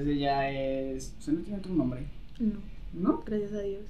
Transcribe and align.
Entonces 0.00 0.16
ella 0.16 0.50
es. 0.50 1.14
¿Usted 1.18 1.32
no 1.34 1.40
tiene 1.42 1.58
otro 1.58 1.74
nombre? 1.74 2.00
No, 2.38 2.54
¿No? 2.94 3.22
gracias 3.26 3.52
a 3.52 3.60
Dios. 3.60 3.82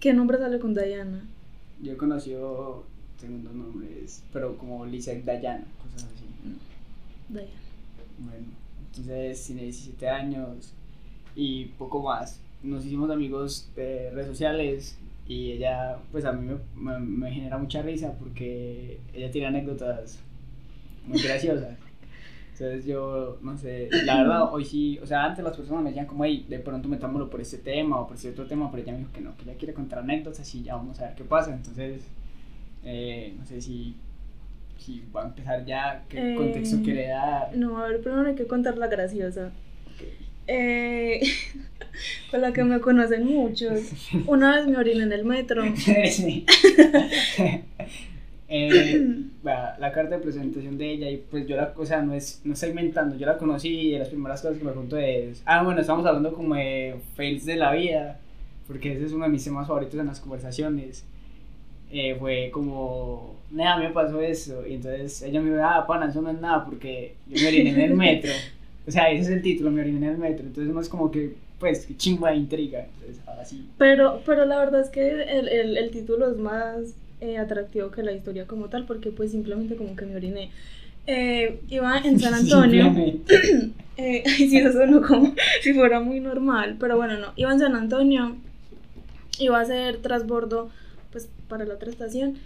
¿Qué 0.00 0.12
nombre 0.12 0.36
sale 0.38 0.58
con 0.58 0.74
Diana? 0.74 1.24
Yo 1.80 1.92
he 1.92 1.96
conocido 1.96 2.84
segundos 3.20 3.54
nombres, 3.54 4.22
pero 4.32 4.56
como 4.58 4.84
Lizette 4.84 5.24
Dayana, 5.24 5.64
cosas 5.82 6.08
así. 6.12 6.24
Diana. 7.28 7.48
Bueno, 8.18 8.46
entonces 8.90 9.44
tiene 9.46 9.62
17 9.62 10.08
años 10.08 10.72
y 11.36 11.66
poco 11.66 12.02
más. 12.02 12.40
Nos 12.64 12.84
hicimos 12.84 13.08
amigos 13.10 13.70
de 13.76 14.10
redes 14.10 14.26
sociales 14.26 14.98
y 15.28 15.52
ella, 15.52 15.98
pues 16.10 16.24
a 16.24 16.32
mí 16.32 16.46
me, 16.46 16.58
me- 16.74 16.98
me 16.98 17.30
genera 17.32 17.58
mucha 17.58 17.82
risa 17.82 18.12
porque 18.18 18.98
ella 19.14 19.30
tiene 19.30 19.46
anécdotas 19.46 20.18
muy 21.06 21.20
graciosas. 21.22 21.76
Entonces 22.60 22.86
yo, 22.86 23.38
no 23.40 23.56
sé, 23.56 23.88
la 24.04 24.16
verdad, 24.16 24.52
hoy 24.52 24.64
sí, 24.64 24.98
o 25.00 25.06
sea, 25.06 25.24
antes 25.26 25.44
las 25.44 25.56
personas 25.56 25.80
me 25.84 25.90
decían 25.90 26.06
como, 26.06 26.24
hey, 26.24 26.44
de 26.48 26.58
pronto 26.58 26.88
metámoslo 26.88 27.30
por 27.30 27.40
este 27.40 27.58
tema 27.58 28.00
o 28.00 28.08
por 28.08 28.16
este 28.16 28.30
otro 28.30 28.46
tema, 28.46 28.68
pero 28.68 28.82
ella 28.82 28.92
me 28.94 28.98
dijo 28.98 29.12
que 29.12 29.20
no, 29.20 29.36
que 29.36 29.44
ella 29.44 29.54
quiere 29.56 29.74
contar 29.74 30.00
anécdotas 30.00 30.52
y 30.56 30.64
ya 30.64 30.74
vamos 30.74 30.98
a 30.98 31.04
ver 31.04 31.14
qué 31.14 31.22
pasa. 31.22 31.54
Entonces, 31.54 32.02
eh, 32.82 33.32
no 33.38 33.44
sé 33.46 33.60
si, 33.60 33.94
si 34.76 35.04
va 35.14 35.22
a 35.22 35.26
empezar 35.26 35.64
ya, 35.66 36.02
qué 36.08 36.32
Eh, 36.32 36.34
contexto 36.34 36.78
quiere 36.82 37.06
dar. 37.06 37.56
No, 37.56 37.78
a 37.78 37.86
ver, 37.86 38.00
primero 38.00 38.26
hay 38.28 38.34
que 38.34 38.48
contar 38.48 38.76
la 38.76 38.88
graciosa. 38.88 39.52
Eh, 40.48 41.20
con 42.32 42.40
la 42.40 42.52
que 42.52 42.64
me 42.64 42.80
conocen 42.80 43.24
muchos. 43.24 43.82
Una 44.26 44.56
vez 44.56 44.66
me 44.66 44.78
oriné 44.78 45.04
en 45.04 45.12
el 45.12 45.24
metro. 45.24 45.62
Eh, 48.50 49.04
la 49.42 49.92
carta 49.92 50.16
de 50.16 50.22
presentación 50.22 50.78
de 50.78 50.90
ella 50.90 51.10
y 51.10 51.18
pues 51.18 51.46
yo 51.46 51.56
la, 51.56 51.74
o 51.76 51.84
sea, 51.84 52.00
no 52.00 52.14
es, 52.14 52.40
no 52.44 52.54
estoy 52.54 52.70
inventando, 52.70 53.14
yo 53.16 53.26
la 53.26 53.36
conocí 53.36 53.68
y 53.68 53.92
de 53.92 53.98
las 53.98 54.08
primeras 54.08 54.40
cosas 54.40 54.56
que 54.56 54.64
me 54.64 54.72
contó 54.72 54.96
es, 54.96 55.42
ah, 55.44 55.62
bueno, 55.62 55.80
estamos 55.80 56.06
hablando 56.06 56.32
como 56.32 56.54
de 56.54 56.96
fails 57.14 57.44
de 57.44 57.56
la 57.56 57.72
vida, 57.72 58.18
porque 58.66 58.92
ese 58.92 59.04
es 59.04 59.12
uno 59.12 59.24
de 59.24 59.30
mis 59.30 59.44
temas 59.44 59.66
favoritos 59.66 60.00
en 60.00 60.06
las 60.06 60.20
conversaciones. 60.20 61.04
Eh, 61.90 62.16
fue 62.18 62.50
como, 62.50 63.36
nada, 63.50 63.78
me 63.78 63.90
pasó 63.90 64.20
eso, 64.20 64.66
y 64.66 64.74
entonces 64.74 65.22
ella 65.22 65.40
me 65.40 65.50
dijo, 65.50 65.62
ah, 65.62 65.86
pana, 65.86 66.08
eso 66.08 66.22
no 66.22 66.30
es 66.30 66.40
nada, 66.40 66.64
porque 66.64 67.14
yo 67.28 67.42
me 67.42 67.48
oriné 67.48 67.70
en 67.70 67.80
el 67.80 67.94
metro, 67.94 68.30
o 68.86 68.90
sea, 68.90 69.10
ese 69.10 69.22
es 69.22 69.28
el 69.28 69.42
título, 69.42 69.70
me 69.70 69.82
oriné 69.82 70.06
en 70.06 70.12
el 70.12 70.18
metro, 70.18 70.46
entonces 70.46 70.72
no 70.72 70.80
es 70.80 70.88
como 70.88 71.10
que, 71.10 71.34
pues, 71.58 71.86
qué 71.86 71.96
chimba 71.96 72.30
de 72.30 72.36
intriga, 72.36 72.86
entonces, 72.94 73.22
así. 73.40 73.68
Pero, 73.78 74.20
pero 74.26 74.44
la 74.44 74.58
verdad 74.58 74.80
es 74.80 74.90
que 74.90 75.06
el, 75.06 75.48
el, 75.48 75.76
el 75.78 75.90
título 75.90 76.30
es 76.30 76.36
más 76.36 76.94
eh, 77.20 77.38
atractivo 77.38 77.90
que 77.90 78.02
la 78.02 78.12
historia 78.12 78.46
como 78.46 78.68
tal, 78.68 78.84
porque 78.86 79.10
pues 79.10 79.32
simplemente 79.32 79.76
como 79.76 79.96
que 79.96 80.06
me 80.06 80.16
oriné. 80.16 80.50
Eh, 81.06 81.60
iba 81.68 81.98
en 81.98 82.20
San 82.20 82.34
Antonio. 82.34 82.92
Eh, 84.00 84.22
sí, 84.36 84.56
eso 84.56 84.74
sonó 84.74 85.02
como 85.02 85.34
si 85.60 85.74
fuera 85.74 85.98
muy 85.98 86.20
normal, 86.20 86.76
pero 86.78 86.96
bueno, 86.96 87.18
no. 87.18 87.32
Iba 87.34 87.50
en 87.50 87.58
San 87.58 87.74
Antonio, 87.74 88.36
iba 89.40 89.58
a 89.58 89.62
hacer 89.62 89.96
transbordo, 89.96 90.70
pues, 91.10 91.28
para 91.48 91.64
la 91.64 91.74
otra 91.74 91.90
estación, 91.90 92.36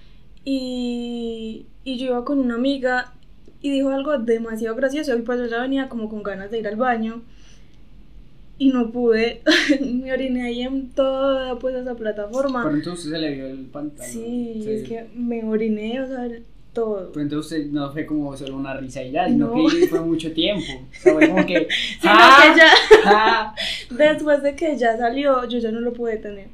y, 0.46 1.66
y 1.84 1.98
yo 1.98 2.06
iba 2.06 2.24
con 2.24 2.38
una 2.38 2.54
amiga 2.54 3.12
y 3.60 3.70
dijo 3.70 3.90
algo 3.90 4.16
demasiado 4.16 4.74
gracioso, 4.76 5.14
y 5.14 5.20
pues 5.20 5.40
yo 5.40 5.46
ya 5.46 5.60
venía 5.60 5.90
como 5.90 6.08
con 6.08 6.22
ganas 6.22 6.50
de 6.50 6.58
ir 6.58 6.66
al 6.66 6.76
baño, 6.76 7.20
y 8.58 8.68
no 8.68 8.90
pude, 8.90 9.42
me 9.80 10.12
oriné 10.12 10.42
ahí 10.46 10.62
en 10.62 10.90
toda, 10.90 11.58
pues, 11.58 11.74
esa 11.74 11.94
plataforma. 11.94 12.62
Pero 12.64 12.76
entonces 12.76 13.10
se 13.10 13.18
le 13.18 13.34
vio 13.34 13.46
el 13.46 13.66
pantalón. 13.66 14.10
Sí, 14.12 14.64
es 14.68 14.88
que 14.88 15.06
me 15.14 15.42
oriné, 15.44 16.00
o 16.00 16.06
sea, 16.06 16.28
todo. 16.72 17.10
Pero 17.12 17.22
entonces 17.22 17.58
usted 17.60 17.70
no 17.72 17.92
fue 17.92 18.06
como 18.06 18.36
solo 18.36 18.56
una 18.56 18.74
risa 18.74 19.02
y 19.02 19.10
ya, 19.12 19.26
sino 19.26 19.48
No. 19.48 19.68
que 19.68 19.86
fue 19.88 20.00
mucho 20.04 20.32
tiempo. 20.32 20.64
O 20.90 20.94
sea, 21.02 21.12
fue 21.14 21.28
como 21.28 21.44
que. 21.44 21.68
¡Ah! 22.04 22.38
que 22.52 22.58
ya, 22.58 22.70
¡Ah! 23.06 23.54
después 23.90 24.42
de 24.42 24.54
que 24.56 24.76
ya 24.76 24.96
salió, 24.96 25.46
yo 25.48 25.58
ya 25.58 25.70
no 25.72 25.80
lo 25.80 25.92
pude 25.92 26.16
tener. 26.16 26.48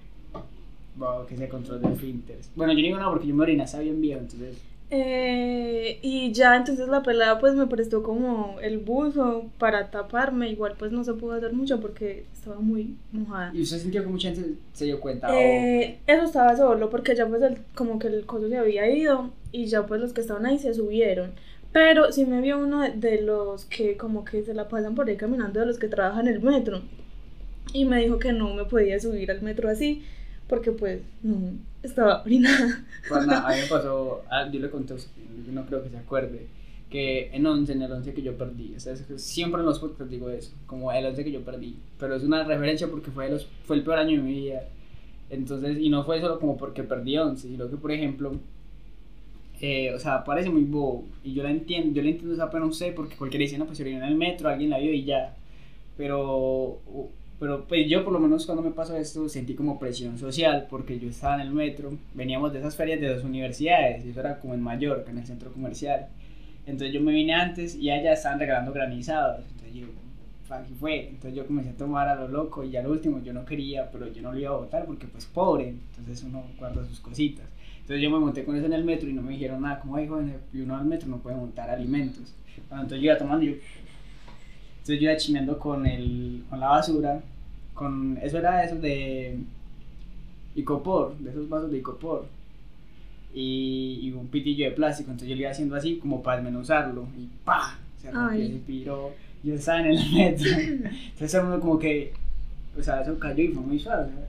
Wow, 0.96 1.26
que 1.26 1.36
se 1.36 1.48
control 1.48 1.80
de 1.80 1.94
filters. 1.94 2.50
Bueno, 2.56 2.72
yo 2.72 2.78
no 2.80 2.84
digo 2.84 2.98
nada 2.98 3.10
porque 3.12 3.28
yo 3.28 3.34
me 3.34 3.42
oriné, 3.44 3.62
estaba 3.62 3.84
bien 3.84 4.00
viejo, 4.00 4.20
entonces. 4.20 4.56
Eh, 4.90 5.98
y 6.00 6.32
ya 6.32 6.56
entonces 6.56 6.88
la 6.88 7.02
pelada 7.02 7.38
pues 7.38 7.54
me 7.54 7.66
prestó 7.66 8.02
como 8.02 8.56
el 8.62 8.78
buzo 8.78 9.50
para 9.58 9.90
taparme, 9.90 10.50
igual 10.50 10.76
pues 10.78 10.92
no 10.92 11.04
se 11.04 11.12
pudo 11.12 11.32
hacer 11.32 11.52
mucho 11.52 11.78
porque 11.78 12.24
estaba 12.32 12.58
muy 12.60 12.96
mojada. 13.12 13.50
¿Y 13.54 13.60
usted 13.62 13.78
sintió 13.78 14.02
que 14.02 14.08
mucha 14.08 14.30
gente 14.32 14.54
se 14.72 14.86
dio 14.86 14.98
cuenta? 14.98 15.28
Eh, 15.30 15.98
eso 16.06 16.24
estaba 16.24 16.56
solo 16.56 16.88
porque 16.88 17.14
ya 17.14 17.26
pues 17.26 17.42
el- 17.42 17.58
como 17.74 17.98
que 17.98 18.06
el 18.06 18.24
coso 18.24 18.48
se 18.48 18.56
había 18.56 18.88
ido 18.90 19.30
y 19.52 19.66
ya 19.66 19.84
pues 19.86 20.00
los 20.00 20.12
que 20.14 20.22
estaban 20.22 20.46
ahí 20.46 20.58
se 20.58 20.72
subieron. 20.72 21.32
Pero 21.70 22.10
sí 22.10 22.24
me 22.24 22.40
vio 22.40 22.58
uno 22.58 22.80
de, 22.80 22.92
de 22.92 23.20
los 23.20 23.66
que 23.66 23.98
como 23.98 24.24
que 24.24 24.42
se 24.42 24.54
la 24.54 24.68
pasan 24.68 24.94
por 24.94 25.06
ahí 25.06 25.16
caminando, 25.18 25.60
de 25.60 25.66
los 25.66 25.78
que 25.78 25.88
trabajan 25.88 26.26
en 26.28 26.34
el 26.34 26.40
metro. 26.40 26.80
Y 27.74 27.84
me 27.84 28.00
dijo 28.00 28.18
que 28.18 28.32
no 28.32 28.54
me 28.54 28.64
podía 28.64 28.98
subir 28.98 29.30
al 29.30 29.42
metro 29.42 29.68
así 29.68 30.02
porque 30.48 30.72
pues 30.72 31.00
no 31.22 31.52
estaba 31.82 32.22
orinada. 32.22 32.84
Pues 33.08 33.26
nada, 33.26 33.48
a 33.48 33.54
mí 33.54 33.60
me 33.62 33.66
pasó. 33.68 34.22
ah, 34.30 34.48
yo 34.50 34.60
le 34.60 34.70
conté 34.70 34.94
no 35.52 35.64
creo 35.64 35.82
que 35.82 35.90
se 35.90 35.96
acuerde. 35.96 36.46
Que 36.90 37.30
en 37.32 37.46
11, 37.46 37.72
en 37.72 37.82
el 37.82 37.92
11 37.92 38.14
que 38.14 38.22
yo 38.22 38.36
perdí. 38.36 38.74
O 38.76 38.80
sea, 38.80 38.96
siempre 38.96 39.60
en 39.60 39.66
los 39.66 39.78
podcasts 39.78 40.10
digo 40.10 40.30
eso. 40.30 40.52
Como 40.66 40.90
el 40.92 41.06
11 41.06 41.24
que 41.24 41.32
yo 41.32 41.42
perdí. 41.42 41.76
Pero 41.98 42.14
es 42.14 42.22
una 42.22 42.44
referencia 42.44 42.88
porque 42.88 43.10
fue, 43.10 43.30
los, 43.30 43.46
fue 43.64 43.76
el 43.76 43.82
peor 43.82 43.98
año 43.98 44.16
de 44.16 44.22
mi 44.22 44.34
vida. 44.34 44.62
Entonces, 45.30 45.78
y 45.78 45.90
no 45.90 46.04
fue 46.04 46.20
solo 46.20 46.38
como 46.38 46.56
porque 46.56 46.82
perdí 46.82 47.18
11, 47.18 47.48
sino 47.48 47.68
que, 47.68 47.76
por 47.76 47.92
ejemplo, 47.92 48.32
eh, 49.60 49.92
o 49.94 49.98
sea, 49.98 50.24
parece 50.24 50.50
muy 50.50 50.64
bobo. 50.64 51.04
Y 51.22 51.34
yo 51.34 51.42
la 51.42 51.50
entiendo, 51.50 51.94
yo 51.94 52.02
le 52.02 52.10
entiendo 52.10 52.34
esa 52.34 52.50
pena 52.50 52.64
a 52.64 52.68
usted 52.68 52.94
porque 52.94 53.16
cualquiera 53.16 53.42
dice, 53.42 53.58
no, 53.58 53.66
pues 53.66 53.78
se 53.78 53.84
orinó 53.84 53.98
en 53.98 54.04
el 54.04 54.14
metro, 54.14 54.48
alguien 54.48 54.70
la 54.70 54.78
vio 54.78 54.92
y 54.92 55.04
ya. 55.04 55.34
Pero, 55.96 56.78
pero 57.38 57.66
pues 57.66 57.88
yo 57.88 58.04
por 58.04 58.12
lo 58.12 58.18
menos 58.18 58.46
cuando 58.46 58.62
me 58.62 58.72
pasó 58.72 58.96
esto 58.96 59.28
sentí 59.28 59.54
como 59.54 59.78
presión 59.78 60.18
social 60.18 60.66
porque 60.68 60.98
yo 60.98 61.08
estaba 61.08 61.36
en 61.36 61.42
el 61.42 61.52
metro, 61.52 61.92
veníamos 62.14 62.52
de 62.52 62.58
esas 62.58 62.74
ferias 62.74 63.00
de 63.00 63.14
dos 63.14 63.24
universidades 63.24 64.04
y 64.04 64.10
eso 64.10 64.20
era 64.20 64.40
como 64.40 64.54
en 64.54 64.60
Mallorca, 64.60 65.10
en 65.10 65.18
el 65.18 65.26
centro 65.26 65.52
comercial. 65.52 66.08
Entonces 66.66 66.92
yo 66.92 67.00
me 67.00 67.12
vine 67.12 67.34
antes 67.34 67.76
y 67.76 67.90
allá 67.90 68.12
estaban 68.12 68.40
regalando 68.40 68.72
granizados. 68.72 69.44
Entonces 69.50 69.74
yo, 69.74 69.86
aquí 70.54 70.74
fue. 70.74 71.08
Entonces 71.08 71.34
yo 71.34 71.46
comencé 71.46 71.70
a 71.70 71.76
tomar 71.76 72.08
a 72.08 72.16
lo 72.16 72.28
loco 72.28 72.64
y 72.64 72.76
al 72.76 72.86
último 72.88 73.22
yo 73.22 73.32
no 73.32 73.44
quería, 73.44 73.90
pero 73.90 74.12
yo 74.12 74.20
no 74.20 74.32
lo 74.32 74.38
iba 74.38 74.50
a 74.50 74.56
votar 74.56 74.84
porque 74.84 75.06
pues 75.06 75.24
pobre. 75.24 75.68
Entonces 75.68 76.24
uno 76.24 76.44
guarda 76.58 76.84
sus 76.84 77.00
cositas. 77.00 77.46
Entonces 77.80 78.02
yo 78.02 78.10
me 78.10 78.18
monté 78.18 78.44
con 78.44 78.56
eso 78.56 78.66
en 78.66 78.74
el 78.74 78.84
metro 78.84 79.08
y 79.08 79.14
no 79.14 79.22
me 79.22 79.32
dijeron 79.32 79.62
nada, 79.62 79.80
como, 79.80 79.96
ay, 79.96 80.06
joven, 80.06 80.34
y 80.52 80.60
uno 80.60 80.76
al 80.76 80.84
metro 80.84 81.08
no 81.08 81.18
puede 81.18 81.36
montar 81.36 81.70
alimentos. 81.70 82.34
Entonces 82.70 82.98
yo 82.98 83.04
iba 83.04 83.16
tomando 83.16 83.44
y 83.44 83.48
yo... 83.48 83.54
Entonces 84.88 85.02
yo 85.02 85.10
iba 85.10 85.18
chimeando 85.18 85.58
con, 85.58 85.86
el, 85.86 86.44
con 86.48 86.60
la 86.60 86.68
basura, 86.68 87.20
con... 87.74 88.18
Eso 88.22 88.38
era 88.38 88.64
eso 88.64 88.76
de... 88.76 89.36
Icopor, 90.54 91.18
de 91.18 91.28
esos 91.28 91.46
vasos 91.46 91.70
de 91.70 91.76
Icopor. 91.76 92.24
Y, 93.34 93.98
y 94.00 94.12
un 94.12 94.28
pitillo 94.28 94.64
de 94.64 94.70
plástico, 94.70 95.10
entonces 95.10 95.28
yo 95.28 95.34
le 95.34 95.42
iba 95.42 95.50
haciendo 95.50 95.76
así 95.76 95.96
como 95.96 96.22
para 96.22 96.38
desmenuzarlo 96.38 97.06
y 97.18 97.28
¡pa! 97.44 97.78
Se 98.00 98.10
rompió 98.10 98.42
ese 98.42 98.60
piro. 98.66 99.10
Yo 99.44 99.52
estaba 99.56 99.80
en 99.80 99.88
el 99.88 100.10
metro. 100.10 100.50
Entonces 101.12 101.42
mundo 101.42 101.60
como 101.60 101.78
que... 101.78 102.14
O 102.78 102.82
sea, 102.82 103.02
eso 103.02 103.18
cayó 103.18 103.44
y 103.44 103.48
fue 103.48 103.62
muy 103.62 103.78
suave. 103.78 104.10
¿sabes? 104.10 104.28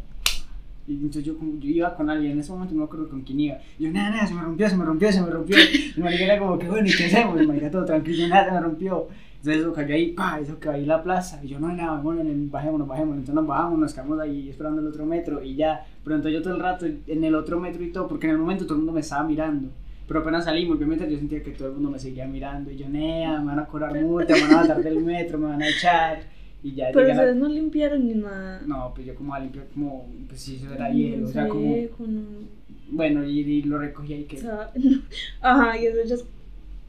Y 0.89 0.95
entonces 0.95 1.23
yo, 1.23 1.35
yo 1.59 1.69
iba 1.69 1.95
con 1.95 2.09
alguien, 2.09 2.33
en 2.33 2.39
ese 2.39 2.51
momento 2.51 2.73
no 2.73 2.79
me 2.79 2.85
acuerdo 2.85 3.07
con 3.07 3.21
quién 3.21 3.39
iba. 3.39 3.59
Y 3.77 3.83
yo, 3.85 3.91
nada, 3.91 4.09
nada, 4.09 4.27
se 4.27 4.33
me 4.33 4.41
rompió, 4.41 4.67
se 4.67 4.75
me 4.75 4.83
rompió, 4.83 5.09
se 5.09 5.21
me 5.21 5.29
rompió. 5.29 5.55
Y 5.95 6.01
marica 6.01 6.25
era 6.25 6.37
como 6.37 6.59
que, 6.59 6.67
bueno, 6.67 6.85
¿y 6.85 6.91
qué 6.91 7.05
hacemos? 7.05 7.41
Y 7.41 7.47
marica 7.47 7.71
todo 7.71 7.85
tranquilo, 7.85 8.27
nada, 8.27 8.45
se 8.45 8.51
me 8.51 8.59
rompió. 8.59 9.07
Entonces 9.39 9.61
eso 9.61 9.73
cayó 9.73 9.95
ahí, 9.95 10.11
pa, 10.11 10.37
eso 10.41 10.59
quedó 10.59 10.73
ahí 10.73 10.85
la 10.85 11.01
plaza. 11.01 11.39
Y 11.41 11.47
yo, 11.47 11.59
no, 11.59 11.71
nada, 11.71 12.01
bueno, 12.01 12.23
bajémonos, 12.51 12.87
bajémonos. 12.87 13.19
Entonces 13.19 13.35
nos 13.35 13.47
bajamos, 13.47 13.79
nos 13.79 13.93
quedamos 13.93 14.19
ahí 14.19 14.49
esperando 14.49 14.81
el 14.81 14.87
otro 14.87 15.05
metro 15.05 15.41
y 15.41 15.55
ya. 15.55 15.85
Pero 16.03 16.17
entonces 16.17 16.37
yo 16.37 16.43
todo 16.43 16.55
el 16.55 16.59
rato 16.61 16.85
en 16.85 17.23
el 17.23 17.35
otro 17.35 17.57
metro 17.57 17.81
y 17.81 17.91
todo, 17.91 18.07
porque 18.09 18.27
en 18.27 18.33
el 18.33 18.37
momento 18.37 18.65
todo 18.65 18.73
el 18.73 18.79
mundo 18.79 18.93
me 18.93 18.99
estaba 18.99 19.23
mirando. 19.23 19.69
Pero 20.07 20.19
apenas 20.19 20.43
salimos, 20.43 20.75
obviamente 20.75 21.09
yo 21.09 21.17
sentía 21.17 21.41
que 21.41 21.51
todo 21.51 21.69
el 21.69 21.75
mundo 21.75 21.91
me 21.91 21.99
seguía 21.99 22.27
mirando. 22.27 22.69
Y 22.69 22.77
yo, 22.77 22.89
nea, 22.89 23.39
me 23.39 23.45
van 23.45 23.59
a 23.59 23.65
cobrar 23.65 23.93
multa, 24.01 24.33
me 24.33 24.41
van 24.41 24.51
a 24.51 24.57
matar 24.57 24.83
del 24.83 24.99
metro, 25.01 25.37
me 25.37 25.47
van 25.47 25.61
a 25.61 25.69
echar. 25.69 26.19
Y 26.61 26.73
ya 26.73 26.89
Pero 26.91 27.07
a 27.07 27.11
ustedes 27.11 27.35
no 27.37 27.47
limpiaron 27.47 28.05
ni 28.05 28.15
nada. 28.15 28.61
No, 28.65 28.91
pues 28.93 29.07
yo 29.07 29.15
como 29.15 29.33
a 29.33 29.39
limpiar, 29.39 29.67
como, 29.73 30.09
pues 30.27 30.41
sí, 30.41 30.57
eso 30.57 30.73
era 30.73 30.89
hielo, 30.89 31.27
o 31.27 31.29
sea, 31.29 31.47
como, 31.47 31.73
seco, 31.73 32.05
no. 32.05 32.21
bueno, 32.91 33.23
y, 33.23 33.39
y 33.39 33.61
lo 33.63 33.77
recogí 33.77 34.13
ahí 34.13 34.23
O 34.25 34.27
que... 34.27 34.37
sea, 34.37 34.69
no. 34.75 35.01
Ajá, 35.39 35.77
y 35.77 35.85
eso 35.85 35.99
ya 36.05 36.15
es 36.15 36.25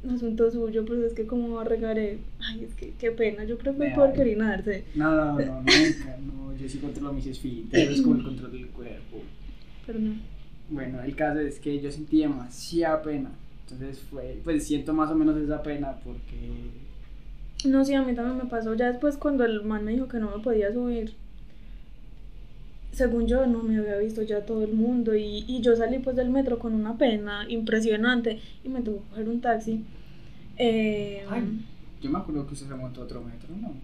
asunto 0.09 0.51
suyo, 0.51 0.85
pues 0.85 1.01
es 1.01 1.13
que 1.13 1.27
como 1.27 1.63
regaré. 1.63 2.19
Ay, 2.41 2.65
es 2.65 2.75
que 2.75 2.93
qué 2.99 3.11
pena, 3.11 3.45
yo 3.45 3.59
creo 3.59 3.75
que 3.75 3.81
Me 3.81 3.95
peor 3.95 4.13
que 4.13 4.21
orinarse. 4.21 4.85
No, 4.95 5.15
no, 5.15 5.33
no, 5.39 5.61
nunca, 5.61 6.19
no, 6.25 6.57
yo 6.57 6.69
sí 6.69 6.79
controlo 6.79 7.13
mis 7.13 7.27
esfínteres, 7.27 7.91
es 7.91 8.03
como 8.03 8.17
el 8.17 8.23
control 8.23 8.53
del 8.53 8.69
cuerpo. 8.69 9.19
Pero 9.87 9.99
no. 9.99 10.15
Bueno, 10.71 11.03
el 11.03 11.17
caso 11.17 11.41
es 11.41 11.59
que 11.59 11.81
yo 11.81 11.91
sentí 11.91 12.21
demasiada 12.21 13.03
pena, 13.03 13.31
entonces 13.65 13.99
fue, 14.11 14.41
pues 14.45 14.67
siento 14.67 14.93
más 14.95 15.11
o 15.11 15.15
menos 15.15 15.37
esa 15.37 15.63
pena 15.63 15.99
porque... 16.05 16.81
No, 17.69 17.85
sí, 17.85 17.93
a 17.95 18.03
mí 18.03 18.15
también 18.15 18.39
me 18.39 18.45
pasó. 18.45 18.75
Ya 18.75 18.91
después 18.91 19.17
cuando 19.19 19.45
el 19.45 19.63
man 19.65 19.85
me 19.85 19.93
dijo 19.93 20.09
que 20.09 20.19
no 20.19 20.35
me 20.35 20.43
podía 20.43 20.73
subir, 20.73 21.13
según 22.93 23.27
yo 23.27 23.47
no 23.47 23.63
me 23.63 23.79
había 23.79 23.97
visto 23.99 24.23
ya 24.23 24.45
todo 24.45 24.65
el 24.65 24.73
mundo 24.73 25.15
y, 25.15 25.45
y 25.47 25.61
yo 25.61 25.77
salí 25.77 25.99
pues 25.99 26.17
del 26.17 26.31
metro 26.31 26.59
con 26.59 26.75
una 26.75 26.99
pena 26.99 27.47
impresionante 27.49 28.41
y 28.65 28.69
me 28.69 28.81
tuve 28.83 28.99
que 28.99 29.11
coger 29.11 29.29
un 29.29 29.41
taxi. 29.41 29.85
Eh, 30.57 31.25
Ay, 31.31 31.61
yo 32.03 32.11
me 32.11 32.19
acuerdo 32.19 32.47
que 32.47 32.55
usted 32.55 32.69
se 32.69 32.75
montó 32.75 33.03
otro 33.03 33.23
metro, 33.23 33.49
¿no? 33.61 33.75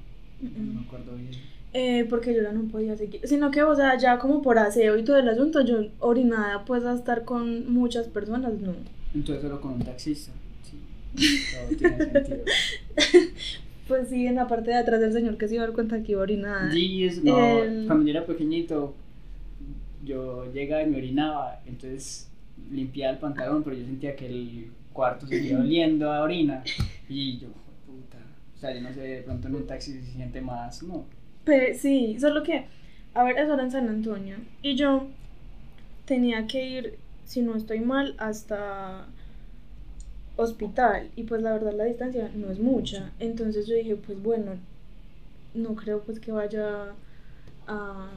No 0.40 0.74
me 0.74 0.86
acuerdo 0.86 1.14
bien. 1.16 1.30
Eh, 1.72 2.06
porque 2.08 2.34
yo 2.34 2.42
ya 2.42 2.52
no 2.52 2.62
podía 2.68 2.96
seguir. 2.96 3.20
Sino 3.24 3.50
que, 3.50 3.62
o 3.62 3.74
sea, 3.74 3.98
ya 3.98 4.18
como 4.18 4.42
por 4.42 4.58
aseo 4.58 4.96
y 4.96 5.04
todo 5.04 5.18
el 5.18 5.28
asunto, 5.28 5.62
yo 5.62 5.86
orinada 6.00 6.64
pues 6.64 6.84
a 6.84 6.94
estar 6.94 7.24
con 7.24 7.72
muchas 7.72 8.08
personas, 8.08 8.54
no. 8.60 8.74
Entonces 9.14 9.42
solo 9.42 9.60
con 9.60 9.72
un 9.72 9.82
taxista. 9.82 10.32
Sí. 10.62 11.40
Todo 11.52 11.76
tiene 11.76 12.12
sentido. 12.12 12.44
Pues 13.88 14.08
sí, 14.08 14.26
en 14.26 14.34
la 14.36 14.48
parte 14.48 14.70
de 14.70 14.76
atrás 14.76 15.00
del 15.00 15.12
señor 15.12 15.36
que 15.38 15.48
se 15.48 15.54
iba 15.54 15.64
a 15.64 15.66
dar 15.66 15.74
cuenta 15.74 16.02
que 16.02 16.12
iba 16.12 16.22
orinada. 16.22 16.72
Sí, 16.72 17.04
es, 17.04 17.22
no, 17.22 17.62
El- 17.62 17.86
cuando 17.86 18.04
yo 18.04 18.10
era 18.10 18.26
pequeñito, 18.26 18.94
yo 20.04 20.50
llegaba 20.52 20.82
y 20.82 20.86
me 20.86 20.98
orinaba, 20.98 21.60
entonces 21.66 22.28
limpiaba 22.70 23.12
el 23.12 23.18
pantalón, 23.18 23.62
pero 23.62 23.76
yo 23.76 23.84
sentía 23.84 24.16
que 24.16 24.26
el 24.26 24.66
cuarto 24.92 25.26
seguía 25.26 25.58
oliendo 25.58 26.10
a 26.12 26.22
orina. 26.22 26.62
Y 27.08 27.38
yo, 27.38 27.48
puta, 27.86 28.18
o 28.56 28.58
sea, 28.58 28.74
yo 28.74 28.80
no 28.80 28.92
sé, 28.92 29.00
de 29.00 29.22
pronto 29.22 29.48
en 29.48 29.54
un 29.56 29.66
taxi 29.66 29.92
se 29.92 30.02
siente 30.02 30.40
más, 30.40 30.82
no. 30.82 31.04
Pe- 31.44 31.74
sí, 31.74 32.16
solo 32.18 32.42
que, 32.42 32.64
a 33.14 33.22
ver, 33.24 33.38
eso 33.38 33.54
era 33.54 33.62
en 33.62 33.70
San 33.70 33.88
Antonio. 33.88 34.36
Y 34.62 34.74
yo 34.74 35.06
tenía 36.06 36.46
que 36.46 36.64
ir, 36.68 36.98
si 37.24 37.42
no 37.42 37.56
estoy 37.56 37.80
mal, 37.80 38.14
hasta 38.18 39.06
hospital. 40.36 41.08
Y 41.16 41.24
pues 41.24 41.42
la 41.42 41.52
verdad 41.52 41.72
la 41.74 41.84
distancia 41.84 42.30
no 42.34 42.50
es 42.50 42.58
mucha. 42.58 43.10
Entonces 43.18 43.66
yo 43.66 43.74
dije, 43.74 43.96
pues 43.96 44.22
bueno, 44.22 44.52
no 45.54 45.74
creo 45.74 46.00
pues 46.00 46.20
que 46.20 46.32
vaya 46.32 46.92
a... 47.66 48.08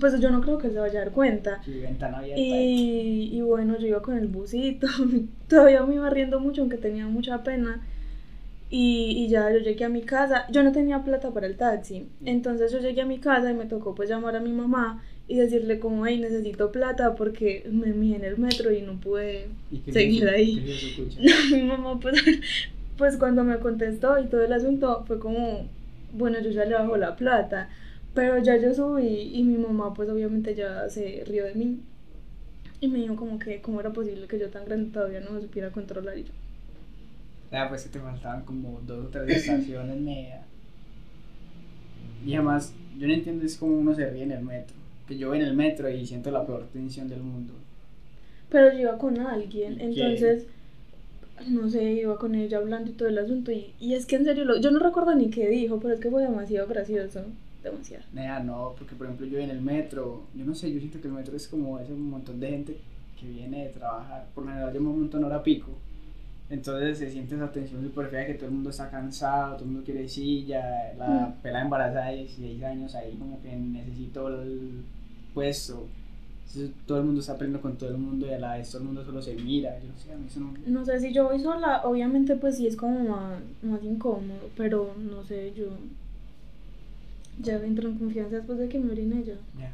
Pues 0.00 0.18
yo 0.20 0.30
no 0.30 0.40
creo 0.40 0.56
que 0.56 0.70
se 0.70 0.78
vaya 0.78 1.00
a 1.00 1.04
dar 1.04 1.12
cuenta. 1.12 1.62
Sí, 1.62 1.78
ventana 1.80 2.18
abierta. 2.18 2.40
Y, 2.40 3.30
y 3.32 3.40
bueno, 3.42 3.78
yo 3.78 3.86
iba 3.86 4.00
con 4.00 4.16
el 4.16 4.26
busito, 4.26 4.86
todavía 5.48 5.84
me 5.84 5.96
iba 5.96 6.08
riendo 6.08 6.40
mucho, 6.40 6.62
aunque 6.62 6.78
tenía 6.78 7.06
mucha 7.06 7.42
pena. 7.42 7.86
Y, 8.70 9.10
y 9.18 9.28
ya 9.28 9.52
yo 9.52 9.58
llegué 9.58 9.84
a 9.84 9.90
mi 9.90 10.00
casa, 10.00 10.46
yo 10.50 10.62
no 10.62 10.72
tenía 10.72 11.04
plata 11.04 11.30
para 11.30 11.46
el 11.46 11.58
taxi, 11.58 12.08
entonces 12.24 12.72
yo 12.72 12.78
llegué 12.78 13.02
a 13.02 13.04
mi 13.04 13.18
casa 13.18 13.50
y 13.50 13.54
me 13.54 13.66
tocó 13.66 13.94
pues 13.94 14.08
llamar 14.08 14.34
a 14.34 14.40
mi 14.40 14.50
mamá 14.50 15.02
y 15.32 15.36
decirle 15.36 15.78
como, 15.78 16.06
hey, 16.06 16.20
necesito 16.20 16.70
plata 16.70 17.14
porque 17.14 17.66
me 17.72 17.94
mijé 17.94 18.16
en 18.16 18.24
el 18.24 18.36
metro 18.36 18.70
y 18.70 18.82
no 18.82 19.00
pude 19.00 19.48
¿Y 19.70 19.78
qué 19.78 19.90
seguir 19.90 20.28
ahí. 20.28 20.62
mi 21.52 21.62
mamá 21.62 21.98
pues, 21.98 22.22
pues 22.98 23.16
cuando 23.16 23.42
me 23.42 23.58
contestó 23.58 24.18
y 24.18 24.26
todo 24.26 24.42
el 24.44 24.52
asunto 24.52 25.04
fue 25.06 25.18
como, 25.18 25.66
bueno, 26.12 26.38
yo 26.42 26.50
ya 26.50 26.66
le 26.66 26.74
bajo 26.74 26.98
la 26.98 27.16
plata, 27.16 27.70
pero 28.12 28.42
ya 28.42 28.58
yo 28.58 28.74
subí 28.74 29.30
y 29.32 29.42
mi 29.42 29.56
mamá 29.56 29.94
pues 29.94 30.10
obviamente 30.10 30.54
ya 30.54 30.90
se 30.90 31.24
rió 31.26 31.46
de 31.46 31.54
mí 31.54 31.80
y 32.82 32.88
me 32.88 32.98
dijo 32.98 33.16
como 33.16 33.38
que 33.38 33.62
cómo 33.62 33.80
era 33.80 33.90
posible 33.90 34.26
que 34.26 34.38
yo 34.38 34.50
tan 34.50 34.66
grande 34.66 34.90
todavía 34.92 35.20
no 35.20 35.30
me 35.30 35.40
supiera 35.40 35.70
controlar 35.70 36.18
y 36.18 36.24
yo, 36.24 36.32
Ah, 37.52 37.68
pues 37.70 37.84
que 37.84 37.88
te 37.88 38.00
faltaban 38.00 38.42
como 38.44 38.82
dos 38.86 39.06
o 39.06 39.08
tres 39.08 39.34
estaciones 39.34 39.98
media. 40.00 40.42
Y 42.26 42.34
además, 42.34 42.74
yo 42.98 43.06
no 43.06 43.14
entiendo 43.14 43.46
es 43.46 43.56
como 43.56 43.78
uno 43.78 43.94
se 43.94 44.10
ríe 44.10 44.24
en 44.24 44.32
el 44.32 44.44
metro. 44.44 44.81
Que 45.12 45.18
yo 45.18 45.28
voy 45.28 45.38
en 45.38 45.44
el 45.44 45.54
metro 45.54 45.88
y 45.90 46.06
siento 46.06 46.30
la 46.30 46.46
peor 46.46 46.66
tensión 46.72 47.08
del 47.08 47.20
mundo. 47.22 47.52
pero 48.48 48.72
yo 48.72 48.80
iba 48.80 48.98
con 48.98 49.18
alguien, 49.18 49.76
¿Quién? 49.76 49.90
entonces, 49.92 50.46
no 51.48 51.68
sé, 51.68 51.92
iba 51.92 52.18
con 52.18 52.34
ella 52.34 52.58
hablando 52.58 52.90
y 52.90 52.94
todo 52.94 53.08
el 53.08 53.18
asunto 53.18 53.50
y, 53.50 53.72
y 53.80 53.94
es 53.94 54.06
que 54.06 54.16
en 54.16 54.24
serio, 54.24 54.44
lo- 54.44 54.60
yo 54.60 54.70
no 54.70 54.78
recuerdo 54.78 55.14
ni 55.14 55.30
qué 55.30 55.48
dijo, 55.48 55.78
pero 55.80 55.94
es 55.94 56.00
que 56.00 56.10
fue 56.10 56.22
demasiado 56.22 56.68
gracioso, 56.68 57.24
demasiado. 57.64 58.04
Nea, 58.12 58.40
no, 58.40 58.74
porque 58.78 58.94
por 58.94 59.06
ejemplo 59.06 59.26
yo 59.26 59.38
en 59.38 59.50
el 59.50 59.60
metro, 59.60 60.22
yo 60.34 60.44
no 60.44 60.54
sé, 60.54 60.72
yo 60.72 60.78
siento 60.78 61.00
que 61.00 61.08
el 61.08 61.14
metro 61.14 61.36
es 61.36 61.48
como 61.48 61.78
ese 61.78 61.92
montón 61.92 62.38
de 62.40 62.48
gente 62.50 62.76
que 63.18 63.26
viene 63.28 63.64
de 63.64 63.70
trabajar. 63.70 64.26
Por 64.34 64.44
lo 64.44 64.50
general 64.50 64.72
yo 64.74 64.80
me 64.80 64.90
monto 64.90 65.16
en 65.18 65.24
hora 65.24 65.42
pico. 65.42 65.70
Entonces 66.50 66.98
se 66.98 67.10
siente 67.10 67.34
esa 67.34 67.50
tensión 67.50 67.82
súper 67.82 68.08
fea 68.08 68.26
que 68.26 68.34
todo 68.34 68.46
el 68.46 68.52
mundo 68.52 68.70
está 68.70 68.90
cansado, 68.90 69.54
todo 69.54 69.64
el 69.64 69.70
mundo 69.70 69.84
quiere 69.86 70.06
silla, 70.08 70.92
la 70.98 71.28
Mm. 71.38 71.42
pela 71.42 71.62
embarazada 71.62 72.08
de 72.10 72.16
16 72.18 72.62
años 72.62 72.94
ahí 72.94 73.14
como 73.18 73.40
que 73.40 73.56
necesito 73.56 74.28
el 74.28 74.82
puesto. 75.34 75.86
Entonces, 76.46 76.70
todo 76.86 76.98
el 76.98 77.04
mundo 77.04 77.20
está 77.20 77.38
peleando 77.38 77.62
con 77.62 77.76
todo 77.76 77.90
el 77.90 77.98
mundo 77.98 78.26
y 78.26 78.30
a 78.30 78.38
la 78.38 78.56
vez 78.56 78.68
todo 78.70 78.82
el 78.82 78.86
mundo 78.86 79.04
solo 79.04 79.22
se 79.22 79.34
mira. 79.34 79.78
Yo 79.80 79.88
no 79.88 79.98
sé, 79.98 80.12
a 80.12 80.16
mí 80.16 80.26
eso 80.28 80.40
no... 80.40 80.54
No 80.66 80.84
sé 80.84 81.00
si 81.00 81.12
yo 81.12 81.24
voy 81.24 81.40
sola, 81.40 81.80
obviamente 81.84 82.36
pues 82.36 82.58
sí 82.58 82.66
es 82.66 82.76
como 82.76 83.00
más, 83.08 83.40
más 83.62 83.82
incómodo, 83.82 84.50
pero 84.56 84.94
no 84.98 85.24
sé, 85.24 85.52
yo 85.56 85.68
ya 87.40 87.54
entro 87.56 87.88
en 87.88 87.98
confianza 87.98 88.36
después 88.36 88.58
de 88.58 88.68
que 88.68 88.78
me 88.78 88.92
orine 88.92 89.24
ya. 89.24 89.34
Ya, 89.58 89.72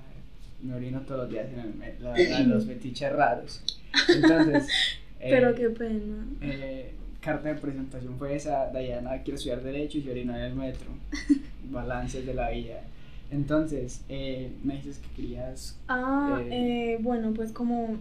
me 0.62 0.74
orino 0.74 1.00
todos 1.00 1.22
los 1.22 1.30
días 1.30 1.48
en 1.52 1.58
el 1.58 1.74
metro, 1.74 2.04
la 2.04 2.12
verdad, 2.12 2.46
los 2.46 2.64
fetiches 2.64 3.12
raros. 3.12 3.62
Entonces... 4.14 4.68
Pero 5.20 5.50
eh, 5.50 5.54
qué 5.56 5.70
pena. 5.70 6.26
eh, 6.42 6.92
carta 7.20 7.48
de 7.48 7.56
presentación 7.56 8.16
fue 8.18 8.36
esa, 8.36 8.70
Dayana 8.70 9.20
quiere 9.22 9.34
estudiar 9.34 9.62
Derecho 9.62 9.98
y 9.98 10.02
se 10.02 10.12
orinó 10.12 10.36
en 10.36 10.42
el 10.42 10.54
metro. 10.54 10.86
Balances 11.70 12.24
de 12.24 12.34
la 12.34 12.50
vida. 12.50 12.82
Entonces, 13.30 14.02
eh, 14.08 14.52
me 14.64 14.76
dices 14.76 14.98
que 14.98 15.08
querías... 15.10 15.78
Ah, 15.88 16.40
eh, 16.42 16.94
eh, 16.94 16.98
bueno, 17.02 17.32
pues 17.34 17.52
como 17.52 17.98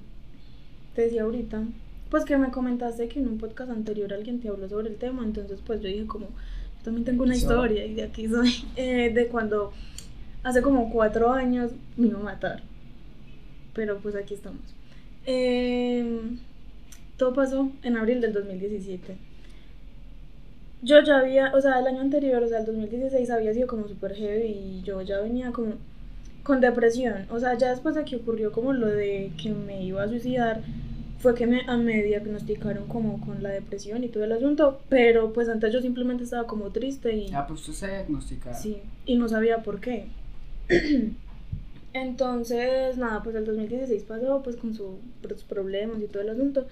te 0.95 1.03
decía 1.03 1.24
ahorita, 1.24 1.63
pues 2.09 2.24
que 2.24 2.38
me 2.38 2.50
comentaste 2.50 3.07
que 3.07 3.19
en 3.19 3.27
un 3.27 3.38
podcast 3.38 3.71
anterior 3.71 4.13
alguien 4.13 4.39
te 4.39 4.50
habló 4.50 4.68
sobre 4.69 4.89
el 4.89 4.95
tema, 4.95 5.24
entonces 5.24 5.59
pues 5.65 5.81
yo 5.81 5.89
dije 5.89 6.06
como, 6.06 6.27
yo 6.27 6.83
también 6.83 7.06
tengo 7.06 7.24
una 7.24 7.35
historia 7.35 7.85
y 7.85 7.94
de 7.94 8.03
aquí 8.03 8.27
soy, 8.27 8.53
eh, 8.75 9.12
de 9.13 9.27
cuando 9.27 9.74
hace 10.44 10.62
como 10.62 10.91
cuatro 10.91 11.31
años 11.31 11.71
me 11.97 12.07
iba 12.07 12.19
a 12.19 12.24
matar, 12.24 12.63
pero 13.74 14.00
pues 14.00 14.15
aquí 14.15 14.33
estamos. 14.33 14.62
Eh, 15.25 16.21
todo 17.18 17.33
pasó 17.33 17.69
en 17.83 17.97
abril 17.97 18.21
del 18.21 18.31
2017. 18.31 19.18
Yo 20.81 21.01
ya 21.03 21.18
había, 21.19 21.53
o 21.56 21.62
sea, 21.62 21.79
el 21.79 21.88
año 21.88 22.01
anterior, 22.01 22.41
o 22.44 22.47
sea, 22.47 22.59
el 22.59 22.65
2016 22.65 23.29
había 23.31 23.53
sido 23.53 23.68
como 23.68 23.88
super 23.88 24.13
heavy 24.15 24.47
y 24.47 24.81
yo 24.83 25.01
ya 25.01 25.19
venía 25.21 25.51
como 25.51 25.74
con 26.44 26.62
depresión. 26.62 27.25
O 27.31 27.39
sea, 27.39 27.56
ya 27.57 27.71
después 27.71 27.95
de 27.95 28.06
que 28.06 28.15
ocurrió 28.18 28.51
como 28.51 28.74
lo 28.74 28.88
de 28.88 29.31
que 29.41 29.50
me 29.51 29.83
iba 29.83 30.03
a 30.03 30.07
suicidar, 30.07 30.62
fue 31.19 31.33
que 31.33 31.47
me, 31.47 31.62
a 31.68 31.77
me 31.77 32.03
diagnosticaron 32.03 32.88
como 32.88 33.19
con 33.25 33.41
la 33.41 33.50
depresión 33.50 34.03
y 34.03 34.07
todo 34.09 34.24
el 34.24 34.31
asunto, 34.31 34.79
pero 34.88 35.33
pues 35.33 35.50
antes 35.50 35.74
yo 35.74 35.81
simplemente 35.81 36.24
estaba 36.24 36.45
como 36.45 36.69
triste 36.71 37.15
y... 37.15 37.31
Ah, 37.33 37.45
pues 37.47 37.63
tú 37.63 37.74
se 37.74 37.88
diagnosticada. 37.88 38.56
Sí, 38.56 38.77
y 39.06 39.15
no 39.15 39.27
sabía 39.27 39.63
por 39.63 39.81
qué. 39.81 40.06
Entonces, 41.94 42.97
nada, 42.97 43.24
pues 43.24 43.36
el 43.36 43.46
2016 43.46 44.03
pasó 44.03 44.41
pues 44.43 44.55
con 44.57 44.74
su- 44.75 45.00
sus 45.27 45.43
problemas 45.43 46.00
y 46.01 46.05
todo 46.07 46.22
el 46.22 46.29
asunto. 46.29 46.67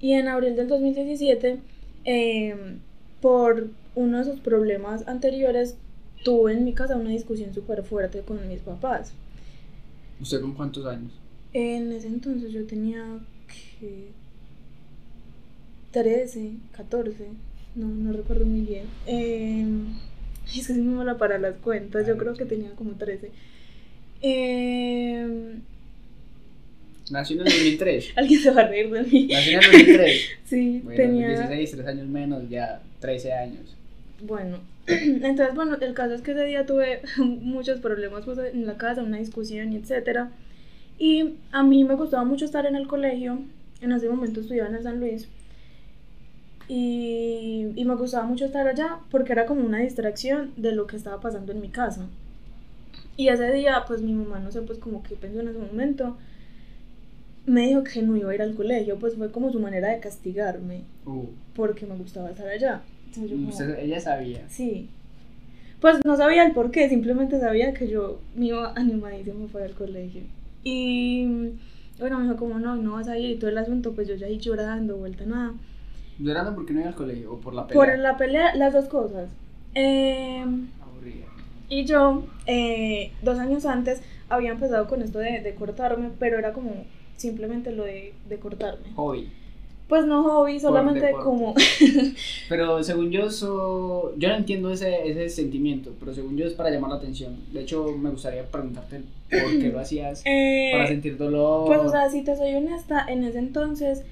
Y 0.00 0.14
en 0.14 0.28
abril 0.28 0.56
del 0.56 0.68
2017, 0.68 1.58
eh, 2.04 2.56
por 3.22 3.68
uno 3.94 4.16
de 4.18 4.22
esos 4.24 4.40
problemas 4.40 5.06
anteriores, 5.08 5.76
tuve 6.24 6.52
en 6.52 6.64
mi 6.64 6.74
casa 6.74 6.96
una 6.96 7.10
discusión 7.10 7.54
súper 7.54 7.82
fuerte 7.84 8.20
con 8.20 8.46
mis 8.48 8.60
papás. 8.60 9.12
¿Usted 10.20 10.40
con 10.40 10.52
cuántos 10.52 10.84
años? 10.84 11.12
En 11.54 11.92
ese 11.92 12.08
entonces 12.08 12.52
yo 12.52 12.66
tenía 12.66 13.04
que 13.80 14.08
13, 15.92 16.52
14, 16.76 17.28
no, 17.76 17.86
no 17.88 18.12
recuerdo 18.12 18.44
muy 18.44 18.62
bien. 18.62 18.84
Eh, 19.06 19.64
es 20.46 20.52
que 20.66 20.74
soy 20.74 20.82
muy 20.82 20.94
mala 20.96 21.16
para 21.16 21.38
las 21.38 21.56
cuentas, 21.56 22.06
yo 22.06 22.14
Ay, 22.14 22.18
creo 22.18 22.34
que 22.34 22.44
tenía 22.44 22.70
como 22.72 22.92
13. 22.92 23.30
Eh, 24.22 25.54
Nació 27.10 27.40
en 27.40 27.46
el 27.46 27.52
2003. 27.52 28.12
alguien 28.16 28.40
se 28.40 28.50
va 28.50 28.62
a 28.62 28.68
reír 28.68 28.90
de 28.90 29.02
mí. 29.02 29.28
Nació 29.30 29.58
en 29.58 29.64
el 29.64 29.70
2003. 29.72 30.22
Sí, 30.44 30.80
Bueno, 30.84 30.96
tenía... 30.96 31.28
16, 31.28 31.70
3 31.72 31.86
años 31.86 32.08
menos, 32.08 32.48
ya 32.50 32.82
13 33.02 33.32
años. 33.34 33.76
Bueno, 34.22 34.60
entonces, 34.86 35.54
bueno, 35.54 35.76
el 35.78 35.92
caso 35.92 36.14
es 36.14 36.22
que 36.22 36.30
ese 36.30 36.44
día 36.44 36.64
tuve 36.64 37.02
muchos 37.18 37.80
problemas 37.80 38.24
pues, 38.24 38.38
en 38.38 38.66
la 38.66 38.78
casa, 38.78 39.02
una 39.02 39.18
discusión 39.18 39.74
etcétera. 39.74 40.30
Y 40.98 41.34
a 41.50 41.62
mí 41.62 41.84
me 41.84 41.96
gustaba 41.96 42.24
mucho 42.24 42.46
estar 42.46 42.64
en 42.64 42.76
el 42.76 42.86
colegio. 42.86 43.40
En 43.82 43.92
ese 43.92 44.08
momento 44.08 44.40
estudiaba 44.40 44.70
en 44.70 44.76
el 44.76 44.82
San 44.82 45.00
Luis. 45.00 45.28
Y, 46.68 47.66
y 47.74 47.84
me 47.84 47.96
gustaba 47.96 48.24
mucho 48.24 48.46
estar 48.46 48.66
allá 48.66 49.00
porque 49.10 49.32
era 49.32 49.44
como 49.44 49.66
una 49.66 49.80
distracción 49.80 50.52
de 50.56 50.72
lo 50.72 50.86
que 50.86 50.96
estaba 50.96 51.20
pasando 51.20 51.52
en 51.52 51.60
mi 51.60 51.68
casa. 51.68 52.06
Y 53.16 53.28
ese 53.28 53.52
día, 53.52 53.84
pues 53.86 54.00
mi 54.00 54.12
mamá, 54.12 54.38
no 54.38 54.50
sé, 54.52 54.62
pues 54.62 54.78
como 54.78 55.02
que 55.02 55.16
pensó 55.16 55.40
en 55.40 55.48
ese 55.48 55.58
momento, 55.58 56.16
me 57.46 57.66
dijo 57.66 57.82
que 57.82 58.00
no 58.02 58.16
iba 58.16 58.30
a 58.30 58.34
ir 58.34 58.42
al 58.42 58.54
colegio, 58.54 58.98
pues 58.98 59.16
fue 59.16 59.30
como 59.30 59.50
su 59.50 59.60
manera 59.60 59.88
de 59.88 60.00
castigarme 60.00 60.84
Uh, 61.04 61.26
porque 61.54 61.84
me 61.84 61.96
gustaba 61.96 62.30
estar 62.30 62.46
allá. 62.46 62.82
Entonces 63.14 63.30
yo 63.30 63.36
como- 63.36 63.48
usted- 63.48 63.78
ella 63.78 64.00
sabía. 64.00 64.48
Sí. 64.48 64.88
Pues 65.80 66.04
no 66.04 66.16
sabía 66.16 66.44
el 66.46 66.52
por 66.52 66.70
qué, 66.70 66.88
simplemente 66.88 67.40
sabía 67.40 67.74
que 67.74 67.88
yo 67.88 68.20
me 68.36 68.46
iba 68.46 68.72
animadísimo 68.76 69.46
para 69.48 69.66
el 69.66 69.72
colegio. 69.74 70.22
Y 70.64 71.26
bueno, 71.98 72.18
me 72.18 72.24
dijo 72.24 72.36
como 72.36 72.58
no, 72.58 72.76
no 72.76 72.92
vas 72.92 73.08
a 73.08 73.18
ir 73.18 73.30
y 73.30 73.34
todo 73.36 73.50
el 73.50 73.58
asunto, 73.58 73.92
pues 73.92 74.06
yo 74.08 74.14
ya 74.14 74.26
ahí 74.26 74.38
llorando, 74.38 74.96
vuelta 74.96 75.24
nada. 75.26 75.54
¿Llorando 76.18 76.54
porque 76.54 76.72
no 76.72 76.80
iba 76.80 76.88
al 76.90 76.94
colegio 76.94 77.32
o 77.32 77.40
por 77.40 77.52
la 77.54 77.66
pelea? 77.66 77.84
Por 77.84 77.98
la 77.98 78.16
pelea, 78.16 78.54
las 78.54 78.72
dos 78.72 78.84
cosas. 78.86 79.28
Eh, 79.74 80.44
Aburrida. 80.80 81.26
y 81.68 81.84
yo, 81.84 82.24
eh, 82.46 83.10
dos 83.22 83.38
años 83.38 83.66
antes, 83.66 84.02
había 84.28 84.52
empezado 84.52 84.86
con 84.86 85.02
esto 85.02 85.18
de, 85.18 85.40
de 85.40 85.54
cortarme, 85.54 86.10
pero 86.18 86.38
era 86.38 86.52
como 86.52 86.84
simplemente 87.16 87.72
lo 87.72 87.84
de, 87.84 88.14
de 88.28 88.36
cortarme. 88.38 88.88
Hobby. 88.94 89.28
Pues 89.92 90.06
no 90.06 90.22
hobby, 90.22 90.58
solamente 90.58 91.04
deporte. 91.04 91.22
como... 91.22 91.54
Pero 92.48 92.82
según 92.82 93.10
yo, 93.10 93.30
so- 93.30 94.14
yo 94.16 94.30
no 94.30 94.36
entiendo 94.36 94.70
ese, 94.70 95.06
ese 95.06 95.28
sentimiento, 95.28 95.92
pero 96.00 96.14
según 96.14 96.34
yo 96.38 96.46
es 96.46 96.54
para 96.54 96.70
llamar 96.70 96.92
la 96.92 96.96
atención. 96.96 97.36
De 97.52 97.60
hecho, 97.60 97.94
me 97.98 98.08
gustaría 98.08 98.42
preguntarte 98.42 99.02
por 99.30 99.50
qué 99.50 99.68
lo 99.68 99.78
hacías. 99.80 100.22
eh, 100.24 100.70
Para 100.72 100.86
sentir 100.86 101.18
dolor. 101.18 101.66
Pues, 101.66 101.80
o 101.80 101.90
sea, 101.90 102.08
si 102.08 102.22
te 102.22 102.34
soy 102.34 102.54
honesta, 102.54 103.04
en 103.06 103.22
ese 103.24 103.38
entonces 103.38 104.04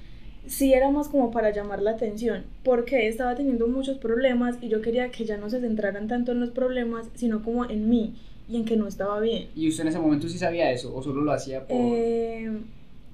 sí 0.47 0.75
era 0.75 0.91
más 0.91 1.09
como 1.09 1.31
para 1.31 1.51
llamar 1.51 1.81
la 1.81 1.93
atención, 1.93 2.45
porque 2.63 3.09
estaba 3.09 3.35
teniendo 3.35 3.67
muchos 3.67 3.97
problemas 3.97 4.59
y 4.61 4.69
yo 4.69 4.83
quería 4.83 5.11
que 5.11 5.25
ya 5.25 5.39
no 5.39 5.49
se 5.49 5.61
centraran 5.61 6.09
tanto 6.09 6.33
en 6.33 6.41
los 6.41 6.51
problemas, 6.51 7.07
sino 7.15 7.43
como 7.43 7.65
en 7.65 7.89
mí 7.89 8.17
y 8.51 8.57
en 8.57 8.67
que 8.67 8.77
no 8.77 8.87
estaba 8.87 9.19
bien. 9.19 9.49
¿Y 9.57 9.71
usted 9.71 9.85
en 9.85 9.89
ese 9.89 9.99
momento 9.99 10.29
sí 10.29 10.37
sabía 10.37 10.71
eso 10.73 10.95
o 10.95 11.03
solo 11.03 11.23
lo 11.23 11.33
hacía 11.33 11.67
por... 11.67 11.75
Eh, 11.75 12.51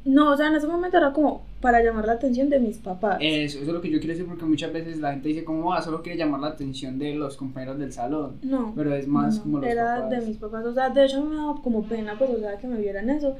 no, 0.07 0.33
o 0.33 0.37
sea, 0.37 0.47
en 0.47 0.55
ese 0.55 0.69
momento 0.69 0.97
era 0.97 1.13
como 1.13 1.43
para 1.61 1.83
llamar 1.83 2.07
la 2.07 2.13
atención 2.13 2.49
de 2.49 2.61
mis 2.61 2.79
papás. 2.79 3.19
Eso, 3.21 3.59
eso 3.59 3.67
es 3.67 3.73
lo 3.73 3.81
que 3.81 3.91
yo 3.91 3.99
quiero 3.99 4.13
decir 4.13 4.27
porque 4.27 4.45
muchas 4.45 4.73
veces 4.73 4.99
la 4.99 5.13
gente 5.13 5.29
dice 5.29 5.45
como, 5.45 5.75
ah, 5.75 5.83
solo 5.83 6.01
quiere 6.01 6.17
llamar 6.17 6.41
la 6.41 6.49
atención 6.49 6.99
de 6.99 7.15
los 7.15 7.37
compañeros 7.37 7.79
del 7.79 7.93
salón. 7.93 8.37
no. 8.43 8.73
Pero 8.77 8.95
es 8.95 9.09
más 9.09 9.39
no, 9.39 9.43
como 9.43 9.59
los 9.59 9.69
era 9.69 9.97
papás. 9.97 10.11
de 10.11 10.21
mis 10.27 10.37
papás, 10.37 10.65
o 10.65 10.73
sea, 10.73 10.91
de 10.91 11.05
hecho 11.05 11.25
me 11.25 11.35
daba 11.35 11.61
como 11.61 11.83
pena, 11.85 12.15
pues, 12.17 12.31
o 12.31 12.39
sea, 12.39 12.57
que 12.57 12.69
me 12.69 12.79
vieran 12.81 13.11
eso, 13.11 13.37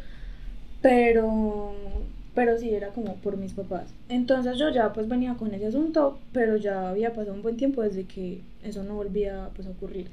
pero, 0.83 1.73
pero 2.35 2.59
sí, 2.59 2.71
era 2.71 2.89
como 2.89 3.15
por 3.15 3.37
mis 3.37 3.53
papás. 3.53 3.95
Entonces 4.09 4.59
yo 4.59 4.69
ya 4.71 4.93
pues 4.93 5.09
venía 5.09 5.35
con 5.35 5.55
ese 5.55 5.67
asunto, 5.67 6.19
pero 6.33 6.57
ya 6.57 6.91
había 6.91 7.15
pasado 7.15 7.35
un 7.35 7.43
buen 7.43 7.57
tiempo 7.57 7.83
desde 7.83 8.05
que 8.05 8.41
eso 8.65 8.83
no 8.83 8.95
volvía 8.97 9.51
pues 9.55 9.69
a 9.69 9.71
ocurrir. 9.71 10.09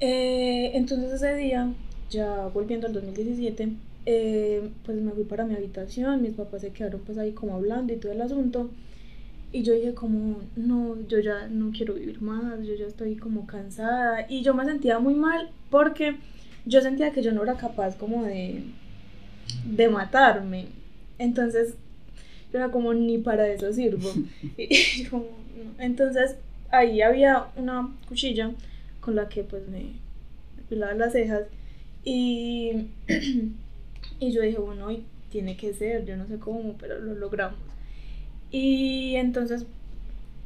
Eh, 0.00 0.70
entonces 0.74 1.12
ese 1.12 1.34
día, 1.34 1.72
ya 2.08 2.46
volviendo 2.54 2.86
al 2.86 2.92
2017, 2.94 3.72
eh, 4.10 4.70
pues 4.86 4.96
me 5.02 5.12
fui 5.12 5.24
para 5.24 5.44
mi 5.44 5.54
habitación, 5.54 6.22
mis 6.22 6.32
papás 6.32 6.62
se 6.62 6.70
quedaron 6.70 7.02
pues 7.04 7.18
ahí 7.18 7.32
como 7.32 7.54
hablando 7.54 7.92
y 7.92 7.98
todo 7.98 8.10
el 8.10 8.22
asunto. 8.22 8.70
Y 9.52 9.64
yo 9.64 9.74
dije 9.74 9.92
como, 9.92 10.40
no, 10.56 10.96
yo 11.08 11.18
ya 11.20 11.46
no 11.48 11.72
quiero 11.72 11.92
vivir 11.92 12.22
más, 12.22 12.66
yo 12.66 12.74
ya 12.74 12.86
estoy 12.86 13.16
como 13.16 13.46
cansada. 13.46 14.24
Y 14.26 14.40
yo 14.40 14.54
me 14.54 14.64
sentía 14.64 14.98
muy 14.98 15.12
mal 15.12 15.50
porque 15.68 16.16
yo 16.64 16.80
sentía 16.80 17.12
que 17.12 17.22
yo 17.22 17.32
no 17.32 17.42
era 17.42 17.58
capaz 17.58 17.96
como 17.96 18.24
de, 18.24 18.62
de 19.66 19.88
matarme. 19.90 20.68
Entonces, 21.18 21.74
yo 22.50 22.60
era 22.60 22.70
como, 22.70 22.94
ni 22.94 23.18
para 23.18 23.46
eso 23.48 23.70
sirvo. 23.74 24.10
Y 24.56 25.02
yo 25.04 25.10
como, 25.10 25.24
no. 25.24 25.82
Entonces, 25.84 26.36
ahí 26.70 27.02
había 27.02 27.48
una 27.56 27.94
cuchilla 28.08 28.52
con 29.00 29.16
la 29.16 29.28
que 29.28 29.42
pues 29.44 29.68
me 29.68 29.80
me 30.56 30.62
pelaba 30.66 30.94
las 30.94 31.12
cejas. 31.12 31.42
Y, 32.04 32.86
y 34.20 34.32
yo 34.32 34.42
dije, 34.42 34.58
bueno, 34.58 34.86
hoy 34.86 35.04
tiene 35.30 35.56
que 35.56 35.72
ser, 35.74 36.04
yo 36.04 36.16
no 36.16 36.26
sé 36.26 36.38
cómo, 36.38 36.74
pero 36.78 36.98
lo 36.98 37.14
logramos. 37.14 37.58
Y 38.50 39.14
entonces 39.16 39.66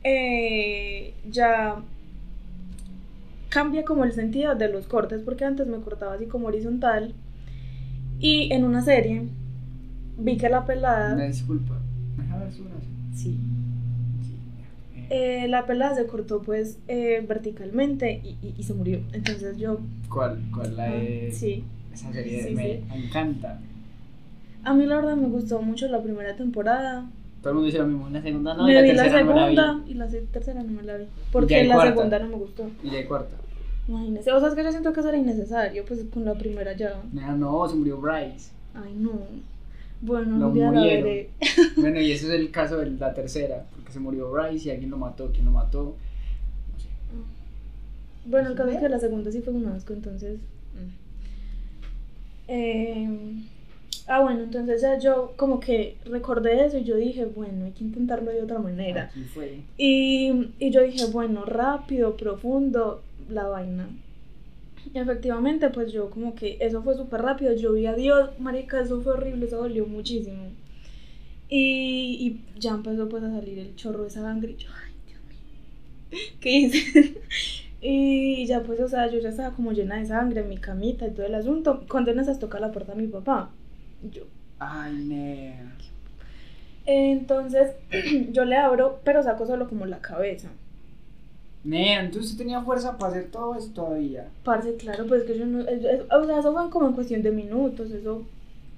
eh, 0.05 1.15
ya 1.31 1.83
cambia 3.49 3.85
como 3.85 4.05
el 4.05 4.13
sentido 4.13 4.55
de 4.55 4.69
los 4.69 4.87
cortes, 4.87 5.23
porque 5.23 5.45
antes 5.45 5.67
me 5.67 5.79
cortaba 5.79 6.15
así 6.15 6.27
como 6.27 6.49
horizontal. 6.49 7.15
Y 8.19 8.53
en 8.53 8.65
una 8.65 8.83
serie 8.83 9.23
vi 10.19 10.37
que 10.37 10.49
la 10.49 10.65
pelada, 10.65 11.17
Me 11.17 11.27
disculpa. 11.29 11.79
¿Me 12.17 12.39
ver 12.39 12.53
su 12.53 12.65
brazo? 12.65 12.87
sí. 13.15 13.39
Eh, 15.11 15.47
la 15.49 15.67
pelada 15.67 15.95
se 15.95 16.07
cortó 16.07 16.41
pues 16.41 16.79
eh, 16.89 17.23
verticalmente 17.29 18.23
y, 18.25 18.29
y- 18.47 18.55
y 18.57 18.63
se 18.63 18.73
murió. 18.73 19.01
Entonces 19.13 19.59
yo, 19.59 19.79
¿Cuál? 20.09 20.41
¿Cuál? 20.55 20.75
La 20.77 20.85
de... 20.87 21.29
ah, 21.31 21.35
sí, 21.37 21.65
Esa 21.93 22.13
serie 22.13 22.43
Sí, 22.43 22.55
me 22.55 22.77
sí. 22.77 22.85
encanta. 22.95 23.61
a 24.65 24.75
mí 24.75 24.87
la 24.87 24.97
verdad 24.97 25.17
me 25.17 25.29
gustó 25.29 25.61
mucho 25.63 25.89
la 25.89 26.03
primera 26.03 26.35
temporada. 26.37 27.07
Todo 27.41 27.51
el 27.51 27.55
mundo 27.57 27.67
dice 27.67 27.79
lo 27.79 27.87
mismo. 27.87 28.09
La 28.11 28.23
segunda 28.23 28.55
no, 28.55 28.65
me 28.65 28.71
y 28.71 28.75
la 28.75 28.83
vi 28.83 28.93
la 28.93 29.03
tercera 29.03 29.25
no 29.25 29.35
me 29.35 29.41
la 29.41 29.49
vi. 29.49 29.57
segunda 29.57 29.91
y 29.91 29.95
la 29.95 30.09
tercera 30.33 30.63
no 30.63 30.71
me 30.71 30.83
la 30.83 30.97
vi. 30.97 31.05
Ya 31.05 31.11
Porque 31.33 31.65
la 31.65 31.75
cuarta. 31.75 31.95
segunda 31.95 32.19
no 32.21 32.29
me 32.29 32.37
gustó. 32.37 32.71
Y 32.85 32.87
la 32.89 32.93
de 32.95 33.07
cuarta. 33.07 33.37
Imagínese, 33.89 34.31
o 34.31 34.39
sea, 34.39 34.49
es 34.49 34.55
que 34.55 34.63
yo 34.63 34.71
siento 34.71 34.93
que 34.93 35.01
eso 35.01 35.09
era 35.09 35.19
innecesario, 35.19 35.85
pues 35.85 36.05
con 36.15 36.25
la 36.25 36.35
primera 36.35 36.73
ya. 36.77 37.03
No, 37.13 37.37
no, 37.37 37.69
se 37.69 37.75
murió 37.75 37.99
Bryce. 38.01 38.53
Ay, 38.75 38.95
no. 38.97 39.11
Bueno, 40.01 40.39
Lo 40.39 40.49
un 40.49 40.55
día 40.55 40.65
la 40.67 40.71
murieron. 40.81 41.05
veré. 41.05 41.31
Bueno, 41.77 42.01
y 42.01 42.13
ese 42.13 42.27
es 42.27 42.33
el 42.33 42.51
caso 42.53 42.77
de 42.79 42.91
la 42.93 43.13
tercera, 43.13 43.65
porque 43.75 43.91
se 43.93 43.99
murió 43.99 44.31
Bryce 44.31 44.69
y 44.69 44.71
alguien 44.71 44.91
lo 44.91 44.99
mató. 44.99 45.31
¿Quién 45.33 45.45
lo 45.47 45.51
mató? 45.51 45.97
No 46.73 46.79
sé. 46.81 46.89
Bueno, 48.25 48.51
el 48.51 48.55
caso 48.55 48.71
es 48.71 48.79
que 48.81 48.89
la 48.89 48.99
segunda 49.01 49.31
sí 49.33 49.41
fue 49.43 49.53
un 49.53 49.67
asco, 49.67 49.93
entonces. 49.93 50.39
Eh, 52.55 53.09
ah, 54.09 54.21
bueno, 54.21 54.43
entonces 54.43 54.83
ya 54.83 54.99
yo 54.99 55.33
como 55.37 55.59
que 55.59 55.97
recordé 56.05 56.67
eso 56.67 56.77
y 56.77 56.85
yo 56.85 56.97
dije, 56.97 57.25
bueno, 57.25 57.65
hay 57.65 57.71
que 57.71 57.83
intentarlo 57.83 58.31
de 58.31 58.43
otra 58.43 58.59
manera. 58.59 59.05
Aquí 59.05 59.25
fue. 59.25 59.61
Y, 59.79 60.51
y 60.59 60.71
yo 60.71 60.83
dije, 60.83 61.07
bueno, 61.07 61.47
rápido, 61.47 62.15
profundo, 62.15 63.03
la 63.31 63.45
vaina. 63.45 63.89
Y 64.93 64.99
efectivamente, 64.99 65.71
pues 65.71 65.93
yo 65.93 66.11
como 66.11 66.35
que 66.35 66.59
eso 66.61 66.83
fue 66.83 66.95
súper 66.95 67.23
rápido. 67.23 67.55
Yo 67.55 67.73
vi 67.73 67.87
a 67.87 67.95
Dios, 67.95 68.39
marica, 68.39 68.83
eso 68.83 69.01
fue 69.01 69.15
horrible, 69.15 69.47
eso 69.47 69.57
dolió 69.57 69.87
muchísimo. 69.87 70.51
Y, 71.49 72.19
y 72.21 72.61
ya 72.61 72.73
empezó 72.73 73.09
pues 73.09 73.23
a 73.23 73.31
salir 73.31 73.59
el 73.59 73.75
chorro 73.77 74.05
de 74.05 74.11
sangre. 74.11 74.53
Y 74.53 74.57
yo, 74.57 74.69
ay, 74.85 74.93
Dios 75.07 75.23
mío, 75.25 76.33
¿qué 76.41 76.51
hice? 76.51 77.15
Y 77.83 78.47
ya 78.47 78.63
pues, 78.63 78.81
o 78.81 78.89
sea, 78.89 79.09
yo 79.09 79.19
ya 79.21 79.31
estaba 79.31 79.55
como 79.55 79.73
llena 79.73 79.97
de 79.99 80.07
sangre 80.07 80.41
en 80.43 80.49
mi 80.49 80.59
camita 80.59 81.07
y 81.07 81.11
todo 81.13 81.27
el 81.27 81.35
asunto. 81.35 81.85
Cuando 81.91 82.11
en 82.13 82.21
esas 82.21 82.39
toca 82.39 82.61
la 82.61 82.73
puerta 82.73 82.93
a 82.93 82.97
mi 82.97 83.07
papá. 83.09 83.51
Yo, 84.11 84.23
Ay, 84.59 84.95
ne. 85.05 85.57
entonces 86.87 87.73
yo 88.33 88.45
le 88.45 88.57
abro, 88.57 89.01
pero 89.05 89.23
saco 89.23 89.47
solo 89.47 89.69
como 89.69 89.87
la 89.87 90.01
cabeza. 90.01 90.49
Ne, 91.65 91.95
entonces 91.95 92.37
tenía 92.37 92.61
fuerza 92.63 92.99
para 92.99 93.13
hacer 93.13 93.31
todo 93.31 93.55
eso 93.55 93.71
todavía. 93.73 94.29
Parce, 94.45 94.77
claro, 94.77 95.07
pues 95.07 95.23
que 95.25 95.39
yo 95.39 95.47
no. 95.47 95.61
es- 95.61 95.85
es- 95.85 96.03
o 96.11 96.25
sea, 96.25 96.41
eso 96.41 96.53
fue 96.53 96.71
como 96.71 96.89
en 96.89 96.93
cuestión 96.95 97.23
de 97.23 97.31
minutos. 97.31 97.91
Eso. 97.93 98.23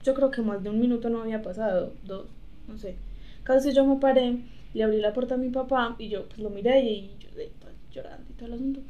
Yo 0.02 0.14
creo 0.14 0.30
que 0.30 0.42
más 0.42 0.62
de 0.62 0.68
un 0.70 0.80
minuto 0.80 1.08
no 1.08 1.23
había 1.23 1.40
pasado. 1.42 1.92
Dos, 2.04 2.26
no 2.68 2.76
sé. 2.76 2.96
Casi 3.42 3.73
yo 3.73 3.87
me 3.87 3.96
paré, 3.96 4.38
le 4.75 4.82
abrí 4.84 5.00
la 5.00 5.14
puerta 5.14 5.34
a 5.34 5.38
mi 5.38 5.49
papá 5.49 5.96
y 5.99 6.08
yo 6.08 6.26
pues 6.28 6.38
lo 6.40 6.50
miré 6.50 6.82
y 6.82 7.11
yo 7.20 7.28
pues, 7.34 7.49
llorando 7.90 8.25
y 8.30 8.34
todo 8.34 8.46
el 8.49 8.54
asunto. 8.54 8.80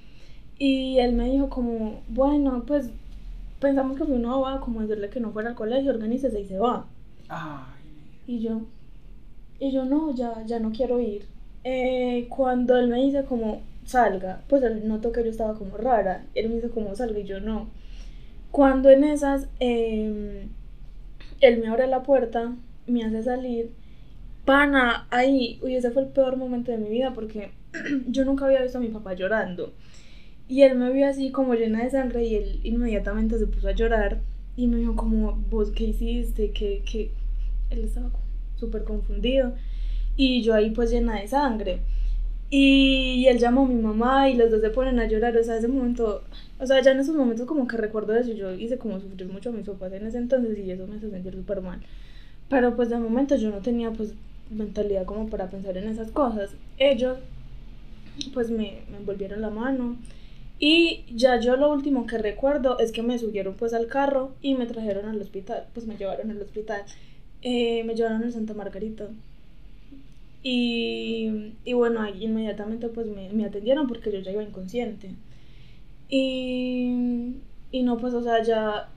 Y 0.58 0.98
él 0.98 1.12
me 1.14 1.30
dijo, 1.30 1.48
como, 1.50 2.02
bueno, 2.08 2.64
pues 2.66 2.90
pensamos 3.60 3.96
que 3.98 4.04
fue 4.04 4.16
una 4.16 4.34
bobada, 4.36 4.60
como 4.60 4.80
decirle 4.82 5.10
que 5.10 5.20
no 5.20 5.32
fuera 5.32 5.50
al 5.50 5.56
colegio, 5.56 5.92
organícese 5.92 6.40
y 6.40 6.46
se 6.46 6.58
va. 6.58 6.86
Ay, 7.28 8.14
Y 8.26 8.40
yo, 8.40 8.62
y 9.60 9.72
yo 9.72 9.84
no, 9.84 10.14
ya, 10.14 10.44
ya 10.46 10.60
no 10.60 10.72
quiero 10.72 11.00
ir. 11.00 11.26
Eh, 11.64 12.26
cuando 12.28 12.76
él 12.78 12.88
me 12.88 13.02
dice 13.02 13.24
como 13.24 13.62
salga, 13.84 14.42
pues 14.48 14.62
él 14.62 14.86
notó 14.88 15.12
que 15.12 15.24
yo 15.24 15.30
estaba 15.30 15.54
como 15.54 15.76
rara. 15.76 16.26
Él 16.34 16.48
me 16.48 16.56
dice 16.56 16.70
como 16.70 16.94
salga 16.96 17.18
y 17.20 17.24
yo 17.24 17.40
no. 17.40 17.68
Cuando 18.50 18.90
en 18.90 19.04
esas, 19.04 19.48
eh, 19.60 20.48
él 21.40 21.60
me 21.60 21.68
abre 21.68 21.86
la 21.86 22.02
puerta, 22.02 22.54
me 22.86 23.04
hace 23.04 23.22
salir. 23.22 23.72
Pana, 24.44 25.06
ahí, 25.10 25.58
uy, 25.62 25.76
ese 25.76 25.90
fue 25.90 26.02
el 26.02 26.08
peor 26.08 26.36
momento 26.36 26.72
de 26.72 26.78
mi 26.78 26.90
vida 26.90 27.12
porque 27.14 27.52
yo 28.08 28.24
nunca 28.24 28.46
había 28.46 28.62
visto 28.62 28.78
a 28.78 28.80
mi 28.82 28.88
papá 28.88 29.14
llorando. 29.14 29.72
Y 30.48 30.62
él 30.62 30.76
me 30.76 30.92
vio 30.92 31.08
así 31.08 31.30
como 31.30 31.54
llena 31.54 31.84
de 31.84 31.90
sangre 31.90 32.24
y 32.24 32.34
él 32.36 32.60
inmediatamente 32.64 33.38
se 33.38 33.46
puso 33.46 33.68
a 33.68 33.72
llorar 33.72 34.20
y 34.56 34.66
me 34.66 34.76
dijo 34.76 34.94
como, 34.94 35.32
vos 35.50 35.70
qué 35.70 35.84
hiciste, 35.84 36.50
que, 36.50 36.82
que... 36.90 37.10
Él 37.70 37.84
estaba 37.84 38.10
súper 38.56 38.84
confundido 38.84 39.54
y 40.16 40.42
yo 40.42 40.54
ahí 40.54 40.70
pues 40.70 40.90
llena 40.90 41.20
de 41.20 41.28
sangre. 41.28 41.80
Y 42.50 43.26
él 43.26 43.38
llamó 43.38 43.64
a 43.64 43.68
mi 43.68 43.74
mamá 43.74 44.28
y 44.30 44.36
los 44.36 44.50
dos 44.50 44.60
se 44.60 44.70
ponen 44.70 45.00
a 45.00 45.08
llorar, 45.08 45.36
o 45.36 45.42
sea, 45.42 45.56
ese 45.56 45.66
momento, 45.66 46.22
o 46.60 46.66
sea, 46.66 46.80
ya 46.82 46.92
en 46.92 47.00
esos 47.00 47.16
momentos 47.16 47.46
como 47.46 47.66
que 47.66 47.76
recuerdo 47.76 48.14
eso, 48.14 48.32
yo 48.32 48.52
hice 48.54 48.78
como 48.78 49.00
sufrir 49.00 49.26
mucho 49.26 49.48
a 49.48 49.52
mis 49.52 49.66
papás 49.66 49.92
en 49.92 50.06
ese 50.06 50.18
entonces 50.18 50.56
y 50.58 50.70
eso 50.70 50.86
me 50.86 50.96
hace 50.96 51.10
sentir 51.10 51.34
súper 51.34 51.62
mal. 51.62 51.80
Pero 52.48 52.76
pues 52.76 52.90
de 52.90 52.98
momento 52.98 53.34
yo 53.36 53.50
no 53.50 53.58
tenía 53.58 53.90
pues 53.90 54.14
mentalidad 54.50 55.04
como 55.04 55.28
para 55.28 55.50
pensar 55.50 55.76
en 55.78 55.88
esas 55.88 56.10
cosas. 56.12 56.54
Ellos 56.78 57.18
pues 58.32 58.50
me, 58.50 58.82
me 58.90 58.98
envolvieron 58.98 59.40
la 59.40 59.50
mano 59.50 59.96
y 60.58 61.04
ya 61.14 61.40
yo 61.40 61.56
lo 61.56 61.72
último 61.72 62.06
que 62.06 62.18
recuerdo 62.18 62.78
es 62.78 62.92
que 62.92 63.02
me 63.02 63.18
subieron 63.18 63.54
pues 63.54 63.74
al 63.74 63.86
carro 63.86 64.32
y 64.40 64.54
me 64.54 64.66
trajeron 64.66 65.06
al 65.06 65.20
hospital, 65.20 65.66
pues 65.74 65.86
me 65.86 65.96
llevaron 65.96 66.30
al 66.30 66.42
hospital, 66.42 66.82
Eh, 67.42 67.84
me 67.84 67.94
llevaron 67.94 68.22
al 68.24 68.32
Santa 68.32 68.54
Margarita. 68.54 69.08
Y, 70.42 71.54
y 71.64 71.72
bueno, 71.74 72.00
ahí 72.02 72.24
inmediatamente 72.24 72.88
pues 72.88 73.06
me, 73.08 73.44
atendieron 73.44 73.86
porque 73.88 74.12
yo 74.12 74.20
ya 74.20 74.32
iba 74.32 74.42
inconsciente. 74.42 75.10
Y, 76.08 77.34
y 77.72 77.82
no, 77.82 77.98
pues 77.98 78.14
o 78.14 78.22
sea, 78.22 78.42
ya 78.42 78.88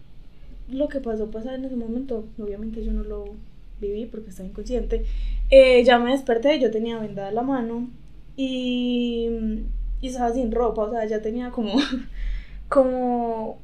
lo 0.69 0.87
que 0.89 0.99
pasó 0.99 1.31
pasar 1.31 1.55
en 1.55 1.65
ese 1.65 1.75
momento, 1.75 2.25
obviamente 2.37 2.83
yo 2.83 2.91
no 2.93 3.03
lo 3.03 3.25
viví 3.79 4.05
porque 4.05 4.29
estaba 4.29 4.49
inconsciente. 4.49 5.05
Eh, 5.49 5.83
ya 5.83 5.99
me 5.99 6.11
desperté, 6.11 6.59
yo 6.59 6.71
tenía 6.71 6.99
vendada 6.99 7.31
la 7.31 7.41
mano 7.41 7.89
y, 8.35 9.29
y 10.01 10.07
estaba 10.07 10.31
sin 10.31 10.51
ropa, 10.51 10.83
o 10.83 10.91
sea, 10.91 11.05
ya 11.05 11.21
tenía 11.21 11.51
como, 11.51 11.79
como, 12.69 13.59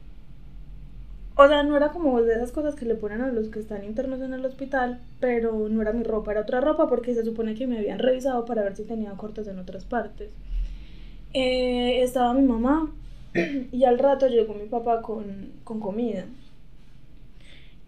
o 1.35 1.47
sea, 1.47 1.63
no 1.63 1.77
era 1.77 1.89
como 1.89 2.21
de 2.21 2.35
esas 2.35 2.51
cosas 2.51 2.75
que 2.75 2.85
le 2.85 2.95
ponen 2.95 3.21
a 3.21 3.31
los 3.31 3.49
que 3.49 3.59
están 3.59 3.83
internos 3.83 4.21
en 4.21 4.33
el 4.33 4.45
hospital, 4.45 4.99
pero 5.19 5.67
no 5.69 5.81
era 5.81 5.93
mi 5.93 6.03
ropa, 6.03 6.31
era 6.31 6.41
otra 6.41 6.61
ropa 6.61 6.87
porque 6.87 7.13
se 7.13 7.23
supone 7.23 7.55
que 7.55 7.67
me 7.67 7.77
habían 7.77 7.99
revisado 7.99 8.45
para 8.45 8.63
ver 8.63 8.75
si 8.75 8.83
tenía 8.83 9.11
cortes 9.11 9.47
en 9.47 9.59
otras 9.59 9.85
partes. 9.85 10.31
Eh, 11.33 12.03
estaba 12.03 12.33
mi 12.33 12.43
mamá 12.43 12.91
y 13.71 13.83
al 13.85 13.97
rato 13.97 14.27
llegó 14.27 14.53
mi 14.53 14.67
papá 14.67 15.01
con, 15.01 15.51
con 15.63 15.79
comida. 15.79 16.25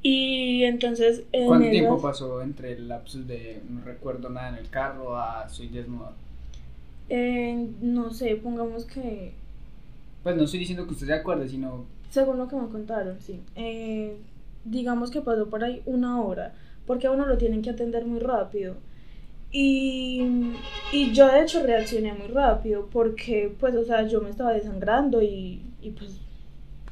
Y 0.01 0.63
entonces... 0.65 1.23
en 1.31 1.47
¿Cuánto 1.47 1.69
tiempo 1.69 1.99
pasó 1.99 2.41
entre 2.41 2.73
el 2.73 2.87
lapsus 2.87 3.27
de 3.27 3.61
no 3.67 3.83
recuerdo 3.83 4.29
nada 4.29 4.49
en 4.49 4.55
el 4.55 4.69
carro 4.69 5.17
a 5.17 5.49
soy 5.49 5.67
desnuda? 5.67 6.13
Eh, 7.09 7.67
no 7.81 8.11
sé, 8.11 8.35
pongamos 8.35 8.85
que... 8.85 9.33
Pues 10.23 10.35
no 10.35 10.43
estoy 10.43 10.59
diciendo 10.59 10.85
que 10.85 10.93
usted 10.93 11.07
se 11.07 11.13
acuerde, 11.13 11.47
sino 11.47 11.85
Según 12.09 12.37
lo 12.37 12.47
que 12.47 12.55
me 12.55 12.67
contaron, 12.69 13.19
sí. 13.19 13.41
Eh, 13.55 14.17
digamos 14.63 15.11
que 15.11 15.21
pasó 15.21 15.49
por 15.49 15.63
ahí 15.63 15.81
una 15.85 16.21
hora, 16.21 16.53
porque 16.87 17.07
a 17.07 17.11
uno 17.11 17.25
lo 17.25 17.37
tienen 17.37 17.61
que 17.61 17.69
atender 17.69 18.05
muy 18.05 18.19
rápido. 18.19 18.75
Y, 19.51 20.21
y 20.91 21.13
yo 21.13 21.27
de 21.27 21.41
hecho 21.43 21.63
reaccioné 21.63 22.13
muy 22.13 22.27
rápido, 22.27 22.89
porque 22.91 23.55
pues, 23.59 23.75
o 23.75 23.85
sea, 23.85 24.07
yo 24.07 24.19
me 24.21 24.29
estaba 24.29 24.51
desangrando 24.53 25.21
y, 25.21 25.61
y 25.81 25.91
pues, 25.91 26.19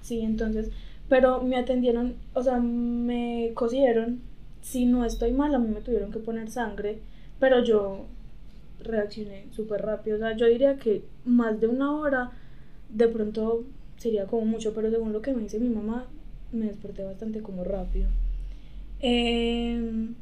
sí, 0.02 0.22
entonces, 0.22 0.70
pero 1.10 1.42
me 1.42 1.58
atendieron, 1.58 2.16
o 2.34 2.44
sea, 2.44 2.60
me 2.60 3.52
cosieron. 3.56 4.22
Si 4.62 4.86
no 4.86 5.04
estoy 5.04 5.34
mal, 5.34 5.54
a 5.54 5.60
mí 5.60 5.68
me 5.68 5.82
tuvieron 5.82 6.12
que 6.12 6.20
poner 6.20 6.50
sangre, 6.50 7.00
pero 7.40 7.62
yo 7.64 8.06
reaccioné 8.84 9.46
súper 9.52 9.82
rápido. 9.82 10.18
O 10.18 10.20
sea, 10.20 10.36
yo 10.36 10.46
diría 10.48 10.78
que 10.78 11.04
más 11.26 11.60
de 11.60 11.68
una 11.68 11.96
hora, 11.96 12.32
de 12.90 13.08
pronto 13.08 13.64
sería 13.98 14.26
como 14.26 14.46
mucho, 14.46 14.74
pero 14.74 14.90
según 14.90 15.14
lo 15.14 15.22
que 15.22 15.34
me 15.34 15.44
dice 15.44 15.60
mi 15.60 15.70
mamá, 15.70 16.08
me 16.52 16.68
desperté 16.68 17.04
bastante 17.04 17.42
como 17.42 17.64
rápido. 17.64 18.08
Em, 19.00 20.14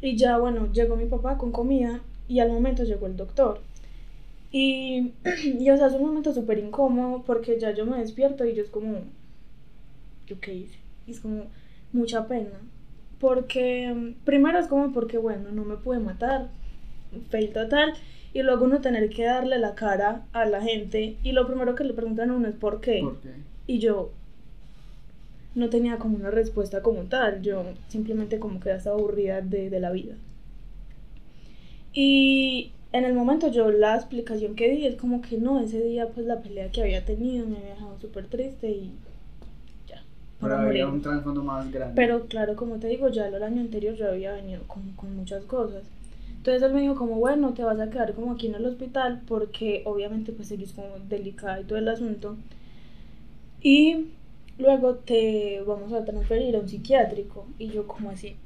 y 0.00 0.16
ya, 0.16 0.38
bueno, 0.38 0.72
llegó 0.72 0.96
mi 0.96 1.06
papá 1.06 1.36
con 1.38 1.52
comida 1.52 2.00
y 2.28 2.40
al 2.40 2.50
momento 2.50 2.84
llegó 2.84 3.06
el 3.06 3.16
doctor. 3.16 3.60
Y, 4.52 5.12
y 5.58 5.70
o 5.70 5.76
sea, 5.76 5.88
es 5.88 5.94
un 5.94 6.02
momento 6.02 6.32
súper 6.32 6.58
incómodo 6.58 7.22
porque 7.26 7.58
ya 7.58 7.72
yo 7.72 7.86
me 7.86 7.98
despierto 7.98 8.44
y 8.44 8.54
yo 8.54 8.62
es 8.62 8.70
como, 8.70 9.00
¿yo 10.26 10.40
qué 10.40 10.54
hice? 10.54 10.78
Y 11.06 11.12
es 11.12 11.20
como 11.20 11.44
mucha 11.92 12.26
pena. 12.26 12.60
Porque, 13.18 14.14
primero 14.24 14.58
es 14.58 14.66
como 14.66 14.92
porque, 14.92 15.18
bueno, 15.18 15.50
no 15.50 15.64
me 15.64 15.76
pude 15.76 15.98
matar, 15.98 16.50
fail 17.30 17.52
total. 17.52 17.94
Y 18.32 18.42
luego 18.42 18.64
uno 18.66 18.80
tener 18.80 19.08
que 19.10 19.24
darle 19.24 19.58
la 19.58 19.74
cara 19.74 20.26
a 20.32 20.44
la 20.44 20.60
gente. 20.62 21.16
Y 21.22 21.32
lo 21.32 21.46
primero 21.46 21.74
que 21.74 21.84
le 21.84 21.94
preguntan 21.94 22.30
a 22.30 22.34
uno 22.34 22.48
es 22.48 22.54
¿por 22.54 22.80
qué? 22.80 23.00
porque 23.02 23.30
Y 23.66 23.78
yo 23.78 24.12
no 25.54 25.70
tenía 25.70 25.98
como 25.98 26.16
una 26.16 26.30
respuesta 26.30 26.82
como 26.82 27.04
tal. 27.04 27.40
Yo 27.42 27.64
simplemente 27.88 28.38
como 28.38 28.60
que 28.60 28.72
estaba 28.72 28.96
aburrida 28.96 29.40
de, 29.40 29.70
de 29.70 29.80
la 29.80 29.90
vida. 29.90 30.16
Y 31.92 32.72
en 32.92 33.04
el 33.04 33.14
momento 33.14 33.48
yo 33.50 33.70
la 33.70 33.94
explicación 33.96 34.54
que 34.54 34.70
di 34.70 34.86
es 34.86 34.96
como 34.96 35.22
que 35.22 35.38
no, 35.38 35.60
ese 35.60 35.82
día 35.82 36.08
pues 36.08 36.26
la 36.26 36.40
pelea 36.42 36.70
que 36.70 36.82
había 36.82 37.04
tenido 37.04 37.46
me 37.46 37.58
había 37.58 37.74
dejado 37.74 37.98
súper 38.00 38.26
triste 38.26 38.70
y 38.70 38.92
ya. 39.86 40.02
pero 40.40 40.56
había 40.56 40.86
morir. 40.86 40.86
un 40.86 41.02
trasfondo 41.02 41.42
más 41.42 41.70
grande. 41.70 41.94
Pero 41.94 42.26
claro, 42.26 42.56
como 42.56 42.76
te 42.78 42.88
digo, 42.88 43.08
ya 43.08 43.28
el 43.28 43.42
año 43.42 43.60
anterior 43.62 43.94
yo 43.94 44.08
había 44.08 44.32
venido 44.34 44.62
con, 44.66 44.92
con 44.92 45.16
muchas 45.16 45.44
cosas. 45.44 45.84
Entonces 46.46 46.62
él 46.62 46.74
me 46.74 46.82
dijo 46.82 46.94
como, 46.94 47.16
bueno, 47.16 47.54
te 47.54 47.64
vas 47.64 47.80
a 47.80 47.90
quedar 47.90 48.14
como 48.14 48.30
aquí 48.30 48.46
en 48.46 48.54
el 48.54 48.66
hospital 48.66 49.20
porque 49.26 49.82
obviamente 49.84 50.30
pues 50.30 50.46
seguís 50.46 50.72
como 50.72 50.86
delicada 51.08 51.60
y 51.60 51.64
todo 51.64 51.76
el 51.76 51.88
asunto. 51.88 52.36
Y 53.60 54.12
luego 54.56 54.94
te 54.94 55.60
vamos 55.66 55.92
a 55.92 56.04
transferir 56.04 56.54
a 56.54 56.60
un 56.60 56.68
psiquiátrico. 56.68 57.46
Y 57.58 57.70
yo 57.70 57.88
como 57.88 58.10
así. 58.10 58.36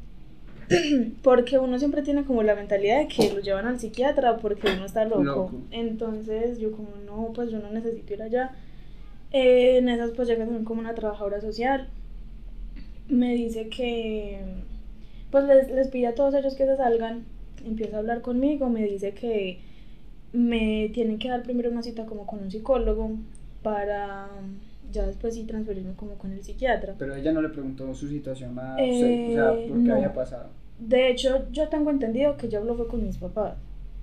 porque 1.22 1.58
uno 1.58 1.78
siempre 1.78 2.00
tiene 2.00 2.24
como 2.24 2.42
la 2.42 2.54
mentalidad 2.54 3.00
de 3.00 3.08
que 3.08 3.34
lo 3.34 3.40
llevan 3.40 3.66
al 3.66 3.78
psiquiatra 3.78 4.38
porque 4.38 4.68
uno 4.72 4.86
está 4.86 5.04
loco. 5.04 5.22
Loco. 5.22 5.52
Entonces 5.70 6.58
yo 6.58 6.72
como, 6.72 6.88
no, 7.04 7.34
pues 7.34 7.50
yo 7.50 7.58
no 7.58 7.70
necesito 7.70 8.14
ir 8.14 8.22
allá. 8.22 8.52
Eh, 9.30 9.76
en 9.76 9.90
esas 9.90 10.12
pues 10.12 10.26
llega 10.26 10.44
también 10.44 10.64
como 10.64 10.80
una 10.80 10.94
trabajadora 10.94 11.42
social 11.42 11.86
me 13.10 13.34
dice 13.34 13.68
que 13.68 14.40
pues 15.30 15.44
les, 15.44 15.70
les 15.70 15.88
pide 15.88 16.06
a 16.06 16.14
todos 16.14 16.34
ellos 16.34 16.54
que 16.54 16.64
se 16.64 16.76
salgan, 16.76 17.24
empieza 17.64 17.96
a 17.96 18.00
hablar 18.00 18.20
conmigo, 18.22 18.68
me 18.68 18.84
dice 18.84 19.12
que 19.12 19.58
me 20.32 20.90
tienen 20.94 21.18
que 21.18 21.28
dar 21.28 21.42
primero 21.42 21.70
una 21.70 21.82
cita 21.82 22.06
como 22.06 22.26
con 22.26 22.40
un 22.40 22.50
psicólogo 22.50 23.10
para 23.62 24.28
ya 24.92 25.06
después 25.06 25.34
sí 25.34 25.44
transferirme 25.44 25.92
como 25.94 26.12
con 26.14 26.32
el 26.32 26.42
psiquiatra. 26.42 26.94
Pero 26.98 27.14
ella 27.14 27.32
no 27.32 27.42
le 27.42 27.48
preguntó 27.50 27.94
su 27.94 28.08
situación 28.08 28.58
a 28.58 28.76
Eh, 28.78 29.28
o 29.30 29.32
sea, 29.34 29.50
por 29.68 29.78
qué 29.82 29.88
no. 29.88 29.94
había 29.94 30.12
pasado. 30.12 30.48
De 30.78 31.10
hecho, 31.10 31.46
yo 31.52 31.68
tengo 31.68 31.90
entendido 31.90 32.36
que 32.36 32.48
ya 32.48 32.58
habló 32.58 32.74
fue 32.76 32.88
con 32.88 33.04
mis 33.04 33.18
papás. 33.18 33.54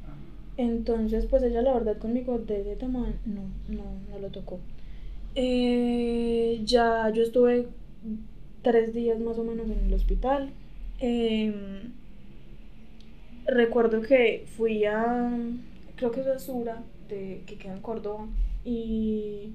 Ah, 0.05 0.13
Entonces, 0.57 1.25
pues 1.25 1.43
ella 1.43 1.61
la 1.61 1.73
verdad 1.73 1.97
conmigo 1.97 2.37
de 2.39 2.61
ese 2.61 2.75
tema 2.75 3.07
no, 3.25 3.41
no, 3.67 3.83
no 4.11 4.19
lo 4.19 4.27
tocó. 4.29 4.59
Eh, 5.35 6.61
ya 6.65 7.09
yo 7.13 7.21
estuve 7.23 7.67
tres 8.61 8.93
días 8.93 9.19
más 9.19 9.37
o 9.37 9.43
menos 9.43 9.67
en 9.69 9.85
el 9.85 9.93
hospital. 9.93 10.49
Em, 10.99 11.91
recuerdo 13.47 14.01
que 14.01 14.45
fui 14.57 14.85
a, 14.85 15.31
creo 15.95 16.11
que 16.11 16.21
es 16.21 16.43
Sura, 16.43 16.83
de, 17.09 17.43
que 17.47 17.57
queda 17.57 17.73
en 17.73 17.81
Córdoba, 17.81 18.27
y, 18.63 19.53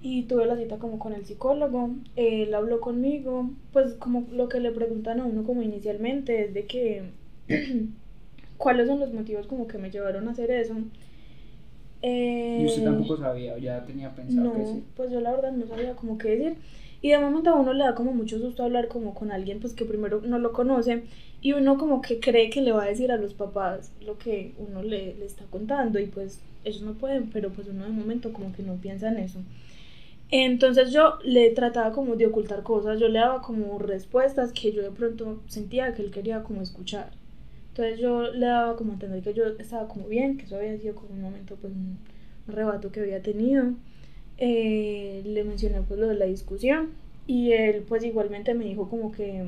y 0.00 0.24
tuve 0.24 0.46
la 0.46 0.56
cita 0.56 0.78
como 0.78 0.98
con 0.98 1.12
el 1.12 1.24
psicólogo. 1.24 1.90
Él 2.16 2.52
habló 2.54 2.80
conmigo, 2.80 3.50
pues 3.72 3.94
como 3.94 4.26
lo 4.32 4.48
que 4.48 4.60
le 4.60 4.72
preguntan 4.72 5.20
a 5.20 5.24
uno 5.26 5.44
como 5.44 5.62
inicialmente 5.62 6.44
es 6.44 6.54
de 6.54 6.66
que 6.66 7.12
cuáles 8.58 8.88
son 8.88 9.00
los 9.00 9.12
motivos 9.12 9.46
como 9.46 9.66
que 9.68 9.78
me 9.78 9.90
llevaron 9.90 10.28
a 10.28 10.32
hacer 10.32 10.50
eso. 10.50 10.76
Y 12.54 12.64
usted 12.64 12.82
Eh, 12.82 12.84
tampoco 12.84 13.16
sabía, 13.18 13.52
o 13.54 13.58
ya 13.58 13.84
tenía 13.84 14.14
pensado 14.14 14.46
no, 14.46 14.52
que 14.52 14.64
sí. 14.64 14.84
pues 14.96 15.10
yo 15.10 15.20
la 15.20 15.32
verdad 15.32 15.52
no 15.52 15.66
sabía 15.66 15.96
como 15.96 16.18
qué 16.18 16.28
decir. 16.36 16.58
Y 17.00 17.10
de 17.10 17.18
momento 17.18 17.50
a 17.50 17.54
uno 17.60 17.72
le 17.72 17.84
da 17.84 17.94
como 17.94 18.12
mucho 18.12 18.38
susto 18.38 18.62
hablar 18.64 18.88
como 18.88 19.14
con 19.14 19.32
alguien 19.32 19.60
pues 19.60 19.74
que 19.74 19.84
primero 19.84 20.20
no 20.22 20.38
lo 20.38 20.52
conoce 20.52 21.04
y 21.42 21.52
uno 21.52 21.76
como 21.76 22.00
que 22.00 22.20
cree 22.20 22.48
que 22.50 22.62
le 22.62 22.72
va 22.72 22.84
a 22.84 22.88
decir 22.88 23.10
a 23.10 23.16
los 23.16 23.34
papás 23.34 23.92
lo 24.00 24.16
que 24.16 24.54
uno 24.58 24.82
le, 24.82 25.14
le 25.16 25.26
está 25.26 25.44
contando 25.46 25.98
y 25.98 26.06
pues 26.06 26.40
ellos 26.64 26.82
no 26.82 26.94
pueden, 26.94 27.30
pero 27.30 27.50
pues 27.50 27.66
uno 27.68 27.84
de 27.84 27.90
momento 27.90 28.32
como 28.32 28.52
que 28.52 28.62
no 28.62 28.76
piensa 28.76 29.08
en 29.08 29.18
eso. 29.18 29.40
Entonces 30.30 30.92
yo 30.92 31.18
le 31.24 31.50
trataba 31.50 31.92
como 31.92 32.16
de 32.16 32.26
ocultar 32.26 32.62
cosas, 32.62 32.98
yo 33.00 33.08
le 33.08 33.18
daba 33.18 33.42
como 33.42 33.78
respuestas 33.78 34.52
que 34.52 34.72
yo 34.72 34.82
de 34.82 34.92
pronto 34.92 35.42
sentía 35.48 35.92
que 35.94 36.02
él 36.02 36.10
quería 36.12 36.42
como 36.44 36.62
escuchar. 36.62 37.10
Entonces 37.70 37.98
yo 37.98 38.32
le 38.32 38.46
daba 38.46 38.76
como 38.76 38.92
entender 38.92 39.22
que 39.22 39.34
yo 39.34 39.44
estaba 39.58 39.88
como 39.88 40.06
bien, 40.06 40.38
que 40.38 40.44
eso 40.44 40.56
había 40.56 40.78
sido 40.78 40.94
como 40.94 41.10
un 41.10 41.22
momento 41.22 41.56
pues 41.56 41.72
un 41.72 41.98
arrebato 42.48 42.92
que 42.92 43.00
había 43.00 43.20
tenido. 43.20 43.74
Eh, 44.38 45.22
le 45.24 45.44
mencioné 45.44 45.82
pues 45.82 45.98
lo 45.98 46.08
de 46.08 46.14
la 46.14 46.26
discusión 46.26 46.90
y 47.26 47.52
él 47.52 47.84
pues 47.88 48.04
igualmente 48.04 48.54
me 48.54 48.64
dijo 48.64 48.88
como 48.88 49.12
que 49.12 49.44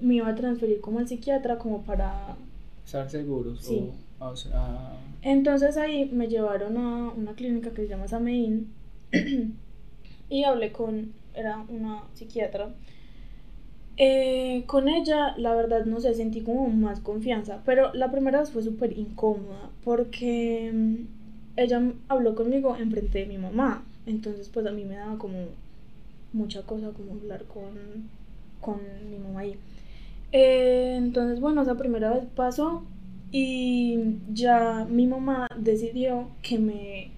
me 0.00 0.14
iba 0.16 0.28
a 0.28 0.34
transferir 0.34 0.80
como 0.80 0.98
al 0.98 1.08
psiquiatra 1.08 1.58
como 1.58 1.82
para... 1.82 2.36
Estar 2.84 3.08
seguros. 3.10 3.60
Sí. 3.60 3.90
O, 4.18 4.26
o 4.26 4.36
sea, 4.36 4.96
Entonces 5.22 5.76
ahí 5.76 6.06
me 6.12 6.28
llevaron 6.28 6.76
a 6.76 7.10
una 7.10 7.34
clínica 7.34 7.70
que 7.70 7.82
se 7.82 7.88
llama 7.88 8.08
Samein 8.08 8.68
y 10.28 10.44
hablé 10.44 10.72
con, 10.72 11.12
era 11.34 11.64
una 11.68 12.04
psiquiatra. 12.14 12.70
Eh, 13.96 14.64
con 14.66 14.88
ella, 14.88 15.36
la 15.36 15.54
verdad, 15.54 15.84
no 15.84 16.00
sé, 16.00 16.14
sentí 16.14 16.40
como 16.40 16.68
más 16.68 16.98
confianza, 17.00 17.62
pero 17.64 17.94
la 17.94 18.10
primera 18.10 18.40
vez 18.40 18.50
fue 18.50 18.62
súper 18.62 18.98
incómoda 18.98 19.70
porque 19.84 20.72
mm, 20.74 20.94
ella 21.56 21.92
habló 22.08 22.34
conmigo 22.34 22.76
enfrente 22.76 23.20
de 23.20 23.26
mi 23.26 23.38
mamá, 23.38 23.84
entonces 24.06 24.48
pues 24.48 24.66
a 24.66 24.72
mí 24.72 24.84
me 24.84 24.96
daba 24.96 25.16
como 25.16 25.46
mucha 26.32 26.62
cosa 26.62 26.90
como 26.90 27.12
hablar 27.12 27.44
con, 27.44 28.08
con 28.60 28.80
mi 29.08 29.18
mamá 29.18 29.40
ahí. 29.40 29.56
Eh, 30.32 30.94
entonces, 30.96 31.40
bueno, 31.40 31.62
esa 31.62 31.76
primera 31.76 32.10
vez 32.12 32.24
pasó 32.34 32.84
y 33.30 34.16
ya 34.32 34.86
mi 34.88 35.06
mamá 35.06 35.48
decidió 35.56 36.28
que 36.42 36.58
me 36.58 37.10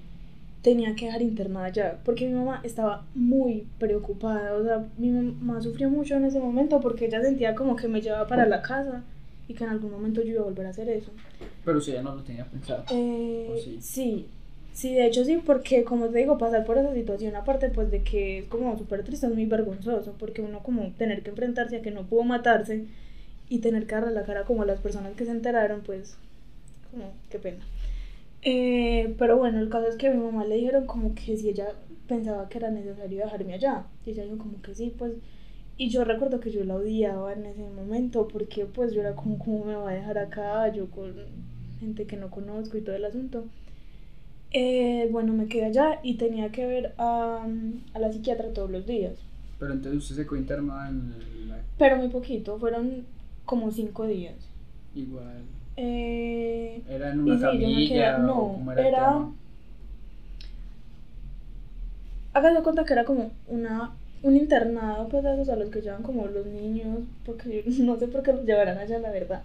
tenía 0.62 0.96
que 0.96 1.06
dejar 1.06 1.22
internada 1.22 1.68
ya, 1.68 2.00
porque 2.04 2.26
mi 2.26 2.34
mamá 2.34 2.60
estaba 2.64 3.04
muy 3.14 3.68
preocupada, 3.78 4.54
o 4.54 4.64
sea, 4.64 4.84
mi 4.98 5.10
mamá 5.10 5.60
sufrió 5.60 5.88
mucho 5.88 6.16
en 6.16 6.24
ese 6.24 6.40
momento 6.40 6.80
porque 6.80 7.06
ella 7.06 7.22
sentía 7.22 7.54
como 7.54 7.76
que 7.76 7.86
me 7.86 8.00
llevaba 8.00 8.26
para 8.26 8.46
la 8.46 8.62
casa 8.62 9.04
y 9.46 9.54
que 9.54 9.62
en 9.62 9.70
algún 9.70 9.92
momento 9.92 10.22
yo 10.22 10.32
iba 10.32 10.40
a 10.40 10.44
volver 10.44 10.66
a 10.66 10.70
hacer 10.70 10.88
eso. 10.88 11.12
pero 11.64 11.78
usted 11.78 11.94
ya 11.94 12.02
no 12.02 12.16
lo 12.16 12.22
tenía 12.22 12.44
pensado. 12.46 12.82
Eh, 12.90 13.78
sí, 13.80 14.26
sí, 14.76 14.94
de 14.94 15.06
hecho 15.06 15.24
sí, 15.24 15.42
porque 15.44 15.84
como 15.84 16.08
te 16.08 16.18
digo, 16.18 16.38
pasar 16.38 16.64
por 16.66 16.76
esa 16.78 16.92
situación, 16.94 17.34
aparte 17.34 17.70
pues 17.70 17.90
de 17.90 18.02
que 18.02 18.38
es 18.40 18.44
como 18.46 18.76
súper 18.78 19.02
triste, 19.02 19.26
es 19.26 19.34
muy 19.34 19.46
vergonzoso, 19.46 20.14
porque 20.18 20.42
uno 20.42 20.62
como 20.62 20.92
tener 20.92 21.22
que 21.22 21.30
enfrentarse 21.30 21.76
a 21.76 21.82
que 21.82 21.90
no 21.90 22.06
pudo 22.06 22.22
matarse 22.24 22.84
y 23.48 23.60
tener 23.60 23.86
que 23.86 23.94
darle 23.94 24.12
la 24.12 24.24
cara 24.24 24.44
como 24.44 24.62
a 24.62 24.66
las 24.66 24.80
personas 24.80 25.14
que 25.16 25.24
se 25.24 25.30
enteraron, 25.30 25.80
pues 25.82 26.16
como 26.90 27.12
qué 27.30 27.38
pena. 27.38 27.64
Eh, 28.42 29.14
pero 29.18 29.38
bueno, 29.38 29.58
el 29.60 29.68
caso 29.70 29.88
es 29.88 29.96
que 29.96 30.08
a 30.08 30.12
mi 30.12 30.22
mamá 30.22 30.44
le 30.44 30.56
dijeron 30.56 30.86
como 30.86 31.14
que 31.14 31.36
si 31.36 31.48
ella 31.48 31.68
pensaba 32.06 32.48
que 32.48 32.58
era 32.58 32.70
necesario 32.70 33.24
dejarme 33.24 33.54
allá. 33.54 33.86
Y 34.04 34.10
ella 34.10 34.24
dijo 34.24 34.38
como 34.38 34.62
que 34.62 34.74
sí, 34.74 34.94
pues... 34.96 35.14
Y 35.78 35.90
yo 35.90 36.04
recuerdo 36.04 36.40
que 36.40 36.50
yo 36.50 36.64
la 36.64 36.76
odiaba 36.76 37.32
en 37.32 37.44
ese 37.46 37.68
momento 37.68 38.28
porque 38.28 38.64
pues 38.64 38.92
yo 38.92 39.00
era 39.02 39.14
como, 39.14 39.38
¿cómo 39.38 39.64
me 39.64 39.74
va 39.74 39.90
a 39.90 39.94
dejar 39.94 40.18
acá? 40.18 40.72
Yo 40.72 40.90
con 40.90 41.14
gente 41.80 42.06
que 42.06 42.16
no 42.16 42.30
conozco 42.30 42.78
y 42.78 42.82
todo 42.82 42.96
el 42.96 43.04
asunto. 43.04 43.44
Eh, 44.52 45.08
bueno, 45.10 45.32
me 45.32 45.46
quedé 45.46 45.66
allá 45.66 45.98
y 46.02 46.14
tenía 46.14 46.50
que 46.50 46.66
ver 46.66 46.94
a, 46.98 47.46
a 47.94 47.98
la 47.98 48.12
psiquiatra 48.12 48.48
todos 48.52 48.70
los 48.70 48.86
días. 48.86 49.14
Pero 49.58 49.72
entonces 49.72 50.02
usted 50.02 50.16
se 50.16 50.24
quedó 50.24 50.36
internada 50.36 50.88
en 50.88 51.48
la... 51.48 51.58
Pero 51.78 51.96
muy 51.96 52.08
poquito, 52.08 52.58
fueron 52.58 53.04
como 53.44 53.70
cinco 53.70 54.06
días. 54.06 54.34
Igual. 54.94 55.42
Eh, 55.76 56.82
¿Era 56.88 57.12
en 57.12 57.20
una 57.20 57.34
sí, 57.36 57.42
yo 57.42 57.68
me 57.68 57.72
camilla 57.74 58.18
quedé- 58.18 58.22
no, 58.26 58.72
era, 58.72 58.88
era-? 58.88 59.26
Hágase 62.34 62.62
cuenta 62.62 62.84
que 62.84 62.92
era 62.92 63.04
como 63.04 63.30
una 63.48 63.92
un 64.22 64.36
internado, 64.36 65.08
pues 65.08 65.24
esos 65.24 65.48
a 65.50 65.56
los 65.56 65.70
que 65.70 65.80
llevan 65.82 66.02
como 66.02 66.26
los 66.26 66.46
niños, 66.46 67.00
porque 67.24 67.62
no 67.80 67.96
sé 67.98 68.08
por 68.08 68.22
qué 68.22 68.32
los 68.32 68.44
llevarán 68.44 68.78
allá, 68.78 68.98
la 68.98 69.10
verdad. 69.10 69.42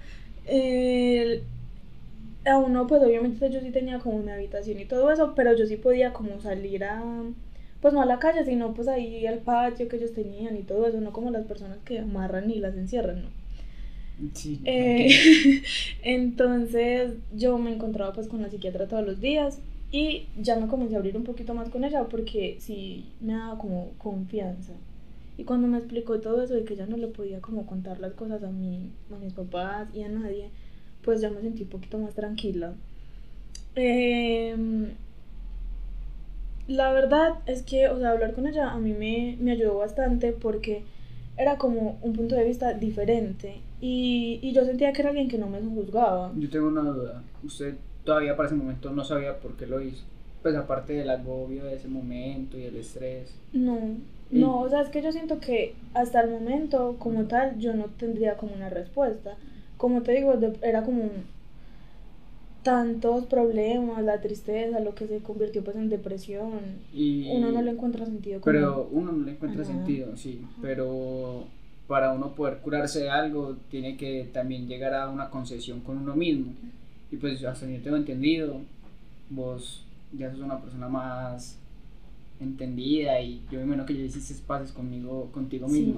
A 2.45 2.57
uno, 2.57 2.87
pues 2.87 3.01
obviamente 3.03 3.49
yo 3.51 3.61
sí 3.61 3.71
tenía 3.71 3.99
como 3.99 4.19
mi 4.19 4.31
habitación 4.31 4.79
y 4.79 4.85
todo 4.85 5.11
eso, 5.11 5.33
pero 5.35 5.55
yo 5.55 5.65
sí 5.65 5.77
podía 5.77 6.13
como 6.13 6.39
salir 6.41 6.83
a, 6.83 7.03
pues 7.81 7.93
no 7.93 8.01
a 8.01 8.05
la 8.05 8.19
calle, 8.19 8.45
sino 8.45 8.73
pues 8.73 8.87
ahí 8.87 9.25
al 9.27 9.39
patio 9.39 9.87
que 9.87 9.97
ellos 9.97 10.13
tenían 10.13 10.57
y 10.57 10.63
todo 10.63 10.87
eso, 10.87 11.01
no 11.01 11.13
como 11.13 11.31
las 11.31 11.45
personas 11.45 11.79
que 11.85 11.99
amarran 11.99 12.49
y 12.51 12.59
las 12.59 12.75
encierran, 12.75 13.23
¿no? 13.23 13.29
Sí, 14.33 14.59
Eh, 14.63 15.63
entonces 16.03 17.13
yo 17.31 17.57
me 17.57 17.73
encontraba 17.73 18.13
pues 18.13 18.27
con 18.27 18.41
la 18.41 18.49
psiquiatra 18.49 18.87
todos 18.87 19.05
los 19.05 19.19
días 19.19 19.61
y 19.91 20.29
ya 20.35 20.55
me 20.59 20.67
comencé 20.67 20.95
a 20.95 20.99
abrir 20.99 21.17
un 21.17 21.23
poquito 21.23 21.53
más 21.53 21.69
con 21.69 21.83
ella 21.83 22.07
porque 22.09 22.57
sí 22.61 23.15
me 23.19 23.33
daba 23.33 23.57
como 23.57 23.93
confianza. 23.97 24.73
Y 25.37 25.45
cuando 25.45 25.67
me 25.67 25.77
explicó 25.77 26.19
todo 26.21 26.43
eso 26.43 26.53
de 26.53 26.65
que 26.65 26.75
ya 26.75 26.85
no 26.85 26.97
le 26.97 27.07
podía 27.07 27.41
como 27.41 27.65
contar 27.65 27.99
las 27.99 28.13
cosas 28.13 28.43
a 28.43 28.51
mí, 28.51 28.91
a 29.11 29.17
mis 29.17 29.33
papás 29.33 29.89
y 29.93 30.03
a 30.03 30.09
nadie, 30.09 30.51
pues 31.03 31.21
ya 31.21 31.29
me 31.29 31.41
sentí 31.41 31.63
un 31.63 31.69
poquito 31.69 31.97
más 31.97 32.13
tranquila. 32.13 32.73
Em, 33.75 34.89
la 36.67 36.91
verdad 36.93 37.33
es 37.45 37.63
que, 37.63 37.87
o 37.89 37.99
sea, 37.99 38.11
hablar 38.11 38.33
con 38.33 38.47
ella 38.47 38.71
a 38.71 38.77
mí 38.79 38.93
me, 38.93 39.37
me 39.39 39.51
ayudó 39.51 39.77
bastante 39.77 40.31
porque 40.31 40.83
era 41.37 41.57
como 41.57 41.97
un 42.01 42.13
punto 42.13 42.35
de 42.35 42.43
vista 42.43 42.73
diferente 42.73 43.55
y, 43.81 44.39
y 44.41 44.53
yo 44.53 44.63
sentía 44.65 44.93
que 44.93 45.01
era 45.01 45.09
alguien 45.09 45.27
que 45.27 45.37
no 45.37 45.47
me 45.47 45.59
juzgaba. 45.59 46.31
Yo 46.37 46.49
tengo 46.49 46.67
una 46.67 46.81
duda. 46.81 47.23
Usted 47.43 47.75
todavía 48.05 48.35
para 48.35 48.47
ese 48.47 48.55
momento 48.55 48.91
no 48.91 49.03
sabía 49.03 49.39
por 49.39 49.55
qué 49.55 49.65
lo 49.65 49.81
hizo. 49.81 50.03
Pues 50.43 50.55
aparte 50.55 50.93
del 50.93 51.09
agobio 51.09 51.65
de 51.65 51.75
ese 51.75 51.87
momento 51.87 52.57
y 52.57 52.63
el 52.63 52.75
estrés. 52.75 53.33
No, 53.53 53.77
Y- 54.31 54.39
no, 54.39 54.59
o 54.61 54.69
sea, 54.69 54.81
es 54.81 54.89
que 54.89 55.01
yo 55.01 55.11
siento 55.11 55.39
que 55.39 55.75
hasta 55.93 56.21
el 56.21 56.29
momento, 56.31 56.95
como 56.99 57.25
tal, 57.25 57.59
yo 57.59 57.73
no 57.73 57.85
tendría 57.85 58.37
como 58.37 58.53
una 58.53 58.69
respuesta. 58.69 59.35
Como 59.81 60.03
te 60.03 60.11
digo, 60.11 60.35
era 60.61 60.83
como 60.83 61.09
tantos 62.61 63.25
problemas, 63.25 64.03
la 64.03 64.21
tristeza, 64.21 64.79
lo 64.79 64.93
que 64.93 65.07
se 65.07 65.21
convirtió 65.21 65.63
pues 65.63 65.75
en 65.75 65.89
depresión. 65.89 66.59
Y... 66.93 67.27
Uno 67.31 67.51
no 67.51 67.63
le 67.63 67.71
encuentra 67.71 68.05
sentido 68.05 68.41
como... 68.41 68.53
Pero 68.53 68.87
uno 68.91 69.11
no 69.11 69.25
le 69.25 69.31
encuentra 69.31 69.63
Ajá. 69.63 69.73
sentido, 69.73 70.15
sí. 70.15 70.45
Pero 70.61 71.45
para 71.87 72.13
uno 72.13 72.35
poder 72.35 72.59
curarse 72.59 72.99
de 72.99 73.09
algo, 73.09 73.57
tiene 73.71 73.97
que 73.97 74.29
también 74.31 74.67
llegar 74.67 74.93
a 74.93 75.09
una 75.09 75.31
concesión 75.31 75.79
con 75.79 75.97
uno 75.97 76.15
mismo. 76.15 76.53
Y 77.11 77.17
pues 77.17 77.43
hasta 77.43 77.65
yo 77.65 77.81
tengo 77.81 77.97
entendido, 77.97 78.59
vos 79.31 79.83
ya 80.15 80.29
sos 80.29 80.41
una 80.41 80.61
persona 80.61 80.89
más 80.89 81.57
entendida 82.39 83.19
y 83.19 83.41
yo 83.51 83.57
me 83.57 83.65
imagino 83.65 83.87
que 83.87 83.97
ya 83.97 84.03
hiciste 84.03 84.35
pases 84.45 84.71
conmigo, 84.71 85.31
contigo 85.31 85.67
Sí. 85.67 85.95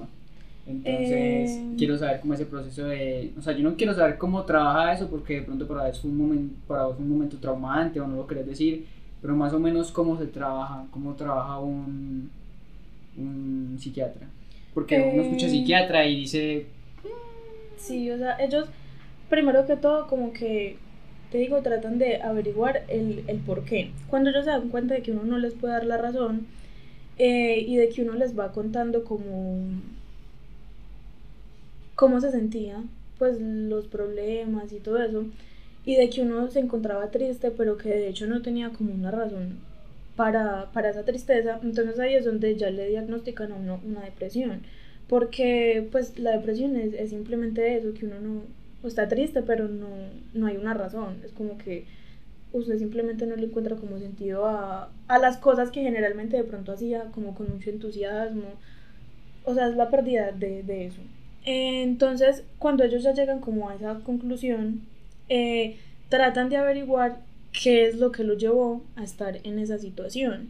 Entonces, 0.66 1.62
Eh, 1.62 1.74
quiero 1.76 1.98
saber 1.98 2.20
cómo 2.20 2.34
ese 2.34 2.46
proceso 2.46 2.84
de, 2.86 3.32
o 3.38 3.42
sea, 3.42 3.52
yo 3.54 3.62
no 3.62 3.76
quiero 3.76 3.92
saber 3.94 4.16
cómo 4.18 4.44
trabaja 4.44 4.92
eso 4.94 5.10
porque 5.10 5.34
de 5.36 5.42
pronto 5.42 5.66
para 5.68 5.88
vos 5.88 6.00
fue 6.00 6.10
un 6.10 6.16
momento, 6.18 6.54
para 6.66 6.84
vos 6.86 6.96
fue 6.96 7.04
un 7.04 7.10
momento 7.12 7.38
traumante 7.38 8.00
o 8.00 8.06
no 8.06 8.16
lo 8.16 8.26
querés 8.26 8.46
decir, 8.46 8.86
pero 9.20 9.36
más 9.36 9.52
o 9.52 9.58
menos 9.60 9.92
cómo 9.92 10.18
se 10.18 10.26
trabaja, 10.26 10.86
cómo 10.90 11.14
trabaja 11.14 11.58
un, 11.58 12.30
un 13.16 13.76
psiquiatra. 13.78 14.28
Porque 14.74 15.02
uno 15.02 15.22
escucha 15.22 15.46
Eh, 15.46 15.50
psiquiatra 15.50 16.06
y 16.06 16.16
dice, 16.20 16.66
Sí, 17.76 18.10
o 18.10 18.18
sea, 18.18 18.36
ellos, 18.38 18.66
primero 19.28 19.66
que 19.66 19.76
todo, 19.76 20.06
como 20.06 20.32
que, 20.32 20.78
te 21.30 21.38
digo, 21.38 21.62
tratan 21.62 21.98
de 21.98 22.22
averiguar 22.22 22.84
el, 22.88 23.24
el 23.26 23.38
por 23.40 23.64
qué. 23.64 23.92
Cuando 24.08 24.30
ellos 24.30 24.44
se 24.44 24.50
dan 24.50 24.70
cuenta 24.70 24.94
de 24.94 25.02
que 25.02 25.12
uno 25.12 25.24
no 25.24 25.38
les 25.38 25.54
puede 25.54 25.74
dar 25.74 25.84
la 25.86 25.98
razón 25.98 26.46
eh, 27.18 27.60
y 27.66 27.76
de 27.76 27.88
que 27.90 28.02
uno 28.02 28.14
les 28.14 28.38
va 28.38 28.52
contando 28.52 29.04
como 29.04 29.82
cómo 32.04 32.20
se 32.20 32.30
sentía, 32.30 32.84
pues 33.18 33.40
los 33.40 33.86
problemas 33.86 34.74
y 34.74 34.78
todo 34.78 35.02
eso, 35.02 35.24
y 35.86 35.96
de 35.96 36.10
que 36.10 36.20
uno 36.20 36.50
se 36.50 36.60
encontraba 36.60 37.10
triste, 37.10 37.50
pero 37.50 37.78
que 37.78 37.88
de 37.88 38.08
hecho 38.08 38.26
no 38.26 38.42
tenía 38.42 38.68
como 38.70 38.92
una 38.92 39.10
razón 39.10 39.56
para, 40.14 40.70
para 40.72 40.90
esa 40.90 41.06
tristeza, 41.06 41.58
entonces 41.62 41.98
ahí 41.98 42.14
es 42.14 42.26
donde 42.26 42.56
ya 42.56 42.68
le 42.68 42.90
diagnostican 42.90 43.52
a 43.52 43.56
uno 43.56 43.80
una 43.86 44.02
depresión, 44.02 44.60
porque 45.08 45.88
pues 45.92 46.18
la 46.18 46.32
depresión 46.32 46.76
es, 46.76 46.92
es 46.92 47.08
simplemente 47.08 47.74
eso, 47.74 47.94
que 47.94 48.04
uno 48.04 48.20
no 48.20 48.86
está 48.86 49.08
triste, 49.08 49.40
pero 49.40 49.66
no, 49.66 49.88
no 50.34 50.46
hay 50.46 50.58
una 50.58 50.74
razón, 50.74 51.22
es 51.24 51.32
como 51.32 51.56
que 51.56 51.86
usted 52.52 52.78
simplemente 52.78 53.26
no 53.26 53.34
le 53.36 53.46
encuentra 53.46 53.76
como 53.76 53.98
sentido 53.98 54.44
a, 54.46 54.90
a 55.08 55.18
las 55.18 55.38
cosas 55.38 55.70
que 55.70 55.80
generalmente 55.80 56.36
de 56.36 56.44
pronto 56.44 56.72
hacía 56.72 57.04
como 57.12 57.34
con 57.34 57.50
mucho 57.50 57.70
entusiasmo, 57.70 58.44
o 59.44 59.54
sea, 59.54 59.68
es 59.68 59.76
la 59.76 59.88
pérdida 59.90 60.32
de, 60.32 60.62
de 60.62 60.86
eso. 60.88 61.00
Entonces, 61.44 62.42
cuando 62.58 62.84
ellos 62.84 63.02
ya 63.02 63.12
llegan 63.12 63.40
como 63.40 63.68
a 63.68 63.74
esa 63.74 64.00
conclusión, 64.00 64.82
eh, 65.28 65.76
tratan 66.08 66.48
de 66.48 66.56
averiguar 66.56 67.18
qué 67.52 67.86
es 67.86 67.96
lo 67.96 68.12
que 68.12 68.24
lo 68.24 68.34
llevó 68.34 68.82
a 68.96 69.04
estar 69.04 69.38
en 69.44 69.58
esa 69.58 69.78
situación. 69.78 70.48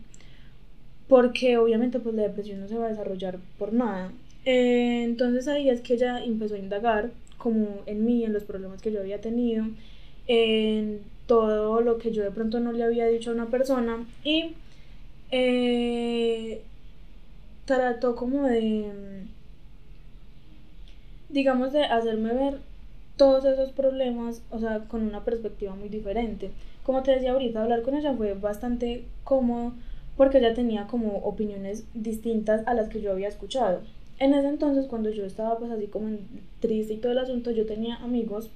Porque 1.08 1.58
obviamente 1.58 2.00
pues 2.00 2.14
la 2.14 2.22
depresión 2.22 2.60
no 2.60 2.68
se 2.68 2.78
va 2.78 2.86
a 2.86 2.90
desarrollar 2.90 3.38
por 3.58 3.72
nada. 3.72 4.12
Eh, 4.44 5.02
entonces 5.04 5.48
ahí 5.48 5.68
es 5.68 5.80
que 5.80 5.94
ella 5.94 6.22
empezó 6.24 6.54
a 6.54 6.58
indagar 6.58 7.10
como 7.38 7.82
en 7.86 8.04
mí, 8.04 8.24
en 8.24 8.32
los 8.32 8.44
problemas 8.44 8.80
que 8.80 8.92
yo 8.92 9.00
había 9.00 9.20
tenido, 9.20 9.66
en 10.26 11.00
todo 11.26 11.80
lo 11.80 11.98
que 11.98 12.10
yo 12.10 12.22
de 12.22 12.30
pronto 12.30 12.60
no 12.60 12.72
le 12.72 12.84
había 12.84 13.06
dicho 13.06 13.30
a 13.30 13.34
una 13.34 13.46
persona 13.46 14.06
y 14.22 14.52
eh, 15.30 16.62
trató 17.64 18.16
como 18.16 18.46
de 18.46 18.90
digamos, 21.34 21.72
de 21.72 21.82
hacerme 21.84 22.32
ver 22.32 22.60
todos 23.16 23.44
esos 23.44 23.72
problemas, 23.72 24.42
o 24.50 24.58
sea, 24.60 24.84
con 24.88 25.02
una 25.02 25.24
perspectiva 25.24 25.74
muy 25.74 25.88
diferente. 25.88 26.52
Como 26.84 27.02
te 27.02 27.10
decía 27.10 27.32
ahorita, 27.32 27.62
hablar 27.62 27.82
con 27.82 27.96
ella 27.96 28.14
fue 28.14 28.34
bastante 28.34 29.04
cómodo 29.24 29.72
porque 30.16 30.38
ella 30.38 30.54
tenía 30.54 30.86
como 30.86 31.18
opiniones 31.18 31.86
distintas 31.92 32.64
a 32.66 32.74
las 32.74 32.88
que 32.88 33.00
yo 33.00 33.10
había 33.10 33.28
escuchado. 33.28 33.80
En 34.20 34.32
ese 34.32 34.46
entonces, 34.46 34.86
cuando 34.86 35.10
yo 35.10 35.24
estaba 35.24 35.58
pues 35.58 35.72
así 35.72 35.88
como 35.88 36.16
triste 36.60 36.94
y 36.94 36.98
todo 36.98 37.12
el 37.12 37.18
asunto, 37.18 37.50
yo 37.50 37.66
tenía 37.66 37.96
amigos 37.96 38.50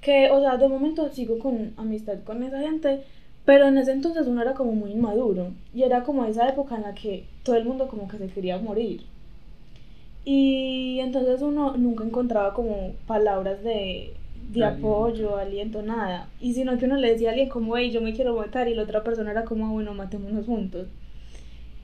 que, 0.00 0.30
o 0.30 0.40
sea, 0.40 0.56
de 0.56 0.68
momento 0.68 1.08
sigo 1.10 1.38
con 1.38 1.74
amistad 1.76 2.24
con 2.24 2.42
esa 2.42 2.60
gente, 2.60 3.04
pero 3.44 3.68
en 3.68 3.78
ese 3.78 3.92
entonces 3.92 4.26
uno 4.26 4.42
era 4.42 4.54
como 4.54 4.72
muy 4.72 4.90
inmaduro 4.90 5.52
y 5.72 5.84
era 5.84 6.02
como 6.02 6.24
esa 6.24 6.48
época 6.48 6.74
en 6.74 6.82
la 6.82 6.94
que 6.94 7.26
todo 7.44 7.54
el 7.54 7.64
mundo 7.64 7.86
como 7.86 8.08
que 8.08 8.18
se 8.18 8.26
quería 8.26 8.58
morir. 8.58 9.04
Y 10.32 11.00
entonces 11.00 11.42
uno 11.42 11.76
nunca 11.76 12.04
encontraba 12.04 12.54
como 12.54 12.92
palabras 13.08 13.64
de, 13.64 14.12
de 14.52 14.64
apoyo, 14.64 15.36
aliento, 15.36 15.82
nada. 15.82 16.28
Y 16.40 16.54
sino 16.54 16.78
que 16.78 16.84
uno 16.84 16.94
le 16.98 17.10
decía 17.10 17.30
a 17.30 17.32
alguien 17.32 17.48
como, 17.48 17.76
hey, 17.76 17.90
yo 17.90 18.00
me 18.00 18.14
quiero 18.14 18.36
matar, 18.36 18.68
y 18.68 18.74
la 18.74 18.84
otra 18.84 19.02
persona 19.02 19.32
era 19.32 19.44
como, 19.44 19.66
"Ah, 19.66 19.72
bueno, 19.72 19.92
matémonos 19.92 20.46
juntos. 20.46 20.86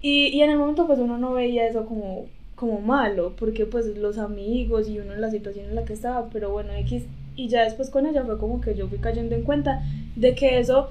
Y, 0.00 0.26
y 0.28 0.42
en 0.42 0.50
el 0.50 0.58
momento 0.58 0.86
pues 0.86 1.00
uno 1.00 1.18
no 1.18 1.32
veía 1.32 1.66
eso 1.66 1.86
como, 1.86 2.26
como 2.54 2.80
malo, 2.80 3.32
porque 3.36 3.66
pues 3.66 3.86
los 3.98 4.16
amigos 4.18 4.88
y 4.88 5.00
uno 5.00 5.12
en 5.14 5.20
la 5.20 5.30
situación 5.32 5.66
en 5.66 5.74
la 5.74 5.84
que 5.84 5.94
estaba, 5.94 6.28
pero 6.30 6.50
bueno, 6.52 6.72
X. 6.74 7.02
Y 7.34 7.48
ya 7.48 7.64
después 7.64 7.90
con 7.90 8.06
ella 8.06 8.24
fue 8.24 8.38
como 8.38 8.60
que 8.60 8.76
yo 8.76 8.86
fui 8.86 8.98
cayendo 8.98 9.34
en 9.34 9.42
cuenta 9.42 9.82
de 10.14 10.36
que 10.36 10.60
eso 10.60 10.90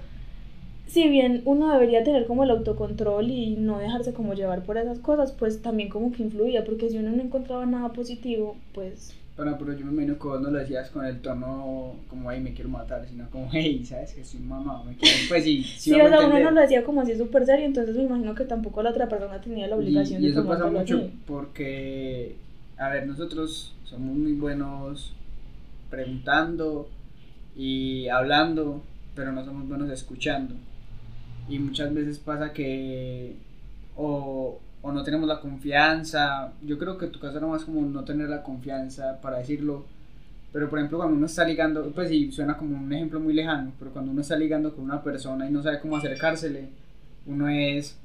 si 0.88 1.08
bien 1.10 1.41
uno 1.45 1.71
debería 1.74 2.04
tener 2.04 2.26
como 2.26 2.43
el 2.43 2.52
autocontrol 2.52 3.30
y 3.30 3.56
no 3.56 3.80
dejarse 3.80 4.13
como 4.13 4.34
llevar 4.34 4.63
por 4.63 4.78
esas 4.78 5.00
cosas, 5.00 5.32
pues 5.32 5.62
también 5.62 5.89
como 5.89 6.12
que 6.12 6.24
influía, 6.24 6.63
porque 6.63 6.89
si 6.89 6.98
uno 6.98 7.12
no 7.12 7.21
encontraba 7.24 7.65
nada 7.65 7.91
positivo, 7.93 8.56
pues 8.74 9.13
Bueno, 9.36 9.58
pero 9.60 9.74
yo 9.74 9.86
me 9.86 9.91
imagino 9.91 10.17
que 10.17 10.28
vos 10.28 10.41
no 10.41 10.50
lo 10.52 10.60
decías 10.60 10.89
con 10.91 11.06
el 11.06 11.19
tono 11.21 11.95
como, 12.08 12.30
ay, 12.30 12.39
me 12.39 12.54
quiero 12.54 12.69
matar, 12.69 13.06
sino 13.10 13.30
como, 13.30 13.50
hey, 13.52 13.84
¿sabes 13.86 14.13
que 14.13 14.24
soy 14.24 14.39
mamá? 14.39 14.84
Me 14.86 14.95
quiero... 14.95 15.17
Pues 15.28 15.43
sí, 15.43 15.63
sí, 15.78 15.93
sí, 15.93 16.02
o 16.02 16.08
sea, 16.08 16.26
uno 16.28 16.39
no 16.39 16.52
lo 16.52 16.62
decía 16.62 16.84
como 16.86 17.02
así 17.02 17.15
súper 17.17 17.45
serio, 17.45 17.65
entonces 17.65 17.95
me 17.98 18.04
imagino 18.04 18.34
que 18.36 18.45
tampoco 18.45 18.82
la 18.84 18.91
otra 18.91 19.10
persona 19.10 19.41
tenía 19.41 19.67
la 19.67 19.76
obligación 19.76 20.24
y, 20.24 20.28
y 20.28 20.32
de 20.32 20.32
eso 20.32 20.45
pasa 20.45 20.67
mucho 20.67 20.98
así. 20.98 21.13
porque, 21.26 22.36
a 22.78 22.89
ver, 22.89 23.08
nosotros 23.08 23.74
somos 23.84 24.15
muy 24.15 24.34
buenos 24.34 25.13
preguntando 25.89 26.89
y 27.56 28.08
hablando, 28.10 28.84
pero 29.15 29.32
no 29.32 29.43
somos 29.43 29.67
buenos 29.67 29.89
escuchando. 29.89 30.56
Y 31.47 31.60
muchas 31.60 31.93
veces 31.93 32.19
pasa 32.19 32.53
que 32.53 33.36
o, 33.95 34.60
o 34.81 34.91
no 34.91 35.03
tenemos 35.03 35.27
la 35.27 35.39
confianza. 35.39 36.53
Yo 36.63 36.77
creo 36.77 36.97
que 36.97 37.08
tu 37.08 37.19
caso 37.19 37.38
era 37.38 37.47
más 37.47 37.63
como 37.65 37.81
no 37.81 38.03
tener 38.03 38.29
la 38.29 38.43
confianza 38.43 39.19
para 39.21 39.39
decirlo. 39.39 39.86
Pero 40.53 40.69
por 40.69 40.79
ejemplo, 40.79 40.99
cuando 40.99 41.17
uno 41.17 41.25
está 41.25 41.43
ligando, 41.45 41.91
pues 41.91 42.10
sí, 42.10 42.31
suena 42.31 42.55
como 42.58 42.77
un 42.77 42.91
ejemplo 42.93 43.19
muy 43.19 43.34
lejano, 43.34 43.73
pero 43.77 43.91
cuando 43.91 44.12
uno 44.12 44.21
está 44.21 44.38
ligando 44.38 44.73
con 44.73 44.86
una 44.86 45.03
persona 45.03 45.47
y 45.49 45.51
no 45.51 45.62
sabe 45.62 45.81
cómo 45.81 45.97
acercársele, 45.97 46.69
uno 47.25 47.49
es, 47.49 47.97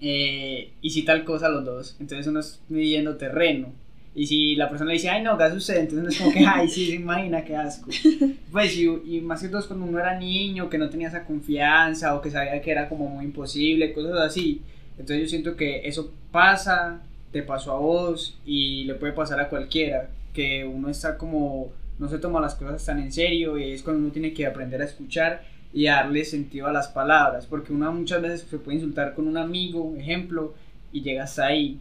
eh, 0.00 0.72
y 0.82 0.90
si 0.90 1.04
tal 1.04 1.24
cosa 1.24 1.48
los 1.48 1.64
dos, 1.64 1.96
entonces 2.00 2.26
uno 2.26 2.40
es 2.40 2.60
midiendo 2.68 3.16
terreno. 3.16 3.68
Y 4.14 4.26
si 4.26 4.56
la 4.56 4.68
persona 4.68 4.88
le 4.88 4.94
dice, 4.94 5.10
ay 5.10 5.22
no, 5.22 5.36
gas 5.36 5.54
usted, 5.54 5.76
entonces 5.78 6.14
es 6.14 6.18
como 6.18 6.32
que, 6.32 6.44
ay 6.46 6.68
sí, 6.68 6.86
se 6.86 6.94
imagina, 6.94 7.44
qué 7.44 7.56
asco. 7.56 7.90
Pues 8.50 8.76
y, 8.76 8.86
y 8.86 9.20
más 9.20 9.42
que 9.42 9.48
todo 9.48 9.66
cuando 9.66 9.84
uno 9.84 9.98
era 9.98 10.18
niño, 10.18 10.70
que 10.70 10.78
no 10.78 10.88
tenía 10.88 11.08
esa 11.08 11.24
confianza 11.24 12.14
o 12.14 12.22
que 12.22 12.30
sabía 12.30 12.60
que 12.62 12.70
era 12.70 12.88
como 12.88 13.06
muy 13.08 13.26
imposible, 13.26 13.92
cosas 13.92 14.18
así. 14.20 14.62
Entonces 14.92 15.20
yo 15.20 15.28
siento 15.28 15.56
que 15.56 15.86
eso 15.86 16.12
pasa, 16.32 17.02
te 17.30 17.42
pasó 17.42 17.72
a 17.72 17.78
vos 17.78 18.38
y 18.44 18.84
le 18.84 18.94
puede 18.94 19.12
pasar 19.12 19.38
a 19.40 19.48
cualquiera, 19.48 20.10
que 20.32 20.64
uno 20.64 20.88
está 20.88 21.16
como, 21.16 21.70
no 21.98 22.08
se 22.08 22.18
toma 22.18 22.40
las 22.40 22.54
cosas 22.54 22.84
tan 22.84 22.98
en 23.00 23.12
serio 23.12 23.58
y 23.58 23.72
es 23.72 23.82
cuando 23.82 24.02
uno 24.02 24.12
tiene 24.12 24.32
que 24.32 24.46
aprender 24.46 24.80
a 24.82 24.86
escuchar 24.86 25.42
y 25.72 25.84
darle 25.84 26.24
sentido 26.24 26.66
a 26.66 26.72
las 26.72 26.88
palabras, 26.88 27.46
porque 27.46 27.72
uno 27.72 27.92
muchas 27.92 28.22
veces 28.22 28.46
se 28.48 28.58
puede 28.58 28.78
insultar 28.78 29.14
con 29.14 29.28
un 29.28 29.36
amigo, 29.36 29.94
ejemplo, 29.96 30.54
y 30.92 31.02
llega 31.02 31.24
hasta 31.24 31.46
ahí. 31.46 31.78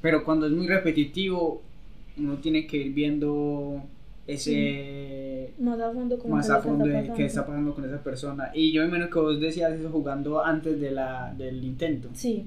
Pero 0.00 0.24
cuando 0.24 0.46
es 0.46 0.52
muy 0.52 0.66
repetitivo, 0.66 1.62
uno 2.16 2.36
tiene 2.38 2.66
que 2.66 2.78
ir 2.78 2.92
viendo 2.92 3.82
ese 4.26 5.52
más 5.58 5.80
a 5.80 5.92
fondo, 5.92 6.18
como 6.18 6.36
más 6.36 6.48
a 6.50 6.60
fondo 6.60 6.86
está 6.86 7.14
qué 7.14 7.24
está 7.24 7.46
pasando 7.46 7.74
con 7.74 7.84
esa 7.84 8.02
persona. 8.02 8.50
Y 8.54 8.72
yo 8.72 8.86
menos 8.88 9.10
que 9.10 9.18
vos 9.18 9.40
decías 9.40 9.72
eso 9.72 9.90
jugando 9.90 10.44
antes 10.44 10.80
de 10.80 10.90
la, 10.90 11.34
del 11.36 11.64
intento. 11.64 12.08
Sí, 12.14 12.46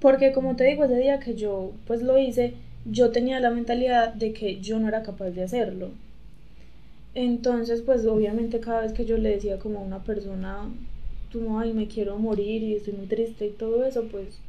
porque 0.00 0.32
como 0.32 0.56
te 0.56 0.64
digo, 0.64 0.84
ese 0.84 0.96
día 0.96 1.20
que 1.20 1.34
yo 1.34 1.72
pues 1.86 2.02
lo 2.02 2.18
hice, 2.18 2.54
yo 2.84 3.10
tenía 3.10 3.40
la 3.40 3.50
mentalidad 3.50 4.12
de 4.12 4.32
que 4.32 4.60
yo 4.60 4.78
no 4.78 4.88
era 4.88 5.02
capaz 5.02 5.30
de 5.30 5.44
hacerlo. 5.44 5.90
Entonces, 7.14 7.82
pues 7.82 8.04
obviamente 8.06 8.58
cada 8.58 8.82
vez 8.82 8.92
que 8.92 9.04
yo 9.04 9.16
le 9.16 9.30
decía 9.30 9.58
como 9.58 9.78
a 9.78 9.82
una 9.82 10.02
persona, 10.02 10.68
tú, 11.30 11.58
ay, 11.58 11.72
me 11.72 11.86
quiero 11.86 12.18
morir 12.18 12.62
y 12.62 12.74
estoy 12.74 12.94
muy 12.94 13.06
triste 13.06 13.46
y 13.46 13.50
todo 13.50 13.84
eso, 13.84 14.04
pues 14.10 14.40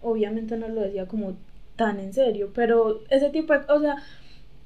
obviamente 0.00 0.56
no 0.56 0.68
lo 0.68 0.80
decía 0.80 1.06
como 1.06 1.34
tan 1.78 2.00
en 2.00 2.12
serio, 2.12 2.50
pero 2.54 3.02
ese 3.08 3.30
tipo 3.30 3.54
de, 3.54 3.60
o 3.72 3.80
sea, 3.80 3.96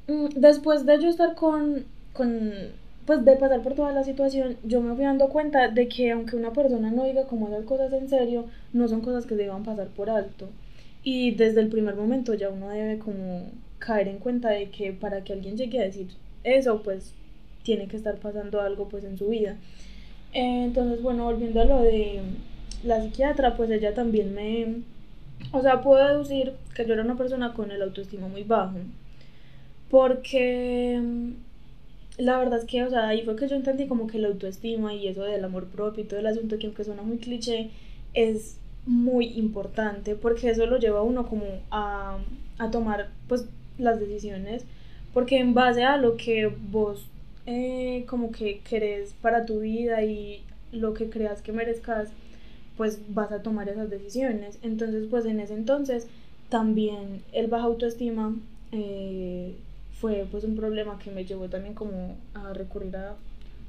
mm, 0.09 0.41
después 0.41 0.85
de 0.87 1.01
yo 1.01 1.09
estar 1.09 1.37
con, 1.37 1.85
con, 2.13 2.53
pues 3.07 3.25
de 3.25 3.37
pasar 3.37 3.63
por 3.63 3.75
toda 3.75 3.93
la 3.93 4.03
situación, 4.03 4.57
yo 4.65 4.81
me 4.81 4.95
fui 4.97 5.05
dando 5.05 5.29
cuenta 5.29 5.69
de 5.69 5.89
que 5.89 6.11
aunque 6.11 6.37
una 6.37 6.53
persona 6.53 6.91
no 6.91 7.05
diga 7.05 7.25
como 7.27 7.49
esas 7.49 7.65
cosas 7.65 7.93
en 7.93 8.09
serio, 8.09 8.47
no 8.73 8.89
son 8.89 9.03
cosas 9.03 9.27
que 9.27 9.37
deban 9.37 9.63
pasar 9.63 9.89
por 9.89 10.11
alto. 10.11 10.49
Y 11.05 11.33
desde 11.33 11.61
el 11.61 11.69
primer 11.69 11.97
momento 11.97 12.35
ya 12.35 12.49
uno 12.49 12.69
debe 12.71 12.99
como 12.99 13.43
caer 13.79 14.09
en 14.09 14.19
cuenta 14.19 14.51
de 14.51 14.71
que 14.71 14.93
para 14.93 15.23
que 15.23 15.33
alguien 15.33 15.57
llegue 15.57 15.81
a 15.81 15.85
decir 15.85 16.09
eso, 16.45 16.83
pues 16.83 17.13
tiene 17.63 17.89
que 17.89 17.97
estar 17.97 18.17
pasando 18.17 18.61
algo 18.61 18.89
pues 18.89 19.05
en 19.05 19.19
su 19.19 19.29
vida. 19.29 19.57
Entonces, 20.33 21.03
bueno, 21.03 21.25
volviendo 21.25 21.61
a 21.61 21.65
lo 21.67 21.83
de 21.83 22.21
la 22.85 23.03
psiquiatra, 23.03 23.57
pues 23.57 23.71
ella 23.71 23.93
también 23.95 24.35
me, 24.35 24.83
o 25.51 25.61
sea, 25.63 25.81
puedo 25.83 26.07
deducir 26.07 26.55
que 26.75 26.87
yo 26.87 26.95
era 26.95 27.03
una 27.03 27.17
persona 27.17 27.53
con 27.55 27.71
el 27.71 27.83
autoestima 27.83 28.29
muy 28.29 28.45
bajo. 28.45 28.79
Porque 29.91 31.01
mm, 31.03 31.33
la 32.19 32.39
verdad 32.39 32.61
es 32.61 32.65
que, 32.65 32.85
o 32.85 32.91
sea, 32.91 33.09
ahí 33.09 33.23
fue 33.23 33.37
que 33.37 33.49
yo 33.49 33.57
entendí 33.57 33.87
como 33.87 34.07
que 34.07 34.19
la 34.19 34.29
autoestima 34.29 34.95
y 34.95 35.09
eso 35.09 35.23
del 35.25 35.45
amor 35.45 35.67
propio 35.67 36.05
y 36.05 36.07
todo 36.07 36.21
el 36.21 36.27
asunto, 36.27 36.59
que 36.59 36.67
aunque 36.67 36.85
suena 36.85 37.03
muy 37.03 37.19
cliché, 37.19 37.71
es 38.15 38.59
muy 38.87 39.27
importante 39.39 40.17
porque 40.17 40.51
eso 40.51 40.67
lo 40.67 40.79
lleva 40.79 41.01
a 41.01 41.03
uno 41.03 41.27
como 41.29 41.45
a, 41.71 42.19
a 42.59 42.71
tomar 42.71 43.11
pues 43.29 43.47
las 43.79 44.01
decisiones 44.01 44.65
porque 45.15 45.39
en 45.39 45.55
base 45.55 45.85
a 45.85 45.97
lo 45.97 46.17
que 46.17 46.47
vos 46.47 47.07
eh, 47.47 48.05
como 48.09 48.33
que 48.33 48.61
querés 48.61 49.15
para 49.21 49.47
tu 49.47 49.61
vida 49.61 50.03
y 50.03 50.43
lo 50.73 50.95
que 50.95 51.11
creas 51.11 51.43
que 51.43 51.53
merezcas 51.53 52.11
pues 52.83 52.99
vas 53.11 53.31
a 53.31 53.43
tomar 53.43 53.69
esas 53.69 53.89
decisiones 53.91 54.59
entonces 54.63 55.07
pues 55.09 55.25
en 55.25 55.39
ese 55.39 55.55
entonces 55.55 56.09
también 56.49 57.23
el 57.33 57.47
baja 57.47 57.67
autoestima 57.67 58.35
eh, 58.73 59.55
fue 60.01 60.27
pues 60.29 60.43
un 60.43 60.57
problema 60.57 60.99
que 60.99 61.13
me 61.13 61.25
llevó 61.25 61.49
también 61.49 61.75
como 61.75 62.17
a 62.35 62.53
recurrir 62.53 62.97
a, 62.97 63.15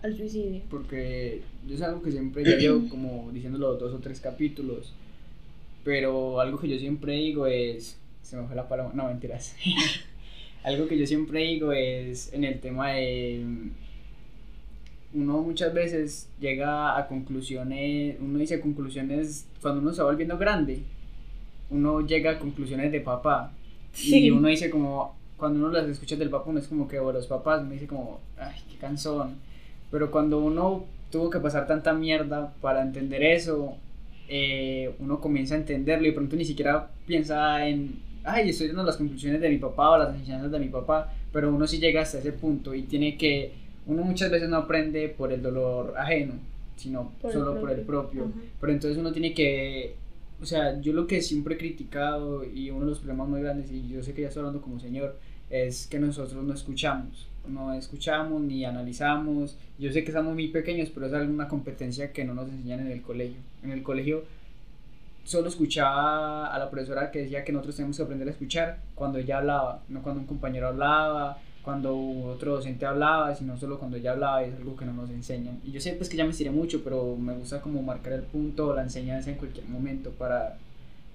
al 0.02 0.18
suicidio 0.18 0.62
Porque 0.68 1.42
yo 1.68 1.76
es 1.76 1.82
algo 1.84 2.02
que 2.02 2.12
siempre 2.12 2.44
ya 2.44 2.58
llevo 2.58 2.90
como 2.90 3.30
diciéndolo 3.32 3.76
dos 3.76 3.94
o 3.94 4.00
tres 4.00 4.20
capítulos. 4.20 4.94
Pero 5.84 6.42
algo 6.42 6.60
que 6.60 6.68
yo 6.68 6.80
siempre 6.80 7.14
digo 7.14 7.46
es. 7.46 8.00
Se 8.24 8.36
me 8.36 8.48
fue 8.48 8.56
la 8.56 8.68
palabra. 8.68 8.96
No, 8.96 9.06
mentiras. 9.10 9.56
algo 10.64 10.88
que 10.88 10.98
yo 10.98 11.06
siempre 11.06 11.42
digo 11.42 11.72
es 11.72 12.34
en 12.34 12.46
el 12.46 12.60
tema 12.62 12.94
de. 12.94 13.46
Uno 15.14 15.42
muchas 15.42 15.74
veces 15.74 16.30
llega 16.40 16.98
a 16.98 17.08
conclusiones. 17.08 18.18
Uno 18.20 18.40
dice 18.40 18.60
conclusiones 18.60 19.48
cuando 19.62 19.82
uno 19.82 19.94
se 19.94 20.02
va 20.02 20.10
volviendo 20.10 20.38
grande. 20.38 20.84
Uno 21.70 22.02
llega 22.02 22.32
a 22.32 22.40
conclusiones 22.40 22.92
de 22.92 23.02
papá. 23.02 23.52
Sí. 23.92 24.26
Y 24.26 24.32
uno 24.32 24.48
dice 24.48 24.70
como. 24.70 25.16
Cuando 25.38 25.60
uno 25.60 25.70
las 25.70 25.90
escucha 25.90 26.16
del 26.16 26.30
papá, 26.30 26.50
uno 26.50 26.60
es 26.60 26.68
como 26.68 26.88
que, 26.88 27.00
o 27.00 27.12
los 27.12 27.28
papás, 27.28 27.62
uno 27.64 27.72
dice 27.72 27.86
como, 27.86 28.22
ay, 28.38 28.56
qué 28.72 28.78
cansón. 28.78 29.36
Pero 29.92 30.10
cuando 30.10 30.40
uno 30.40 30.86
tuvo 31.12 31.30
que 31.30 31.40
pasar 31.40 31.68
tanta 31.68 31.94
mierda 31.94 32.54
para 32.62 32.82
entender 32.82 33.22
eso, 33.24 33.76
eh, 34.28 34.96
uno 35.00 35.20
comienza 35.20 35.56
a 35.56 35.58
entenderlo 35.58 36.06
y 36.06 36.10
de 36.10 36.16
pronto 36.16 36.36
ni 36.36 36.46
siquiera 36.46 36.90
piensa 37.06 37.68
en, 37.68 38.00
ay, 38.24 38.50
estoy 38.50 38.68
dando 38.68 38.84
las 38.84 38.98
conclusiones 38.98 39.42
de 39.42 39.50
mi 39.50 39.58
papá 39.58 39.92
o 39.92 39.98
las 39.98 40.16
enseñanzas 40.16 40.52
de 40.52 40.60
mi 40.60 40.70
papá, 40.70 41.14
pero 41.32 41.54
uno 41.54 41.68
sí 41.68 41.78
llega 41.78 42.02
hasta 42.02 42.20
ese 42.20 42.32
punto 42.32 42.74
y 42.74 42.84
tiene 42.84 43.18
que, 43.18 43.52
uno 43.86 44.04
muchas 44.04 44.32
veces 44.32 44.50
no 44.50 44.58
aprende 44.58 45.10
por 45.10 45.32
el 45.32 45.42
dolor 45.42 45.94
ajeno, 45.98 46.34
sino 46.76 47.12
Por 47.22 47.32
el 47.32 47.38
solo 47.38 47.60
por 47.60 47.72
el 47.72 47.82
propio. 47.82 48.24
propio. 48.24 48.42
Ajá. 48.42 48.54
Pero 48.62 48.74
entonces 48.74 48.98
uno 48.98 49.12
tiene 49.12 49.34
que, 49.34 49.96
o 50.42 50.46
sea, 50.46 50.80
yo 50.82 50.94
lo 50.94 51.08
que 51.08 51.22
siempre 51.22 51.56
he 51.56 51.58
criticado 51.58 52.44
y 52.44 52.70
uno 52.70 52.82
de 52.82 52.92
los 52.92 53.00
problemas 53.00 53.28
muy 53.28 53.42
grandes, 53.42 53.72
y 53.72 53.88
yo 53.88 54.02
sé 54.04 54.14
que 54.14 54.22
ya 54.22 54.28
estoy 54.30 54.42
hablando 54.42 54.62
como 54.62 54.80
señor, 54.80 55.18
es 55.50 55.88
que 55.88 56.00
nosotros 56.00 56.44
no 56.44 56.54
escuchamos, 56.54 57.28
no 57.48 57.74
escuchamos 57.74 58.42
ni 58.42 58.66
analizamos. 58.66 59.58
Yo 59.78 59.92
sé 59.92 60.04
que 60.04 60.10
estamos 60.10 60.34
muy 60.34 60.48
pequeños, 60.48 60.90
pero 60.94 61.06
es 61.06 61.14
alguna 61.14 61.48
competencia 61.48 62.12
que 62.12 62.24
no 62.24 62.34
nos 62.34 62.50
enseñan 62.50 62.80
en 62.82 62.92
el 62.92 63.02
colegio. 63.02 63.38
En 63.64 63.72
el 63.72 63.84
colegio 63.84 64.24
solo 65.24 65.50
escuchaba 65.50 66.48
a 66.48 66.60
la 66.60 66.70
profesora 66.70 67.12
que 67.12 67.20
decía 67.20 67.44
que 67.44 67.52
nosotros 67.52 67.76
tenemos 67.76 67.98
que 67.98 68.04
aprender 68.04 68.28
a 68.28 68.32
escuchar 68.32 68.80
cuando 68.96 69.20
ella 69.20 69.38
hablaba, 69.38 69.84
no 69.90 70.02
cuando 70.02 70.22
un 70.22 70.28
compañero 70.28 70.68
hablaba, 70.68 71.38
cuando 71.64 71.98
otro 72.26 72.56
docente 72.56 72.86
hablaba, 72.86 73.34
sino 73.34 73.58
solo 73.58 73.80
cuando 73.80 73.98
ella 73.98 74.12
hablaba, 74.12 74.46
y 74.46 74.50
es 74.50 74.56
algo 74.56 74.76
que 74.76 74.86
no 74.86 74.94
nos 74.94 75.10
enseñan. 75.10 75.60
Y 75.64 75.72
yo 75.72 75.80
sé 75.80 75.94
pues 75.94 76.10
que 76.10 76.18
ya 76.18 76.26
me 76.26 76.32
estiré 76.32 76.52
mucho, 76.52 76.84
pero 76.84 77.16
me 77.16 77.34
gusta 77.34 77.62
como 77.62 77.82
marcar 77.82 78.14
el 78.14 78.24
punto, 78.24 78.76
la 78.76 78.84
enseñanza 78.84 79.32
en 79.32 79.38
cualquier 79.38 79.66
momento 79.68 80.12
para 80.12 80.58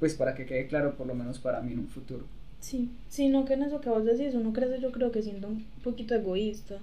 pues 0.00 0.14
para 0.14 0.34
que 0.34 0.46
quede 0.46 0.68
claro 0.68 0.94
por 0.94 1.06
lo 1.06 1.14
menos 1.14 1.38
para 1.38 1.60
mí 1.60 1.72
en 1.72 1.80
un 1.80 1.88
futuro. 1.88 2.24
Sí, 2.60 2.88
sino 3.08 3.44
que 3.44 3.54
en 3.54 3.62
eso 3.62 3.80
que 3.80 3.90
vos 3.90 4.04
decís, 4.04 4.34
uno 4.34 4.52
crece 4.52 4.80
yo 4.80 4.90
creo 4.90 5.12
que 5.12 5.22
siendo 5.22 5.48
un 5.48 5.64
poquito 5.84 6.14
egoísta, 6.14 6.78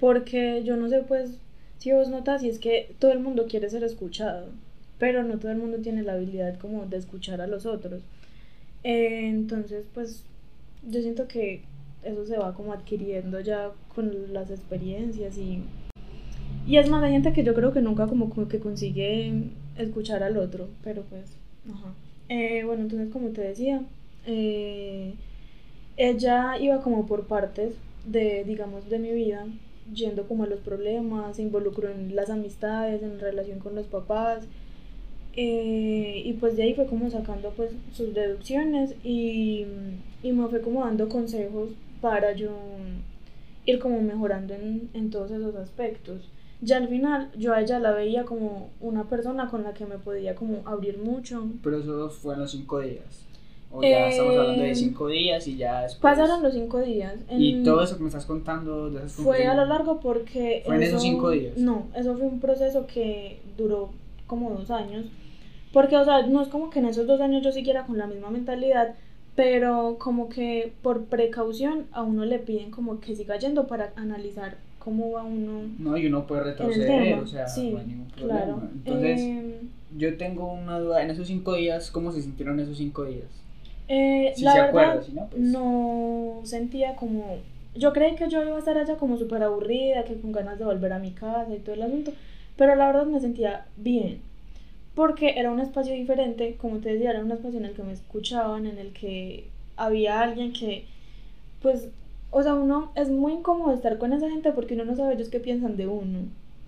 porque 0.00 0.62
yo 0.64 0.76
no 0.76 0.88
sé 0.88 1.02
pues 1.06 1.38
si 1.78 1.92
vos 1.92 2.08
notas 2.08 2.40
si 2.40 2.48
es 2.48 2.58
que 2.58 2.94
todo 2.98 3.12
el 3.12 3.20
mundo 3.20 3.46
quiere 3.48 3.70
ser 3.70 3.84
escuchado, 3.84 4.48
pero 4.98 5.22
no 5.22 5.38
todo 5.38 5.52
el 5.52 5.58
mundo 5.58 5.78
tiene 5.78 6.02
la 6.02 6.14
habilidad 6.14 6.58
como 6.58 6.86
de 6.86 6.96
escuchar 6.96 7.40
a 7.40 7.46
los 7.46 7.66
otros. 7.66 8.02
Eh, 8.82 9.28
entonces 9.28 9.86
pues 9.94 10.24
yo 10.88 11.00
siento 11.02 11.28
que 11.28 11.62
eso 12.06 12.24
se 12.26 12.38
va 12.38 12.54
como 12.54 12.72
adquiriendo 12.72 13.40
ya 13.40 13.70
con 13.94 14.32
las 14.32 14.50
experiencias 14.50 15.36
y... 15.38 15.62
Y 16.66 16.78
es 16.78 16.88
más, 16.90 17.02
hay 17.02 17.12
gente 17.12 17.32
que 17.32 17.44
yo 17.44 17.54
creo 17.54 17.72
que 17.72 17.80
nunca 17.80 18.08
como, 18.08 18.32
que 18.48 18.58
consigue 18.58 19.50
escuchar 19.76 20.24
al 20.24 20.36
otro, 20.36 20.68
pero 20.82 21.02
pues, 21.02 21.36
ajá. 21.72 21.94
Eh, 22.28 22.64
bueno, 22.64 22.82
entonces 22.82 23.10
como 23.10 23.28
te 23.28 23.40
decía, 23.42 23.82
eh, 24.26 25.14
ella 25.96 26.58
iba 26.58 26.82
como 26.82 27.06
por 27.06 27.26
partes 27.28 27.74
de, 28.04 28.42
digamos, 28.44 28.88
de 28.90 28.98
mi 28.98 29.12
vida, 29.12 29.46
yendo 29.94 30.26
como 30.26 30.42
a 30.42 30.48
los 30.48 30.58
problemas, 30.60 31.36
se 31.36 31.42
involucró 31.42 31.88
en 31.88 32.16
las 32.16 32.30
amistades, 32.30 33.02
en 33.02 33.20
relación 33.20 33.60
con 33.60 33.76
los 33.76 33.86
papás, 33.86 34.48
eh, 35.36 36.22
y 36.24 36.32
pues 36.34 36.56
de 36.56 36.62
ahí 36.62 36.74
fue 36.74 36.86
como 36.86 37.10
sacando 37.10 37.50
pues 37.50 37.70
sus 37.92 38.14
deducciones 38.14 38.94
y, 39.04 39.66
y 40.22 40.32
me 40.32 40.48
fue 40.48 40.62
como 40.62 40.82
dando 40.82 41.10
consejos 41.10 41.68
para 42.00 42.32
yo 42.32 42.50
ir 43.64 43.78
como 43.78 44.00
mejorando 44.00 44.54
en, 44.54 44.88
en 44.94 45.10
todos 45.10 45.30
esos 45.30 45.54
aspectos. 45.56 46.30
Ya 46.62 46.78
al 46.78 46.88
final 46.88 47.30
yo 47.36 47.52
a 47.52 47.60
ella 47.60 47.78
la 47.78 47.92
veía 47.92 48.24
como 48.24 48.70
una 48.80 49.04
persona 49.04 49.48
con 49.48 49.62
la 49.62 49.74
que 49.74 49.84
me 49.84 49.98
podía 49.98 50.34
como 50.34 50.62
abrir 50.64 50.98
mucho. 50.98 51.46
Pero 51.62 51.78
eso 51.78 52.08
fue 52.08 52.34
en 52.34 52.40
los 52.40 52.50
cinco 52.50 52.80
días. 52.80 53.26
O 53.70 53.82
ya 53.82 54.08
estamos 54.08 54.36
hablando 54.36 54.62
de 54.62 54.70
Eh, 54.70 54.74
cinco 54.74 55.08
días 55.08 55.46
y 55.48 55.56
ya 55.56 55.82
después. 55.82 56.00
Pasaron 56.00 56.42
los 56.42 56.54
cinco 56.54 56.80
días. 56.80 57.14
Y 57.30 57.62
todo 57.62 57.82
eso 57.82 57.96
que 57.96 58.02
me 58.02 58.08
estás 58.08 58.24
contando 58.24 58.90
de 58.90 58.98
esas 58.98 59.12
Fue 59.24 59.46
a 59.46 59.54
lo 59.54 59.66
largo 59.66 60.00
porque... 60.00 60.62
¿Fue 60.64 60.76
en 60.76 60.84
esos 60.84 61.02
cinco 61.02 61.30
días? 61.30 61.58
No, 61.58 61.88
eso 61.94 62.16
fue 62.16 62.26
un 62.26 62.40
proceso 62.40 62.86
que 62.86 63.40
duró 63.58 63.90
como 64.26 64.50
dos 64.50 64.70
años. 64.70 65.06
Porque, 65.72 65.96
o 65.96 66.04
sea, 66.04 66.26
no 66.26 66.40
es 66.40 66.48
como 66.48 66.70
que 66.70 66.78
en 66.78 66.86
esos 66.86 67.06
dos 67.06 67.20
años 67.20 67.42
yo 67.42 67.52
siguiera 67.52 67.84
con 67.84 67.98
la 67.98 68.06
misma 68.06 68.30
mentalidad, 68.30 68.94
pero 69.36 69.96
como 69.98 70.28
que 70.28 70.72
por 70.82 71.04
precaución 71.04 71.86
a 71.92 72.02
uno 72.02 72.24
le 72.24 72.38
piden 72.40 72.70
como 72.70 73.00
que 73.00 73.14
siga 73.14 73.38
yendo 73.38 73.66
para 73.66 73.92
analizar 73.96 74.56
cómo 74.78 75.12
va 75.12 75.22
uno. 75.24 75.62
No, 75.78 75.96
y 75.96 76.06
uno 76.06 76.26
puede 76.26 76.42
retroceder, 76.44 77.18
o 77.18 77.26
sea, 77.26 77.46
no 77.70 77.78
hay 77.78 77.86
ningún 77.86 78.06
problema. 78.08 78.40
Claro. 78.40 78.62
Entonces, 78.74 79.20
Eh, 79.20 79.60
yo 79.96 80.16
tengo 80.16 80.52
una 80.52 80.78
duda, 80.80 81.02
en 81.02 81.10
esos 81.10 81.26
cinco 81.28 81.54
días, 81.54 81.90
¿cómo 81.90 82.12
se 82.12 82.22
sintieron 82.22 82.58
esos 82.60 82.78
cinco 82.78 83.04
días? 83.04 83.26
eh, 83.88 84.32
Si 84.34 84.42
la 84.44 84.52
se 84.52 84.58
verdad, 84.62 84.68
acuerda, 84.84 85.02
si 85.02 85.12
no, 85.12 85.26
pues... 85.30 85.42
no 85.42 86.40
sentía 86.44 86.96
como... 86.96 87.38
Yo 87.74 87.92
creí 87.92 88.14
que 88.14 88.28
yo 88.30 88.42
iba 88.42 88.56
a 88.56 88.58
estar 88.58 88.78
allá 88.78 88.96
como 88.96 89.18
súper 89.18 89.42
aburrida, 89.42 90.04
que 90.04 90.18
con 90.18 90.32
ganas 90.32 90.58
de 90.58 90.64
volver 90.64 90.92
a 90.94 90.98
mi 90.98 91.10
casa 91.12 91.54
y 91.54 91.58
todo 91.58 91.74
el 91.74 91.82
asunto, 91.82 92.12
pero 92.56 92.74
la 92.74 92.86
verdad 92.86 93.04
me 93.06 93.20
sentía 93.20 93.66
bien, 93.76 94.20
porque 94.96 95.38
era 95.38 95.52
un 95.52 95.60
espacio 95.60 95.94
diferente, 95.94 96.56
como 96.56 96.78
te 96.78 96.94
decía, 96.94 97.10
era 97.10 97.20
un 97.20 97.30
espacio 97.30 97.60
en 97.60 97.66
el 97.66 97.74
que 97.74 97.84
me 97.84 97.92
escuchaban, 97.92 98.66
en 98.66 98.78
el 98.78 98.92
que 98.92 99.46
había 99.76 100.22
alguien 100.22 100.52
que, 100.52 100.86
pues, 101.62 101.90
o 102.30 102.42
sea, 102.42 102.54
uno 102.54 102.90
es 102.96 103.10
muy 103.10 103.34
incómodo 103.34 103.74
estar 103.74 103.98
con 103.98 104.14
esa 104.14 104.30
gente 104.30 104.52
porque 104.52 104.74
uno 104.74 104.86
no 104.86 104.96
sabe 104.96 105.14
ellos 105.14 105.28
qué 105.28 105.38
piensan 105.38 105.76
de 105.76 105.86
uno, 105.86 106.20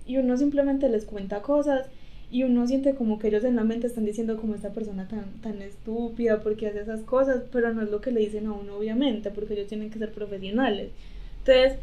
y 0.07 0.19
uno 0.19 0.37
simplemente 0.37 0.89
les 0.91 1.07
cuenta 1.07 1.43
cosas 1.43 1.87
y 2.31 2.43
uno 2.43 2.67
siente 2.67 2.95
como 2.95 3.19
que 3.19 3.29
ellos 3.29 3.45
en 3.45 3.57
la 3.57 3.65
mente 3.65 3.87
están 3.87 4.05
diciendo 4.05 4.37
como 4.37 4.55
esta 4.55 4.75
persona 4.75 5.09
tan, 5.09 5.25
tan 5.41 5.63
estúpida 5.63 6.43
porque 6.43 6.67
hace 6.67 6.81
esas 6.81 7.01
cosas, 7.01 7.45
pero 7.51 7.73
no 7.73 7.83
es 7.83 7.91
lo 7.91 8.03
que 8.03 8.11
le 8.11 8.21
dicen 8.21 8.47
a 8.47 8.53
uno 8.53 8.77
obviamente, 8.77 9.31
porque 9.31 9.55
ellos 9.55 9.69
tienen 9.69 9.91
que 9.91 9.99
ser 9.99 10.13
profesionales. 10.13 10.91
Entonces, 11.39 11.79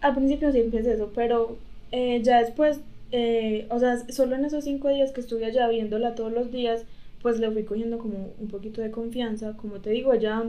al 0.00 0.14
principio 0.14 0.50
sí 0.50 0.60
empieza 0.60 0.92
eso, 0.92 1.12
pero 1.14 1.58
eh, 1.92 2.22
ya 2.22 2.40
después, 2.40 2.80
eh, 3.12 3.66
o 3.70 3.78
sea, 3.78 3.98
solo 4.10 4.36
en 4.36 4.44
esos 4.44 4.64
cinco 4.64 4.88
días 4.88 5.12
que 5.12 5.20
estuve 5.20 5.44
allá 5.44 5.68
viéndola 5.68 6.14
todos 6.14 6.32
los 6.32 6.52
días, 6.52 6.84
pues 7.22 7.38
le 7.38 7.50
fui 7.50 7.64
cogiendo 7.64 7.98
como 7.98 8.30
un 8.40 8.48
poquito 8.48 8.80
de 8.80 8.90
confianza, 8.90 9.56
como 9.56 9.80
te 9.80 9.90
digo, 9.90 10.14
ya 10.14 10.44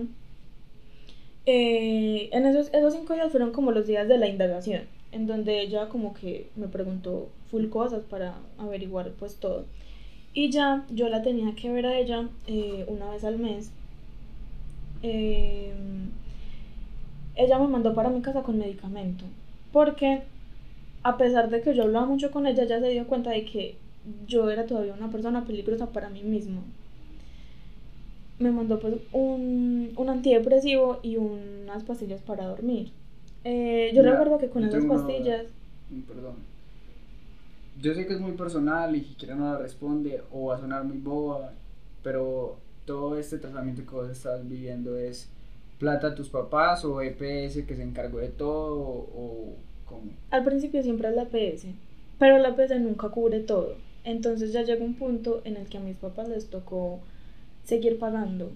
eh, 1.45 2.29
en 2.31 2.45
esos, 2.45 2.69
esos 2.73 2.93
cinco 2.93 3.13
días 3.13 3.31
fueron 3.31 3.51
como 3.51 3.71
los 3.71 3.87
días 3.87 4.07
de 4.07 4.17
la 4.17 4.27
indagación, 4.27 4.83
en 5.11 5.27
donde 5.27 5.61
ella 5.61 5.89
como 5.89 6.13
que 6.13 6.49
me 6.55 6.67
preguntó 6.67 7.29
full 7.49 7.67
cosas 7.69 8.03
para 8.03 8.35
averiguar 8.57 9.11
pues 9.19 9.35
todo. 9.35 9.65
Y 10.33 10.49
ya 10.49 10.85
yo 10.91 11.09
la 11.09 11.23
tenía 11.23 11.55
que 11.55 11.71
ver 11.71 11.85
a 11.85 11.97
ella 11.97 12.29
eh, 12.47 12.85
una 12.87 13.09
vez 13.09 13.23
al 13.23 13.37
mes. 13.37 13.71
Eh, 15.03 15.73
ella 17.35 17.59
me 17.59 17.67
mandó 17.67 17.93
para 17.93 18.09
mi 18.09 18.21
casa 18.21 18.43
con 18.43 18.59
medicamento, 18.59 19.25
porque 19.73 20.21
a 21.03 21.17
pesar 21.17 21.49
de 21.49 21.61
que 21.61 21.73
yo 21.73 21.83
hablaba 21.83 22.05
mucho 22.05 22.31
con 22.31 22.45
ella, 22.45 22.63
ella 22.63 22.79
se 22.79 22.89
dio 22.89 23.07
cuenta 23.07 23.31
de 23.31 23.45
que 23.45 23.77
yo 24.27 24.49
era 24.49 24.65
todavía 24.65 24.93
una 24.93 25.09
persona 25.09 25.45
peligrosa 25.45 25.91
para 25.91 26.09
mí 26.09 26.23
misma. 26.23 26.61
Me 28.39 28.51
mandó 28.51 28.79
pues 28.79 28.95
un, 29.11 29.93
un 29.95 30.09
antidepresivo 30.09 30.99
y 31.03 31.17
unas 31.17 31.83
pastillas 31.83 32.21
para 32.21 32.47
dormir. 32.47 32.91
Eh, 33.43 33.91
yo 33.93 34.01
Mira, 34.01 34.13
recuerdo 34.13 34.39
que 34.39 34.49
con 34.49 34.63
esas 34.63 34.83
una 34.83 34.95
pastillas... 34.95 35.45
Mm, 35.89 36.01
Perdón. 36.01 36.35
Yo 37.81 37.93
sé 37.93 38.05
que 38.05 38.13
es 38.13 38.19
muy 38.19 38.33
personal 38.33 38.95
y 38.95 39.01
que 39.01 39.27
no 39.27 39.53
la 39.53 39.57
responde 39.57 40.21
o 40.31 40.47
va 40.47 40.55
a 40.55 40.59
sonar 40.59 40.83
muy 40.83 40.97
boba, 40.97 41.53
pero 42.03 42.57
todo 42.85 43.17
este 43.17 43.37
tratamiento 43.37 43.83
que 43.83 43.95
vos 43.95 44.09
estás 44.09 44.47
viviendo 44.47 44.97
es 44.97 45.29
plata 45.79 46.07
a 46.07 46.15
tus 46.15 46.29
papás 46.29 46.85
o 46.85 47.01
EPS 47.01 47.63
que 47.65 47.75
se 47.75 47.81
encargó 47.81 48.19
de 48.19 48.29
todo 48.29 48.77
o 48.77 49.55
Al 50.29 50.43
principio 50.43 50.83
siempre 50.83 51.09
es 51.09 51.15
la 51.15 51.25
PS, 51.25 51.67
pero 52.19 52.37
la 52.37 52.55
PS 52.55 52.79
nunca 52.79 53.09
cubre 53.09 53.39
todo. 53.39 53.75
Entonces 54.03 54.51
ya 54.51 54.63
llegó 54.63 54.83
un 54.83 54.95
punto 54.95 55.41
en 55.45 55.57
el 55.57 55.67
que 55.67 55.77
a 55.77 55.81
mis 55.81 55.97
papás 55.97 56.29
les 56.29 56.49
tocó 56.49 56.99
seguir 57.63 57.99
pagando. 57.99 58.51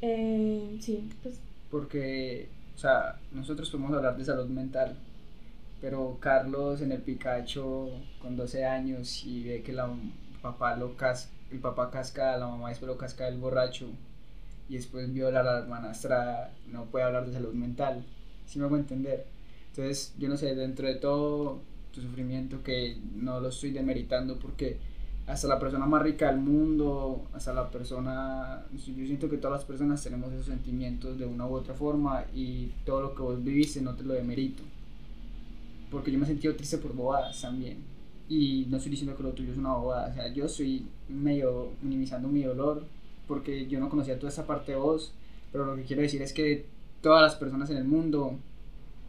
Eh, 0.00 0.78
sí, 0.80 1.08
pues 1.22 1.38
Porque, 1.70 2.48
o 2.74 2.78
sea, 2.78 3.18
nosotros 3.32 3.70
podemos 3.70 3.92
hablar 3.92 4.16
de 4.16 4.24
salud 4.24 4.48
mental, 4.48 4.96
pero 5.80 6.16
Carlos 6.20 6.80
en 6.80 6.92
el 6.92 7.02
Picacho 7.02 7.90
con 8.20 8.36
12 8.36 8.64
años 8.64 9.24
y 9.24 9.44
ve 9.44 9.62
que 9.62 9.72
la 9.72 9.88
papá 10.40 10.76
lo 10.76 10.96
cas 10.96 11.30
el 11.52 11.58
papá 11.60 11.90
casca 11.90 12.36
la 12.36 12.48
mamá 12.48 12.70
después 12.70 12.88
lo 12.88 12.96
casca 12.96 13.28
el 13.28 13.38
borracho 13.38 13.86
y 14.68 14.76
después 14.76 15.12
viola 15.12 15.40
a 15.40 15.42
la 15.42 15.58
hermanastra, 15.58 16.50
no 16.68 16.86
puede 16.86 17.04
hablar 17.04 17.26
de 17.26 17.32
salud 17.32 17.52
mental, 17.52 18.04
si 18.46 18.58
me 18.58 18.64
hago 18.64 18.76
entender. 18.76 19.26
Entonces, 19.72 20.14
yo 20.18 20.28
no 20.28 20.36
sé, 20.36 20.54
dentro 20.54 20.86
de 20.86 20.96
todo 20.96 21.60
tu 21.92 22.02
sufrimiento, 22.02 22.62
que 22.62 22.98
no 23.16 23.40
lo 23.40 23.48
estoy 23.48 23.70
demeritando 23.70 24.38
porque 24.38 24.76
hasta 25.26 25.48
la 25.48 25.58
persona 25.58 25.86
más 25.86 26.02
rica 26.02 26.26
del 26.26 26.40
mundo, 26.40 27.24
hasta 27.32 27.54
la 27.54 27.70
persona, 27.70 28.66
yo 28.72 29.06
siento 29.06 29.30
que 29.30 29.38
todas 29.38 29.60
las 29.60 29.64
personas 29.64 30.02
tenemos 30.02 30.30
esos 30.32 30.46
sentimientos 30.46 31.18
de 31.18 31.24
una 31.24 31.46
u 31.46 31.54
otra 31.54 31.72
forma 31.72 32.26
y 32.34 32.72
todo 32.84 33.00
lo 33.00 33.14
que 33.14 33.22
vos 33.22 33.42
viviste 33.42 33.80
no 33.80 33.94
te 33.94 34.04
lo 34.04 34.12
demerito. 34.12 34.62
Porque 35.90 36.12
yo 36.12 36.18
me 36.18 36.24
he 36.24 36.28
sentido 36.28 36.54
triste 36.54 36.76
por 36.76 36.94
bobadas 36.94 37.40
también. 37.40 37.78
Y 38.28 38.66
no 38.68 38.76
estoy 38.76 38.90
diciendo 38.90 39.16
que 39.16 39.22
lo 39.22 39.32
tuyo 39.32 39.52
es 39.52 39.58
una 39.58 39.74
bobada, 39.74 40.08
o 40.10 40.14
sea, 40.14 40.32
yo 40.32 40.44
estoy 40.44 40.86
medio 41.08 41.70
minimizando 41.80 42.28
mi 42.28 42.42
dolor 42.42 42.84
porque 43.26 43.66
yo 43.68 43.80
no 43.80 43.88
conocía 43.88 44.18
toda 44.18 44.28
esa 44.28 44.46
parte 44.46 44.72
de 44.72 44.78
vos, 44.78 45.14
pero 45.50 45.64
lo 45.64 45.76
que 45.76 45.84
quiero 45.84 46.02
decir 46.02 46.20
es 46.20 46.34
que 46.34 46.66
todas 47.00 47.22
las 47.22 47.36
personas 47.36 47.70
en 47.70 47.78
el 47.78 47.84
mundo 47.84 48.38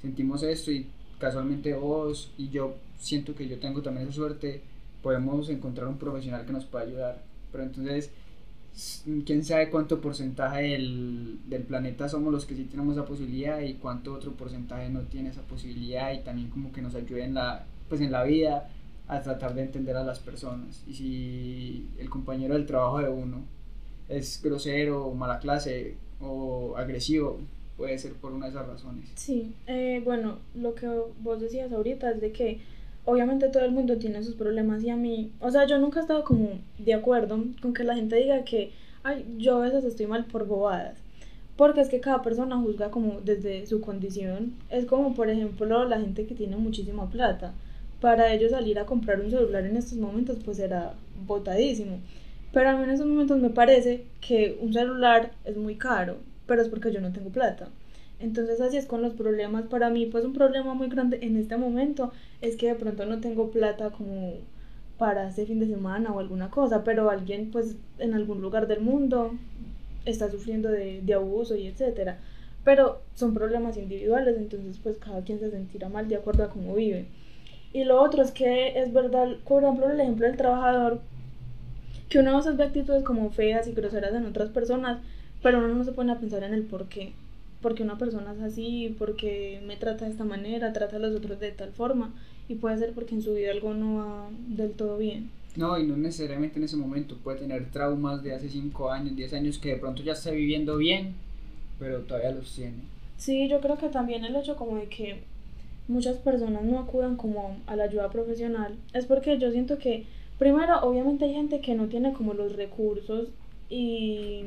sentimos 0.03 0.43
esto 0.43 0.69
y 0.69 0.87
casualmente 1.17 1.73
vos 1.73 2.31
y 2.37 2.49
yo 2.49 2.75
siento 2.99 3.33
que 3.33 3.47
yo 3.47 3.57
tengo 3.57 3.81
también 3.81 4.07
esa 4.07 4.15
suerte, 4.15 4.61
podemos 5.01 5.49
encontrar 5.49 5.87
un 5.87 5.97
profesional 5.97 6.45
que 6.45 6.51
nos 6.51 6.65
pueda 6.65 6.83
ayudar. 6.83 7.23
Pero 7.51 7.63
entonces, 7.63 8.11
quién 9.25 9.43
sabe 9.43 9.69
cuánto 9.69 10.01
porcentaje 10.01 10.63
del, 10.63 11.39
del 11.47 11.63
planeta 11.63 12.09
somos 12.09 12.33
los 12.33 12.45
que 12.45 12.55
sí 12.55 12.65
tenemos 12.65 12.97
esa 12.97 13.05
posibilidad 13.05 13.61
y 13.61 13.75
cuánto 13.75 14.13
otro 14.13 14.33
porcentaje 14.33 14.89
no 14.89 15.01
tiene 15.01 15.29
esa 15.29 15.41
posibilidad 15.43 16.11
y 16.13 16.19
también 16.19 16.49
como 16.49 16.71
que 16.73 16.81
nos 16.81 16.95
ayude 16.95 17.23
en 17.23 17.35
la, 17.35 17.65
pues 17.87 18.01
en 18.01 18.11
la 18.11 18.23
vida 18.23 18.69
a 19.07 19.21
tratar 19.21 19.53
de 19.55 19.63
entender 19.63 19.95
a 19.95 20.03
las 20.03 20.19
personas. 20.19 20.83
Y 20.85 20.93
si 20.93 21.89
el 21.97 22.09
compañero 22.09 22.55
del 22.55 22.65
trabajo 22.65 22.99
de 22.99 23.09
uno 23.09 23.43
es 24.09 24.41
grosero, 24.43 25.05
o 25.05 25.15
mala 25.15 25.39
clase 25.39 25.95
o 26.19 26.75
agresivo, 26.77 27.39
puede 27.77 27.97
ser 27.97 28.13
por 28.13 28.31
una 28.31 28.45
de 28.45 28.51
esas 28.51 28.67
razones. 28.67 29.09
sí. 29.15 29.53
Eh, 29.67 30.01
bueno, 30.03 30.39
lo 30.55 30.75
que 30.75 30.87
vos 31.21 31.39
decías 31.39 31.71
ahorita 31.71 32.11
es 32.11 32.21
de 32.21 32.31
que 32.31 32.59
obviamente 33.05 33.49
todo 33.49 33.65
el 33.65 33.71
mundo 33.71 33.97
tiene 33.97 34.23
sus 34.23 34.35
problemas 34.35 34.83
y 34.83 34.89
a 34.89 34.95
mí, 34.95 35.31
o 35.39 35.51
sea, 35.51 35.65
yo 35.65 35.77
nunca 35.77 35.99
he 35.99 36.03
estado 36.03 36.23
como 36.23 36.49
de 36.77 36.93
acuerdo 36.93 37.43
con 37.61 37.73
que 37.73 37.83
la 37.83 37.95
gente 37.95 38.15
diga 38.15 38.43
que, 38.43 38.71
ay, 39.03 39.25
yo 39.37 39.57
a 39.57 39.65
veces 39.65 39.83
estoy 39.83 40.07
mal 40.07 40.25
por 40.25 40.47
bobadas. 40.47 40.97
Porque 41.55 41.81
es 41.81 41.89
que 41.89 41.99
cada 41.99 42.23
persona 42.23 42.57
juzga 42.57 42.89
como 42.89 43.21
desde 43.21 43.67
su 43.67 43.79
condición. 43.79 44.55
Es 44.71 44.85
como, 44.85 45.13
por 45.13 45.29
ejemplo, 45.29 45.87
la 45.87 45.99
gente 45.99 46.25
que 46.25 46.33
tiene 46.33 46.57
muchísima 46.57 47.11
plata. 47.11 47.53
Para 48.01 48.33
ellos 48.33 48.51
salir 48.51 48.79
a 48.79 48.87
comprar 48.87 49.21
un 49.21 49.29
celular 49.29 49.63
en 49.65 49.77
estos 49.77 49.99
momentos 49.99 50.39
pues 50.43 50.57
era 50.57 50.95
botadísimo. 51.27 51.99
Pero 52.51 52.69
a 52.69 52.75
mí 52.75 52.83
en 52.83 52.89
estos 52.89 53.07
momentos 53.07 53.39
me 53.39 53.49
parece 53.49 54.05
que 54.19 54.57
un 54.61 54.73
celular 54.73 55.31
es 55.45 55.55
muy 55.57 55.75
caro, 55.75 56.17
pero 56.53 56.61
es 56.61 56.69
porque 56.69 56.91
yo 56.91 57.01
no 57.01 57.11
tengo 57.11 57.31
plata. 57.31 57.69
Entonces 58.19 58.61
así 58.61 58.77
es 58.77 58.85
con 58.85 59.01
los 59.01 59.13
problemas. 59.13 59.65
Para 59.65 59.89
mí 59.89 60.05
pues 60.05 60.23
un 60.23 60.33
problema 60.33 60.75
muy 60.75 60.87
grande 60.87 61.17
en 61.23 61.35
este 61.35 61.57
momento 61.57 62.11
es 62.41 62.57
que 62.57 62.67
de 62.67 62.75
pronto 62.75 63.07
no 63.07 63.19
tengo 63.21 63.49
plata 63.49 63.89
como 63.89 64.35
para 64.99 65.27
este 65.27 65.47
fin 65.47 65.59
de 65.59 65.65
semana 65.65 66.13
o 66.13 66.19
alguna 66.19 66.51
cosa, 66.51 66.83
pero 66.83 67.09
alguien 67.09 67.49
pues 67.49 67.75
en 67.97 68.13
algún 68.13 68.39
lugar 68.39 68.67
del 68.67 68.81
mundo 68.81 69.31
está 70.05 70.29
sufriendo 70.29 70.69
de, 70.69 71.01
de 71.01 71.13
abuso 71.15 71.55
y 71.55 71.65
etcétera. 71.65 72.19
Pero 72.63 73.01
son 73.15 73.33
problemas 73.33 73.75
individuales, 73.75 74.37
entonces 74.37 74.77
pues 74.83 74.97
cada 74.97 75.23
quien 75.23 75.39
se 75.39 75.49
sentirá 75.49 75.89
mal 75.89 76.07
de 76.07 76.17
acuerdo 76.17 76.43
a 76.43 76.49
cómo 76.49 76.75
vive. 76.75 77.07
Y 77.73 77.83
lo 77.83 77.99
otro 77.99 78.21
es 78.21 78.31
que 78.31 78.79
es 78.79 78.93
verdad, 78.93 79.37
por 79.47 79.63
ejemplo, 79.63 79.89
el 79.89 79.99
ejemplo 79.99 80.27
del 80.27 80.37
trabajador, 80.37 80.99
que 82.09 82.19
uno 82.19 82.39
ve 82.43 82.63
actitudes 82.63 83.03
como 83.03 83.31
feas 83.31 83.67
y 83.67 83.71
groseras 83.71 84.13
en 84.13 84.27
otras 84.27 84.49
personas, 84.49 84.99
pero 85.43 85.59
uno 85.59 85.67
no 85.67 85.83
se 85.83 85.91
pone 85.91 86.11
a 86.11 86.19
pensar 86.19 86.41
en 86.43 86.53
el 86.53 86.63
por 86.63 86.87
qué. 86.87 87.13
Porque 87.61 87.83
una 87.83 87.97
persona 87.97 88.33
es 88.33 88.41
así, 88.41 88.95
porque 88.97 89.61
me 89.65 89.77
trata 89.77 90.05
de 90.05 90.11
esta 90.11 90.23
manera, 90.23 90.73
trata 90.73 90.95
a 90.95 90.99
los 90.99 91.15
otros 91.15 91.39
de 91.39 91.51
tal 91.51 91.71
forma, 91.71 92.13
y 92.49 92.55
puede 92.55 92.77
ser 92.77 92.93
porque 92.93 93.13
en 93.13 93.21
su 93.21 93.33
vida 93.35 93.51
algo 93.51 93.73
no 93.73 93.97
va 93.97 94.29
del 94.47 94.71
todo 94.71 94.97
bien. 94.97 95.29
No, 95.55 95.77
y 95.77 95.85
no 95.85 95.95
necesariamente 95.95 96.57
en 96.57 96.65
ese 96.65 96.77
momento 96.77 97.15
puede 97.23 97.39
tener 97.39 97.69
traumas 97.69 98.23
de 98.23 98.33
hace 98.33 98.49
5 98.49 98.89
años, 98.89 99.15
10 99.15 99.33
años 99.33 99.59
que 99.59 99.69
de 99.69 99.77
pronto 99.77 100.01
ya 100.01 100.13
está 100.13 100.31
viviendo 100.31 100.77
bien, 100.77 101.13
pero 101.77 101.99
todavía 101.99 102.31
los 102.31 102.53
tiene. 102.55 102.77
Sí, 103.17 103.47
yo 103.47 103.61
creo 103.61 103.77
que 103.77 103.89
también 103.89 104.25
el 104.25 104.35
hecho 104.35 104.55
como 104.55 104.77
de 104.77 104.87
que 104.87 105.21
muchas 105.87 106.17
personas 106.17 106.63
no 106.63 106.79
acudan 106.79 107.17
como 107.17 107.57
a 107.67 107.75
la 107.75 107.83
ayuda 107.83 108.09
profesional 108.09 108.75
es 108.93 109.05
porque 109.05 109.37
yo 109.37 109.51
siento 109.51 109.77
que 109.77 110.05
primero 110.39 110.81
obviamente 110.81 111.25
hay 111.25 111.33
gente 111.33 111.61
que 111.61 111.75
no 111.75 111.87
tiene 111.87 112.13
como 112.13 112.33
los 112.33 112.55
recursos 112.55 113.29
y 113.69 114.43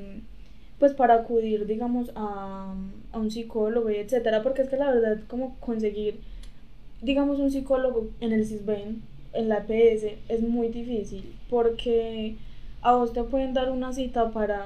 pues 0.78 0.92
para 0.92 1.14
acudir 1.14 1.66
digamos 1.66 2.10
a, 2.14 2.74
a 3.12 3.18
un 3.18 3.30
psicólogo 3.30 3.90
y 3.90 3.96
etcétera 3.96 4.42
porque 4.42 4.62
es 4.62 4.68
que 4.68 4.76
la 4.76 4.90
verdad 4.90 5.20
como 5.28 5.56
conseguir 5.60 6.20
digamos 7.02 7.38
un 7.38 7.50
psicólogo 7.50 8.08
en 8.20 8.32
el 8.32 8.46
CISBEN 8.46 9.02
en 9.32 9.48
la 9.48 9.62
PS 9.64 10.16
es 10.28 10.40
muy 10.40 10.68
difícil 10.68 11.34
porque 11.48 12.36
a 12.82 12.94
vos 12.94 13.12
te 13.12 13.22
pueden 13.24 13.52
dar 13.52 13.70
una 13.70 13.92
cita 13.92 14.30
para 14.30 14.64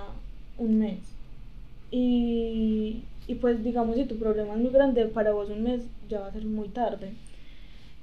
un 0.58 0.78
mes. 0.78 0.98
Y, 1.90 3.02
y 3.26 3.34
pues 3.36 3.64
digamos, 3.64 3.96
si 3.96 4.04
tu 4.04 4.16
problema 4.18 4.54
es 4.54 4.60
muy 4.60 4.70
grande, 4.70 5.06
para 5.06 5.32
vos 5.32 5.48
un 5.48 5.62
mes 5.62 5.80
ya 6.08 6.20
va 6.20 6.26
a 6.26 6.32
ser 6.32 6.44
muy 6.44 6.68
tarde. 6.68 7.12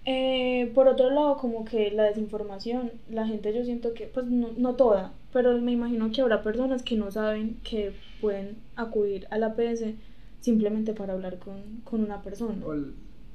Eh, 0.10 0.72
por 0.74 0.88
otro 0.88 1.10
lado, 1.10 1.36
como 1.36 1.66
que 1.66 1.92
la 1.92 2.04
desinformación, 2.04 2.94
la 3.10 3.28
gente 3.28 3.54
yo 3.54 3.66
siento 3.66 3.94
que, 3.94 4.08
pues 4.08 4.26
no, 4.26 4.52
no 4.56 4.76
toda, 4.76 5.12
pero 5.34 5.60
me 5.60 5.74
imagino 5.74 6.10
que 6.14 6.22
habrá 6.22 6.44
personas 6.44 6.82
que 6.82 6.96
no 6.96 7.12
saben 7.12 7.58
que 7.62 7.92
pueden 8.22 8.56
acudir 8.78 9.28
a 9.32 9.38
la 9.38 9.54
PS 9.54 9.96
simplemente 10.40 10.94
para 10.94 11.12
hablar 11.12 11.40
con, 11.40 11.82
con 11.84 12.06
una 12.06 12.22
persona. 12.22 12.66
O 12.66 12.74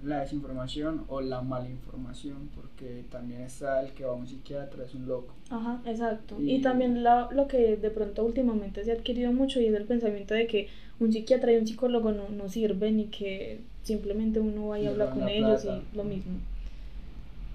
la 0.02 0.20
desinformación 0.20 1.04
o 1.08 1.20
la 1.20 1.42
malinformación, 1.42 2.48
porque 2.54 3.04
también 3.10 3.42
está 3.42 3.82
el 3.82 3.92
que 3.92 4.06
va 4.06 4.12
a 4.12 4.16
un 4.16 4.26
psiquiatra, 4.26 4.86
es 4.86 4.94
un 4.94 5.06
loco. 5.06 5.34
Ajá, 5.50 5.82
exacto. 5.84 6.36
Y, 6.40 6.62
también 6.62 7.02
la, 7.02 7.28
lo 7.32 7.48
que 7.48 7.76
de 7.76 7.90
pronto 7.90 8.24
últimamente 8.24 8.82
se 8.82 8.92
ha 8.92 8.94
adquirido 8.94 9.30
mucho 9.30 9.60
y 9.60 9.66
es 9.66 9.74
el 9.74 9.84
pensamiento 9.84 10.32
de 10.32 10.46
que 10.46 10.68
un 11.00 11.12
psiquiatra 11.12 11.52
y 11.52 11.56
un 11.56 11.66
psicólogo 11.66 12.12
no, 12.12 12.30
no 12.30 12.48
sirven 12.48 12.98
y 12.98 13.04
que 13.08 13.60
simplemente 13.82 14.40
uno 14.40 14.68
vaya 14.68 14.88
a 14.88 14.92
hablar 14.92 15.10
con 15.10 15.28
ellos 15.28 15.66
y 15.66 15.96
lo 15.96 16.04
mismo. 16.04 16.38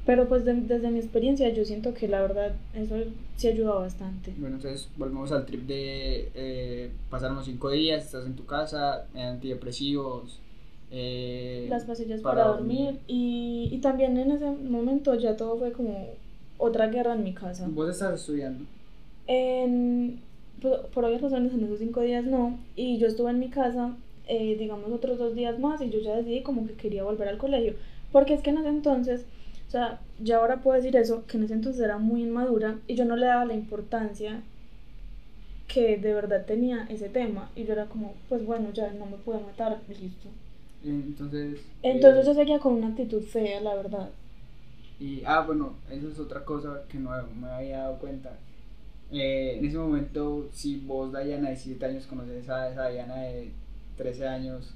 Pero 0.08 0.30
pues 0.30 0.45
desde 0.45 0.89
mi 0.89 0.99
experiencia 0.99 1.49
yo 1.49 1.66
siento 1.66 1.93
que 1.93 2.08
la 2.08 2.22
verdad 2.22 2.55
eso 2.74 2.95
sí 3.36 3.49
ayuda 3.49 3.74
bastante. 3.76 4.34
Bueno, 4.38 4.55
entonces 4.55 4.88
volvemos 4.97 5.34
al 5.34 5.45
trip 5.45 5.68
de 5.68 6.32
eh, 6.34 6.89
pasar 7.10 7.32
unos 7.34 7.43
cinco 7.43 7.70
días, 7.70 8.05
estás 8.05 8.26
en 8.26 8.38
tu 8.38 8.45
casa, 8.45 9.05
antidepresivos. 9.14 10.39
Eh, 10.91 11.68
Las 11.70 11.84
pastillas 11.84 12.22
para, 12.22 12.45
dormir, 12.47 12.99
Y, 13.08 13.68
y 13.70 13.78
también 13.80 14.18
en 14.18 14.32
ese 14.32 14.49
momento 14.49 15.14
ya 15.16 15.36
todo 15.36 15.58
fue 15.58 15.74
como 15.74 16.14
otra 16.58 16.88
guerra 16.88 17.14
en 17.14 17.26
mi 17.26 17.34
casa. 17.34 17.68
¿Vos 17.70 17.89
estás 17.89 18.22
estudiando? 18.22 18.64
En, 19.28 20.22
por, 20.62 20.88
por 20.88 21.03
obvias 21.03 21.22
razones 21.22 21.53
en 21.53 21.66
esos 21.66 21.80
cinco 21.80 21.99
días 21.99 22.24
no, 22.24 22.58
y 22.78 22.97
yo 22.97 23.08
estuve 23.08 23.32
en 23.32 23.39
mi 23.39 23.49
casa, 23.49 23.93
eh, 24.30 24.55
digamos, 24.58 24.89
otros 24.89 25.18
dos 25.18 25.36
días 25.36 25.60
más 25.60 25.82
y 25.82 25.89
yo 25.89 25.99
ya 25.99 26.16
decidí 26.16 26.43
como 26.43 26.66
que 26.66 26.76
quería 26.76 27.03
volver 27.03 27.28
al 27.28 27.38
colegio, 27.38 27.74
porque 28.14 28.36
es 28.36 28.41
que 28.41 28.51
en 28.51 28.60
ese 28.60 28.70
entonces 28.70 29.26
o 29.68 29.70
sea, 29.70 29.99
ya 30.20 30.38
ahora 30.38 30.61
puedo 30.61 30.78
decir 30.78 30.95
eso, 30.95 31.26
que 31.28 31.38
en 31.38 31.43
ese 31.43 31.53
entonces 31.53 31.82
era 31.82 31.97
muy 31.97 32.24
inmadura 32.24 32.80
y 32.88 32.95
yo 32.95 33.03
no 33.03 33.18
le 33.18 33.26
daba 33.26 33.43
la 33.43 33.53
importancia 33.53 34.41
que 35.68 35.97
de 35.97 36.13
verdad 36.13 36.45
tenía 36.45 36.86
ese 36.89 37.09
tema. 37.09 37.51
Y 37.53 37.65
yo 37.65 37.74
era 37.74 37.88
como, 37.88 38.13
pues 38.30 38.45
bueno, 38.45 38.72
ya 38.72 38.93
no 38.93 39.05
me 39.05 39.18
puedo 39.18 39.41
matar, 39.41 39.82
listo. 39.89 40.30
Entonces... 40.86 41.59
Entonces 41.84 42.24
eh, 42.24 42.28
yo 42.28 42.34
seguía 42.34 42.59
con 42.59 42.76
una 42.76 42.88
actitud 42.88 43.22
fea, 43.22 43.59
la 43.59 43.76
verdad. 43.76 44.09
Y, 45.01 45.22
ah, 45.26 45.41
bueno, 45.41 45.76
eso 45.91 46.07
es 46.07 46.18
otra 46.18 46.45
cosa 46.45 46.84
que 46.88 46.97
no 46.97 47.11
me 47.36 47.49
había 47.49 47.80
dado 47.80 47.99
cuenta. 47.99 48.38
Eh, 49.11 49.57
en 49.59 49.65
ese 49.65 49.78
momento, 49.78 50.47
si 50.53 50.80
vos, 50.80 51.11
Diana, 51.11 51.49
de 51.49 51.55
17 51.55 51.86
años, 51.86 52.07
conoces 52.07 52.49
a 52.49 52.70
esa 52.70 52.88
Diana 52.88 53.18
de 53.18 53.51
13 53.97 54.28
años, 54.28 54.74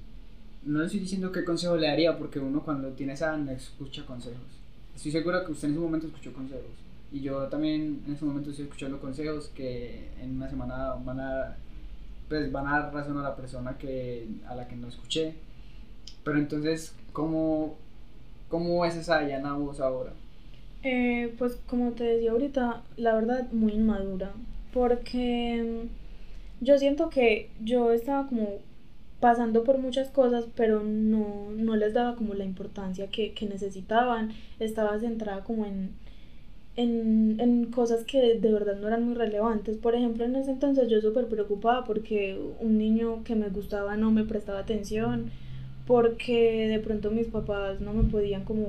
no 0.64 0.80
le 0.80 0.86
estoy 0.86 1.00
diciendo 1.00 1.32
qué 1.32 1.46
consejo 1.46 1.78
le 1.78 1.88
daría, 1.88 2.18
porque 2.18 2.40
uno 2.40 2.62
cuando 2.62 2.90
tiene 2.90 3.14
esa 3.14 3.38
no 3.38 3.52
escucha 3.52 4.06
consejos 4.06 4.61
estoy 4.96 5.12
seguro 5.12 5.46
que 5.46 5.52
usted 5.52 5.68
en 5.68 5.74
ese 5.74 5.84
momento 5.84 6.08
escuchó 6.08 6.34
consejos. 6.34 6.72
Y 7.12 7.22
yo 7.22 7.48
también 7.48 8.04
en 8.06 8.14
ese 8.14 8.26
momento 8.26 8.52
estoy 8.52 8.66
escuchando 8.66 9.00
consejos 9.00 9.50
que 9.50 10.10
en 10.22 10.38
una 10.38 10.50
semana 10.50 10.94
van 11.04 11.20
a, 11.20 11.58
pues 12.30 12.52
van 12.52 12.68
a 12.68 12.80
dar 12.80 12.94
razón 12.94 13.18
a 13.18 13.24
la 13.24 13.36
persona 13.36 13.78
que, 13.78 14.28
a 14.48 14.56
la 14.56 14.68
que 14.68 14.76
no 14.76 14.88
escuché. 14.88 15.36
Pero 16.24 16.38
entonces, 16.38 16.96
¿cómo, 17.12 17.76
cómo 18.48 18.86
es 18.86 18.96
esa 18.96 19.20
Diana 19.22 19.54
vos 19.54 19.80
ahora? 19.80 20.14
Eh, 20.84 21.34
pues 21.38 21.60
como 21.68 21.92
te 21.92 22.04
decía 22.04 22.32
ahorita, 22.32 22.84
la 22.98 23.16
verdad 23.16 23.52
muy 23.52 23.74
inmadura. 23.74 24.32
Porque 24.74 25.88
yo 26.62 26.78
siento 26.78 27.10
que 27.10 27.50
yo 27.60 27.92
estaba 27.92 28.28
como 28.28 28.60
pasando 29.22 29.64
por 29.64 29.78
muchas 29.78 30.10
cosas, 30.10 30.46
pero 30.56 30.84
no, 30.84 31.52
no 31.56 31.76
les 31.78 31.94
daba 31.94 32.16
como 32.16 32.34
la 32.34 32.44
importancia 32.44 33.08
que, 33.08 33.34
que 33.34 33.46
necesitaban. 33.46 34.32
Estaba 34.60 35.00
centrada 35.00 35.44
como 35.44 35.66
en, 35.66 35.92
en, 36.76 37.40
en, 37.40 37.66
cosas 37.68 38.04
que 38.04 38.40
de 38.40 38.52
verdad 38.52 38.78
no 38.78 38.88
eran 38.88 39.06
muy 39.06 39.14
relevantes. 39.14 39.78
Por 39.78 39.96
ejemplo, 39.96 40.26
en 40.26 40.36
ese 40.36 40.52
entonces 40.52 40.90
yo 40.90 41.00
súper 41.02 41.28
preocupada 41.28 41.86
porque 41.86 42.38
un 42.60 42.78
niño 42.78 43.24
que 43.24 43.36
me 43.36 43.50
gustaba 43.50 43.96
no 43.96 44.12
me 44.12 44.24
prestaba 44.24 44.60
atención, 44.60 45.30
porque 45.86 46.68
de 46.68 46.80
pronto 46.80 47.12
mis 47.12 47.28
papás 47.28 47.80
no 47.80 47.94
me 47.94 48.10
podían 48.10 48.44
como 48.44 48.66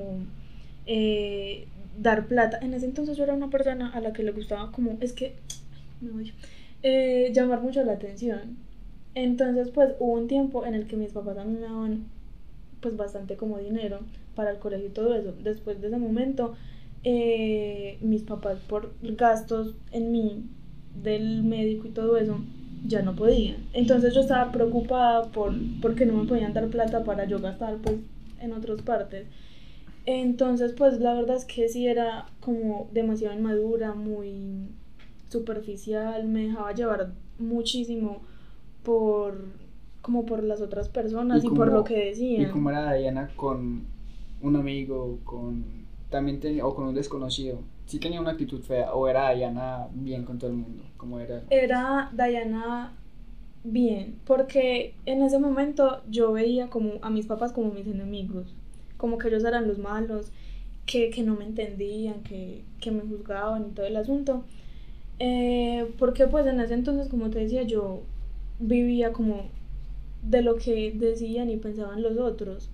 eh, 0.86 1.66
dar 1.98 2.26
plata. 2.26 2.58
En 2.60 2.74
ese 2.74 2.86
entonces 2.86 3.16
yo 3.16 3.24
era 3.24 3.34
una 3.34 3.48
persona 3.48 3.90
a 3.90 4.00
la 4.00 4.12
que 4.12 4.22
le 4.22 4.32
gustaba 4.32 4.70
como, 4.70 4.98
es 5.00 5.14
que, 5.14 5.34
me 6.02 6.10
voy, 6.10 6.32
eh, 6.82 7.30
llamar 7.32 7.62
mucho 7.62 7.82
la 7.84 7.92
atención. 7.92 8.71
Entonces, 9.14 9.70
pues 9.70 9.90
hubo 9.98 10.14
un 10.14 10.28
tiempo 10.28 10.64
en 10.64 10.74
el 10.74 10.86
que 10.86 10.96
mis 10.96 11.12
papás 11.12 11.36
a 11.38 11.44
mí 11.44 11.54
me 11.54 11.60
daban 11.60 12.06
pues 12.80 12.96
bastante 12.96 13.36
como 13.36 13.58
dinero 13.58 14.00
para 14.34 14.50
el 14.50 14.58
colegio 14.58 14.88
y 14.88 14.92
todo 14.92 15.14
eso. 15.14 15.32
Después 15.42 15.80
de 15.80 15.88
ese 15.88 15.98
momento, 15.98 16.54
eh, 17.04 17.98
mis 18.00 18.22
papás 18.22 18.58
por 18.68 18.92
gastos 19.02 19.74
en 19.92 20.12
mí, 20.12 20.44
del 21.02 21.42
médico 21.42 21.88
y 21.88 21.90
todo 21.90 22.16
eso, 22.16 22.38
ya 22.86 23.02
no 23.02 23.14
podían. 23.14 23.56
Entonces 23.72 24.14
yo 24.14 24.20
estaba 24.20 24.52
preocupada 24.52 25.30
por 25.30 25.54
porque 25.80 26.06
no 26.06 26.14
me 26.14 26.28
podían 26.28 26.52
dar 26.52 26.68
plata 26.68 27.04
para 27.04 27.24
yo 27.26 27.38
gastar 27.38 27.76
pues 27.78 27.96
en 28.40 28.52
otras 28.52 28.82
partes. 28.82 29.26
Entonces 30.04 30.72
pues 30.72 31.00
la 31.00 31.14
verdad 31.14 31.36
es 31.36 31.44
que 31.44 31.68
sí 31.68 31.86
era 31.86 32.26
como 32.40 32.88
demasiado 32.92 33.36
inmadura, 33.36 33.94
muy 33.94 34.68
superficial, 35.28 36.26
me 36.26 36.48
dejaba 36.48 36.72
llevar 36.72 37.12
muchísimo 37.38 38.20
por 38.82 39.44
como 40.02 40.26
por 40.26 40.42
las 40.42 40.60
otras 40.60 40.88
personas 40.88 41.44
y, 41.44 41.48
por 41.48 41.72
lo 41.72 41.84
que 41.84 42.06
decían. 42.06 42.42
¿Y 42.42 42.46
cómo 42.46 42.70
era 42.70 42.92
Diana 42.92 43.30
con 43.36 43.84
un 44.42 44.56
amigo, 44.56 45.18
con 45.24 45.64
también 46.10 46.40
o 46.62 46.74
con 46.74 46.86
un 46.86 46.94
desconocido? 46.94 47.60
¿Sí 47.86 47.98
tenía 47.98 48.20
una 48.20 48.32
actitud 48.32 48.60
fea 48.62 48.92
o 48.94 49.08
era 49.08 49.30
Diana 49.30 49.86
bien 49.94 50.24
con 50.24 50.38
todo 50.38 50.50
el 50.50 50.56
mundo? 50.56 50.82
¿Cómo 50.96 51.20
era? 51.20 51.42
Era 51.50 52.10
Diana 52.12 52.92
bien, 53.64 54.16
porque 54.26 54.94
en 55.06 55.22
ese 55.22 55.38
momento 55.38 56.02
yo 56.10 56.32
veía 56.32 56.68
como 56.68 56.94
a 57.02 57.10
mis 57.10 57.26
papás 57.26 57.52
como 57.52 57.72
mis 57.72 57.86
enemigos, 57.86 58.52
como 58.96 59.18
que 59.18 59.28
ellos 59.28 59.44
eran 59.44 59.68
los 59.68 59.78
malos, 59.78 60.32
que, 60.84 61.10
que 61.10 61.22
no 61.22 61.34
me 61.34 61.44
entendían, 61.44 62.22
que, 62.22 62.62
que, 62.80 62.90
me 62.90 63.02
juzgaban 63.02 63.66
y 63.68 63.70
todo 63.70 63.86
el 63.86 63.96
asunto. 63.96 64.42
Eh, 65.20 65.92
porque 65.98 66.26
pues 66.26 66.46
en 66.46 66.60
ese 66.60 66.74
entonces, 66.74 67.08
como 67.08 67.30
te 67.30 67.38
decía, 67.38 67.62
yo 67.62 68.02
vivía 68.62 69.12
como 69.12 69.50
de 70.22 70.42
lo 70.42 70.56
que 70.56 70.92
decían 70.92 71.50
y 71.50 71.56
pensaban 71.56 72.02
los 72.02 72.16
otros. 72.18 72.68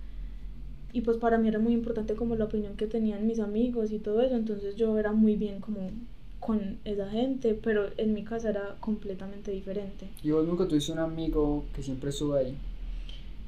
Y 0.93 1.01
pues 1.01 1.17
para 1.17 1.37
mí 1.37 1.47
era 1.47 1.59
muy 1.59 1.73
importante 1.73 2.15
como 2.15 2.35
la 2.35 2.45
opinión 2.45 2.75
que 2.75 2.87
tenían 2.87 3.27
mis 3.27 3.39
amigos 3.39 3.91
y 3.91 3.99
todo 3.99 4.21
eso, 4.21 4.35
entonces 4.35 4.75
yo 4.75 4.97
era 4.97 5.11
muy 5.11 5.35
bien 5.35 5.59
como 5.59 5.91
con 6.39 6.77
esa 6.85 7.09
gente, 7.09 7.53
pero 7.53 7.89
en 7.97 8.13
mi 8.13 8.23
casa 8.23 8.49
era 8.49 8.75
completamente 8.79 9.51
diferente. 9.51 10.07
¿Y 10.23 10.31
vos 10.31 10.47
nunca 10.47 10.67
tuviste 10.67 10.91
un 10.91 10.99
amigo 10.99 11.65
que 11.75 11.83
siempre 11.83 12.09
estuvo 12.09 12.33
ahí? 12.33 12.55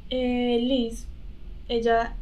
Eh, 0.10 0.60
Liz, 0.62 1.08
ella 1.68 2.16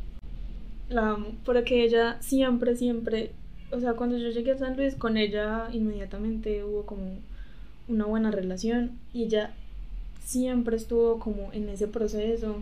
la 0.89 1.11
amo, 1.11 1.31
porque 1.43 1.83
ella 1.83 2.17
siempre, 2.21 2.75
siempre, 2.75 3.31
o 3.71 3.79
sea, 3.79 3.93
cuando 3.93 4.17
yo 4.17 4.29
llegué 4.29 4.51
a 4.51 4.57
San 4.57 4.77
Luis 4.77 4.95
con 4.95 5.17
ella 5.17 5.69
inmediatamente 5.73 6.63
hubo 6.63 6.83
como 6.85 7.17
una 7.87 8.05
buena 8.05 8.31
relación 8.31 8.91
y 9.13 9.23
ella 9.23 9.53
siempre 10.23 10.77
estuvo 10.77 11.19
como 11.19 11.51
en 11.53 11.69
ese 11.69 11.87
proceso. 11.87 12.57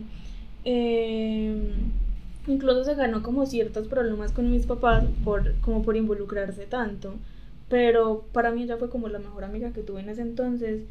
Em, 0.64 1.92
incluso 2.46 2.84
se 2.84 2.94
ganó 2.94 3.22
como 3.22 3.46
ciertos 3.46 3.88
problemas 3.88 4.32
con 4.32 4.50
mis 4.50 4.66
papás 4.66 5.04
por, 5.24 5.54
como 5.60 5.82
por 5.82 5.96
involucrarse 5.96 6.66
tanto. 6.66 7.14
Pero 7.68 8.24
para 8.32 8.50
mí 8.50 8.62
ella 8.62 8.78
fue 8.78 8.88
como 8.88 9.08
la 9.08 9.18
mejor 9.18 9.44
amiga 9.44 9.72
que 9.72 9.82
tuve 9.82 10.00
en 10.00 10.08
ese 10.08 10.22
entonces 10.22 10.82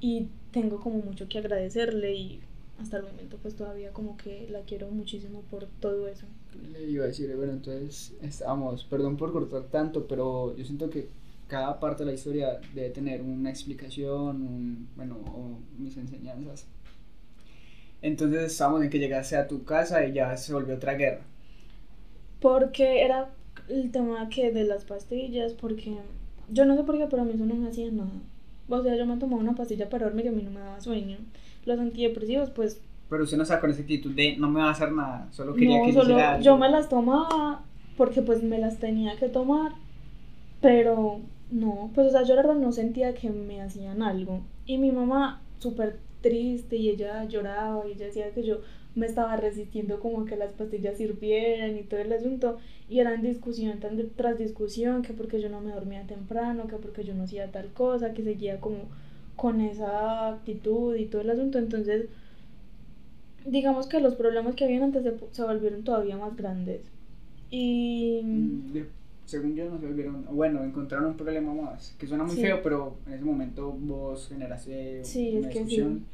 y 0.00 0.28
tengo 0.52 0.80
como 0.80 0.98
mucho 0.98 1.28
que 1.28 1.38
agradecerle 1.38 2.14
y 2.14 2.40
hasta 2.80 2.98
el 2.98 3.04
momento 3.04 3.38
pues 3.40 3.54
todavía 3.54 3.92
como 3.92 4.16
que 4.18 4.46
la 4.50 4.60
quiero 4.60 4.90
muchísimo 4.90 5.42
por 5.50 5.66
todo 5.80 6.08
eso. 6.08 6.26
Le 6.72 6.90
iba 6.90 7.04
a 7.04 7.08
decir, 7.08 7.34
bueno, 7.36 7.52
entonces 7.52 8.14
estamos, 8.22 8.84
perdón 8.84 9.16
por 9.16 9.32
cortar 9.32 9.64
tanto, 9.64 10.06
pero 10.06 10.54
yo 10.56 10.64
siento 10.64 10.90
que 10.90 11.08
cada 11.48 11.78
parte 11.78 12.04
de 12.04 12.10
la 12.10 12.14
historia 12.14 12.60
debe 12.74 12.90
tener 12.90 13.22
una 13.22 13.50
explicación, 13.50 14.42
un, 14.42 14.88
bueno, 14.96 15.16
o 15.16 15.58
mis 15.78 15.96
enseñanzas. 15.96 16.66
Entonces 18.02 18.52
estábamos 18.52 18.82
en 18.82 18.90
que 18.90 18.98
llegase 18.98 19.36
a 19.36 19.46
tu 19.46 19.64
casa 19.64 20.04
y 20.06 20.12
ya 20.12 20.36
se 20.36 20.52
volvió 20.52 20.74
otra 20.74 20.94
guerra. 20.94 21.22
Porque 22.40 23.02
era 23.02 23.30
el 23.68 23.90
tema 23.90 24.28
que 24.28 24.52
de 24.52 24.64
las 24.64 24.84
pastillas, 24.84 25.52
porque 25.52 25.96
yo 26.50 26.64
no 26.64 26.76
sé 26.76 26.84
por 26.84 26.98
qué, 26.98 27.06
pero 27.06 27.22
a 27.22 27.24
mí 27.24 27.32
eso 27.34 27.46
no 27.46 27.54
me 27.54 27.68
hacía 27.68 27.90
nada. 27.90 28.10
O 28.68 28.82
sea, 28.82 28.96
yo 28.96 29.06
me 29.06 29.16
tomaba 29.16 29.40
una 29.40 29.54
pastilla 29.54 29.88
para 29.88 30.06
dormir 30.06 30.26
y 30.26 30.28
a 30.28 30.32
mí 30.32 30.42
no 30.42 30.50
me 30.50 30.60
daba 30.60 30.80
sueño. 30.80 31.18
Los 31.64 31.78
antidepresivos, 31.78 32.50
pues... 32.50 32.80
Pero 33.08 33.22
usted 33.22 33.36
no 33.36 33.44
está 33.44 33.60
con 33.60 33.70
esa 33.70 33.82
actitud 33.82 34.12
de 34.12 34.36
no 34.36 34.50
me 34.50 34.60
va 34.60 34.68
a 34.68 34.72
hacer 34.72 34.90
nada, 34.90 35.28
solo 35.30 35.54
quería 35.54 35.80
que 35.84 35.92
solo 35.92 36.40
Yo 36.40 36.56
me 36.56 36.68
las 36.68 36.88
tomaba 36.88 37.62
porque 37.96 38.20
pues 38.20 38.42
me 38.42 38.58
las 38.58 38.78
tenía 38.78 39.16
que 39.16 39.28
tomar, 39.28 39.72
pero 40.60 41.20
No, 41.50 41.90
pues 41.94 42.08
o 42.08 42.10
sea, 42.10 42.22
yo 42.24 42.34
la 42.34 42.42
verdad 42.42 42.60
no 42.60 42.72
sentía 42.72 43.14
que 43.14 43.30
me 43.30 43.62
hacían 43.62 44.02
algo. 44.02 44.42
Y 44.66 44.78
mi 44.78 44.90
mamá, 44.90 45.42
súper 45.58 45.98
triste, 46.20 46.76
y 46.76 46.90
ella 46.90 47.24
lloraba, 47.24 47.86
y 47.86 47.92
ella 47.92 48.06
decía 48.06 48.30
que 48.32 48.42
yo 48.42 48.60
me 48.96 49.06
estaba 49.06 49.36
resistiendo 49.36 50.00
como 50.00 50.24
que 50.24 50.36
las 50.36 50.52
pastillas 50.52 50.96
sirvieran 50.96 51.76
y 51.76 51.82
todo 51.82 52.00
el 52.00 52.12
asunto. 52.12 52.58
Y 52.88 52.98
eran 53.00 53.22
discusión 53.22 53.78
tras 54.16 54.38
discusión, 54.38 55.02
que 55.02 55.12
porque 55.12 55.40
yo 55.40 55.48
no 55.48 55.60
me 55.60 55.72
dormía 55.72 56.06
temprano, 56.06 56.66
que 56.66 56.76
porque 56.76 57.04
yo 57.04 57.14
no 57.14 57.24
hacía 57.24 57.52
tal 57.52 57.68
cosa, 57.72 58.12
que 58.12 58.24
seguía 58.24 58.60
como 58.60 58.78
con 59.36 59.60
esa 59.60 60.28
actitud 60.28 60.96
y 60.96 61.06
todo 61.06 61.22
el 61.22 61.30
asunto. 61.30 61.58
Entonces, 61.58 62.06
digamos 63.44 63.86
que 63.86 64.00
los 64.00 64.14
problemas 64.14 64.54
que 64.56 64.64
habían 64.64 64.82
antes 64.82 65.04
se, 65.30 65.42
volvieron 65.42 65.84
todavía 65.84 66.16
más 66.16 66.36
grandes. 66.36 66.80
Y... 67.50 68.22
Según 69.26 69.56
yo 69.56 69.68
no 69.68 69.78
se 69.80 69.86
volvieron, 69.86 70.24
bueno, 70.30 70.62
encontraron 70.62 71.08
un 71.08 71.16
problema 71.16 71.52
más, 71.52 71.94
que 71.98 72.06
suena 72.06 72.22
muy 72.24 72.36
feo, 72.36 72.62
pero 72.62 72.96
en 73.06 73.14
ese 73.14 73.24
momento 73.24 73.72
vos 73.72 74.28
generaste 74.28 75.04
sí, 75.04 75.36
una 75.36 75.48
discusión. 75.48 76.06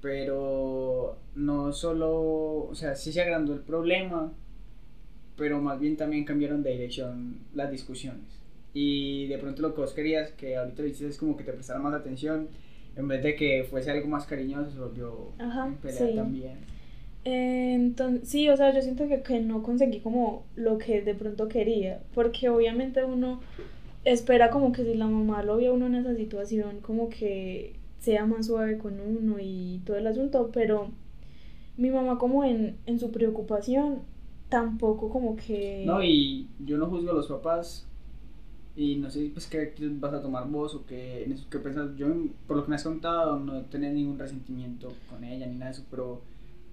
Pero 0.00 1.18
no 1.34 1.72
solo, 1.72 2.68
o 2.68 2.74
sea, 2.74 2.94
sí 2.94 3.12
se 3.12 3.22
agrandó 3.22 3.54
el 3.54 3.60
problema, 3.60 4.32
pero 5.36 5.60
más 5.60 5.78
bien 5.78 5.96
también 5.96 6.24
cambiaron 6.24 6.62
de 6.62 6.72
dirección 6.72 7.38
las 7.54 7.70
discusiones. 7.70 8.26
Y 8.74 9.26
de 9.28 9.38
pronto 9.38 9.62
lo 9.62 9.74
que 9.74 9.80
vos 9.80 9.94
querías, 9.94 10.32
que 10.32 10.56
ahorita 10.56 10.82
lo 10.82 10.88
dices, 10.88 11.10
es 11.10 11.18
como 11.18 11.36
que 11.36 11.44
te 11.44 11.52
prestara 11.52 11.78
más 11.78 11.94
atención, 11.94 12.48
en 12.96 13.06
vez 13.06 13.22
de 13.22 13.36
que 13.36 13.66
fuese 13.70 13.90
algo 13.92 14.08
más 14.08 14.26
cariñoso, 14.26 14.70
se 14.70 14.78
volvió 14.78 15.32
Ajá, 15.38 15.72
pelea 15.80 16.14
también. 16.14 16.58
Entonces, 17.28 18.28
sí, 18.28 18.48
o 18.48 18.56
sea, 18.56 18.74
yo 18.74 18.82
siento 18.82 19.08
que, 19.08 19.22
que 19.22 19.40
no 19.40 19.62
conseguí 19.62 20.00
como 20.00 20.44
lo 20.56 20.78
que 20.78 21.02
de 21.02 21.14
pronto 21.14 21.48
quería, 21.48 22.00
porque 22.14 22.48
obviamente 22.48 23.04
uno 23.04 23.40
espera 24.04 24.50
como 24.50 24.72
que 24.72 24.84
si 24.84 24.94
la 24.94 25.06
mamá 25.06 25.42
lo 25.42 25.56
vio 25.56 25.74
uno 25.74 25.86
en 25.86 25.96
esa 25.96 26.14
situación, 26.14 26.80
como 26.80 27.08
que 27.08 27.74
sea 28.00 28.26
más 28.26 28.46
suave 28.46 28.78
con 28.78 29.00
uno 29.00 29.36
y 29.40 29.80
todo 29.84 29.96
el 29.96 30.06
asunto, 30.06 30.50
pero 30.52 30.90
mi 31.76 31.90
mamá 31.90 32.18
como 32.18 32.44
en, 32.44 32.76
en 32.86 32.98
su 32.98 33.10
preocupación 33.10 34.00
tampoco 34.48 35.10
como 35.10 35.36
que... 35.36 35.84
No, 35.86 36.02
y 36.02 36.48
yo 36.64 36.78
no 36.78 36.86
juzgo 36.86 37.10
a 37.10 37.14
los 37.14 37.28
papás 37.28 37.86
y 38.76 38.96
no 38.96 39.10
sé 39.10 39.30
pues 39.32 39.46
qué 39.46 39.74
vas 39.98 40.14
a 40.14 40.22
tomar 40.22 40.48
vos 40.48 40.74
o 40.74 40.86
qué, 40.86 41.34
qué 41.50 41.58
pensás. 41.58 41.96
Yo, 41.96 42.06
por 42.46 42.56
lo 42.56 42.64
que 42.64 42.70
me 42.70 42.76
has 42.76 42.84
contado, 42.84 43.38
no 43.38 43.62
tenés 43.62 43.92
ningún 43.92 44.18
resentimiento 44.18 44.92
con 45.10 45.24
ella 45.24 45.46
ni 45.46 45.54
nada 45.54 45.66
de 45.66 45.72
eso, 45.72 45.84
pero 45.90 46.20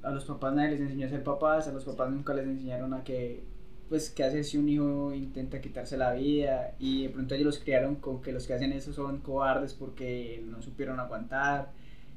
a 0.05 0.11
los 0.11 0.25
papás 0.25 0.53
nadie 0.53 0.71
les 0.71 0.81
enseñó 0.81 1.07
a 1.07 1.09
ser 1.09 1.23
papás, 1.23 1.67
a 1.67 1.73
los 1.73 1.83
papás 1.83 2.11
nunca 2.11 2.33
les 2.33 2.45
enseñaron 2.45 2.93
a 2.93 3.03
que 3.03 3.43
pues 3.89 4.09
qué 4.09 4.23
hacer 4.23 4.43
si 4.43 4.57
un 4.57 4.69
hijo 4.69 5.13
intenta 5.13 5.61
quitarse 5.61 5.97
la 5.97 6.13
vida 6.13 6.75
y 6.79 7.03
de 7.03 7.09
pronto 7.09 7.35
ellos 7.35 7.45
los 7.45 7.59
criaron 7.59 7.95
con 7.95 8.21
que 8.21 8.31
los 8.31 8.47
que 8.47 8.53
hacen 8.53 8.71
eso 8.71 8.93
son 8.93 9.19
cobardes 9.19 9.73
porque 9.73 10.43
no 10.47 10.61
supieron 10.61 10.99
aguantar. 10.99 11.71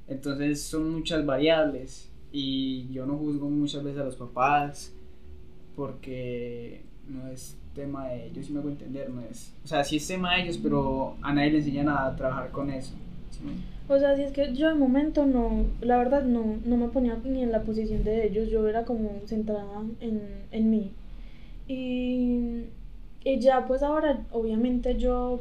Entonces 0.06 0.62
son 0.62 0.90
muchas 0.90 1.26
variables 1.26 2.10
y 2.32 2.88
yo 2.90 3.04
no 3.04 3.16
juzgo 3.16 3.50
muchas 3.50 3.82
veces 3.82 4.00
a 4.00 4.04
los 4.04 4.16
papás 4.16 4.94
porque 5.76 6.82
no 7.06 7.28
es 7.28 7.56
tema 7.74 8.08
de 8.08 8.26
ellos, 8.26 8.46
si 8.46 8.52
me 8.52 8.60
hago 8.60 8.70
entender, 8.70 9.08
no 9.10 9.20
es, 9.22 9.54
o 9.64 9.68
sea, 9.68 9.84
sí 9.84 9.96
es 9.96 10.08
tema 10.08 10.34
de 10.34 10.42
ellos, 10.42 10.58
pero 10.58 11.16
a 11.22 11.32
nadie 11.32 11.52
le 11.52 11.58
enseñan 11.58 11.88
a 11.88 12.14
trabajar 12.16 12.50
con 12.50 12.70
eso. 12.70 12.94
O 13.88 13.98
sea, 13.98 14.14
si 14.16 14.22
es 14.22 14.32
que 14.32 14.52
yo 14.54 14.68
de 14.68 14.74
momento 14.74 15.24
no, 15.26 15.64
la 15.80 15.96
verdad 15.96 16.22
no, 16.24 16.60
no 16.64 16.76
me 16.76 16.88
ponía 16.88 17.16
ni 17.24 17.42
en 17.42 17.52
la 17.52 17.62
posición 17.62 18.04
de 18.04 18.26
ellos, 18.26 18.48
yo 18.50 18.68
era 18.68 18.84
como 18.84 19.26
centrada 19.26 19.82
en, 20.00 20.46
en 20.50 20.70
mí. 20.70 20.92
Y, 21.68 22.64
y 23.24 23.40
ya 23.40 23.66
pues 23.66 23.82
ahora, 23.82 24.26
obviamente 24.32 24.96
yo, 24.98 25.40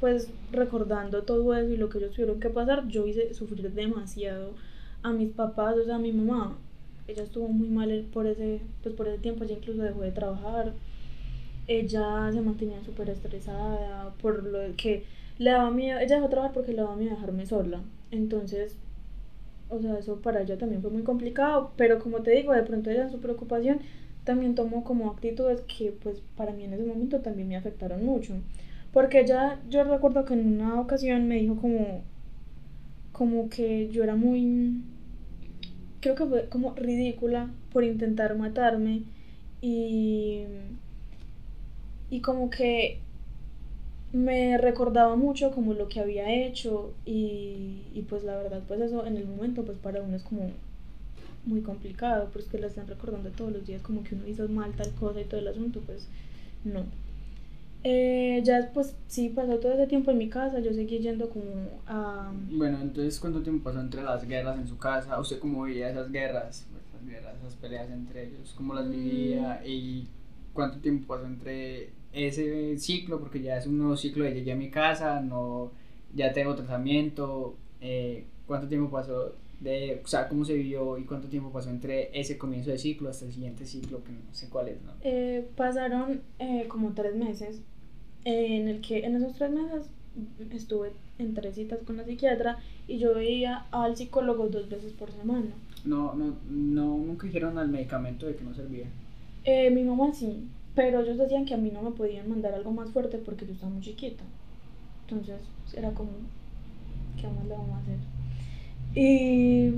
pues 0.00 0.30
recordando 0.52 1.24
todo 1.24 1.54
eso 1.56 1.70
y 1.72 1.76
lo 1.76 1.88
que 1.88 1.98
ellos 1.98 2.12
tuvieron 2.12 2.40
que 2.40 2.50
pasar, 2.50 2.88
yo 2.88 3.06
hice 3.06 3.34
sufrir 3.34 3.72
demasiado 3.72 4.54
a 5.02 5.12
mis 5.12 5.30
papás, 5.32 5.76
o 5.76 5.84
sea, 5.84 5.96
a 5.96 5.98
mi 5.98 6.12
mamá. 6.12 6.56
Ella 7.08 7.24
estuvo 7.24 7.48
muy 7.48 7.68
mal 7.68 8.08
por 8.12 8.26
ese, 8.26 8.60
pues 8.82 8.94
por 8.94 9.08
ese 9.08 9.18
tiempo, 9.18 9.44
ella 9.44 9.54
incluso 9.54 9.82
dejó 9.82 10.00
de 10.02 10.12
trabajar. 10.12 10.74
Ella 11.66 12.30
se 12.32 12.40
mantenía 12.42 12.82
súper 12.84 13.08
estresada 13.10 14.14
por 14.20 14.44
lo 14.44 14.58
que 14.76 15.04
le 15.38 15.50
daba 15.50 15.70
miedo, 15.70 15.98
ella 15.98 16.16
dejó 16.16 16.28
de 16.28 16.30
trabajar 16.30 16.54
porque 16.54 16.72
le 16.72 16.82
daba 16.82 16.96
miedo 16.96 17.14
dejarme 17.14 17.46
sola. 17.46 17.82
Entonces, 18.10 18.76
o 19.68 19.80
sea, 19.80 19.98
eso 19.98 20.20
para 20.20 20.42
ella 20.42 20.58
también 20.58 20.82
fue 20.82 20.90
muy 20.90 21.02
complicado, 21.02 21.72
pero 21.76 21.98
como 21.98 22.22
te 22.22 22.32
digo, 22.32 22.52
de 22.52 22.62
pronto 22.62 22.90
ella 22.90 23.08
su 23.10 23.20
preocupación 23.20 23.80
también 24.24 24.54
tomó 24.54 24.84
como 24.84 25.10
actitudes 25.10 25.62
que 25.62 25.92
pues 25.92 26.22
para 26.36 26.52
mí 26.52 26.64
en 26.64 26.72
ese 26.74 26.84
momento 26.84 27.20
también 27.20 27.48
me 27.48 27.56
afectaron 27.56 28.04
mucho. 28.04 28.34
Porque 28.92 29.20
ella, 29.20 29.58
yo 29.68 29.84
recuerdo 29.84 30.24
que 30.24 30.34
en 30.34 30.54
una 30.60 30.80
ocasión 30.80 31.26
me 31.28 31.36
dijo 31.36 31.56
como, 31.56 32.02
como 33.12 33.48
que 33.50 33.88
yo 33.90 34.04
era 34.04 34.16
muy, 34.16 34.82
creo 36.00 36.14
que 36.14 36.26
fue 36.26 36.48
como 36.48 36.74
ridícula 36.74 37.50
por 37.72 37.84
intentar 37.84 38.36
matarme 38.36 39.02
y, 39.60 40.44
y 42.10 42.20
como 42.20 42.50
que 42.50 43.00
me 44.14 44.56
recordaba 44.58 45.16
mucho 45.16 45.50
como 45.50 45.74
lo 45.74 45.88
que 45.88 45.98
había 45.98 46.32
hecho 46.32 46.94
y, 47.04 47.82
y 47.92 48.02
pues 48.08 48.22
la 48.22 48.36
verdad 48.36 48.62
pues 48.66 48.80
eso 48.80 49.04
en 49.04 49.16
el 49.16 49.26
momento 49.26 49.64
pues 49.64 49.76
para 49.78 50.00
uno 50.02 50.14
es 50.16 50.22
como 50.22 50.52
muy 51.46 51.62
complicado, 51.62 52.30
pues 52.32 52.46
que 52.46 52.58
la 52.58 52.68
están 52.68 52.86
recordando 52.86 53.30
todos 53.30 53.52
los 53.52 53.66
días 53.66 53.82
como 53.82 54.04
que 54.04 54.14
uno 54.14 54.26
hizo 54.28 54.48
mal 54.48 54.72
tal 54.72 54.90
cosa 54.92 55.20
y 55.20 55.24
todo 55.24 55.40
el 55.40 55.48
asunto, 55.48 55.80
pues 55.84 56.06
no. 56.64 56.84
Eh, 57.82 58.40
ya 58.44 58.70
pues 58.72 58.94
sí, 59.08 59.28
pasó 59.28 59.58
todo 59.58 59.72
ese 59.72 59.88
tiempo 59.88 60.12
en 60.12 60.18
mi 60.18 60.30
casa, 60.30 60.60
yo 60.60 60.72
seguí 60.72 61.00
yendo 61.00 61.28
como 61.28 61.82
a... 61.86 62.32
Bueno, 62.50 62.78
entonces 62.80 63.18
¿cuánto 63.18 63.42
tiempo 63.42 63.64
pasó 63.64 63.80
entre 63.80 64.02
las 64.02 64.26
guerras 64.26 64.58
en 64.58 64.68
su 64.68 64.78
casa? 64.78 65.20
¿Usted 65.20 65.40
cómo 65.40 65.62
veía 65.62 65.90
esas 65.90 66.10
guerras, 66.10 66.66
esas 66.88 67.06
guerras, 67.06 67.34
esas 67.40 67.54
peleas 67.56 67.90
entre 67.90 68.28
ellos? 68.28 68.54
¿Cómo 68.56 68.74
las 68.74 68.88
vivía? 68.88 69.60
Mm. 69.60 69.66
¿Y 69.66 70.08
cuánto 70.54 70.78
tiempo 70.78 71.14
pasó 71.14 71.26
entre 71.26 71.90
ese 72.14 72.78
ciclo? 72.78 73.20
Porque 73.20 73.42
ya 73.42 73.58
es 73.58 73.66
un 73.66 73.78
nuevo 73.78 73.96
ciclo 73.96 74.24
de 74.24 74.34
llegué 74.34 74.52
a 74.52 74.56
mi 74.56 74.70
casa, 74.70 75.20
no, 75.20 75.72
ya 76.14 76.32
tengo 76.32 76.54
tratamiento. 76.54 77.56
Eh, 77.80 78.24
¿Cuánto 78.46 78.68
tiempo 78.68 78.90
pasó 78.90 79.34
de, 79.60 80.00
o 80.04 80.06
sea, 80.06 80.28
cómo 80.28 80.44
se 80.44 80.54
vivió 80.54 80.98
y 80.98 81.04
cuánto 81.04 81.28
tiempo 81.28 81.50
pasó 81.50 81.70
entre 81.70 82.10
ese 82.18 82.38
comienzo 82.38 82.70
de 82.70 82.78
ciclo 82.78 83.08
hasta 83.08 83.24
el 83.24 83.32
siguiente 83.32 83.66
ciclo, 83.66 84.02
que 84.04 84.12
no 84.12 84.32
sé 84.32 84.48
cuál 84.48 84.68
es, 84.68 84.82
¿no? 84.82 84.92
Eh, 85.02 85.46
pasaron 85.56 86.20
eh, 86.38 86.66
como 86.68 86.92
tres 86.92 87.16
meses, 87.16 87.60
eh, 88.24 88.56
en 88.56 88.68
el 88.68 88.80
que 88.80 89.04
en 89.04 89.16
esos 89.16 89.34
tres 89.34 89.50
meses 89.50 89.86
estuve 90.50 90.92
en 91.18 91.34
tres 91.34 91.54
citas 91.54 91.80
con 91.84 91.96
la 91.96 92.04
psiquiatra 92.04 92.58
y 92.86 92.98
yo 92.98 93.14
veía 93.14 93.66
al 93.70 93.96
psicólogo 93.96 94.48
dos 94.48 94.68
veces 94.68 94.92
por 94.92 95.10
semana. 95.10 95.50
No, 95.84 96.14
no, 96.14 96.36
no, 96.48 96.98
nunca 96.98 97.26
dijeron 97.26 97.58
al 97.58 97.68
medicamento 97.68 98.26
de 98.26 98.36
que 98.36 98.44
no 98.44 98.54
servía. 98.54 98.86
mi 99.46 99.82
mamá 99.82 100.12
sí, 100.12 100.44
pero 100.74 101.00
ellos 101.00 101.18
decían 101.18 101.44
que 101.44 101.54
a 101.54 101.58
mí 101.58 101.70
no 101.70 101.82
me 101.82 101.92
podían 101.92 102.28
mandar 102.28 102.54
algo 102.54 102.72
más 102.72 102.90
fuerte 102.90 103.18
porque 103.18 103.46
yo 103.46 103.52
estaba 103.52 103.72
muy 103.72 103.82
chiquita. 103.82 104.24
Entonces 105.02 105.40
era 105.74 105.90
como, 105.92 106.10
¿qué 107.20 107.28
más 107.28 107.44
le 107.46 107.54
vamos 107.54 107.76
a 107.76 107.78
hacer? 107.78 107.98
Y, 108.94 109.72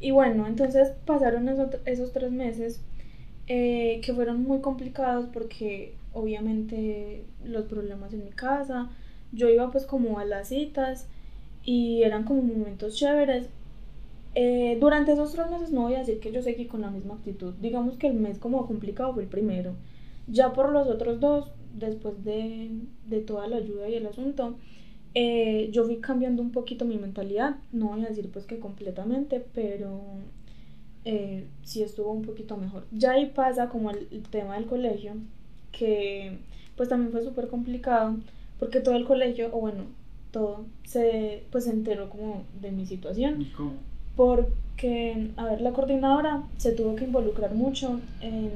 y 0.00 0.10
bueno, 0.10 0.46
entonces 0.46 0.92
pasaron 1.04 1.48
esos, 1.84 2.12
tres 2.12 2.32
meses 2.32 2.80
eh, 3.46 4.00
que 4.02 4.14
fueron 4.14 4.42
muy 4.42 4.60
complicados 4.60 5.26
porque 5.32 5.94
obviamente 6.12 7.24
los 7.44 7.66
problemas 7.66 8.12
en 8.12 8.24
mi 8.24 8.30
casa, 8.30 8.90
yo 9.32 9.48
iba 9.48 9.70
pues 9.70 9.86
como 9.86 10.18
a 10.18 10.24
las 10.24 10.48
citas 10.48 11.06
y 11.64 12.02
eran 12.02 12.24
como 12.24 12.42
momentos 12.42 12.96
chéveres. 12.96 13.48
Eh, 14.34 14.78
durante 14.80 15.12
esos 15.12 15.32
tres 15.32 15.50
meses 15.50 15.72
no 15.72 15.82
voy 15.82 15.94
a 15.94 16.00
decir 16.00 16.20
que 16.20 16.30
yo 16.32 16.42
seguí 16.42 16.66
con 16.66 16.82
la 16.82 16.90
misma 16.90 17.14
actitud. 17.14 17.54
Digamos 17.60 17.96
que 17.96 18.06
el 18.06 18.14
mes 18.14 18.38
como 18.38 18.66
complicado 18.66 19.12
fue 19.14 19.24
el 19.24 19.28
primero. 19.28 19.74
Ya 20.28 20.52
por 20.52 20.70
los 20.70 20.88
otros 20.88 21.20
dos, 21.20 21.50
después 21.74 22.24
de, 22.24 22.70
de 23.06 23.20
toda 23.20 23.48
la 23.48 23.56
ayuda 23.56 23.88
y 23.88 23.94
el 23.94 24.06
asunto, 24.06 24.56
eh, 25.14 25.70
yo 25.72 25.84
fui 25.84 25.96
cambiando 25.96 26.40
un 26.40 26.52
poquito 26.52 26.84
mi 26.84 26.96
mentalidad, 26.96 27.56
no 27.72 27.88
voy 27.88 28.04
a 28.04 28.08
decir 28.08 28.30
pues 28.32 28.44
que 28.46 28.60
completamente, 28.60 29.44
pero 29.52 30.00
eh, 31.04 31.46
sí 31.64 31.82
estuvo 31.82 32.12
un 32.12 32.22
poquito 32.22 32.56
mejor. 32.56 32.86
Ya 32.92 33.12
ahí 33.12 33.26
pasa 33.26 33.68
como 33.68 33.90
el, 33.90 34.08
tema 34.30 34.54
del 34.54 34.66
colegio, 34.66 35.14
que 35.72 36.38
pues 36.76 36.88
también 36.88 37.10
fue 37.10 37.22
súper 37.22 37.48
complicado, 37.48 38.16
porque 38.58 38.80
todo 38.80 38.94
el 38.94 39.04
colegio, 39.04 39.48
o 39.52 39.60
bueno, 39.60 39.84
todo, 40.30 40.64
se 40.84 41.44
pues 41.50 41.64
se 41.64 41.70
enteró 41.70 42.08
como 42.08 42.44
de 42.60 42.70
mi 42.70 42.86
situación. 42.86 43.46
Porque, 44.16 45.30
a 45.36 45.44
ver, 45.46 45.60
la 45.60 45.72
coordinadora 45.72 46.42
se 46.58 46.72
tuvo 46.72 46.96
que 46.96 47.04
involucrar 47.04 47.54
mucho 47.54 48.00
en, 48.20 48.50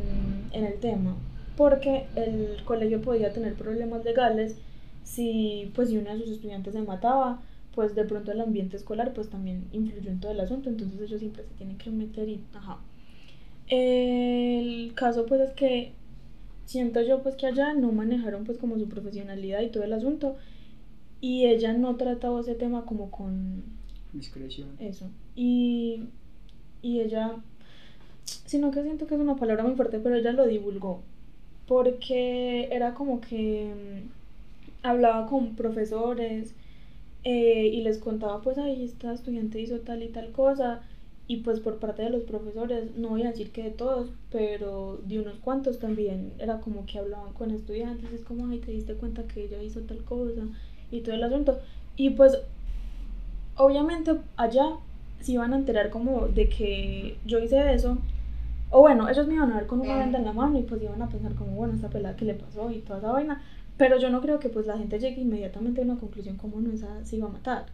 en 0.53 0.65
el 0.65 0.75
tema, 0.81 1.17
porque 1.57 2.07
el 2.17 2.63
colegio 2.65 3.01
podía 3.01 3.33
tener 3.33 3.55
problemas 3.55 4.05
legales 4.05 4.57
si 5.05 5.71
pues 5.75 5.91
si 5.91 5.99
uno 5.99 6.11
de 6.13 6.21
sus 6.21 6.31
estudiantes 6.31 6.73
se 6.73 6.83
mataba, 6.83 7.41
pues 7.75 7.95
de 7.95 8.05
pronto 8.05 8.33
el 8.33 8.41
ambiente 8.41 8.77
escolar 8.77 9.13
pues 9.13 9.29
también 9.29 9.67
influyó 9.73 10.11
en 10.11 10.21
todo 10.21 10.33
el 10.33 10.41
asunto, 10.41 10.71
entonces 10.71 11.01
ellos 11.01 11.21
siempre 11.21 11.45
se 11.45 11.55
tienen 11.55 11.79
que 11.79 11.91
meter 11.91 12.29
y 12.29 12.41
ajá. 12.55 12.79
El 13.69 14.93
caso 14.95 15.27
pues 15.27 15.41
es 15.41 15.51
que 15.53 15.93
siento 16.67 17.03
yo 17.03 17.23
pues 17.23 17.37
que 17.37 17.47
allá 17.47 17.75
no 17.75 17.93
manejaron 17.93 18.45
pues 18.45 18.59
como 18.59 18.79
su 18.79 18.89
profesionalidad 18.89 19.61
y 19.61 19.69
todo 19.69 19.85
el 19.85 19.93
asunto 19.93 20.37
y 21.21 21.47
ella 21.47 21.73
no 21.73 21.97
trataba 21.97 22.41
ese 22.41 22.55
tema 22.55 22.85
como 22.85 23.11
con 23.11 23.65
Discreción. 24.15 24.69
eso 24.79 25.11
y, 25.37 26.05
y 26.83 27.01
ella 27.01 27.37
sino 28.25 28.71
que 28.71 28.83
siento 28.83 29.07
que 29.07 29.15
es 29.15 29.21
una 29.21 29.37
palabra 29.37 29.65
muy 29.65 29.75
fuerte 29.75 29.99
pero 29.99 30.15
ella 30.15 30.33
lo 30.33 30.47
divulgó 30.47 31.03
porque 31.67 32.69
era 32.71 32.95
como 32.95 33.21
que 33.21 33.71
mm, 33.75 34.87
hablaba 34.87 35.27
con 35.27 35.57
profesores 35.57 36.55
eh, 37.25 37.67
y 37.73 37.83
les 37.83 37.99
contaba 37.99 38.41
pues 38.43 38.59
ahí 38.59 38.85
esta 38.85 39.12
estudiante 39.12 39.61
hizo 39.61 39.81
tal 39.81 40.03
y 40.03 40.09
tal 40.09 40.31
cosa 40.33 40.83
y 41.27 41.39
pues 41.39 41.61
por 41.61 41.79
parte 41.79 42.03
de 42.03 42.11
los 42.11 42.23
profesores, 42.25 42.97
no 42.97 43.09
voy 43.09 43.23
a 43.23 43.31
decir 43.31 43.51
que 43.51 43.62
de 43.62 43.71
todos, 43.71 44.11
pero 44.31 45.01
de 45.07 45.21
unos 45.21 45.39
cuantos 45.39 45.79
también 45.79 46.33
era 46.39 46.61
como 46.61 46.85
que 46.85 46.99
hablaban 46.99 47.33
con 47.33 47.51
estudiantes, 47.51 48.12
es 48.12 48.25
como, 48.25 48.47
ay, 48.49 48.59
te 48.59 48.73
diste 48.73 48.95
cuenta 48.95 49.27
que 49.27 49.45
ella 49.45 49.62
hizo 49.62 49.81
tal 49.81 50.05
cosa 50.05 50.43
y 50.91 51.01
todo 51.01 51.15
el 51.15 51.23
asunto. 51.23 51.59
Y 51.97 52.11
pues 52.11 52.39
obviamente 53.57 54.13
allá 54.37 54.77
se 55.21 55.33
iban 55.33 55.53
a 55.53 55.57
enterar 55.57 55.91
como 55.91 56.29
de 56.29 56.49
que 56.49 57.17
yo 57.25 57.39
hice 57.39 57.75
eso, 57.75 57.99
o 58.71 58.81
bueno, 58.81 59.09
ellos 59.09 59.27
me 59.27 59.35
iban 59.35 59.53
a 59.53 59.57
ver 59.57 59.67
con 59.67 59.81
una 59.81 59.97
venda 59.97 60.19
en 60.19 60.25
la 60.25 60.33
mano 60.33 60.59
y 60.59 60.63
pues 60.63 60.83
iban 60.83 61.01
a 61.01 61.09
pensar 61.09 61.35
como, 61.35 61.53
bueno, 61.53 61.75
esta 61.75 61.89
pelada 61.89 62.17
que 62.17 62.25
le 62.25 62.35
pasó 62.35 62.71
y 62.71 62.81
toda 62.81 62.99
esa 62.99 63.13
vaina, 63.13 63.43
pero 63.77 63.99
yo 63.99 64.11
no 64.11 64.21
creo 64.21 64.39
que 64.41 64.49
pues 64.49 64.67
la 64.67 64.79
gente 64.79 64.99
llegue 64.99 65.23
inmediatamente 65.23 65.81
a 65.81 65.85
una 65.85 65.97
conclusión 65.97 66.37
como 66.37 66.61
no, 66.61 66.73
esa 66.73 67.05
se 67.05 67.17
iba 67.17 67.29
a 67.29 67.33
matar 67.33 67.67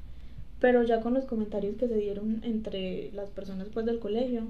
pero 0.60 0.82
ya 0.82 1.00
con 1.00 1.14
los 1.14 1.24
comentarios 1.24 1.76
que 1.76 1.88
se 1.88 1.96
dieron 1.96 2.40
entre 2.44 3.10
las 3.12 3.30
personas 3.30 3.68
pues 3.72 3.86
del 3.86 3.98
colegio 3.98 4.42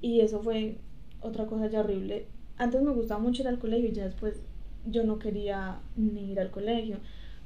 y 0.00 0.20
eso 0.20 0.40
fue 0.40 0.76
otra 1.20 1.46
cosa 1.46 1.66
ya 1.66 1.80
horrible. 1.80 2.26
Antes 2.56 2.80
me 2.82 2.92
gustaba 2.92 3.20
mucho 3.20 3.42
ir 3.42 3.48
al 3.48 3.58
colegio 3.58 3.88
y 3.88 3.92
ya 3.92 4.04
después 4.04 4.40
yo 4.86 5.02
no 5.02 5.18
quería 5.18 5.78
ni 5.96 6.30
ir 6.30 6.40
al 6.40 6.50
colegio 6.50 6.98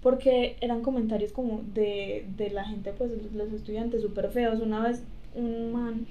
porque 0.02 0.56
eran 0.60 0.82
comentarios 0.82 1.32
como 1.32 1.62
de, 1.74 2.26
de 2.36 2.50
la 2.50 2.64
gente 2.64 2.92
pues 2.92 3.12
los 3.34 3.52
estudiantes 3.52 4.02
súper 4.02 4.30
feos 4.30 4.60
una 4.60 4.80
vez 4.86 5.02
un 5.34 5.72
man 5.72 6.06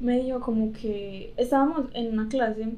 me 0.00 0.20
dijo 0.22 0.40
como 0.40 0.72
que 0.72 1.32
estábamos 1.36 1.86
en 1.94 2.12
una 2.12 2.28
clase 2.28 2.68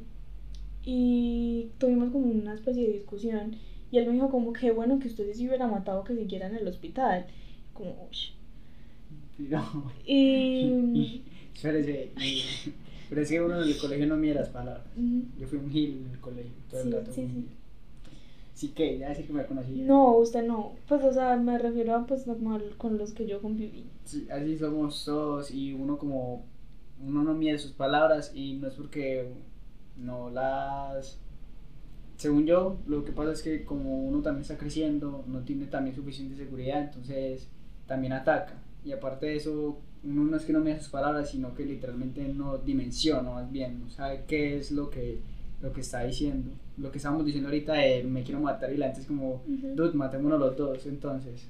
y 0.84 1.68
tuvimos 1.78 2.10
como 2.10 2.26
una 2.26 2.54
especie 2.54 2.86
de 2.86 2.92
discusión 2.94 3.56
y 3.90 3.98
él 3.98 4.06
me 4.06 4.14
dijo 4.14 4.30
como 4.30 4.52
que 4.52 4.70
bueno 4.72 4.98
que 4.98 5.08
usted 5.08 5.32
se 5.32 5.46
hubiera 5.46 5.66
matado 5.66 6.04
que 6.04 6.14
siguiera 6.14 6.46
en 6.46 6.56
el 6.56 6.68
hospital 6.68 7.26
como, 7.74 8.08
Y... 10.04 11.22
Espérese, 11.54 12.10
pero 13.08 13.20
es 13.20 13.28
que 13.28 13.40
uno 13.40 13.60
en 13.60 13.68
el 13.68 13.76
colegio 13.78 14.06
no 14.06 14.16
mira 14.16 14.42
las 14.42 14.50
palabras. 14.50 14.84
Yo 15.38 15.46
fui 15.48 15.58
un 15.58 15.70
gil 15.70 16.04
en 16.04 16.12
el 16.12 16.20
colegio, 16.20 16.52
todo 16.70 16.80
el 16.82 16.92
rato. 16.92 17.12
Sí, 17.12 17.26
sí. 17.26 17.44
Sí 18.58 18.70
que, 18.70 18.98
ya 18.98 19.10
decir 19.10 19.24
que 19.24 19.32
me 19.32 19.46
conocí. 19.46 19.82
No, 19.82 20.16
usted 20.16 20.44
no. 20.44 20.72
Pues, 20.88 21.04
o 21.04 21.12
sea, 21.12 21.36
me 21.36 21.58
refiero 21.58 21.94
a, 21.94 22.04
pues, 22.06 22.26
normal 22.26 22.74
con 22.76 22.98
los 22.98 23.12
que 23.12 23.24
yo 23.24 23.40
conviví. 23.40 23.86
Sí, 24.04 24.26
así 24.32 24.58
somos 24.58 25.04
todos 25.04 25.52
y 25.52 25.74
uno 25.74 25.96
como, 25.96 26.44
uno 27.00 27.22
no 27.22 27.34
mide 27.34 27.56
sus 27.58 27.70
palabras 27.70 28.32
y 28.34 28.54
no 28.54 28.66
es 28.66 28.74
porque 28.74 29.28
no 29.96 30.28
las 30.30 31.20
según 32.16 32.46
yo, 32.46 32.78
lo 32.88 33.04
que 33.04 33.12
pasa 33.12 33.30
es 33.30 33.42
que 33.42 33.64
como 33.64 34.02
uno 34.02 34.22
también 34.22 34.42
está 34.42 34.58
creciendo, 34.58 35.24
no 35.28 35.44
tiene 35.44 35.66
también 35.66 35.94
suficiente 35.94 36.34
seguridad, 36.34 36.82
entonces 36.82 37.48
también 37.86 38.12
ataca. 38.12 38.60
Y 38.84 38.90
aparte 38.90 39.26
de 39.26 39.36
eso, 39.36 39.78
uno 40.02 40.24
no 40.24 40.36
es 40.36 40.44
que 40.44 40.52
no 40.52 40.58
me 40.58 40.76
sus 40.80 40.88
palabras, 40.88 41.30
sino 41.30 41.54
que 41.54 41.64
literalmente 41.64 42.26
no 42.26 42.58
dimensiona 42.58 43.30
más 43.30 43.52
bien, 43.52 43.78
no 43.78 43.88
sabe 43.88 44.24
qué 44.26 44.58
es 44.58 44.72
lo 44.72 44.90
que, 44.90 45.20
lo 45.60 45.72
que 45.72 45.80
está 45.80 46.02
diciendo. 46.02 46.50
Lo 46.78 46.90
que 46.90 46.98
estábamos 46.98 47.24
diciendo 47.24 47.48
ahorita 47.48 47.72
de 47.74 48.04
me 48.04 48.22
quiero 48.22 48.40
matar 48.40 48.72
y 48.72 48.76
la 48.76 48.86
gente 48.86 49.00
es 49.00 49.06
como, 49.06 49.42
dude, 49.46 49.94
matémonos 49.94 50.38
los 50.38 50.56
dos, 50.56 50.86
entonces. 50.86 51.48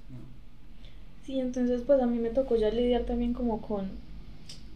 Sí, 1.24 1.38
entonces 1.38 1.82
pues 1.86 2.00
a 2.00 2.06
mí 2.06 2.18
me 2.18 2.30
tocó 2.30 2.56
ya 2.56 2.70
lidiar 2.70 3.02
también 3.02 3.34
como 3.34 3.60
con, 3.60 3.88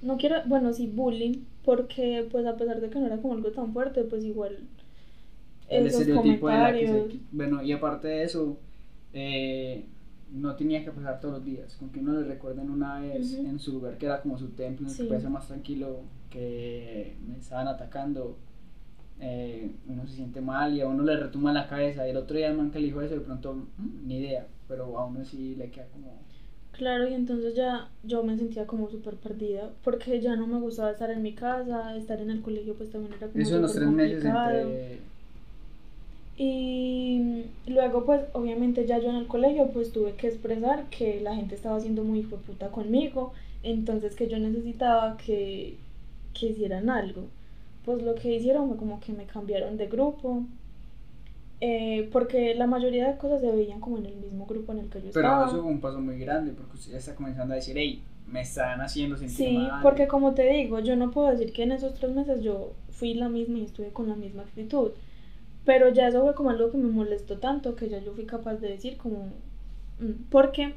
no 0.02 0.18
quiero, 0.18 0.36
bueno, 0.46 0.72
sí, 0.72 0.86
bullying, 0.86 1.44
porque 1.64 2.26
pues 2.30 2.44
a 2.44 2.56
pesar 2.56 2.80
de 2.80 2.90
que 2.90 2.98
no 2.98 3.06
era 3.06 3.16
como 3.16 3.34
algo 3.34 3.50
tan 3.52 3.72
fuerte, 3.72 4.04
pues 4.04 4.24
igual... 4.24 4.58
El 5.68 5.86
estereotipo 5.86 6.48
de 6.48 6.58
la 6.58 6.72
que 6.72 6.86
se, 6.86 7.18
Bueno, 7.30 7.62
y 7.62 7.72
aparte 7.72 8.08
de 8.08 8.24
eso, 8.24 8.58
eh, 9.14 9.86
no 10.32 10.54
tenía 10.56 10.84
que 10.84 10.90
pasar 10.90 11.20
todos 11.20 11.36
los 11.36 11.44
días, 11.44 11.74
con 11.76 11.90
que 11.90 12.00
uno 12.00 12.20
le 12.20 12.26
recuerden 12.26 12.68
una 12.68 13.00
vez 13.00 13.34
en 13.34 13.58
su 13.58 13.72
lugar 13.72 13.96
que 13.96 14.06
era 14.06 14.20
como 14.20 14.38
su 14.38 14.48
templo, 14.48 14.86
en 14.86 14.92
el 14.92 14.98
que 14.98 15.04
puede 15.04 15.20
ser 15.20 15.30
más 15.30 15.46
tranquilo, 15.46 16.00
que 16.30 17.14
me 17.26 17.38
estaban 17.38 17.68
atacando, 17.68 18.36
eh, 19.22 19.70
uno 19.88 20.06
se 20.06 20.16
siente 20.16 20.40
mal 20.40 20.74
y 20.74 20.80
a 20.80 20.88
uno 20.88 21.02
le 21.04 21.16
retuma 21.16 21.52
la 21.52 21.68
cabeza. 21.68 22.06
Y 22.06 22.10
el 22.10 22.16
otro 22.16 22.36
día 22.36 22.48
el 22.48 22.56
man 22.56 22.70
que 22.70 22.80
le 22.80 22.86
dijo 22.86 23.00
eso, 23.00 23.14
de 23.14 23.20
pronto, 23.20 23.54
mm, 23.54 24.06
ni 24.06 24.18
idea, 24.18 24.46
pero 24.68 24.98
a 24.98 25.06
uno 25.06 25.24
sí 25.24 25.54
le 25.56 25.70
queda 25.70 25.86
como... 25.92 26.12
Claro, 26.72 27.08
y 27.08 27.14
entonces 27.14 27.54
ya 27.54 27.88
yo 28.02 28.22
me 28.22 28.36
sentía 28.36 28.66
como 28.66 28.90
súper 28.90 29.14
perdida, 29.14 29.70
porque 29.84 30.20
ya 30.20 30.36
no 30.36 30.46
me 30.46 30.58
gustaba 30.58 30.90
estar 30.90 31.10
en 31.10 31.22
mi 31.22 31.32
casa, 31.32 31.94
estar 31.96 32.18
en 32.20 32.30
el 32.30 32.40
colegio 32.40 32.74
pues 32.74 32.90
también 32.90 33.12
era 33.12 33.28
como... 33.28 33.42
Eso 33.42 33.56
en 33.56 33.62
los 33.62 33.74
tres 33.74 33.88
meses 33.88 34.24
entre 34.24 35.00
y 36.36 37.44
luego, 37.66 38.04
pues, 38.04 38.22
obviamente 38.32 38.86
ya 38.86 38.98
yo 38.98 39.10
en 39.10 39.16
el 39.16 39.26
colegio, 39.26 39.68
pues 39.72 39.92
tuve 39.92 40.14
que 40.14 40.28
expresar 40.28 40.86
que 40.88 41.20
la 41.20 41.36
gente 41.36 41.54
estaba 41.54 41.78
siendo 41.78 42.04
muy 42.04 42.22
puta 42.22 42.68
conmigo, 42.68 43.32
entonces 43.62 44.16
que 44.16 44.28
yo 44.28 44.38
necesitaba 44.38 45.16
que, 45.18 45.76
que 46.34 46.46
hicieran 46.46 46.90
algo. 46.90 47.26
Pues 47.84 48.02
lo 48.02 48.14
que 48.14 48.34
hicieron 48.34 48.68
fue 48.68 48.76
como 48.76 49.00
que 49.00 49.12
me 49.12 49.26
cambiaron 49.26 49.76
de 49.76 49.88
grupo, 49.88 50.44
eh, 51.60 52.08
porque 52.12 52.54
la 52.54 52.66
mayoría 52.66 53.08
de 53.08 53.18
cosas 53.18 53.40
se 53.40 53.50
veían 53.50 53.80
como 53.80 53.98
en 53.98 54.06
el 54.06 54.16
mismo 54.16 54.46
grupo 54.46 54.72
en 54.72 54.80
el 54.80 54.88
que 54.88 55.00
yo 55.00 55.08
estaba. 55.08 55.40
Pero 55.40 55.50
eso 55.50 55.62
fue 55.62 55.72
un 55.72 55.80
paso 55.80 56.00
muy 56.00 56.18
grande, 56.18 56.52
porque 56.52 56.76
usted 56.76 56.92
ya 56.92 56.98
está 56.98 57.14
comenzando 57.14 57.54
a 57.54 57.56
decir, 57.56 57.76
hey, 57.76 58.02
me 58.26 58.42
están 58.42 58.80
haciendo 58.80 59.16
sentir 59.16 59.36
Sí, 59.36 59.68
porque 59.82 60.06
como 60.06 60.32
te 60.34 60.48
digo, 60.48 60.78
yo 60.78 60.96
no 60.96 61.10
puedo 61.10 61.30
decir 61.30 61.52
que 61.52 61.64
en 61.64 61.72
esos 61.72 61.94
tres 61.94 62.12
meses 62.12 62.40
yo 62.40 62.72
fui 62.90 63.14
la 63.14 63.28
misma 63.28 63.58
y 63.58 63.64
estuve 63.64 63.88
con 63.88 64.08
la 64.08 64.14
misma 64.14 64.42
actitud 64.42 64.92
pero 65.64 65.92
ya 65.92 66.08
eso 66.08 66.22
fue 66.22 66.34
como 66.34 66.50
algo 66.50 66.70
que 66.70 66.78
me 66.78 66.90
molestó 66.90 67.38
tanto 67.38 67.76
que 67.76 67.88
ya 67.88 67.98
yo 67.98 68.12
fui 68.12 68.24
capaz 68.24 68.56
de 68.56 68.68
decir 68.68 68.96
como... 68.96 69.26
Mm, 70.00 70.24
porque 70.30 70.74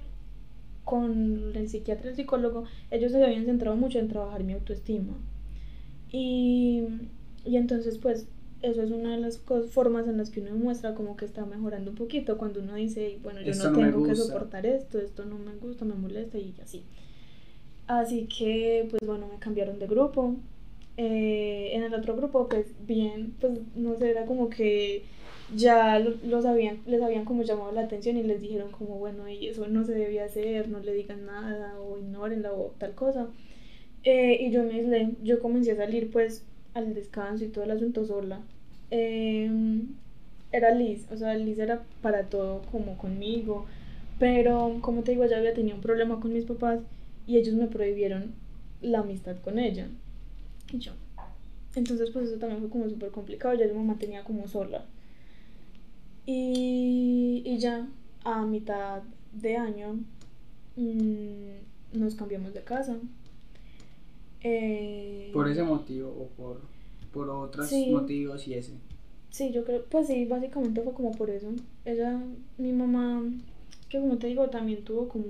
con 0.83 1.55
el 1.55 1.67
psiquiatra 1.67 2.07
y 2.07 2.09
el 2.09 2.15
psicólogo, 2.15 2.65
ellos 2.91 3.11
se 3.11 3.23
habían 3.23 3.45
centrado 3.45 3.75
mucho 3.75 3.97
en 3.97 4.07
trabajar 4.07 4.43
mi 4.43 4.53
autoestima. 4.53 5.13
Y, 6.11 6.83
y 7.45 7.57
entonces 7.57 7.97
pues 7.97 8.27
eso 8.61 8.81
es 8.81 8.91
una 8.91 9.11
de 9.11 9.21
las 9.21 9.39
formas 9.69 10.07
en 10.07 10.17
las 10.17 10.29
que 10.29 10.41
uno 10.41 10.55
muestra 10.55 10.95
como 10.95 11.15
que 11.17 11.25
está 11.25 11.45
mejorando 11.45 11.91
un 11.91 11.97
poquito, 11.97 12.37
cuando 12.37 12.61
uno 12.61 12.75
dice, 12.75 13.19
bueno, 13.21 13.41
yo 13.41 13.53
no 13.53 13.71
tengo 13.73 14.03
que 14.03 14.15
soportar 14.15 14.65
esto, 14.65 14.99
esto 14.99 15.25
no 15.25 15.37
me 15.37 15.55
gusta, 15.55 15.85
me 15.85 15.93
molesta 15.93 16.37
y 16.37 16.53
así. 16.63 16.83
Así 17.87 18.27
que 18.27 18.87
pues 18.89 19.05
bueno, 19.05 19.27
me 19.31 19.37
cambiaron 19.37 19.77
de 19.77 19.85
grupo, 19.87 20.35
eh, 20.97 21.71
en 21.73 21.83
el 21.83 21.93
otro 21.93 22.15
grupo, 22.15 22.47
pues 22.47 22.67
bien, 22.87 23.35
pues 23.39 23.59
no 23.75 23.95
sé, 23.97 24.09
era 24.09 24.25
como 24.25 24.49
que 24.49 25.03
ya 25.55 25.99
los 25.99 26.45
habían, 26.45 26.79
les 26.87 27.01
habían 27.01 27.25
como 27.25 27.43
llamado 27.43 27.71
la 27.71 27.81
atención 27.81 28.17
y 28.17 28.23
les 28.23 28.41
dijeron 28.41 28.71
como, 28.71 28.97
bueno, 28.97 29.29
y 29.29 29.47
eso 29.47 29.67
no 29.67 29.83
se 29.83 29.93
debía 29.93 30.25
hacer, 30.25 30.69
no 30.69 30.79
le 30.79 30.93
digan 30.93 31.25
nada 31.25 31.79
o 31.79 31.99
ignórenla 31.99 32.51
o 32.53 32.73
tal 32.79 32.95
cosa. 32.95 33.27
Eh, 34.05 34.37
y 34.41 34.51
yo 34.51 34.63
me 34.63 34.75
aislé, 34.75 35.11
yo 35.23 35.41
comencé 35.41 35.71
a 35.71 35.77
salir 35.77 36.11
pues 36.11 36.43
al 36.73 36.93
descanso 36.93 37.43
y 37.43 37.49
todo 37.49 37.65
el 37.65 37.71
asunto 37.71 38.05
sola. 38.05 38.41
Em, 38.91 39.87
era 40.51 40.71
Liz, 40.73 41.07
o 41.11 41.17
sea, 41.17 41.35
Liz 41.35 41.59
era 41.59 41.83
para 42.01 42.23
todo 42.29 42.61
como 42.71 42.97
conmigo, 42.97 43.65
pero 44.19 44.77
como 44.81 45.03
te 45.03 45.11
digo, 45.11 45.25
ya 45.25 45.37
había 45.37 45.53
tenido 45.53 45.75
un 45.75 45.81
problema 45.81 46.19
con 46.21 46.33
mis 46.33 46.45
papás 46.45 46.79
y 47.27 47.37
ellos 47.37 47.55
me 47.55 47.67
prohibieron 47.67 48.33
la 48.81 48.99
amistad 48.99 49.37
con 49.43 49.59
ella 49.59 49.87
y 50.71 50.79
yo. 50.79 50.93
Entonces, 51.75 52.09
pues 52.11 52.27
eso 52.29 52.39
también 52.39 52.61
fue 52.61 52.69
como 52.69 52.89
súper 52.89 53.11
complicado. 53.11 53.53
Ya 53.55 53.67
yo 53.67 53.75
me 53.75 53.83
mantenía 53.83 54.23
como 54.23 54.47
sola. 54.47 54.85
Y, 56.25 57.43
y 57.45 57.57
ya 57.59 57.87
a 58.23 58.45
mitad 58.45 59.03
de 59.33 59.57
año 59.57 59.99
mmm, 60.75 61.51
nos 61.93 62.15
cambiamos 62.15 62.53
de 62.53 62.61
casa. 62.63 62.97
Eh, 64.47 65.31
¿Por 65.33 65.47
ese 65.47 65.63
motivo 65.63 66.07
o 66.07 66.27
por, 66.37 66.61
por 67.11 67.27
otros 67.31 67.71
motivos 67.89 68.47
y 68.47 68.53
ese? 68.53 68.73
Sí, 69.31 69.51
yo 69.51 69.65
creo, 69.65 69.83
pues 69.85 70.05
sí, 70.05 70.25
básicamente 70.25 70.83
fue 70.83 70.93
como 70.93 71.11
por 71.13 71.31
eso. 71.31 71.47
Ella, 71.83 72.21
mi 72.59 72.71
mamá, 72.71 73.23
que 73.89 73.99
como 73.99 74.19
te 74.19 74.27
digo, 74.27 74.47
también 74.51 74.83
tuvo 74.83 75.07
como, 75.07 75.25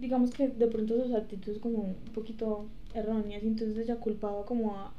digamos 0.00 0.32
que 0.32 0.48
de 0.48 0.66
pronto 0.66 1.00
sus 1.00 1.14
actitudes 1.14 1.60
como 1.60 1.78
un 1.78 1.94
poquito 2.12 2.66
erróneas 2.92 3.44
y 3.44 3.46
entonces 3.46 3.78
ella 3.78 4.00
culpaba 4.00 4.44
como 4.44 4.74
a, 4.74 4.92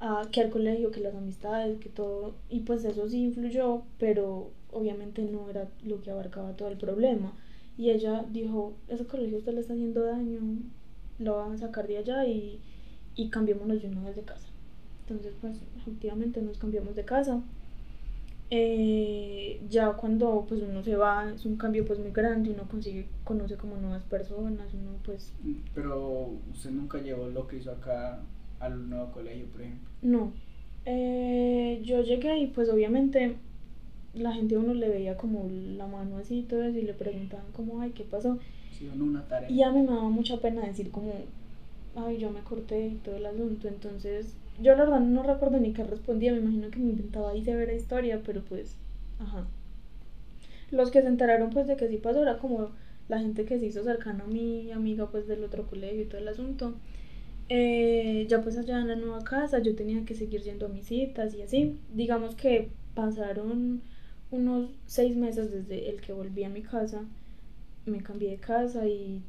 a, 0.00 0.28
que 0.30 0.42
al 0.42 0.50
colegio, 0.50 0.90
que 0.90 1.00
las 1.00 1.14
amistades, 1.14 1.78
que 1.78 1.88
todo, 1.88 2.34
y 2.50 2.60
pues 2.60 2.84
eso 2.84 3.08
sí 3.08 3.24
influyó, 3.24 3.80
pero 3.98 4.50
obviamente 4.72 5.22
no 5.22 5.48
era 5.48 5.70
lo 5.86 6.02
que 6.02 6.10
abarcaba 6.10 6.54
todo 6.54 6.68
el 6.68 6.76
problema. 6.76 7.32
Y 7.78 7.90
ella 7.90 8.26
dijo, 8.30 8.74
ese 8.88 9.06
colegio 9.06 9.38
usted 9.38 9.54
le 9.54 9.60
está 9.60 9.72
haciendo 9.72 10.04
daño, 10.04 10.40
lo 11.18 11.36
van 11.36 11.52
a 11.52 11.58
sacar 11.58 11.86
de 11.86 11.98
allá 11.98 12.26
y, 12.26 12.60
y 13.14 13.28
cambiémonos 13.30 13.82
de 13.82 13.88
una 13.88 14.04
vez 14.04 14.16
de 14.16 14.22
casa. 14.22 14.48
Entonces, 15.02 15.34
pues, 15.40 15.62
efectivamente 15.76 16.42
nos 16.42 16.58
cambiamos 16.58 16.96
de 16.96 17.04
casa. 17.04 17.42
Eh, 18.48 19.60
ya 19.68 19.94
cuando 19.94 20.46
pues 20.48 20.62
uno 20.62 20.80
se 20.84 20.94
va 20.94 21.32
es 21.34 21.44
un 21.46 21.56
cambio 21.56 21.84
pues 21.84 21.98
muy 21.98 22.12
grande 22.12 22.50
uno 22.50 22.62
consigue 22.68 23.08
conoce 23.24 23.56
como 23.56 23.76
nuevas 23.76 24.04
personas 24.04 24.72
uno 24.72 24.92
pues 25.04 25.32
pero 25.74 26.30
usted 26.52 26.70
nunca 26.70 26.98
llevó 26.98 27.26
lo 27.26 27.48
que 27.48 27.56
hizo 27.56 27.72
acá 27.72 28.20
al 28.60 28.88
nuevo 28.88 29.10
colegio 29.10 29.46
por 29.46 29.62
ejemplo 29.62 29.90
no 30.00 30.32
eh, 30.84 31.82
yo 31.82 32.02
llegué 32.02 32.38
y 32.38 32.46
pues 32.46 32.68
obviamente 32.68 33.34
la 34.14 34.32
gente 34.32 34.54
a 34.54 34.60
uno 34.60 34.74
le 34.74 34.90
veía 34.90 35.16
como 35.16 35.48
la 35.50 35.88
mano 35.88 36.18
así 36.18 36.38
y 36.38 36.42
todo 36.44 36.62
eso 36.62 36.78
y 36.78 36.82
le 36.82 36.94
preguntaban 36.94 37.50
como 37.50 37.80
ay 37.80 37.90
qué 37.90 38.04
pasó 38.04 38.38
una 38.82 39.26
tarea. 39.26 39.50
y 39.50 39.62
a 39.62 39.70
mí 39.70 39.80
me 39.80 39.88
daba 39.88 40.08
mucha 40.08 40.38
pena 40.40 40.66
decir 40.66 40.90
como 40.90 41.12
ay 41.96 42.18
yo 42.18 42.30
me 42.30 42.40
corté 42.40 42.88
y 42.88 42.94
todo 42.96 43.16
el 43.16 43.26
asunto 43.26 43.68
entonces 43.68 44.34
yo 44.60 44.74
la 44.74 44.84
verdad 44.84 45.00
no 45.00 45.22
recuerdo 45.22 45.58
ni 45.58 45.72
qué 45.72 45.84
respondía, 45.84 46.32
me 46.32 46.38
imagino 46.38 46.70
que 46.70 46.78
me 46.78 46.90
inventaba 46.90 47.30
ahí 47.30 47.42
ver 47.42 47.68
la 47.68 47.74
historia, 47.74 48.22
pero 48.24 48.42
pues, 48.42 48.76
ajá. 49.18 49.46
Los 50.70 50.90
que 50.90 51.02
se 51.02 51.08
enteraron 51.08 51.50
pues 51.50 51.66
de 51.66 51.76
que 51.76 51.88
sí 51.88 51.98
pasó 51.98 52.22
era 52.22 52.38
como 52.38 52.70
la 53.08 53.20
gente 53.20 53.44
que 53.44 53.58
se 53.58 53.66
hizo 53.66 53.84
cercana 53.84 54.24
a 54.24 54.26
mi 54.26 54.72
amiga 54.72 55.08
pues 55.10 55.28
del 55.28 55.44
otro 55.44 55.66
colegio 55.66 56.02
y 56.02 56.06
todo 56.06 56.20
el 56.20 56.28
asunto. 56.28 56.74
Eh, 57.48 58.26
ya 58.28 58.42
pues 58.42 58.56
allá 58.56 58.80
en 58.80 58.88
la 58.88 58.96
nueva 58.96 59.22
casa 59.22 59.60
yo 59.60 59.76
tenía 59.76 60.04
que 60.04 60.14
seguir 60.14 60.42
yendo 60.42 60.66
a 60.66 60.70
mis 60.70 60.86
citas 60.86 61.34
y 61.34 61.42
así. 61.42 61.78
Digamos 61.94 62.34
que 62.34 62.70
pasaron 62.94 63.82
unos 64.30 64.70
seis 64.86 65.16
meses 65.16 65.52
desde 65.52 65.90
el 65.90 66.00
que 66.00 66.12
volví 66.12 66.42
a 66.42 66.48
mi 66.48 66.62
casa, 66.62 67.04
me 67.86 68.02
cambié 68.02 68.30
de 68.30 68.36
casa 68.36 68.86
y 68.86 69.22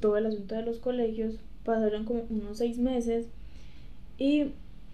todo 0.00 0.16
el 0.16 0.26
asunto 0.26 0.54
de 0.54 0.62
los 0.62 0.78
colegios, 0.78 1.36
pasaron 1.64 2.04
como 2.04 2.24
unos 2.30 2.58
seis 2.58 2.78
meses 2.78 3.26
y 4.18 4.52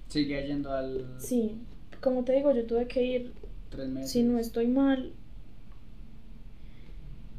Sigue 0.08 0.44
yendo 0.44 0.72
al... 0.72 1.06
Sí, 1.18 1.52
como 2.00 2.24
te 2.24 2.32
digo, 2.32 2.52
yo 2.52 2.66
tuve 2.66 2.86
que 2.86 3.02
ir... 3.04 3.32
Tres 3.70 3.88
meses. 3.88 4.10
Si 4.10 4.24
no 4.24 4.38
estoy 4.38 4.66
mal, 4.66 5.12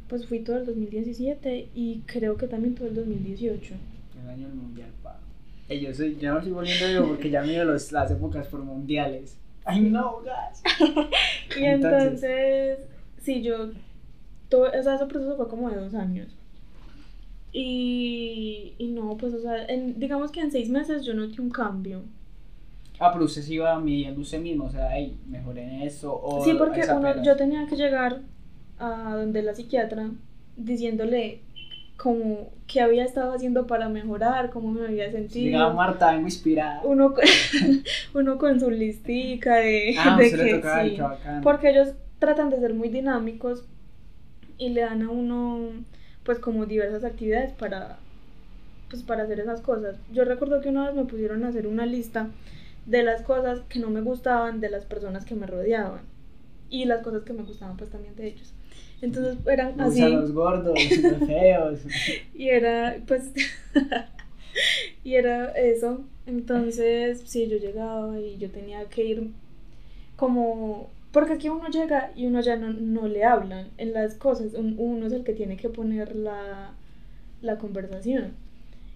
pues 0.07 0.26
fui 0.26 0.39
todo 0.39 0.57
el 0.57 0.65
2017 0.65 1.69
y 1.76 2.01
creo 2.05 2.38
que 2.38 2.47
también 2.47 2.76
todo 2.76 2.88
el 2.88 2.95
2018. 2.95 3.74
El 4.24 4.30
año 4.30 4.47
del 4.47 4.55
mundial, 4.55 4.89
pa. 5.03 5.19
Yo, 5.69 5.93
soy, 5.93 6.17
yo 6.17 6.34
me 6.34 6.39
estoy 6.39 6.53
volviendo 6.53 6.91
yo 6.91 7.07
porque 7.07 7.30
ya 7.30 7.43
me 7.43 7.63
los, 7.63 7.91
las 7.91 8.11
épocas 8.11 8.47
por 8.47 8.61
mundiales. 8.61 9.38
¡Ay, 9.65 9.82
no, 9.82 10.22
gas! 10.22 10.63
y 11.57 11.63
entonces, 11.63 12.80
sí, 13.22 13.41
yo. 13.41 13.72
Todo, 14.52 14.68
o 14.68 14.84
sea, 14.84 14.95
ese 14.95 15.06
proceso 15.08 15.38
fue 15.38 15.47
como 15.47 15.70
de 15.70 15.78
dos 15.78 15.95
años. 15.95 16.28
Y, 17.54 18.74
y 18.78 18.88
no, 18.89 19.16
pues, 19.18 19.34
o 19.34 19.41
sea, 19.41 19.66
en, 19.66 19.97
digamos 19.97 20.32
que 20.32 20.41
en 20.41 20.52
seis 20.52 20.70
meses 20.70 21.04
yo 21.04 21.14
noté 21.14 21.41
un 21.41 21.49
cambio. 21.49 22.04
Ah, 22.99 23.12
pero 23.12 23.26
usted 23.26 23.41
se 23.41 23.54
iba 23.54 23.80
midiendo 23.80 24.22
usted 24.22 24.41
mismo, 24.41 24.66
o 24.66 24.70
sea, 24.70 24.89
ay, 24.89 25.18
mejoré 25.26 25.64
en 25.64 25.82
eso. 25.82 26.14
O 26.22 26.43
sí, 26.43 26.54
porque 26.54 26.82
uno, 26.93 27.24
yo 27.24 27.36
tenía 27.38 27.66
que 27.66 27.78
llegar 27.78 28.22
a 28.78 29.16
donde 29.16 29.41
la 29.41 29.56
psiquiatra 29.56 30.12
diciéndole 30.58 31.41
como 31.97 32.49
qué 32.68 32.82
había 32.82 33.06
estado 33.06 33.34
haciendo 33.34 33.68
para 33.68 33.88
mejorar, 33.88 34.49
cómo 34.49 34.72
me 34.72 34.86
había 34.86 35.12
sentido. 35.12 35.52
Llegaba 35.52 35.74
Marta, 35.74 36.12
vengo 36.12 36.28
inspirada. 36.28 36.82
Uno, 36.84 37.14
uno 38.14 38.38
con 38.38 38.60
su 38.60 38.70
listica 38.70 39.56
de, 39.56 39.95
ah, 39.97 40.18
de 40.18 40.32
que 40.32 40.62
sí, 40.62 41.02
porque 41.41 41.70
ellos 41.70 41.93
tratan 42.20 42.49
de 42.49 42.60
ser 42.60 42.74
muy 42.74 42.89
dinámicos 42.89 43.66
y 44.62 44.70
le 44.70 44.82
dan 44.82 45.01
a 45.01 45.09
uno 45.09 45.72
pues 46.24 46.38
como 46.38 46.68
diversas 46.68 47.03
actividades 47.03 47.51
para 47.53 47.97
pues 48.91 49.01
para 49.01 49.24
hacer 49.24 49.39
esas 49.39 49.62
cosas. 49.62 49.97
Yo 50.14 50.24
recuerdo 50.24 50.62
que 50.62 50.70
una 50.70 50.86
vez 50.86 50.95
me 50.95 51.05
pusieron 51.05 51.43
a 51.43 51.47
hacer 51.47 51.66
una 51.66 51.88
lista 51.88 52.30
de 52.86 53.01
las 53.01 53.24
cosas 53.24 53.62
que 53.70 53.80
no 53.80 53.89
me 53.89 54.01
gustaban 54.01 54.59
de 54.59 54.70
las 54.70 54.86
personas 54.86 55.26
que 55.26 55.34
me 55.34 55.47
rodeaban 55.47 56.01
y 56.70 56.86
las 56.86 57.01
cosas 57.01 57.24
que 57.24 57.34
me 57.34 57.41
gustaban 57.41 57.76
pues 57.76 57.89
también 57.89 58.16
de 58.16 58.28
ellos. 58.28 58.53
Entonces 59.01 59.38
eran 59.47 59.82
así. 59.82 60.01
los 60.01 60.32
gordos, 60.32 60.78
los 60.78 61.28
feos. 61.28 61.80
y 62.36 62.49
era 62.49 62.97
pues 63.07 63.32
y 65.03 65.16
era 65.16 65.53
eso. 65.53 66.01
Entonces, 66.28 67.24
sí, 67.26 67.47
yo 67.47 67.57
llegaba 67.57 68.20
y 68.20 68.38
yo 68.38 68.51
tenía 68.51 68.86
que 68.86 69.03
ir 69.05 69.32
como 70.18 70.91
porque 71.12 71.34
aquí 71.34 71.49
uno 71.49 71.70
llega 71.70 72.12
y 72.16 72.26
uno 72.26 72.41
ya 72.41 72.55
no, 72.55 72.72
no 72.72 73.07
le 73.07 73.24
hablan 73.24 73.70
en 73.78 73.93
las 73.93 74.16
cosas, 74.16 74.53
uno 74.53 75.05
es 75.05 75.14
el 75.14 75.24
que 75.24 75.34
tiene 75.34 75.57
que 75.57 75.70
poner 75.70 76.16
la, 76.16 76.74
la 77.41 77.57
conversación. 77.57 78.34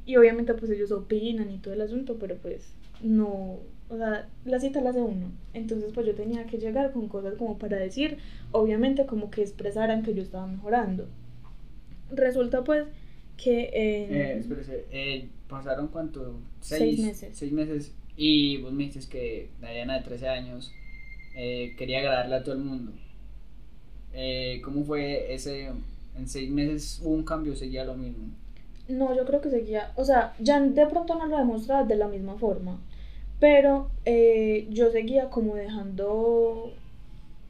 Y 0.06 0.18
obviamente 0.18 0.54
pues 0.54 0.72
ellos 0.72 0.92
opinan 0.92 1.52
y 1.52 1.58
todo 1.58 1.74
el 1.74 1.82
asunto, 1.82 2.18
pero 2.20 2.36
pues 2.38 2.74
no, 3.02 3.60
o 3.90 3.98
sea, 3.98 4.28
la 4.46 4.60
cita 4.60 4.82
la 4.82 4.90
hace 4.90 5.02
uno. 5.02 5.32
Entonces, 5.54 5.92
pues 5.94 6.06
yo 6.06 6.16
tenía 6.16 6.46
que 6.46 6.58
llegar 6.58 6.92
con 6.92 7.08
cosas 7.08 7.36
como 7.36 7.58
para 7.58 7.78
decir, 7.78 8.18
obviamente 8.52 9.06
como 9.06 9.30
que 9.30 9.42
expresaran 9.42 10.04
que 10.04 10.14
yo 10.14 10.22
estaba 10.22 10.48
mejorando. 10.48 11.08
Resulta 12.12 12.64
pues 12.64 12.88
que... 13.38 13.70
Eh, 13.74 14.38
espérese, 14.40 14.86
eh, 14.92 15.28
¿pasaron 15.48 15.90
cuánto? 15.90 16.40
Seis, 16.62 17.00
meses. 17.00 17.38
Seis 17.38 17.52
meses. 17.52 17.94
Y 18.18 18.58
vos 18.62 18.74
me 18.74 18.86
dices 18.86 19.08
que 19.08 19.50
Diana 19.60 19.98
de 19.98 20.04
13 20.04 20.30
años 20.30 20.72
eh, 21.36 21.76
quería 21.78 22.00
agradarle 22.00 22.36
a 22.36 22.44
todo 22.44 22.56
el 22.56 22.62
mundo. 22.62 22.92
Eh, 24.14 24.62
¿Cómo 24.64 24.84
fue 24.84 25.34
ese... 25.34 25.72
En 26.18 26.30
seis 26.30 26.50
meses 26.50 27.02
hubo 27.04 27.14
un 27.14 27.26
cambio, 27.26 27.56
seguía 27.58 27.84
lo 27.84 27.96
mismo? 27.96 28.30
No, 28.88 29.14
yo 29.14 29.26
creo 29.26 29.42
que 29.42 29.50
seguía, 29.50 29.92
o 29.96 30.06
sea, 30.06 30.34
ya 30.40 30.62
de 30.62 30.88
pronto 30.88 31.16
no 31.16 31.26
lo 31.26 31.38
demostraba 31.38 31.84
de 31.84 31.98
la 31.98 32.08
misma 32.08 32.36
forma. 32.38 32.80
Pero 33.40 33.92
eh, 34.06 34.68
yo 34.70 34.92
seguía 34.92 35.30
como 35.30 35.56
dejando 35.56 36.72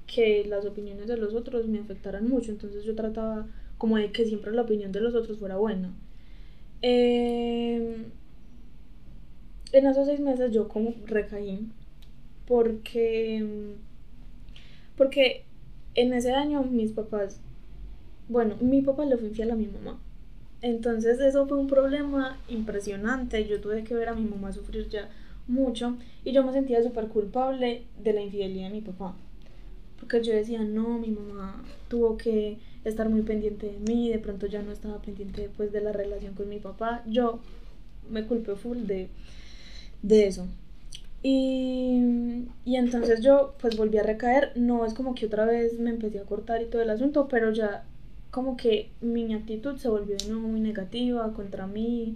que 0.07 0.45
las 0.45 0.65
opiniones 0.65 1.07
de 1.07 1.17
los 1.17 1.36
otros 1.36 1.67
me 1.67 1.79
afectaran 1.79 2.27
mucho, 2.27 2.51
entonces 2.51 2.83
yo 2.83 2.95
trataba 2.95 3.47
como 3.77 3.97
de 3.97 4.11
que 4.11 4.25
siempre 4.25 4.51
la 4.51 4.63
opinión 4.63 4.91
de 4.91 5.01
los 5.01 5.13
otros 5.13 5.38
fuera 5.38 5.57
buena. 5.57 5.93
Em, 6.81 8.05
en 9.71 9.88
esos 9.88 10.07
seis 10.07 10.19
meses 10.19 10.51
yo 10.51 10.67
como 10.67 10.93
recaí 11.05 11.67
porque 12.48 13.46
porque 14.98 15.46
en 15.96 16.14
ese 16.14 16.32
año 16.34 16.64
mis 16.64 16.91
papás 16.91 17.39
bueno 18.28 18.56
mi 18.62 18.82
papá 18.82 19.06
le 19.06 19.18
fue 19.18 19.30
infiel 19.30 19.52
a 19.52 19.56
mi 19.56 19.68
mamá 19.68 20.00
entonces 20.62 21.20
eso 21.20 21.48
fue 21.48 21.58
un 21.58 21.68
problema 21.68 22.38
impresionante 22.48 23.48
yo 23.48 23.62
tuve 23.62 23.84
que 23.84 23.93
ver 23.93 24.10
a 24.10 24.16
mi 24.16 24.26
mamá 24.26 24.52
sufrir 24.52 24.88
ya 24.89 25.10
mucho 25.48 25.98
y 26.24 26.32
yo 26.32 26.43
me 26.43 26.54
sentía 26.54 26.82
súper 26.84 27.08
culpable 27.08 27.84
de 28.04 28.14
la 28.14 28.22
infidelidad 28.22 28.68
de 28.68 28.74
mi 28.74 28.82
papá. 28.82 29.16
Porque 30.00 30.22
yo 30.24 30.34
decía, 30.34 30.64
no, 30.64 31.00
mi 31.00 31.10
mamá 31.10 31.64
tuvo 31.88 32.18
que 32.18 32.58
estar 32.84 33.10
muy 33.10 33.22
pendiente 33.22 33.68
de 33.68 33.80
mí, 33.80 34.10
de 34.10 34.20
pronto 34.20 34.48
ya 34.48 34.62
no 34.62 34.72
estaba 34.72 35.02
pendiente 35.02 35.41
después 35.41 35.72
de 35.72 35.82
la 35.82 35.91
relación 35.91 36.34
con 36.34 36.50
mi 36.50 36.60
papá. 36.60 37.04
Yo 37.08 37.39
me 38.10 38.26
culpé 38.26 38.56
full 38.56 38.80
de, 38.80 39.10
de 40.02 40.28
eso. 40.28 40.48
Y, 41.28 42.45
y 42.65 42.76
entonces 42.76 43.21
yo 43.21 43.55
pues 43.59 43.76
volví 43.76 43.97
a 43.97 44.03
recaer, 44.03 44.51
no 44.55 44.86
es 44.86 44.93
como 44.93 45.15
que 45.15 45.26
otra 45.26 45.45
vez 45.45 45.80
me 45.80 45.89
empecé 45.89 46.19
a 46.19 46.23
cortar 46.23 46.61
y 46.61 46.67
todo 46.67 46.84
el 46.84 46.89
asunto, 46.91 47.28
pero 47.28 47.51
ya 47.51 47.84
como 48.30 48.55
que 48.55 48.91
mi 49.01 49.34
actitud 49.34 49.76
se 49.78 49.89
volvió 49.89 50.15
de 50.17 50.28
nuevo 50.28 50.47
muy 50.47 50.59
negativa 50.59 51.34
contra 51.34 51.65
mí, 51.65 52.15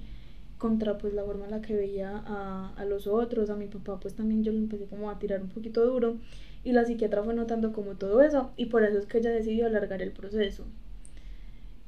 contra 0.59 0.99
pues 0.99 1.15
la 1.15 1.23
forma 1.23 1.45
en 1.45 1.51
la 1.51 1.61
que 1.63 1.75
veía 1.75 2.19
a, 2.23 2.71
a, 2.77 2.85
los 2.85 3.07
otros, 3.07 3.49
a 3.49 3.55
mi 3.55 3.65
papá 3.65 3.99
pues 3.99 4.13
también 4.13 4.43
yo 4.43 4.51
le 4.51 4.59
empecé 4.59 4.85
como 4.85 5.09
a 5.09 5.17
tirar 5.17 5.41
un 5.41 5.49
poquito 5.49 5.83
duro 5.87 6.17
y 6.63 6.73
la 6.73 6.85
psiquiatra 6.85 7.23
fue 7.23 7.33
notando 7.33 7.73
como 7.73 7.95
todo 7.95 8.21
eso 8.21 8.51
y 8.57 8.67
por 8.67 8.83
eso 8.83 8.99
es 8.99 9.07
que 9.07 9.17
ella 9.17 9.31
decidió 9.31 9.65
alargar 9.65 10.03
el 10.03 10.11
proceso. 10.11 10.65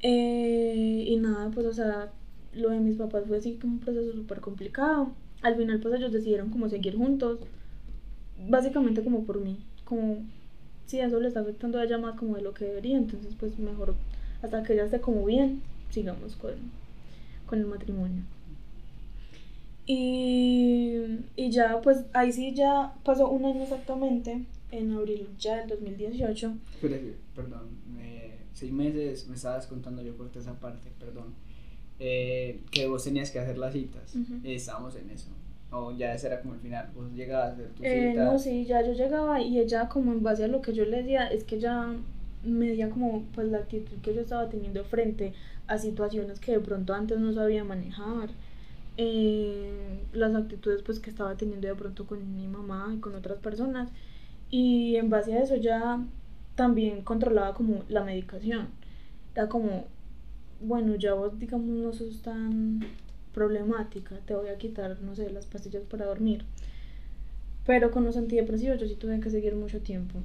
Eh, 0.01 1.03
y 1.07 1.17
nada, 1.17 1.51
pues 1.51 1.67
o 1.67 1.73
sea, 1.73 2.11
lo 2.53 2.71
de 2.71 2.79
mis 2.79 2.97
papás 2.97 3.25
fue 3.27 3.37
así 3.37 3.59
como 3.61 3.73
un 3.73 3.79
proceso 3.79 4.11
súper 4.11 4.41
complicado. 4.41 5.13
Al 5.41 5.55
final 5.55 5.79
pues 5.79 5.95
ellos 5.95 6.11
decidieron 6.11 6.49
como 6.49 6.69
seguir 6.69 6.95
juntos, 6.95 7.39
básicamente 8.47 9.03
como 9.03 9.23
por 9.23 9.39
mí, 9.39 9.57
como 9.85 10.19
si 10.85 10.99
eso 10.99 11.19
le 11.19 11.27
está 11.27 11.41
afectando 11.41 11.79
a 11.79 11.83
ella 11.83 11.97
más 11.97 12.17
como 12.17 12.35
de 12.35 12.41
lo 12.41 12.53
que 12.53 12.65
debería, 12.65 12.97
entonces 12.97 13.33
pues 13.39 13.57
mejor 13.57 13.95
hasta 14.41 14.63
que 14.63 14.73
ella 14.73 14.85
esté 14.85 14.99
como 14.99 15.25
bien, 15.25 15.61
sigamos 15.89 16.35
con, 16.35 16.53
con 17.45 17.59
el 17.59 17.65
matrimonio. 17.65 18.23
Y, 19.85 21.19
y 21.35 21.49
ya, 21.49 21.81
pues 21.81 22.05
ahí 22.13 22.31
sí 22.31 22.53
ya 22.53 22.93
pasó 23.03 23.29
un 23.29 23.45
año 23.45 23.63
exactamente, 23.63 24.45
en 24.71 24.91
abril 24.93 25.27
ya 25.39 25.57
del 25.57 25.69
2018. 25.69 26.53
Pero, 26.81 26.97
perdón, 27.35 27.67
seis 28.53 28.71
meses 28.71 29.27
me 29.27 29.35
estabas 29.35 29.67
contando, 29.67 30.01
yo 30.01 30.15
corté 30.17 30.39
esa 30.39 30.53
parte, 30.59 30.89
perdón, 30.99 31.33
eh, 32.03 32.59
que 32.71 32.87
vos 32.87 33.03
tenías 33.03 33.29
que 33.29 33.39
hacer 33.39 33.57
las 33.57 33.73
citas. 33.73 34.15
Estábamos 34.43 34.95
en 34.95 35.09
eso. 35.11 35.29
O 35.69 35.91
ya 35.91 36.13
ese 36.13 36.27
era 36.27 36.41
como 36.41 36.55
el 36.55 36.59
final, 36.59 36.89
vos 36.95 37.13
llegabas 37.13 37.49
a 37.49 37.53
hacer 37.53 37.69
tu 37.69 37.83
eh, 37.83 38.13
No, 38.15 38.37
sí, 38.39 38.65
ya 38.65 38.81
yo 38.81 38.91
llegaba 38.91 39.39
y 39.39 39.59
ella 39.59 39.87
como 39.87 40.11
en 40.11 40.21
base 40.21 40.43
a 40.43 40.47
lo 40.47 40.61
que 40.61 40.73
yo 40.73 40.83
le 40.83 40.97
decía, 40.97 41.27
es 41.27 41.43
que 41.43 41.59
ya 41.59 41.95
medía 42.43 42.89
como 42.89 43.23
pues 43.33 43.47
la 43.47 43.59
actitud 43.59 43.97
que 44.01 44.13
yo 44.13 44.21
estaba 44.21 44.49
teniendo 44.49 44.83
frente 44.83 45.33
a 45.67 45.77
situaciones 45.77 46.39
que 46.39 46.53
de 46.53 46.59
pronto 46.59 46.93
antes 46.93 47.19
no 47.19 47.31
sabía 47.33 47.63
manejar 47.63 48.31
eh, 48.97 50.01
las 50.11 50.35
actitudes 50.35 50.81
pues 50.81 50.99
que 50.99 51.11
estaba 51.11 51.37
teniendo 51.37 51.67
de 51.67 51.75
pronto 51.75 52.05
con 52.07 52.35
mi 52.35 52.47
mamá 52.47 52.91
y 52.93 52.99
con 52.99 53.15
otras 53.15 53.37
personas 53.37 53.89
y 54.49 54.95
en 54.95 55.09
base 55.09 55.33
a 55.33 55.43
eso 55.43 55.55
ya 55.55 56.03
también 56.55 57.03
controlaba 57.03 57.53
como 57.53 57.83
la 57.87 58.03
medicación. 58.03 58.67
Era 59.33 59.47
como, 59.47 59.85
bueno, 60.63 60.95
ya 60.95 61.13
vos 61.13 61.37
digamos 61.39 61.67
no 61.67 61.93
sos 61.93 62.21
tan 62.21 62.79
problemática, 63.33 64.17
te 64.25 64.35
voy 64.35 64.49
a 64.49 64.57
quitar, 64.57 65.01
no 65.01 65.15
sé, 65.15 65.29
las 65.31 65.45
pastillas 65.45 65.83
para 65.83 66.05
dormir. 66.05 66.43
Pero 67.65 67.91
con 67.91 68.03
los 68.03 68.17
antidepresivos 68.17 68.79
yo 68.79 68.87
sí 68.87 68.95
tuve 68.95 69.19
que 69.19 69.29
seguir 69.29 69.55
mucho 69.55 69.79
tiempo. 69.79 70.19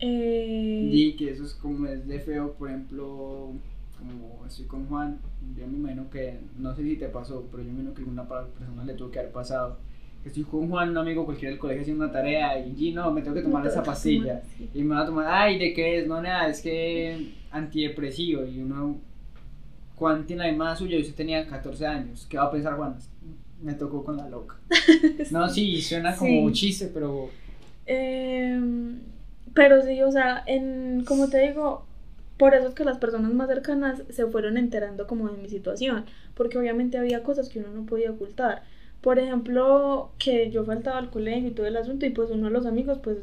Eh... 0.00 0.88
Y 0.92 1.16
que 1.16 1.30
eso 1.30 1.44
es 1.44 1.54
como 1.54 1.86
es 1.86 2.06
de 2.06 2.20
feo, 2.20 2.54
por 2.54 2.68
ejemplo, 2.68 3.52
como 3.98 4.44
estoy 4.46 4.66
con 4.66 4.86
Juan, 4.86 5.18
yo 5.56 5.66
me 5.66 5.78
imagino 5.78 6.08
que, 6.10 6.38
no 6.58 6.74
sé 6.74 6.82
si 6.82 6.96
te 6.96 7.08
pasó, 7.08 7.46
pero 7.50 7.62
yo 7.62 7.70
me 7.70 7.80
imagino 7.80 7.94
que 7.94 8.00
alguna 8.00 8.28
persona 8.28 8.84
le 8.84 8.94
tuvo 8.94 9.10
que 9.10 9.18
haber 9.18 9.32
pasado. 9.32 9.78
Estoy 10.24 10.42
con 10.42 10.68
Juan, 10.68 10.90
un 10.90 10.98
amigo 10.98 11.24
cualquiera 11.24 11.50
del 11.50 11.60
colegio 11.60 11.82
haciendo 11.82 12.04
una 12.04 12.12
tarea 12.12 12.58
y 12.58 12.92
no, 12.92 13.10
me 13.12 13.22
tengo 13.22 13.34
que 13.34 13.42
tomar 13.42 13.66
esa 13.66 13.82
pastilla. 13.82 14.42
Y 14.74 14.82
me 14.82 14.94
va 14.94 15.02
a 15.02 15.06
tomar, 15.06 15.26
ay, 15.28 15.58
¿de 15.58 15.72
qué 15.72 16.00
es? 16.00 16.08
No, 16.08 16.20
nada, 16.20 16.48
es 16.48 16.60
que 16.60 17.32
antidepresivo. 17.50 18.44
Y 18.44 18.60
uno, 18.60 18.98
Juan 19.98 20.26
tiene 20.26 20.44
la 20.44 20.48
misma 20.50 20.76
suya 20.76 20.96
y 20.96 21.02
usted 21.02 21.14
tenía 21.14 21.46
14 21.46 21.86
años. 21.86 22.26
¿Qué 22.28 22.36
va 22.36 22.44
a 22.44 22.50
pensar 22.50 22.76
Juan? 22.76 22.96
Me 23.60 23.74
tocó 23.74 24.04
con 24.04 24.16
la 24.16 24.28
loca. 24.28 24.56
No, 25.30 25.48
sí, 25.48 25.80
suena 25.82 26.16
como 26.16 26.42
un 26.42 26.52
chiste, 26.52 26.90
pero... 26.92 27.28
Em, 27.86 29.00
pero 29.54 29.82
sí, 29.82 30.00
o 30.02 30.12
sea, 30.12 30.42
en, 30.46 31.04
como 31.04 31.28
te 31.28 31.38
digo, 31.48 31.84
por 32.36 32.54
eso 32.54 32.68
es 32.68 32.74
que 32.74 32.84
las 32.84 32.98
personas 32.98 33.32
más 33.34 33.48
cercanas 33.48 34.02
se 34.10 34.26
fueron 34.26 34.56
enterando 34.56 35.06
como 35.06 35.28
de 35.28 35.42
mi 35.42 35.48
situación, 35.48 36.04
porque 36.34 36.58
obviamente 36.58 36.98
había 36.98 37.22
cosas 37.22 37.48
que 37.48 37.58
uno 37.58 37.70
no 37.70 37.86
podía 37.86 38.12
ocultar. 38.12 38.62
Por 39.00 39.18
ejemplo, 39.18 40.12
que 40.18 40.50
yo 40.50 40.64
faltaba 40.64 40.98
al 40.98 41.10
colegio 41.10 41.48
y 41.48 41.52
todo 41.52 41.66
el 41.66 41.76
asunto 41.76 42.06
y 42.06 42.10
pues 42.10 42.30
uno 42.30 42.46
de 42.46 42.52
los 42.52 42.66
amigos 42.66 42.98
pues 43.02 43.18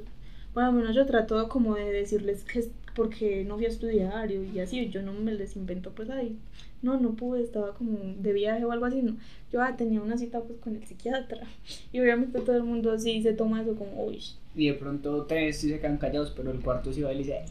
bueno, 0.55 0.71
bueno, 0.71 0.91
yo 0.93 1.05
trato 1.05 1.49
como 1.49 1.75
de 1.75 1.91
decirles 1.91 2.45
que 2.45 2.63
porque 2.95 3.43
no 3.45 3.57
fui 3.57 3.65
a 3.65 3.69
estudiar 3.69 4.31
y 4.31 4.59
así, 4.59 4.89
yo 4.89 5.01
no 5.01 5.13
me 5.13 5.33
les 5.33 5.55
invento 5.55 5.91
pues 5.91 6.09
ahí, 6.09 6.37
no, 6.81 6.99
no 6.99 7.11
pude, 7.11 7.43
estaba 7.43 7.73
como 7.73 7.97
de 8.17 8.33
viaje 8.33 8.63
o 8.63 8.71
algo 8.71 8.85
así, 8.85 9.01
no, 9.01 9.17
yo 9.51 9.61
ah, 9.61 9.75
tenía 9.75 10.01
una 10.01 10.17
cita 10.17 10.39
pues 10.41 10.59
con 10.59 10.75
el 10.75 10.85
psiquiatra. 10.85 11.41
Y 11.91 11.99
obviamente 11.99 12.39
todo 12.41 12.55
el 12.55 12.63
mundo 12.63 12.91
así 12.91 13.21
se 13.21 13.33
toma 13.33 13.61
eso 13.61 13.75
como, 13.75 14.05
uy. 14.05 14.21
Y 14.55 14.67
de 14.67 14.73
pronto 14.73 15.25
tres 15.25 15.57
sí 15.57 15.69
se 15.69 15.79
quedan 15.79 15.97
callados, 15.97 16.33
pero 16.35 16.51
el 16.51 16.61
cuarto 16.61 16.93
sí 16.93 17.01
va 17.01 17.11
y 17.11 17.17
le 17.17 17.23
dice, 17.23 17.41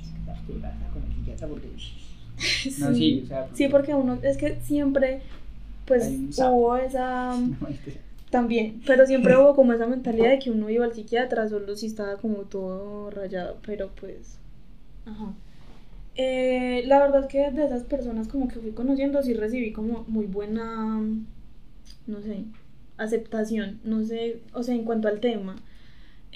con 0.47 1.03
el 1.03 1.15
psiquiatra 1.15 1.49
porque... 1.49 1.69
No, 2.81 2.95
sí, 2.95 3.23
o 3.25 3.29
sea, 3.29 3.49
sí, 3.53 3.69
porque 3.69 3.95
uno, 3.95 4.19
es 4.23 4.37
que 4.37 4.57
siempre 4.61 5.21
pues 5.85 6.11
hubo 6.39 6.77
esa... 6.77 7.39
También, 8.31 8.81
pero 8.85 9.07
siempre 9.07 9.37
hubo 9.37 9.55
como 9.55 9.73
esa 9.75 9.87
mentalidad 9.87 10.31
de 10.31 10.41
que 10.41 10.51
uno 10.51 10.69
iba 10.69 10.85
al 10.85 10.93
psiquiatra 10.93 11.49
solo 11.49 11.77
si 11.77 11.87
estaba 11.87 12.17
como 12.17 12.39
todo 12.39 13.11
rayado, 13.11 13.59
pero 13.65 13.91
pues, 14.01 14.41
ajá. 15.07 15.35
Eh, 16.17 16.85
la 16.87 17.01
verdad 17.01 17.23
es 17.23 17.27
que 17.27 17.51
de 17.51 17.65
esas 17.65 17.83
personas 17.83 18.29
como 18.29 18.47
que 18.47 18.61
fui 18.61 18.71
conociendo 18.71 19.23
sí 19.23 19.35
recibí 19.35 19.73
como 19.73 20.05
muy 20.07 20.27
buena, 20.27 21.01
no 22.07 22.21
sé, 22.21 22.45
aceptación, 22.97 23.81
no 23.85 24.05
sé, 24.05 24.41
o 24.53 24.63
sea, 24.63 24.75
en 24.75 24.85
cuanto 24.85 25.09
al 25.09 25.21
tema. 25.21 25.57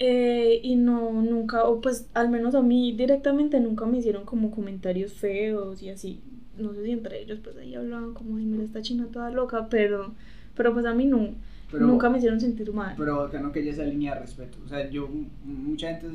Eh, 0.01 0.61
y 0.63 0.75
no, 0.75 1.21
nunca, 1.21 1.65
o 1.65 1.81
pues 1.81 2.09
al 2.13 2.29
menos 2.29 2.55
a 2.55 2.61
mí 2.61 2.93
directamente 2.93 3.59
nunca 3.59 3.85
me 3.85 3.97
hicieron 3.97 4.25
como 4.25 4.51
comentarios 4.51 5.13
feos 5.13 5.81
y 5.83 5.89
así. 5.89 6.21
No 6.57 6.73
sé 6.73 6.83
si 6.83 6.91
entre 6.91 7.21
ellos 7.21 7.39
pues 7.43 7.57
ahí 7.57 7.75
hablaban 7.75 8.13
como, 8.13 8.37
ay, 8.37 8.45
mira 8.45 8.63
esta 8.63 8.81
china 8.81 9.07
toda 9.11 9.29
loca, 9.29 9.67
pero, 9.69 10.13
pero 10.55 10.73
pues 10.73 10.85
a 10.85 10.93
mí 10.93 11.05
no. 11.05 11.35
Nunca 11.71 12.09
me 12.09 12.17
hicieron 12.17 12.39
sentir 12.39 12.73
mal. 12.73 12.95
Pero 12.97 13.21
acá 13.21 13.39
no 13.39 13.51
que 13.51 13.59
ella 13.59 13.71
esa 13.71 13.83
línea 13.83 14.15
de 14.15 14.21
respeto. 14.21 14.57
O 14.65 14.67
sea, 14.67 14.89
yo, 14.89 15.07
mucha 15.43 15.89
gente, 15.89 16.07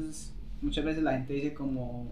muchas 0.61 0.85
veces 0.85 1.03
la 1.03 1.13
gente 1.13 1.35
dice 1.35 1.55
como, 1.55 2.09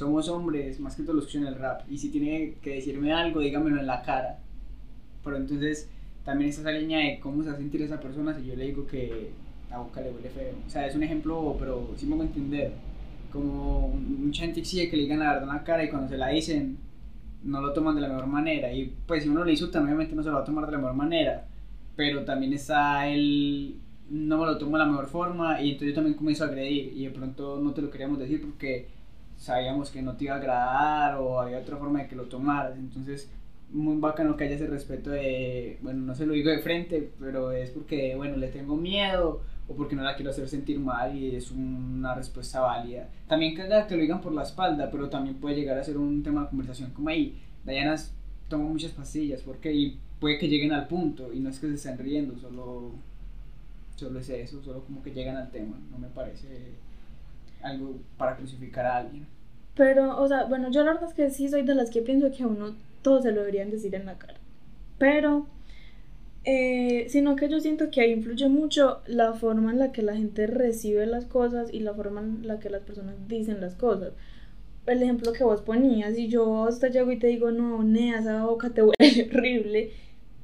somos 0.00 0.28
hombres, 0.28 0.80
más 0.80 0.96
que 0.96 1.02
todos 1.02 1.14
los 1.14 1.24
que 1.26 1.38
escuchan 1.38 1.54
el 1.54 1.60
rap, 1.60 1.82
y 1.88 1.98
si 1.98 2.10
tiene 2.10 2.54
que 2.62 2.74
decirme 2.74 3.12
algo, 3.12 3.40
dígamelo 3.40 3.80
en 3.80 3.86
la 3.86 4.02
cara. 4.02 4.40
Pero 5.22 5.36
entonces 5.36 5.88
también 6.24 6.50
está 6.50 6.62
esa 6.62 6.78
línea 6.78 6.98
de 6.98 7.20
cómo 7.20 7.42
se 7.42 7.50
va 7.50 7.54
a 7.54 7.58
sentir 7.58 7.82
esa 7.82 8.00
persona 8.00 8.34
si 8.34 8.46
yo 8.46 8.56
le 8.56 8.66
digo 8.66 8.86
que 8.86 9.30
la 9.70 9.78
boca 9.78 10.00
le 10.00 10.10
huele 10.10 10.30
feo. 10.30 10.54
O 10.66 10.70
sea, 10.70 10.86
es 10.86 10.94
un 10.94 11.02
ejemplo, 11.02 11.56
pero 11.58 11.94
sí 11.96 12.06
me 12.06 12.16
voy 12.16 12.26
a 12.26 12.28
entender. 12.28 12.72
Como 13.32 13.88
mucha 13.88 14.42
gente 14.42 14.60
exige 14.60 14.90
que 14.90 14.96
le 14.96 15.04
digan 15.04 15.20
la 15.20 15.34
verdad 15.34 15.48
en 15.48 15.54
la 15.56 15.64
cara 15.64 15.84
y 15.84 15.88
cuando 15.88 16.08
se 16.08 16.18
la 16.18 16.28
dicen, 16.28 16.78
no 17.44 17.60
lo 17.60 17.72
toman 17.72 17.94
de 17.94 18.00
la 18.00 18.08
mejor 18.08 18.26
manera. 18.26 18.72
Y 18.72 18.92
pues 19.06 19.22
si 19.22 19.28
uno 19.28 19.44
le 19.44 19.52
insulta, 19.52 19.80
obviamente 19.80 20.14
no 20.16 20.22
se 20.22 20.30
lo 20.30 20.36
va 20.36 20.42
a 20.42 20.44
tomar 20.44 20.66
de 20.66 20.72
la 20.72 20.78
mejor 20.78 20.96
manera 20.96 21.46
pero 22.00 22.24
también 22.24 22.54
está 22.54 23.06
el 23.08 23.76
no 24.08 24.38
me 24.38 24.46
lo 24.46 24.56
tomo 24.56 24.78
de 24.78 24.84
la 24.84 24.90
mejor 24.90 25.06
forma 25.06 25.60
y 25.60 25.72
entonces 25.72 25.88
yo 25.88 25.94
también 25.96 26.16
comienzo 26.16 26.44
a 26.44 26.46
agredir 26.46 26.94
y 26.96 27.04
de 27.04 27.10
pronto 27.10 27.60
no 27.60 27.74
te 27.74 27.82
lo 27.82 27.90
queríamos 27.90 28.18
decir 28.18 28.40
porque 28.40 28.88
sabíamos 29.40 29.90
que 29.90 30.02
no 30.02 30.16
te 30.16 30.24
iba 30.24 30.34
a 30.34 30.36
agradar 30.36 31.16
o 31.16 31.40
había 31.40 31.58
otra 31.58 31.78
forma 31.78 32.02
de 32.02 32.08
que 32.08 32.14
lo 32.14 32.24
tomaras, 32.24 32.76
entonces 32.76 33.30
muy 33.70 33.96
bacano 33.96 34.36
que 34.36 34.44
haya 34.44 34.56
ese 34.56 34.66
respeto 34.66 35.10
de, 35.10 35.78
bueno, 35.80 36.00
no 36.00 36.14
se 36.14 36.26
lo 36.26 36.34
digo 36.34 36.50
de 36.50 36.58
frente, 36.58 37.10
pero 37.18 37.50
es 37.50 37.70
porque, 37.70 38.14
bueno, 38.16 38.36
le 38.36 38.48
tengo 38.48 38.76
miedo 38.76 39.40
o 39.66 39.74
porque 39.74 39.96
no 39.96 40.02
la 40.02 40.14
quiero 40.14 40.30
hacer 40.30 40.46
sentir 40.46 40.78
mal 40.78 41.16
y 41.16 41.34
es 41.36 41.50
una 41.52 42.14
respuesta 42.14 42.60
válida. 42.60 43.08
También 43.28 43.54
que, 43.54 43.62
que 43.88 43.96
lo 43.96 44.02
digan 44.02 44.20
por 44.20 44.32
la 44.32 44.42
espalda, 44.42 44.90
pero 44.90 45.08
también 45.08 45.36
puede 45.36 45.56
llegar 45.56 45.78
a 45.78 45.84
ser 45.84 45.96
un 45.96 46.22
tema 46.22 46.42
de 46.42 46.48
conversación 46.48 46.90
como 46.90 47.08
ahí, 47.08 47.40
Diana 47.64 47.96
toma 48.48 48.64
muchas 48.64 48.92
pastillas, 48.92 49.40
porque 49.40 49.72
y 49.72 49.98
puede 50.18 50.38
que 50.38 50.48
lleguen 50.48 50.72
al 50.72 50.86
punto 50.86 51.32
y 51.32 51.40
no 51.40 51.48
es 51.48 51.58
que 51.58 51.68
se 51.68 51.74
estén 51.76 51.96
riendo, 51.96 52.36
solo, 52.36 52.92
solo 53.96 54.18
es 54.18 54.28
eso, 54.28 54.62
solo 54.62 54.84
como 54.84 55.02
que 55.02 55.12
llegan 55.12 55.36
al 55.38 55.50
tema, 55.50 55.78
no 55.90 55.96
me 55.96 56.08
parece 56.08 56.74
algo 57.62 57.98
para 58.16 58.36
crucificar 58.36 58.86
a 58.86 58.96
alguien. 58.98 59.26
Pero, 59.74 60.20
o 60.20 60.28
sea, 60.28 60.44
bueno, 60.44 60.70
yo 60.70 60.84
la 60.84 60.92
verdad 60.92 61.08
es 61.08 61.14
que 61.14 61.30
sí 61.30 61.48
soy 61.48 61.62
de 61.62 61.74
las 61.74 61.90
que 61.90 62.02
pienso 62.02 62.30
que 62.30 62.42
a 62.42 62.46
uno 62.46 62.74
todo 63.02 63.22
se 63.22 63.32
lo 63.32 63.40
deberían 63.40 63.70
decir 63.70 63.94
en 63.94 64.06
la 64.06 64.18
cara. 64.18 64.38
Pero, 64.98 65.46
eh, 66.44 67.06
sino 67.08 67.36
que 67.36 67.48
yo 67.48 67.60
siento 67.60 67.90
que 67.90 68.00
ahí 68.00 68.12
influye 68.12 68.48
mucho 68.48 69.00
la 69.06 69.32
forma 69.34 69.70
en 69.70 69.78
la 69.78 69.92
que 69.92 70.02
la 70.02 70.16
gente 70.16 70.46
recibe 70.46 71.06
las 71.06 71.24
cosas 71.24 71.72
y 71.72 71.80
la 71.80 71.94
forma 71.94 72.20
en 72.20 72.46
la 72.46 72.58
que 72.58 72.70
las 72.70 72.82
personas 72.82 73.14
dicen 73.28 73.60
las 73.60 73.74
cosas 73.74 74.12
el 74.86 75.02
ejemplo 75.02 75.32
que 75.32 75.44
vos 75.44 75.62
ponías, 75.62 76.18
y 76.18 76.28
yo 76.28 76.64
hasta 76.64 76.88
llego 76.88 77.12
y 77.12 77.18
te 77.18 77.28
digo, 77.28 77.50
no, 77.50 77.82
Nea, 77.82 78.18
esa 78.18 78.44
boca 78.44 78.70
te 78.70 78.82
huele 78.82 79.30
horrible, 79.32 79.92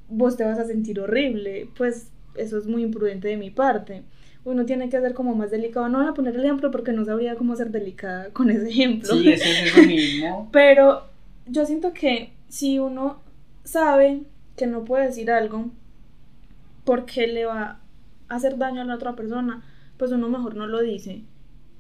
vos 0.09 0.37
te 0.37 0.45
vas 0.45 0.59
a 0.59 0.67
sentir 0.67 1.01
horrible. 1.01 1.69
Pues 1.77 2.11
eso 2.37 2.59
es 2.59 2.67
muy 2.67 2.83
imprudente 2.83 3.29
de 3.29 3.37
mi 3.37 3.51
parte. 3.51 4.03
Uno 4.47 4.65
tiene 4.65 4.89
que 4.89 5.01
ser 5.01 5.13
como 5.13 5.35
más 5.35 5.51
delicado. 5.51 5.89
No 5.89 5.99
voy 5.99 6.07
a 6.07 6.15
poner 6.15 6.37
el 6.37 6.45
ejemplo 6.45 6.71
porque 6.71 6.93
no 6.93 7.05
sabría 7.05 7.35
cómo 7.35 7.57
ser 7.57 7.71
delicada 7.71 8.31
con 8.33 8.49
ese 8.49 8.69
ejemplo. 8.69 9.13
Sí, 9.13 9.29
eso 9.31 9.45
es 9.45 9.77
lo 9.77 9.83
mismo. 9.83 10.49
Pero 10.53 11.03
yo 11.47 11.67
siento 11.67 11.93
que 11.93 12.31
si 12.49 12.79
uno 12.79 13.21
sabe 13.65 14.23
que 14.57 14.69
no 14.69 14.85
puede 14.85 15.07
decir 15.07 15.33
algo 15.33 15.71
porque 16.85 17.27
le 17.27 17.45
va 17.45 17.81
a 18.29 18.35
hacer 18.35 18.57
daño 18.57 18.83
a 18.83 18.85
la 18.85 18.95
otra 18.95 19.17
persona, 19.17 19.65
pues 19.97 20.13
uno 20.13 20.29
mejor 20.29 20.55
no 20.55 20.69
lo 20.69 20.81
dice. 20.81 21.23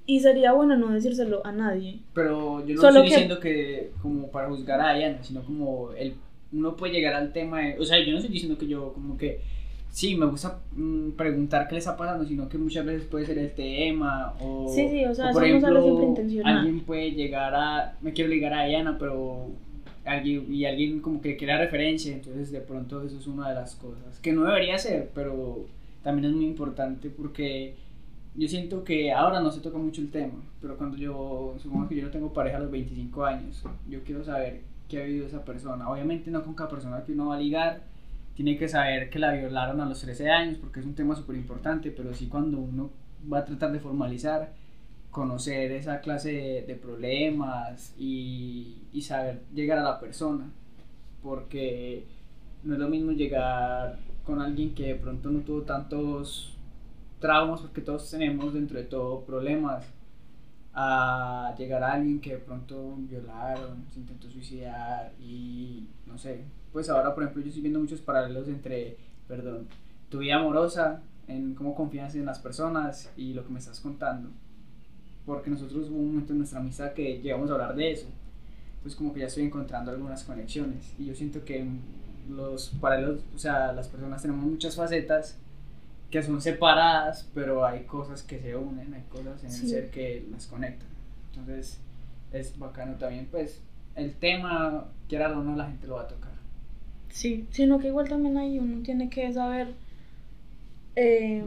Y 0.04 0.20
sería 0.20 0.52
bueno 0.52 0.76
no 0.76 0.88
decírselo 0.90 1.46
a 1.46 1.52
nadie. 1.52 2.00
Pero 2.14 2.66
yo 2.66 2.74
no 2.74 2.88
estoy 2.88 3.02
diciendo 3.04 3.38
que 3.38 3.92
como 4.02 4.28
para 4.32 4.48
juzgar 4.48 4.80
a 4.80 4.94
Diana, 4.94 5.22
sino 5.22 5.42
como 5.42 5.92
el, 5.92 6.14
uno 6.52 6.74
puede 6.74 6.94
llegar 6.94 7.14
al 7.14 7.32
tema 7.32 7.60
de, 7.60 7.78
o 7.78 7.84
sea, 7.84 8.04
yo 8.04 8.10
no 8.10 8.18
estoy 8.18 8.32
diciendo 8.32 8.58
que 8.58 8.66
yo 8.66 8.92
como 8.92 9.16
que 9.16 9.40
sí, 9.90 10.16
me 10.16 10.26
gusta 10.26 10.60
mm, 10.72 11.10
preguntar 11.12 11.68
qué 11.68 11.74
le 11.74 11.78
está 11.78 11.96
pasando, 11.96 12.24
sino 12.24 12.48
que 12.48 12.58
muchas 12.58 12.84
veces 12.84 13.06
puede 13.06 13.26
ser 13.26 13.38
el 13.38 13.52
tema 13.52 14.34
o, 14.40 14.72
sí, 14.74 14.88
sí, 14.88 15.04
o 15.04 15.14
sea, 15.14 15.32
por 15.32 15.44
ejemplo, 15.44 16.14
alguien 16.44 16.80
puede 16.80 17.12
llegar 17.12 17.54
a, 17.54 17.96
me 18.00 18.12
quiero 18.12 18.30
ligar 18.30 18.52
a 18.52 18.64
Diana, 18.64 18.96
pero 18.98 19.50
alguien, 20.04 20.52
y 20.52 20.64
alguien 20.64 21.00
como 21.00 21.20
que 21.20 21.36
quiere 21.36 21.56
referencia, 21.58 22.12
entonces 22.14 22.50
de 22.50 22.60
pronto 22.60 23.02
eso 23.02 23.18
es 23.18 23.26
una 23.26 23.48
de 23.48 23.54
las 23.54 23.74
cosas 23.76 24.18
que 24.20 24.32
no 24.32 24.44
debería 24.44 24.78
ser, 24.78 25.10
pero 25.14 25.66
también 26.02 26.30
es 26.30 26.36
muy 26.36 26.46
importante 26.46 27.10
porque 27.10 27.74
yo 28.36 28.48
siento 28.48 28.84
que 28.84 29.12
ahora 29.12 29.40
no 29.40 29.50
se 29.50 29.60
toca 29.60 29.78
mucho 29.78 30.00
el 30.00 30.10
tema, 30.10 30.34
pero 30.60 30.76
cuando 30.76 30.96
yo, 30.96 31.54
supongo 31.58 31.88
que 31.88 31.96
yo 31.96 32.04
no 32.04 32.10
tengo 32.10 32.32
pareja 32.32 32.58
a 32.58 32.60
los 32.60 32.70
25 32.70 33.24
años, 33.24 33.64
yo 33.88 34.00
quiero 34.04 34.22
saber 34.22 34.60
qué 34.88 35.00
ha 35.00 35.04
vivido 35.04 35.26
esa 35.26 35.44
persona. 35.44 35.88
Obviamente 35.88 36.30
no 36.30 36.42
con 36.42 36.54
cada 36.54 36.70
persona 36.70 37.02
que 37.04 37.12
uno 37.12 37.28
va 37.28 37.36
a 37.36 37.40
ligar, 37.40 37.82
tiene 38.36 38.58
que 38.58 38.68
saber 38.68 39.08
que 39.08 39.18
la 39.18 39.32
violaron 39.32 39.80
a 39.80 39.86
los 39.86 40.00
13 40.00 40.30
años, 40.30 40.58
porque 40.58 40.80
es 40.80 40.86
un 40.86 40.94
tema 40.94 41.16
súper 41.16 41.36
importante, 41.36 41.90
pero 41.90 42.14
sí 42.14 42.28
cuando 42.28 42.58
uno 42.58 42.90
va 43.32 43.38
a 43.38 43.44
tratar 43.46 43.72
de 43.72 43.80
formalizar, 43.80 44.52
conocer 45.10 45.72
esa 45.72 46.00
clase 46.00 46.64
de, 46.66 46.74
problemas 46.74 47.94
y, 47.98 48.82
y 48.92 49.00
saber 49.00 49.40
llegar 49.54 49.78
a 49.78 49.82
la 49.82 49.98
persona, 49.98 50.44
porque 51.22 52.04
no 52.62 52.74
es 52.74 52.80
lo 52.80 52.88
mismo 52.88 53.12
llegar 53.12 53.98
con 54.22 54.42
alguien 54.42 54.74
que 54.74 54.88
de 54.88 54.94
pronto 54.96 55.30
no 55.30 55.40
tuvo 55.40 55.62
tantos 55.62 56.58
traumas, 57.18 57.62
porque 57.62 57.80
todos 57.80 58.10
tenemos 58.10 58.52
dentro 58.52 58.78
de 58.78 58.84
todo 58.84 59.24
problemas, 59.24 59.86
a 60.78 61.54
llegar 61.56 61.82
a 61.82 61.94
alguien 61.94 62.20
que 62.20 62.32
de 62.32 62.38
pronto 62.38 62.96
violaron, 62.98 63.86
se 63.90 64.00
intentó 64.00 64.30
suicidar 64.30 65.10
y 65.18 65.88
no 66.04 66.18
sé, 66.18 66.44
pues 66.72 66.88
ahora 66.88 67.14
por 67.14 67.22
ejemplo 67.22 67.42
yo 67.42 67.48
estoy 67.48 67.62
viendo 67.62 67.80
muchos 67.80 68.00
paralelos 68.00 68.48
entre 68.48 68.96
perdón, 69.28 69.66
tu 70.08 70.18
vida 70.18 70.36
amorosa, 70.36 71.02
en 71.28 71.54
cómo 71.54 71.74
confías 71.74 72.14
en 72.14 72.26
las 72.26 72.38
personas 72.38 73.10
y 73.16 73.32
lo 73.34 73.44
que 73.44 73.52
me 73.52 73.58
estás 73.58 73.80
contando. 73.80 74.30
Porque 75.24 75.50
nosotros 75.50 75.88
hubo 75.88 75.98
un 75.98 76.08
momento 76.08 76.32
en 76.32 76.38
nuestra 76.38 76.60
amistad 76.60 76.92
que 76.92 77.20
llegamos 77.20 77.50
a 77.50 77.54
hablar 77.54 77.74
de 77.74 77.92
eso. 77.92 78.06
Entonces 78.76 78.96
como 78.96 79.12
que 79.12 79.20
ya 79.20 79.26
estoy 79.26 79.44
encontrando 79.44 79.90
algunas 79.90 80.22
conexiones. 80.22 80.94
Y 80.98 81.06
yo 81.06 81.14
siento 81.14 81.44
que 81.44 81.66
los 82.30 82.68
paralelos, 82.80 83.22
o 83.34 83.38
sea, 83.38 83.72
las 83.72 83.88
personas 83.88 84.22
tenemos 84.22 84.44
muchas 84.44 84.76
facetas 84.76 85.38
que 86.10 86.22
son 86.22 86.40
separadas, 86.40 87.28
pero 87.34 87.66
hay 87.66 87.84
cosas 87.84 88.22
que 88.22 88.38
se 88.38 88.54
unen, 88.54 88.94
hay 88.94 89.02
cosas 89.10 89.42
en 89.42 89.50
el 89.50 89.68
ser 89.68 89.90
que 89.90 90.24
las 90.30 90.46
conectan. 90.46 90.88
Entonces 91.30 91.80
es 92.32 92.56
bacano 92.56 92.94
también, 92.94 93.26
pues 93.28 93.60
el 93.96 94.14
tema, 94.14 94.84
quiera 95.08 95.36
o 95.36 95.42
no, 95.42 95.56
la 95.56 95.66
gente 95.66 95.88
lo 95.88 95.96
va 95.96 96.02
a 96.02 96.08
tocar. 96.08 96.35
Sí, 97.08 97.46
sino 97.50 97.78
que 97.80 97.88
igual 97.88 98.08
también 98.08 98.36
hay 98.36 98.58
uno 98.58 98.82
tiene 98.82 99.08
que 99.10 99.32
saber 99.32 99.68
eh, 100.96 101.42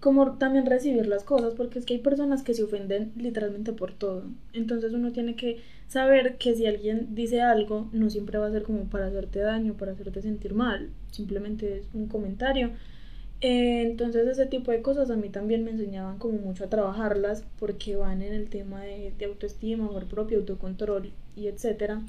como 0.00 0.32
también 0.36 0.66
recibir 0.66 1.06
las 1.06 1.22
cosas, 1.22 1.54
porque 1.54 1.78
es 1.78 1.86
que 1.86 1.94
hay 1.94 2.00
personas 2.00 2.42
que 2.42 2.54
se 2.54 2.64
ofenden 2.64 3.12
literalmente 3.16 3.72
por 3.72 3.92
todo. 3.92 4.24
Entonces 4.52 4.92
uno 4.92 5.12
tiene 5.12 5.36
que 5.36 5.60
saber 5.88 6.38
que 6.38 6.54
si 6.56 6.66
alguien 6.66 7.14
dice 7.14 7.40
algo, 7.40 7.88
no 7.92 8.10
siempre 8.10 8.38
va 8.38 8.48
a 8.48 8.50
ser 8.50 8.64
como 8.64 8.84
para 8.84 9.06
hacerte 9.06 9.38
daño, 9.40 9.74
para 9.74 9.92
hacerte 9.92 10.20
sentir 10.22 10.54
mal, 10.54 10.90
simplemente 11.12 11.78
es 11.78 11.84
un 11.94 12.08
comentario. 12.08 12.70
Eh, 13.40 13.82
entonces 13.82 14.26
ese 14.28 14.46
tipo 14.46 14.70
de 14.72 14.82
cosas 14.82 15.10
a 15.10 15.16
mí 15.16 15.28
también 15.28 15.64
me 15.64 15.72
enseñaban 15.72 16.18
como 16.18 16.38
mucho 16.38 16.64
a 16.64 16.68
trabajarlas 16.68 17.44
porque 17.58 17.96
van 17.96 18.22
en 18.22 18.32
el 18.34 18.48
tema 18.50 18.82
de 18.82 19.14
autoestima, 19.24 19.86
amor 19.86 20.06
propio, 20.06 20.38
autocontrol 20.38 21.12
y 21.36 21.46
etcétera. 21.48 22.02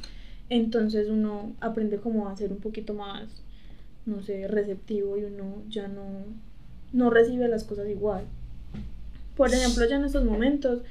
Entonces 0.53 1.09
uno 1.09 1.55
aprende 1.61 1.97
como 1.97 2.29
a 2.29 2.35
ser 2.35 2.51
un 2.51 2.59
poquito 2.59 2.93
más, 2.93 3.23
no 4.05 4.21
sé, 4.21 4.47
receptivo 4.47 5.17
y 5.17 5.23
uno 5.23 5.63
ya 5.67 5.87
no 5.87 6.03
no 6.91 7.09
recibe 7.09 7.47
las 7.47 7.63
cosas 7.63 7.89
igual. 7.89 8.25
Por 9.35 9.51
ejemplo, 9.51 9.83
ya 9.89 9.95
en 9.95 10.05
estos 10.05 10.23
momentos, 10.23 10.83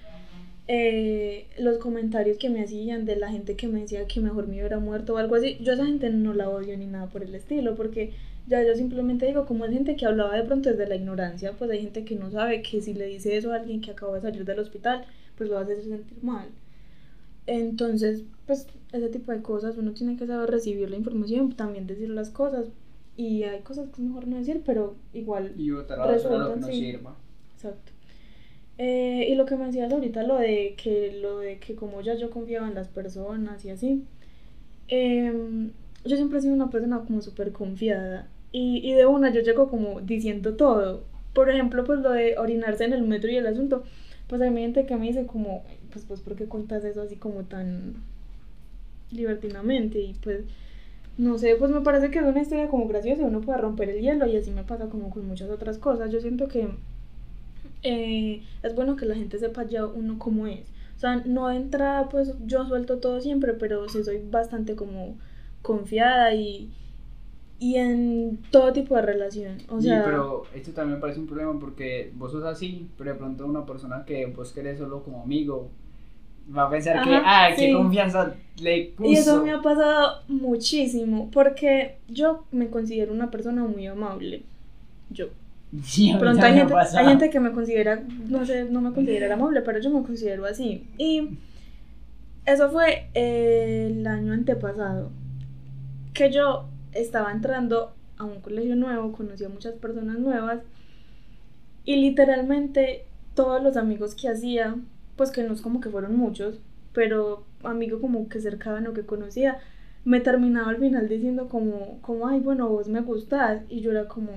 eh, 0.66 1.46
los 1.60 1.78
comentarios 1.78 2.38
que 2.38 2.50
me 2.50 2.64
hacían 2.64 3.04
de 3.04 3.14
la 3.14 3.30
gente 3.30 3.54
que 3.54 3.68
me 3.68 3.82
decía 3.82 4.08
que 4.08 4.20
mejor 4.20 4.48
me 4.48 4.56
hubiera 4.56 4.80
muerto 4.80 5.14
o 5.14 5.18
algo 5.18 5.36
así, 5.36 5.58
yo 5.60 5.74
esa 5.74 5.86
gente 5.86 6.10
no 6.10 6.34
la 6.34 6.50
odio 6.50 6.76
ni 6.76 6.86
nada 6.86 7.06
por 7.06 7.22
el 7.22 7.36
estilo, 7.36 7.76
porque 7.76 8.14
ya 8.48 8.64
yo 8.64 8.74
simplemente 8.74 9.26
digo, 9.26 9.46
como 9.46 9.64
es 9.64 9.72
gente 9.72 9.94
que 9.94 10.06
hablaba 10.06 10.36
de 10.36 10.42
pronto 10.42 10.70
desde 10.70 10.88
la 10.88 10.96
ignorancia, 10.96 11.52
pues 11.52 11.70
hay 11.70 11.82
gente 11.82 12.04
que 12.04 12.16
no 12.16 12.32
sabe 12.32 12.62
que 12.62 12.82
si 12.82 12.94
le 12.94 13.06
dice 13.06 13.36
eso 13.36 13.52
a 13.52 13.56
alguien 13.56 13.80
que 13.80 13.92
acaba 13.92 14.16
de 14.16 14.22
salir 14.22 14.44
del 14.44 14.58
hospital, 14.58 15.04
pues 15.38 15.48
lo 15.48 15.58
hacer 15.58 15.80
sentir 15.84 16.18
mal. 16.20 16.48
Entonces, 17.46 18.24
pues 18.46 18.66
ese 18.92 19.08
tipo 19.08 19.32
de 19.32 19.42
cosas, 19.42 19.76
uno 19.78 19.92
tiene 19.92 20.16
que 20.16 20.26
saber 20.26 20.50
recibir 20.50 20.90
la 20.90 20.96
información, 20.96 21.52
también 21.52 21.86
decir 21.86 22.08
las 22.10 22.30
cosas, 22.30 22.66
y 23.16 23.42
hay 23.42 23.60
cosas 23.60 23.88
que 23.88 23.94
es 23.94 23.98
mejor 24.00 24.26
no 24.26 24.38
decir, 24.38 24.62
pero 24.64 24.96
igual. 25.12 25.52
Y 25.56 25.70
otra 25.72 25.96
lo 26.06 26.54
que 26.54 26.60
no 26.60 26.66
sirva. 26.66 27.16
Exacto. 27.54 27.92
Eh, 28.78 29.26
y 29.28 29.34
lo 29.34 29.44
que 29.44 29.56
me 29.56 29.66
decías 29.66 29.92
ahorita, 29.92 30.22
lo 30.22 30.36
de 30.36 30.74
que, 30.82 31.18
lo 31.20 31.38
de 31.38 31.58
que 31.58 31.74
como 31.74 32.00
ya 32.00 32.14
yo 32.14 32.30
confiaba 32.30 32.66
en 32.68 32.74
las 32.74 32.88
personas 32.88 33.64
y 33.64 33.70
así. 33.70 34.04
Em, 34.88 35.70
yo 36.04 36.16
siempre 36.16 36.38
he 36.38 36.42
sido 36.42 36.54
una 36.54 36.70
persona 36.70 37.00
como 37.00 37.20
súper 37.22 37.52
confiada. 37.52 38.28
Y, 38.50 38.80
y 38.82 38.92
de 38.94 39.06
una 39.06 39.32
yo 39.32 39.40
llego 39.40 39.68
como 39.68 40.00
diciendo 40.00 40.56
todo. 40.56 41.04
Por 41.34 41.50
ejemplo, 41.50 41.84
pues 41.84 42.00
lo 42.00 42.10
de 42.10 42.36
orinarse 42.38 42.84
en 42.84 42.92
el 42.92 43.02
metro 43.02 43.30
y 43.30 43.36
el 43.36 43.46
asunto. 43.46 43.84
Pues 44.26 44.40
hay 44.40 44.52
gente 44.54 44.86
que 44.86 44.96
me 44.96 45.06
dice 45.06 45.26
como, 45.26 45.64
pues, 45.92 46.04
pues, 46.06 46.20
¿por 46.20 46.34
qué 46.36 46.46
cuentas 46.46 46.84
eso 46.84 47.02
así 47.02 47.16
como 47.16 47.42
tan 47.44 47.94
libertinamente? 49.10 50.00
Y 50.00 50.14
pues 50.14 50.44
no 51.18 51.38
sé, 51.38 51.56
pues 51.56 51.70
me 51.70 51.82
parece 51.82 52.10
que 52.10 52.18
es 52.18 52.24
una 52.24 52.40
historia 52.40 52.68
como 52.68 52.88
graciosa, 52.88 53.22
uno 53.22 53.40
puede 53.42 53.58
romper 53.58 53.90
el 53.90 54.00
hielo 54.00 54.26
y 54.26 54.36
así 54.36 54.50
me 54.50 54.64
pasa 54.64 54.88
como 54.88 55.10
con 55.10 55.26
muchas 55.26 55.50
otras 55.50 55.78
cosas. 55.78 56.10
Yo 56.10 56.20
siento 56.20 56.48
que 56.48 56.68
eh, 57.82 58.42
es 58.62 58.74
bueno 58.74 58.96
que 58.96 59.06
la 59.06 59.14
gente 59.14 59.38
sepa 59.38 59.64
ya 59.64 59.86
uno 59.86 60.18
cómo 60.18 60.46
es. 60.46 60.68
O 60.96 60.98
sea, 60.98 61.16
no 61.16 61.48
de 61.48 61.56
entrada 61.56 62.08
pues 62.08 62.34
yo 62.46 62.64
suelto 62.64 62.98
todo 62.98 63.20
siempre, 63.20 63.54
pero 63.54 63.88
sí 63.88 64.02
soy 64.04 64.22
bastante 64.30 64.76
como 64.76 65.16
confiada 65.60 66.32
y, 66.34 66.70
y 67.58 67.76
en 67.76 68.38
todo 68.50 68.72
tipo 68.72 68.96
de 68.96 69.02
relación. 69.02 69.58
O 69.68 69.80
sea, 69.80 69.98
sí, 69.98 70.02
pero 70.04 70.44
esto 70.54 70.72
también 70.72 70.96
me 70.96 71.00
parece 71.00 71.20
un 71.20 71.26
problema 71.26 71.58
porque 71.58 72.12
vos 72.14 72.32
sos 72.32 72.44
así, 72.44 72.88
pero 72.96 73.12
de 73.12 73.18
pronto 73.18 73.46
una 73.46 73.66
persona 73.66 74.04
que 74.04 74.26
vos 74.26 74.52
querés 74.52 74.78
solo 74.78 75.02
como 75.02 75.22
amigo 75.22 75.70
va 76.54 76.64
a 76.64 76.70
pensar 76.70 77.02
que, 77.04 77.14
ah, 77.14 77.50
qué 77.56 77.72
confianza 77.72 78.34
le 78.60 78.92
puso. 78.96 79.10
Y 79.10 79.14
eso 79.14 79.42
me 79.42 79.52
ha 79.52 79.60
pasado 79.60 80.22
muchísimo, 80.28 81.30
porque 81.32 81.96
yo 82.08 82.44
me 82.52 82.68
considero 82.68 83.12
una 83.12 83.30
persona 83.30 83.64
muy 83.64 83.86
amable. 83.86 84.42
Yo. 85.10 85.28
Sí, 85.84 86.14
Pronto 86.18 86.44
hay 86.44 86.52
gente, 86.52 86.74
hay 86.74 87.06
gente 87.06 87.30
que 87.30 87.40
me 87.40 87.52
considera, 87.52 88.02
no 88.28 88.44
sé, 88.44 88.66
no 88.66 88.82
me 88.82 88.92
considera 88.92 89.32
amable, 89.36 89.62
pero 89.62 89.80
yo 89.80 89.88
me 89.88 90.02
considero 90.02 90.44
así. 90.44 90.86
Y 90.98 91.38
eso 92.44 92.70
fue 92.70 93.08
el 93.14 94.06
año 94.06 94.34
antepasado, 94.34 95.10
que 96.12 96.30
yo 96.30 96.66
estaba 96.92 97.32
entrando 97.32 97.94
a 98.18 98.24
un 98.24 98.40
colegio 98.40 98.76
nuevo, 98.76 99.12
conocí 99.12 99.44
a 99.44 99.48
muchas 99.48 99.72
personas 99.72 100.18
nuevas, 100.18 100.60
y 101.86 101.96
literalmente 101.96 103.06
todos 103.34 103.62
los 103.62 103.78
amigos 103.78 104.14
que 104.14 104.28
hacía 104.28 104.76
pues 105.16 105.30
que 105.30 105.42
no 105.42 105.54
es 105.54 105.60
como 105.60 105.80
que 105.80 105.90
fueron 105.90 106.16
muchos, 106.16 106.60
pero 106.92 107.44
amigo 107.62 108.00
como 108.00 108.28
que 108.28 108.40
cercano 108.40 108.92
que 108.92 109.06
conocía, 109.06 109.58
me 110.04 110.20
terminaba 110.20 110.70
al 110.70 110.78
final 110.78 111.08
diciendo 111.08 111.48
como, 111.48 112.00
como, 112.02 112.26
ay, 112.26 112.40
bueno, 112.40 112.68
vos 112.68 112.88
me 112.88 113.00
gustás, 113.00 113.62
y 113.68 113.80
yo 113.80 113.90
era 113.92 114.08
como, 114.08 114.30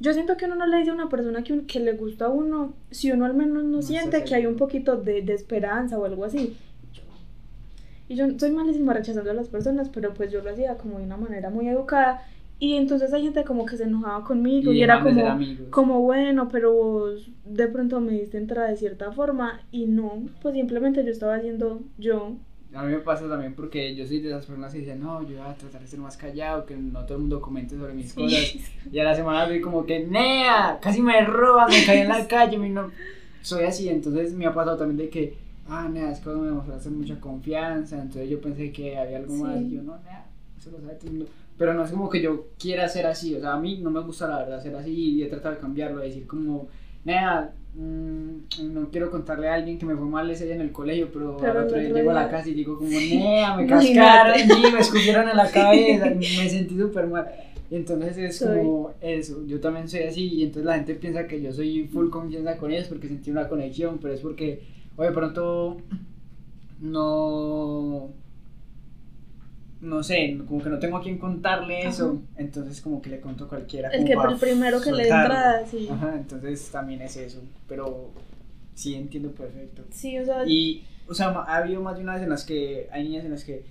yo 0.00 0.12
siento 0.12 0.36
que 0.36 0.44
uno 0.46 0.56
no 0.56 0.66
le 0.66 0.78
dice 0.78 0.90
a 0.90 0.94
una 0.94 1.08
persona 1.08 1.42
que, 1.42 1.66
que 1.66 1.80
le 1.80 1.92
gusta 1.94 2.26
a 2.26 2.28
uno, 2.28 2.74
si 2.90 3.10
uno 3.10 3.24
al 3.24 3.34
menos 3.34 3.64
no, 3.64 3.80
siente 3.80 4.24
que 4.24 4.34
hay 4.34 4.46
un 4.46 4.56
poquito 4.56 4.96
de, 4.96 5.22
de, 5.22 5.34
esperanza 5.34 5.98
o 5.98 6.04
algo 6.04 6.24
así. 6.24 6.56
Y 8.06 8.16
yo 8.16 8.26
soy 8.38 8.50
malísima 8.50 8.92
rechazando 8.92 9.30
a 9.30 9.34
las 9.34 9.48
personas, 9.48 9.88
pero 9.88 10.12
pues 10.12 10.30
yo 10.30 10.42
lo 10.42 10.50
hacía 10.50 10.76
como 10.76 10.98
de 10.98 11.04
una 11.04 11.16
manera 11.16 11.48
muy 11.48 11.68
educada 11.68 12.22
y 12.58 12.74
entonces 12.74 13.12
hay 13.12 13.22
gente 13.22 13.44
como 13.44 13.66
que 13.66 13.76
se 13.76 13.84
enojaba 13.84 14.24
conmigo 14.24 14.72
y, 14.72 14.82
era 14.82 15.02
como, 15.02 15.38
como, 15.70 16.00
bueno, 16.00 16.48
pero 16.48 16.72
vos 16.72 17.30
de 17.44 17.66
pronto 17.68 18.00
me 18.00 18.12
diste 18.12 18.38
entrada 18.38 18.68
de 18.68 18.76
cierta 18.76 19.12
forma 19.12 19.60
y 19.70 19.86
no, 19.86 20.24
pues 20.40 20.54
simplemente 20.54 21.04
yo 21.04 21.10
estaba 21.10 21.34
haciendo 21.34 21.82
yo. 21.98 22.36
A 22.72 22.82
mí 22.82 22.92
me 22.92 22.98
pasa 22.98 23.28
también 23.28 23.54
porque 23.54 23.94
yo 23.94 24.06
soy 24.06 24.20
de 24.20 24.30
esas 24.30 24.46
personas 24.46 24.72
que 24.72 24.80
dicen, 24.80 25.00
no, 25.00 25.22
yo 25.22 25.36
voy 25.36 25.46
a 25.46 25.54
tratar 25.54 25.80
de 25.80 25.86
ser 25.86 26.00
más 26.00 26.16
callado, 26.16 26.64
que 26.64 26.76
no 26.76 27.04
todo 27.04 27.16
el 27.16 27.20
mundo 27.20 27.40
comente 27.40 27.76
sobre 27.76 27.94
mis 27.94 28.12
cosas. 28.14 28.54
Y 28.92 28.98
a 28.98 29.04
la 29.04 29.14
semana 29.14 29.46
vi 29.46 29.60
como 29.60 29.84
que, 29.84 30.00
¡Nea! 30.00 30.78
Casi 30.80 31.00
me 31.00 31.24
roban, 31.24 31.70
me 31.70 31.84
caí 31.84 31.98
en 31.98 32.08
la 32.08 32.26
calle, 32.28 32.56
y 32.56 32.70
no... 32.70 32.90
soy 33.42 33.64
así. 33.64 33.88
Entonces 33.88 34.32
me 34.32 34.46
ha 34.46 34.54
pasado 34.54 34.76
también 34.76 34.98
de 34.98 35.08
que, 35.08 35.34
ah, 35.68 35.88
Nea, 35.88 36.10
es 36.10 36.18
que 36.20 36.30
me 36.30 36.46
demostraste 36.46 36.90
mucha 36.90 37.20
confianza. 37.20 38.00
Entonces 38.00 38.28
yo 38.28 38.40
pensé 38.40 38.72
que 38.72 38.96
había 38.96 39.18
algo 39.18 39.34
más. 39.34 39.60
Y 39.60 39.76
yo, 39.76 39.82
no, 39.82 39.96
Nea, 39.98 40.26
eso 40.58 40.72
lo 40.72 40.80
sabe 40.80 40.94
todo 40.94 41.10
el 41.10 41.18
mundo 41.18 41.30
pero 41.56 41.74
no 41.74 41.84
es 41.84 41.90
como 41.90 42.10
que 42.10 42.20
yo 42.20 42.48
quiera 42.58 42.88
ser 42.88 43.06
así, 43.06 43.34
o 43.34 43.40
sea, 43.40 43.54
a 43.54 43.60
mí 43.60 43.78
no 43.78 43.90
me 43.90 44.00
gusta 44.00 44.26
la 44.26 44.38
verdad 44.38 44.62
ser 44.62 44.74
así 44.76 44.92
y 44.92 45.22
he 45.22 45.26
tratado 45.26 45.54
de 45.54 45.60
cambiarlo, 45.60 46.00
de 46.00 46.08
decir 46.08 46.26
como, 46.26 46.68
nada, 47.04 47.52
mmm, 47.74 48.72
no 48.72 48.90
quiero 48.90 49.10
contarle 49.10 49.48
a 49.48 49.54
alguien 49.54 49.78
que 49.78 49.86
me 49.86 49.96
fue 49.96 50.06
mal 50.06 50.28
ese 50.30 50.46
día 50.46 50.56
en 50.56 50.62
el 50.62 50.72
colegio, 50.72 51.10
pero, 51.12 51.38
al 51.40 51.56
otro 51.56 51.78
día 51.78 51.90
llego 51.90 52.10
a 52.10 52.14
la 52.14 52.28
casa 52.28 52.48
y 52.48 52.54
digo 52.54 52.76
como, 52.76 52.90
nea, 52.90 53.56
me 53.56 53.66
cascaron 53.66 54.40
y 54.40 54.72
me 54.72 54.80
escupieron 54.80 55.28
en 55.28 55.36
la 55.36 55.50
cabeza, 55.52 56.06
me 56.06 56.48
sentí 56.48 56.76
súper 56.76 57.06
mal. 57.06 57.26
Entonces 57.70 58.16
es 58.18 58.40
como 58.40 58.92
eso, 59.00 59.44
yo 59.46 59.58
también 59.58 59.88
soy 59.88 60.02
así 60.02 60.26
y 60.34 60.42
entonces 60.44 60.66
la 60.66 60.74
gente 60.74 60.94
piensa 60.94 61.26
que 61.26 61.40
yo 61.40 61.52
soy 61.52 61.88
full 61.88 62.10
confianza 62.10 62.56
con 62.56 62.70
ellos 62.70 62.88
porque 62.88 63.08
sentí 63.08 63.30
una 63.30 63.48
conexión, 63.48 63.98
pero 64.00 64.14
es 64.14 64.20
porque, 64.20 64.62
oye, 64.96 65.10
pronto 65.10 65.78
no 66.80 68.10
no 69.84 70.02
sé, 70.02 70.38
como 70.48 70.62
que 70.62 70.70
no 70.70 70.78
tengo 70.78 70.96
a 70.96 71.02
quien 71.02 71.18
contarle 71.18 71.86
eso, 71.86 72.22
entonces 72.36 72.80
como 72.80 73.02
que 73.02 73.10
le 73.10 73.20
cuento 73.20 73.44
a 73.44 73.48
cualquiera. 73.48 73.90
El 73.90 74.04
que 74.04 74.12
el 74.12 74.36
primero 74.40 74.80
que 74.80 74.92
le 74.92 75.02
entrada, 75.02 75.66
sí. 75.66 75.88
Ajá, 75.90 76.16
entonces 76.16 76.70
también 76.70 77.02
es 77.02 77.16
eso, 77.16 77.40
pero 77.68 78.10
sí 78.74 78.94
entiendo 78.94 79.30
perfecto. 79.32 79.84
Sí, 79.90 80.18
o 80.18 80.24
sea... 80.24 80.46
Y, 80.46 80.84
o 81.06 81.14
sea, 81.14 81.28
ha 81.28 81.56
habido 81.58 81.82
más 81.82 81.96
de 81.96 82.02
una 82.02 82.14
vez 82.14 82.22
en 82.22 82.30
las 82.30 82.44
que, 82.44 82.88
hay 82.90 83.04
niñas 83.04 83.24
en 83.26 83.32
las 83.32 83.44
que, 83.44 83.62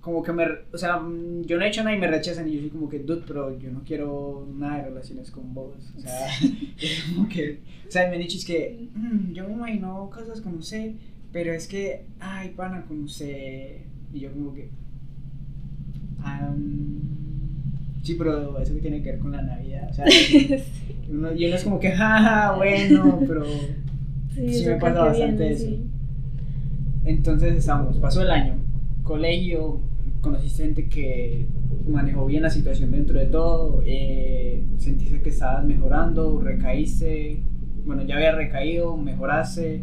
como 0.00 0.22
que 0.22 0.32
me, 0.32 0.46
o 0.72 0.78
sea, 0.78 0.98
mm, 0.98 1.42
yo 1.44 1.56
no 1.56 1.64
he 1.64 1.68
hecho 1.68 1.84
nada 1.84 1.96
y 1.96 2.00
me 2.00 2.08
rechazan 2.08 2.48
y 2.48 2.54
yo 2.54 2.60
soy 2.60 2.70
como 2.70 2.88
que, 2.88 2.98
dude, 2.98 3.22
pero 3.26 3.56
yo 3.58 3.70
no 3.70 3.82
quiero 3.84 4.48
nada 4.52 4.78
de 4.78 4.84
relaciones 4.84 5.30
con 5.30 5.54
vos, 5.54 5.76
o 5.96 6.00
sea, 6.00 6.26
es 6.80 7.04
como 7.04 7.28
que, 7.28 7.60
o 7.86 7.90
sea, 7.90 8.08
me 8.08 8.16
han 8.16 8.22
dicho 8.22 8.36
es 8.36 8.44
que, 8.44 8.88
mm, 8.94 9.32
yo 9.32 9.46
me 9.46 9.52
imagino 9.52 10.10
cosas 10.12 10.40
con 10.40 10.56
usted, 10.56 10.94
pero 11.32 11.52
es 11.52 11.68
que, 11.68 12.06
ay, 12.18 12.50
pana, 12.50 12.84
con 12.86 13.04
usted, 13.04 13.82
y 14.12 14.18
yo 14.18 14.32
como 14.32 14.52
que, 14.54 14.70
sí, 18.02 18.14
pero 18.14 18.58
eso 18.58 18.74
que 18.74 18.80
tiene 18.80 19.02
que 19.02 19.12
ver 19.12 19.20
con 19.20 19.32
la 19.32 19.42
Navidad. 19.42 19.88
O 19.90 19.94
sea, 19.94 20.04
uno, 21.10 21.32
y 21.34 21.46
uno 21.46 21.56
es 21.56 21.64
como 21.64 21.80
que, 21.80 21.90
jaja, 21.90 22.56
bueno, 22.56 23.20
pero 23.26 23.44
sí, 24.34 24.64
me 24.66 24.76
pasa 24.76 25.04
bastante 25.04 25.52
eso. 25.52 25.68
Entonces 27.04 27.56
estamos, 27.56 27.96
pasó 27.98 28.22
el 28.22 28.30
año, 28.30 28.54
colegio, 29.02 29.80
conociste 30.20 30.64
gente 30.64 30.88
que 30.88 31.46
manejó 31.88 32.26
bien 32.26 32.42
la 32.42 32.50
situación 32.50 32.90
dentro 32.92 33.18
de 33.18 33.26
todo, 33.26 33.82
eh, 33.86 34.62
sentiste 34.78 35.22
que 35.22 35.30
estabas 35.30 35.64
mejorando, 35.64 36.40
recaíste, 36.40 37.40
bueno, 37.84 38.02
ya 38.02 38.16
había 38.16 38.32
recaído, 38.32 38.96
mejoraste, 38.96 39.82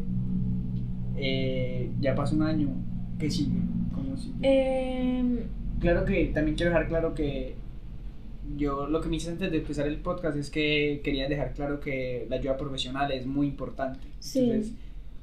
eh, 1.17 1.89
ya 1.99 2.15
pasó 2.15 2.35
un 2.35 2.43
año, 2.43 2.69
¿qué 3.17 3.29
sigue? 3.31 3.57
¿Cómo 3.93 4.15
sigue? 4.15 4.35
Em, 4.41 5.39
Claro 5.79 6.05
que 6.05 6.25
también 6.33 6.55
quiero 6.55 6.71
dejar 6.71 6.87
claro 6.87 7.13
que 7.13 7.55
yo 8.55 8.87
lo 8.87 9.01
que 9.01 9.09
me 9.09 9.17
hice 9.17 9.31
antes 9.31 9.51
de 9.51 9.57
empezar 9.57 9.87
el 9.87 9.97
podcast 9.97 10.37
es 10.37 10.49
que 10.49 11.01
quería 11.03 11.27
dejar 11.27 11.53
claro 11.53 11.79
que 11.79 12.25
la 12.29 12.37
ayuda 12.37 12.57
profesional 12.57 13.11
es 13.11 13.25
muy 13.25 13.47
importante. 13.47 14.07
Sí. 14.19 14.39
Entonces, 14.39 14.73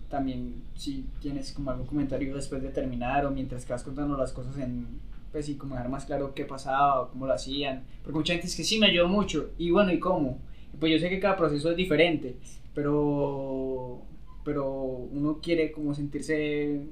también 0.09 0.63
si 0.77 1.07
tienes 1.21 1.53
como 1.53 1.71
algún 1.71 1.87
comentario 1.87 2.35
después 2.35 2.63
de 2.63 2.69
terminar 2.69 3.27
o 3.27 3.31
mientras 3.31 3.65
que 3.65 3.73
vas 3.73 3.83
contando 3.83 4.17
las 4.17 4.33
cosas 4.33 4.59
en 4.59 4.87
pues 5.35 5.47
sí, 5.47 5.57
como 5.57 5.75
dejar 5.75 5.91
más 5.91 6.05
claro 6.05 6.33
qué 6.33 6.45
pasaba 6.45 7.01
o 7.01 7.11
cómo 7.11 7.27
lo 7.27 7.33
hacían. 7.33 7.83
Porque 8.05 8.19
mucha 8.19 8.35
gente 8.35 8.47
es 8.47 8.55
que 8.55 8.63
sí 8.63 8.79
me 8.79 8.87
ayudó 8.87 9.09
mucho. 9.09 9.51
Y 9.59 9.73
bueno, 9.73 9.93
¿y 9.93 9.99
cómo? 9.99 10.39
Pues 10.79 10.93
yo 10.93 10.99
sé 11.01 11.11
que 11.11 11.19
cada 11.19 11.37
proceso 11.37 11.73
es 11.73 11.77
diferente, 11.77 12.37
pero 12.73 14.01
pero 14.45 14.73
uno 14.73 15.41
quiere 15.43 15.73
como 15.73 15.93
sentirse 15.93 16.83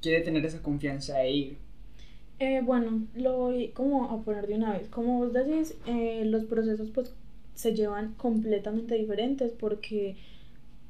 quiere 0.00 0.22
tener 0.22 0.44
esa 0.44 0.60
confianza 0.60 1.18
de 1.18 1.30
ir. 1.30 1.58
Eh, 2.44 2.60
bueno, 2.60 3.06
lo 3.14 3.36
voy 3.38 3.68
como 3.68 4.10
a 4.10 4.20
poner 4.22 4.48
de 4.48 4.56
una 4.56 4.72
vez. 4.72 4.88
Como 4.88 5.18
vos 5.18 5.32
decís, 5.32 5.76
eh, 5.86 6.24
los 6.24 6.42
procesos 6.44 6.90
pues 6.90 7.14
se 7.54 7.72
llevan 7.72 8.14
completamente 8.14 8.96
diferentes 8.96 9.52
porque, 9.52 10.16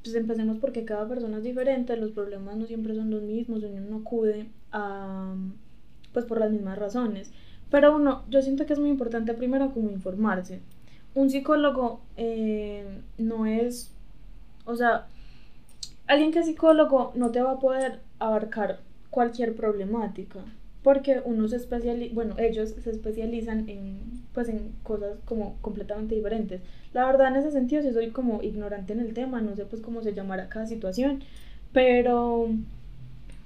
pues 0.01 0.15
empecemos 0.15 0.57
porque 0.57 0.83
cada 0.83 1.07
persona 1.07 1.37
es 1.37 1.43
diferente, 1.43 1.95
los 1.95 2.09
problemas 2.09 2.57
no 2.57 2.65
siempre 2.65 2.95
son 2.95 3.11
los 3.11 3.21
mismos, 3.21 3.61
uno 3.61 3.81
no 3.81 3.97
acude 3.97 4.47
a, 4.71 5.35
pues 6.11 6.25
por 6.25 6.39
las 6.39 6.49
mismas 6.49 6.79
razones. 6.79 7.31
Pero 7.69 7.97
uno, 7.97 8.23
yo 8.31 8.41
siento 8.41 8.65
que 8.65 8.73
es 8.73 8.79
muy 8.79 8.89
importante 8.89 9.35
primero 9.35 9.71
como 9.75 9.91
informarse. 9.91 10.59
Un 11.13 11.29
psicólogo 11.29 12.01
eh, 12.17 12.83
no 13.19 13.45
es, 13.45 13.91
o 14.65 14.75
sea, 14.75 15.05
alguien 16.07 16.31
que 16.31 16.39
es 16.39 16.47
psicólogo 16.47 17.11
no 17.13 17.29
te 17.29 17.43
va 17.43 17.51
a 17.51 17.59
poder 17.59 17.99
abarcar 18.17 18.79
cualquier 19.11 19.55
problemática 19.55 20.43
porque 20.83 21.21
uno 21.23 21.47
se 21.47 21.55
especializa, 21.55 22.13
bueno, 22.13 22.35
ellos 22.37 22.75
se 22.83 22.89
especializan 22.91 23.69
en, 23.69 23.99
pues, 24.33 24.49
en 24.49 24.73
cosas 24.83 25.17
como 25.25 25.55
completamente 25.61 26.15
diferentes. 26.15 26.61
La 26.93 27.05
verdad, 27.05 27.29
en 27.29 27.37
ese 27.37 27.51
sentido, 27.51 27.81
sí 27.81 27.93
soy 27.93 28.09
como 28.09 28.43
ignorante 28.43 28.93
en 28.93 28.99
el 28.99 29.13
tema, 29.13 29.41
no 29.41 29.55
sé 29.55 29.65
pues 29.65 29.81
cómo 29.81 30.01
se 30.01 30.13
llamará 30.13 30.49
cada 30.49 30.67
situación, 30.67 31.23
pero 31.71 32.49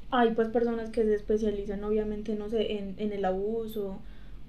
hay 0.09 0.31
pues 0.31 0.49
personas 0.49 0.89
que 0.89 1.03
se 1.03 1.13
especializan 1.13 1.83
obviamente, 1.83 2.35
no 2.35 2.49
sé, 2.49 2.77
en, 2.79 2.95
en 2.97 3.11
el 3.11 3.23
abuso, 3.23 3.99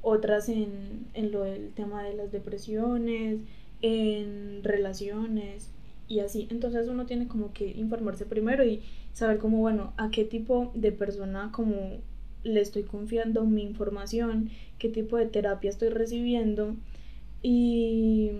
otras 0.02 0.48
en, 0.48 1.06
en 1.14 1.32
lo 1.32 1.42
del 1.42 1.70
tema 1.72 2.02
de 2.02 2.14
las 2.14 2.32
depresiones, 2.32 3.40
en 3.82 4.62
relaciones 4.64 5.70
y 6.08 6.20
así. 6.20 6.48
Entonces 6.50 6.88
uno 6.88 7.06
tiene 7.06 7.28
como 7.28 7.52
que 7.52 7.70
informarse 7.70 8.24
primero 8.24 8.64
y 8.64 8.82
saber 9.12 9.38
como, 9.38 9.58
bueno, 9.58 9.92
a 9.96 10.10
qué 10.10 10.24
tipo 10.24 10.70
de 10.74 10.92
persona 10.92 11.50
como 11.52 11.98
le 12.44 12.60
estoy 12.60 12.82
confiando 12.82 13.44
mi 13.44 13.62
información, 13.62 14.50
qué 14.78 14.88
tipo 14.88 15.16
de 15.16 15.26
terapia 15.26 15.70
estoy 15.70 15.88
recibiendo 15.88 16.76
y, 17.42 18.30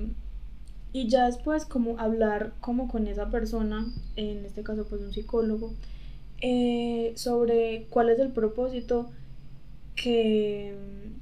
y 0.92 1.08
ya 1.08 1.26
después 1.26 1.64
como 1.64 1.98
hablar 1.98 2.52
como 2.60 2.88
con 2.88 3.06
esa 3.06 3.30
persona, 3.30 3.86
en 4.16 4.44
este 4.44 4.62
caso 4.62 4.86
pues 4.86 5.02
un 5.02 5.12
psicólogo, 5.12 5.72
eh, 6.40 7.12
sobre 7.16 7.86
cuál 7.90 8.10
es 8.10 8.18
el 8.20 8.30
propósito 8.30 9.10
que, 9.96 10.74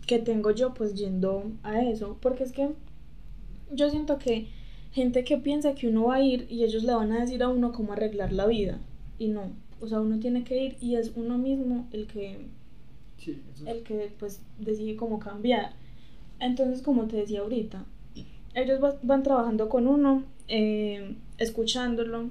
que 0.07 0.19
tengo 0.19 0.51
yo 0.51 0.75
pues 0.75 0.95
yendo 0.95 1.51
a 1.63 1.83
eso, 1.83 2.19
porque 2.21 2.45
es 2.45 2.53
que 2.53 2.71
yo 3.73 3.91
siento 3.91 4.19
que 4.19 4.49
gente 4.93 5.25
que 5.25 5.37
piensa 5.39 5.75
que 5.75 5.89
uno 5.89 6.05
va 6.07 6.17
a 6.17 6.23
ir 6.23 6.47
y 6.51 6.65
ellos 6.65 6.85
le 6.85 6.95
van 6.95 7.13
a 7.13 7.21
decir 7.21 7.43
a 7.43 7.49
uno 7.49 7.73
cómo 7.73 7.93
arreglar 7.93 8.33
la 8.33 8.47
vida 8.47 8.79
y 9.19 9.29
no, 9.29 9.51
o 9.81 9.89
sea, 9.89 10.01
uno 10.01 10.19
tiene 10.19 10.45
que 10.45 10.63
ir 10.63 10.77
y 10.81 10.97
es 10.97 11.13
uno 11.17 11.39
mismo 11.39 11.87
el 11.93 12.07
que 12.07 12.47
El 13.67 13.83
que 13.83 14.11
pues 14.19 14.41
decide 14.59 14.97
cómo 14.97 15.19
cambiar. 15.19 15.73
Entonces, 16.41 16.83
como 16.83 17.07
te 17.07 17.17
decía 17.17 17.41
ahorita, 17.41 17.85
ellos 18.55 18.83
va- 18.83 18.99
van 19.03 19.23
trabajando 19.23 19.69
con 19.69 19.87
uno, 19.87 20.25
eh, 20.49 21.15
escuchándolo, 21.39 22.29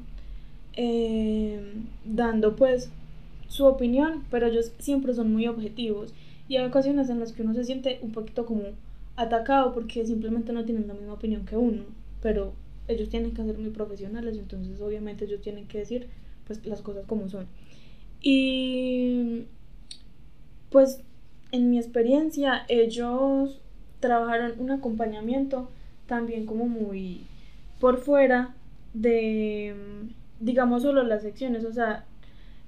eh, 0.74 1.60
dando 2.06 2.56
pues 2.56 2.90
su 3.48 3.66
opinión, 3.66 4.24
pero 4.32 4.48
ellos 4.48 4.72
siempre 4.80 5.14
son 5.14 5.32
muy 5.32 5.48
objetivos 5.48 6.14
y 6.48 6.58
hay 6.58 6.66
ocasiones 6.66 7.10
en 7.10 7.20
las 7.20 7.32
que 7.32 7.42
uno 7.44 7.54
se 7.54 7.64
siente 7.64 8.00
un 8.02 8.12
poquito 8.12 8.46
como 8.46 8.64
atacado 9.16 9.74
porque 9.74 10.06
simplemente 10.06 10.52
no 10.54 10.66
tienen 10.66 10.88
la 10.88 10.94
misma 10.94 11.14
opinión 11.14 11.46
que 11.46 11.56
uno, 11.58 11.84
pero 12.22 12.54
ellos 12.88 13.10
tienen 13.10 13.32
que 13.34 13.44
ser 13.44 13.58
muy 13.58 13.70
profesionales, 13.72 14.38
entonces 14.38 14.80
obviamente 14.82 15.26
ellos 15.26 15.42
tienen 15.42 15.68
que 15.68 15.80
decir 15.80 16.08
pues 16.46 16.64
las 16.66 16.82
cosas 16.82 17.06
como 17.08 17.30
son. 17.30 17.48
Y 18.22 19.44
pues 20.76 21.00
en 21.54 21.70
mi 21.70 21.78
experiencia 21.78 22.66
ellos 22.68 23.62
trabajaron 24.02 24.60
un 24.60 24.72
acompañamiento 24.72 25.70
también 26.06 26.46
como 26.46 26.66
muy 26.66 27.22
por 27.80 28.00
fuera 28.00 28.54
de 28.94 29.74
digamos 30.42 30.82
solo 30.82 31.04
las 31.04 31.22
secciones, 31.22 31.64
o 31.64 31.72
sea, 31.72 32.04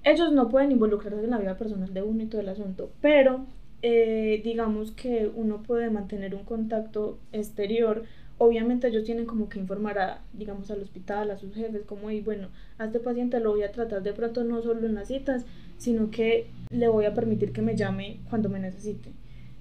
ellos 0.06 0.32
no 0.32 0.48
pueden 0.48 0.72
involucrarse 0.72 1.22
en 1.22 1.32
la 1.32 1.38
vida 1.38 1.58
personal 1.58 1.94
de 1.94 2.02
uno 2.02 2.24
y 2.24 2.28
todo 2.28 2.40
el 2.40 2.48
asunto, 2.48 2.90
pero 3.02 3.46
eh, 3.82 4.40
digamos 4.42 4.92
que 4.92 5.30
uno 5.36 5.62
puede 5.64 5.90
mantener 5.90 6.34
un 6.34 6.46
contacto 6.46 7.18
exterior. 7.34 8.04
Obviamente 8.38 8.88
ellos 8.88 9.04
tienen 9.04 9.26
como 9.26 9.50
que 9.50 9.60
informar 9.60 10.00
a, 10.00 10.22
digamos, 10.32 10.72
al 10.72 10.82
hospital, 10.82 11.30
a 11.30 11.38
sus 11.38 11.54
jefes, 11.56 11.84
como, 11.86 12.10
y 12.10 12.22
bueno, 12.22 12.48
a 12.78 12.86
este 12.86 13.02
paciente 13.02 13.42
lo 13.42 13.52
voy 13.52 13.64
a 13.64 13.72
tratar 13.74 14.02
de 14.02 14.14
pronto 14.14 14.46
no 14.46 14.62
solo 14.62 14.86
en 14.86 14.96
las 14.96 15.10
citas, 15.10 15.46
sino 15.78 16.12
que 16.12 16.48
le 16.70 16.88
voy 16.88 17.06
a 17.06 17.14
permitir 17.14 17.52
que 17.54 17.62
me 17.62 17.76
llame 17.76 18.20
cuando 18.30 18.50
me 18.50 18.60
necesite. 18.60 19.12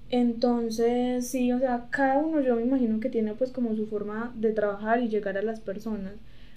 Entonces, 0.09 1.27
sí, 1.27 1.51
o 1.51 1.59
sea, 1.59 1.87
cada 1.89 2.19
uno 2.19 2.41
yo 2.41 2.55
me 2.55 2.63
imagino 2.63 2.99
que 2.99 3.09
tiene 3.09 3.33
pues 3.33 3.51
como 3.51 3.75
su 3.75 3.87
forma 3.87 4.33
de 4.35 4.53
trabajar 4.53 5.01
y 5.01 5.09
llegar 5.09 5.37
a 5.37 5.41
las 5.41 5.59
personas, 5.59 6.13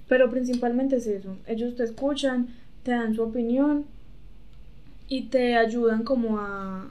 pero 0.09 0.31
principalmente 0.31 0.97
es 0.97 1.07
eso, 1.07 1.37
ellos 1.47 1.75
te 1.77 1.85
escuchan, 1.85 2.49
te 2.85 2.93
dan 2.93 3.15
su 3.15 3.23
opinión 3.23 3.87
y 5.09 5.25
te 5.25 5.57
ayudan 5.57 6.05
como 6.05 6.39
a 6.39 6.91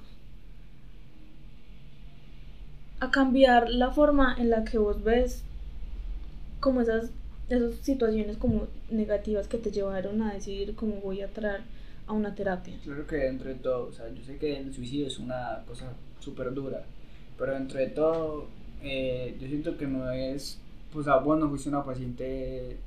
a 2.99 3.11
cambiar 3.11 3.69
la 3.69 3.91
forma 3.91 4.35
en 4.37 4.49
la 4.49 4.65
que 4.65 4.77
vos 4.77 5.03
ves 5.03 5.43
como 6.59 6.81
esas, 6.81 7.11
esas 7.49 7.75
situaciones 7.75 8.37
como 8.37 8.67
negativas 8.89 9.47
que 9.47 9.57
te 9.57 9.71
llevaron 9.71 10.21
a 10.21 10.33
decidir 10.33 10.75
cómo 10.75 10.95
voy 10.95 11.21
a 11.21 11.25
entrar 11.25 11.61
a 12.09 12.13
una 12.13 12.33
terapia. 12.33 12.73
Claro 12.83 13.05
que 13.05 13.15
dentro 13.17 13.49
de 13.49 13.55
todo, 13.55 13.87
o 13.87 13.91
sea, 13.93 14.09
yo 14.09 14.23
sé 14.23 14.37
que 14.37 14.57
el 14.57 14.73
suicidio 14.73 15.05
es 15.07 15.19
una 15.19 15.63
cosa 15.67 15.93
súper 16.19 16.53
dura, 16.53 16.83
pero 17.37 17.53
dentro 17.53 17.79
de 17.79 17.87
todo, 17.87 18.47
eh, 18.83 19.37
yo 19.39 19.47
siento 19.47 19.77
que 19.77 19.85
no 19.85 20.11
es, 20.11 20.59
pues, 20.91 21.07
ah, 21.07 21.17
vos 21.17 21.39
no 21.39 21.47
fuiste 21.49 21.69
una 21.69 21.85
paciente, 21.85 22.77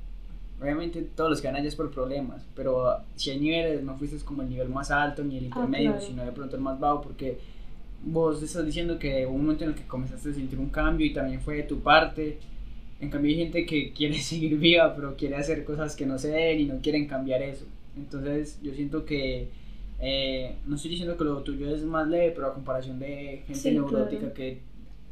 obviamente 0.61 1.01
todos 1.15 1.29
los 1.29 1.41
que 1.41 1.47
van 1.47 1.55
allá 1.55 1.69
es 1.69 1.75
por 1.75 1.89
problemas, 1.89 2.45
pero 2.53 2.97
si 3.15 3.29
hay 3.29 3.39
niveles, 3.39 3.81
no 3.81 3.95
fuiste 3.95 4.17
como 4.25 4.41
el 4.41 4.49
nivel 4.49 4.67
más 4.67 4.91
alto 4.91 5.23
ni 5.23 5.37
el 5.37 5.45
intermedio, 5.45 5.91
claro. 5.91 6.05
sino 6.05 6.25
de 6.25 6.31
pronto 6.33 6.57
el 6.57 6.61
más 6.61 6.77
bajo, 6.77 7.01
porque 7.01 7.39
vos 8.03 8.43
estás 8.43 8.65
diciendo 8.65 8.99
que 8.99 9.25
hubo 9.25 9.35
un 9.35 9.43
momento 9.43 9.63
en 9.63 9.69
el 9.69 9.75
que 9.77 9.87
comenzaste 9.87 10.31
a 10.31 10.33
sentir 10.33 10.59
un 10.59 10.69
cambio 10.69 11.07
y 11.07 11.13
también 11.13 11.39
fue 11.39 11.55
de 11.55 11.63
tu 11.63 11.79
parte. 11.79 12.39
En 12.99 13.09
cambio 13.09 13.31
hay 13.31 13.37
gente 13.37 13.65
que 13.65 13.93
quiere 13.93 14.15
seguir 14.21 14.57
viva, 14.57 14.93
pero 14.93 15.15
quiere 15.15 15.37
hacer 15.37 15.63
cosas 15.63 15.95
que 15.95 16.05
no 16.05 16.19
se 16.19 16.27
deben 16.27 16.59
y 16.59 16.65
no 16.65 16.81
quieren 16.81 17.07
cambiar 17.07 17.41
eso. 17.41 17.65
Entonces 17.97 18.59
yo 18.61 18.73
siento 18.73 19.05
que, 19.05 19.49
eh, 19.99 20.55
no 20.65 20.75
estoy 20.75 20.91
diciendo 20.91 21.15
que 21.17 21.23
lo 21.23 21.43
tuyo 21.43 21.73
es 21.73 21.83
más 21.83 22.07
leve, 22.07 22.31
pero 22.31 22.47
a 22.47 22.53
comparación 22.53 22.99
de 22.99 23.43
gente 23.45 23.55
Sí, 23.55 23.71
neurótica 23.71 24.19
claro. 24.19 24.33
que 24.33 24.59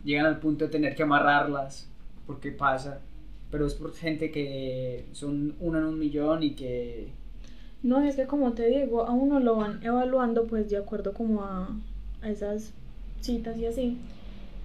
llegan 0.03 0.25
al 0.25 0.39
punto 0.39 0.65
de 0.65 0.71
tener 0.71 0.95
que 0.95 1.03
amarrarlas, 1.03 1.87
porque 2.27 2.51
pasa, 2.51 3.01
pero 3.51 3.65
es 3.67 3.75
por 3.75 3.93
gente 3.93 4.31
que 4.31 5.05
son 5.11 5.55
una 5.59 5.79
en 5.79 5.85
un 5.85 5.99
millón 5.99 6.43
y 6.43 6.51
que... 6.51 7.09
No, 7.83 8.01
es 8.01 8.15
que 8.15 8.25
como 8.27 8.53
te 8.53 8.67
digo, 8.67 9.05
a 9.05 9.11
uno 9.11 9.39
lo 9.39 9.55
van 9.55 9.83
evaluando 9.83 10.45
pues 10.45 10.69
de 10.69 10.77
acuerdo 10.77 11.13
como 11.13 11.43
a, 11.43 11.69
a 12.21 12.29
esas 12.29 12.73
citas 13.21 13.57
y 13.57 13.65
así. 13.65 13.97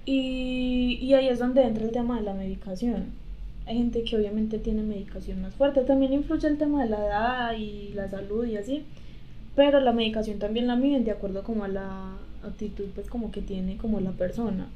Y, 0.05 0.99
y 1.01 1.15
ahí 1.15 1.29
es 1.29 1.39
donde 1.39 1.63
entra 1.63 1.85
el 1.85 1.93
tema 1.93 2.17
de 2.19 2.23
la 2.25 2.35
medicación. 2.35 3.07
Hay 3.67 3.77
gente 3.79 4.05
que 4.05 4.17
obviamente 4.17 4.59
tiene 4.59 4.83
medicación 4.83 5.43
más 5.43 5.55
fuerte. 5.55 5.83
También 5.83 6.13
influye 6.13 6.47
el 6.47 6.57
tema 6.57 6.85
de 6.85 6.91
la 6.91 7.07
edad 7.07 7.57
y 7.59 7.93
la 7.95 8.09
salud 8.09 8.47
y 8.47 8.57
así. 8.57 8.85
Pero 9.57 9.81
la 9.81 9.93
medicación 9.93 10.39
también 10.39 10.67
la 10.67 10.77
miden 10.77 11.05
de 11.05 11.11
acuerdo 11.11 11.43
como 11.43 11.65
a 11.65 11.69
la 11.69 12.17
actitud 12.45 12.87
pues 12.95 13.09
como 13.09 13.33
que 13.33 13.43
tiene 13.43 13.77
como 13.77 14.01
la 14.01 14.13
persona. 14.13 14.69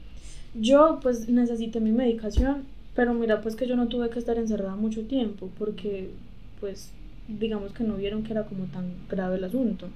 Yo 0.54 0.98
pues 1.02 1.28
necesité 1.28 1.78
mi 1.80 1.92
medicación, 1.92 2.64
pero 2.96 3.14
mira 3.14 3.40
pues 3.40 3.54
que 3.54 3.68
yo 3.68 3.76
no 3.76 3.88
tuve 3.88 4.10
que 4.10 4.18
estar 4.18 4.36
encerrada 4.38 4.74
mucho 4.74 5.02
tiempo 5.02 5.48
porque 5.56 6.10
pues 6.58 6.90
digamos 7.28 7.72
que 7.72 7.84
no 7.84 7.94
vieron 7.94 8.24
que 8.24 8.32
era 8.32 8.44
como 8.44 8.64
tan 8.64 8.92
grave 9.08 9.36
el 9.36 9.44
asunto. 9.44 9.88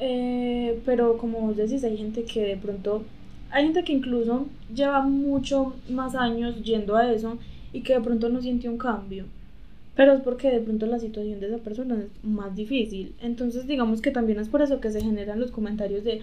Eh, 0.00 0.80
pero 0.86 1.18
como 1.18 1.40
vos 1.40 1.56
decís, 1.56 1.84
hay 1.84 1.96
gente 1.96 2.24
que 2.24 2.42
de 2.42 2.56
pronto, 2.56 3.02
hay 3.50 3.64
gente 3.64 3.84
que 3.84 3.92
incluso 3.92 4.46
lleva 4.74 5.02
mucho 5.02 5.74
más 5.90 6.14
años 6.14 6.62
yendo 6.62 6.96
a 6.96 7.12
eso 7.12 7.38
y 7.72 7.82
que 7.82 7.94
de 7.94 8.00
pronto 8.00 8.28
no 8.28 8.40
siente 8.40 8.68
un 8.68 8.78
cambio. 8.78 9.24
Pero 9.94 10.12
es 10.12 10.20
porque 10.20 10.50
de 10.50 10.60
pronto 10.60 10.86
la 10.86 10.98
situación 10.98 11.40
de 11.40 11.48
esa 11.48 11.58
persona 11.58 11.96
es 11.96 12.24
más 12.24 12.54
difícil. 12.54 13.14
Entonces 13.20 13.66
digamos 13.66 14.00
que 14.00 14.10
también 14.10 14.38
es 14.38 14.48
por 14.48 14.62
eso 14.62 14.80
que 14.80 14.90
se 14.90 15.00
generan 15.00 15.40
los 15.40 15.50
comentarios 15.50 16.04
de 16.04 16.20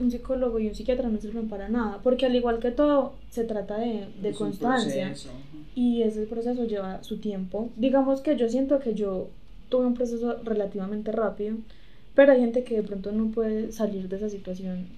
un 0.00 0.10
psicólogo 0.10 0.58
y 0.58 0.68
un 0.68 0.74
psiquiatra 0.74 1.08
no 1.08 1.18
sirven 1.18 1.48
para 1.48 1.68
nada. 1.68 2.00
Porque 2.02 2.26
al 2.26 2.34
igual 2.34 2.58
que 2.58 2.70
todo, 2.70 3.14
se 3.30 3.44
trata 3.44 3.78
de, 3.78 4.06
de 4.22 4.32
constancia. 4.32 5.12
Y 5.74 6.02
ese 6.02 6.22
proceso 6.26 6.64
lleva 6.64 7.02
su 7.02 7.18
tiempo. 7.18 7.70
Digamos 7.76 8.22
que 8.22 8.36
yo 8.36 8.48
siento 8.48 8.78
que 8.78 8.94
yo 8.94 9.28
tuve 9.68 9.86
un 9.86 9.94
proceso 9.94 10.38
relativamente 10.44 11.12
rápido 11.12 11.56
pero 12.18 12.32
hay 12.32 12.40
gente 12.40 12.64
que 12.64 12.74
de 12.74 12.82
pronto 12.82 13.12
no 13.12 13.30
puede 13.30 13.70
salir 13.70 14.08
de 14.08 14.16
esa 14.16 14.28
situación 14.28 14.88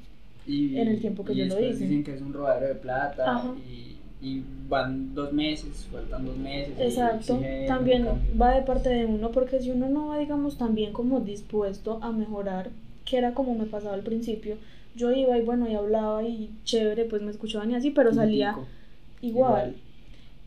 en 0.47 0.89
el 0.89 0.99
tiempo 1.03 1.23
que 1.23 1.35
yo 1.35 1.45
lo 1.45 1.61
hice. 1.61 1.85
Dicen 1.85 2.03
que 2.03 2.15
es 2.15 2.23
un 2.23 2.33
robadero 2.33 2.69
de 2.69 2.77
plata 2.77 3.45
y, 3.69 3.90
y, 4.23 4.43
van 4.69 5.15
dos 5.15 5.33
meses, 5.33 5.87
faltan 5.91 6.27
dos 6.27 6.37
meses. 6.37 6.75
Exacto, 6.79 7.41
también 7.67 8.07
va 8.41 8.55
de 8.55 8.63
parte 8.63 8.89
de 8.89 9.07
uno, 9.07 9.31
porque 9.33 9.61
si 9.61 9.71
uno 9.71 9.89
no 9.89 10.09
va, 10.09 10.19
digamos, 10.19 10.59
también 10.59 10.93
como 10.93 11.21
dispuesto 11.21 11.99
a 12.03 12.13
mejorar, 12.13 12.71
que 13.05 13.17
era 13.17 13.35
como 13.35 13.55
me 13.55 13.65
pasaba 13.65 13.95
al 13.95 14.03
principio, 14.03 14.57
yo 14.95 15.13
iba 15.13 15.37
y 15.39 15.43
bueno, 15.43 15.69
y 15.69 15.75
hablaba 15.75 16.23
y 16.23 16.51
chévere, 16.65 17.05
pues 17.05 17.23
me 17.23 17.31
escuchaban 17.31 17.71
y 17.71 17.75
así, 17.75 17.91
pero 17.91 18.13
salía 18.13 18.57
igual. 19.23 19.75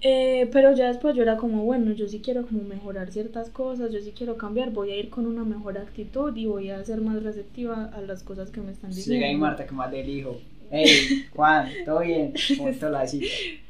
Eh, 0.05 0.49
pero 0.51 0.75
ya 0.75 0.87
después 0.87 1.15
yo 1.15 1.21
era 1.21 1.37
como, 1.37 1.63
bueno, 1.63 1.93
yo 1.93 2.09
sí 2.09 2.19
quiero 2.19 2.45
como 2.45 2.61
mejorar 2.63 3.09
ciertas 3.09 3.49
cosas, 3.49 3.91
yo 3.91 4.01
sí 4.01 4.13
quiero 4.15 4.35
cambiar, 4.35 4.71
voy 4.71 4.91
a 4.91 4.97
ir 4.97 5.09
con 5.09 5.25
una 5.25 5.45
mejor 5.45 5.77
actitud 5.77 6.35
y 6.35 6.45
voy 6.45 6.69
a 6.71 6.83
ser 6.83 6.99
más 6.99 7.23
receptiva 7.23 7.85
a 7.85 8.01
las 8.01 8.21
cosas 8.21 8.51
que 8.51 8.59
me 8.59 8.73
están 8.73 8.89
diciendo. 8.89 9.13
Llega 9.13 9.27
ahí 9.27 9.35
Marta 9.37 9.65
que 9.65 9.71
más 9.71 9.89
del 9.89 10.09
hijo. 10.09 10.37
Hey, 10.69 11.25
Juan, 11.33 11.69
¿todo 11.85 12.01
bien? 12.01 12.33
¿Cómo 12.57 12.69
la 12.89 13.07
cita? 13.07 13.27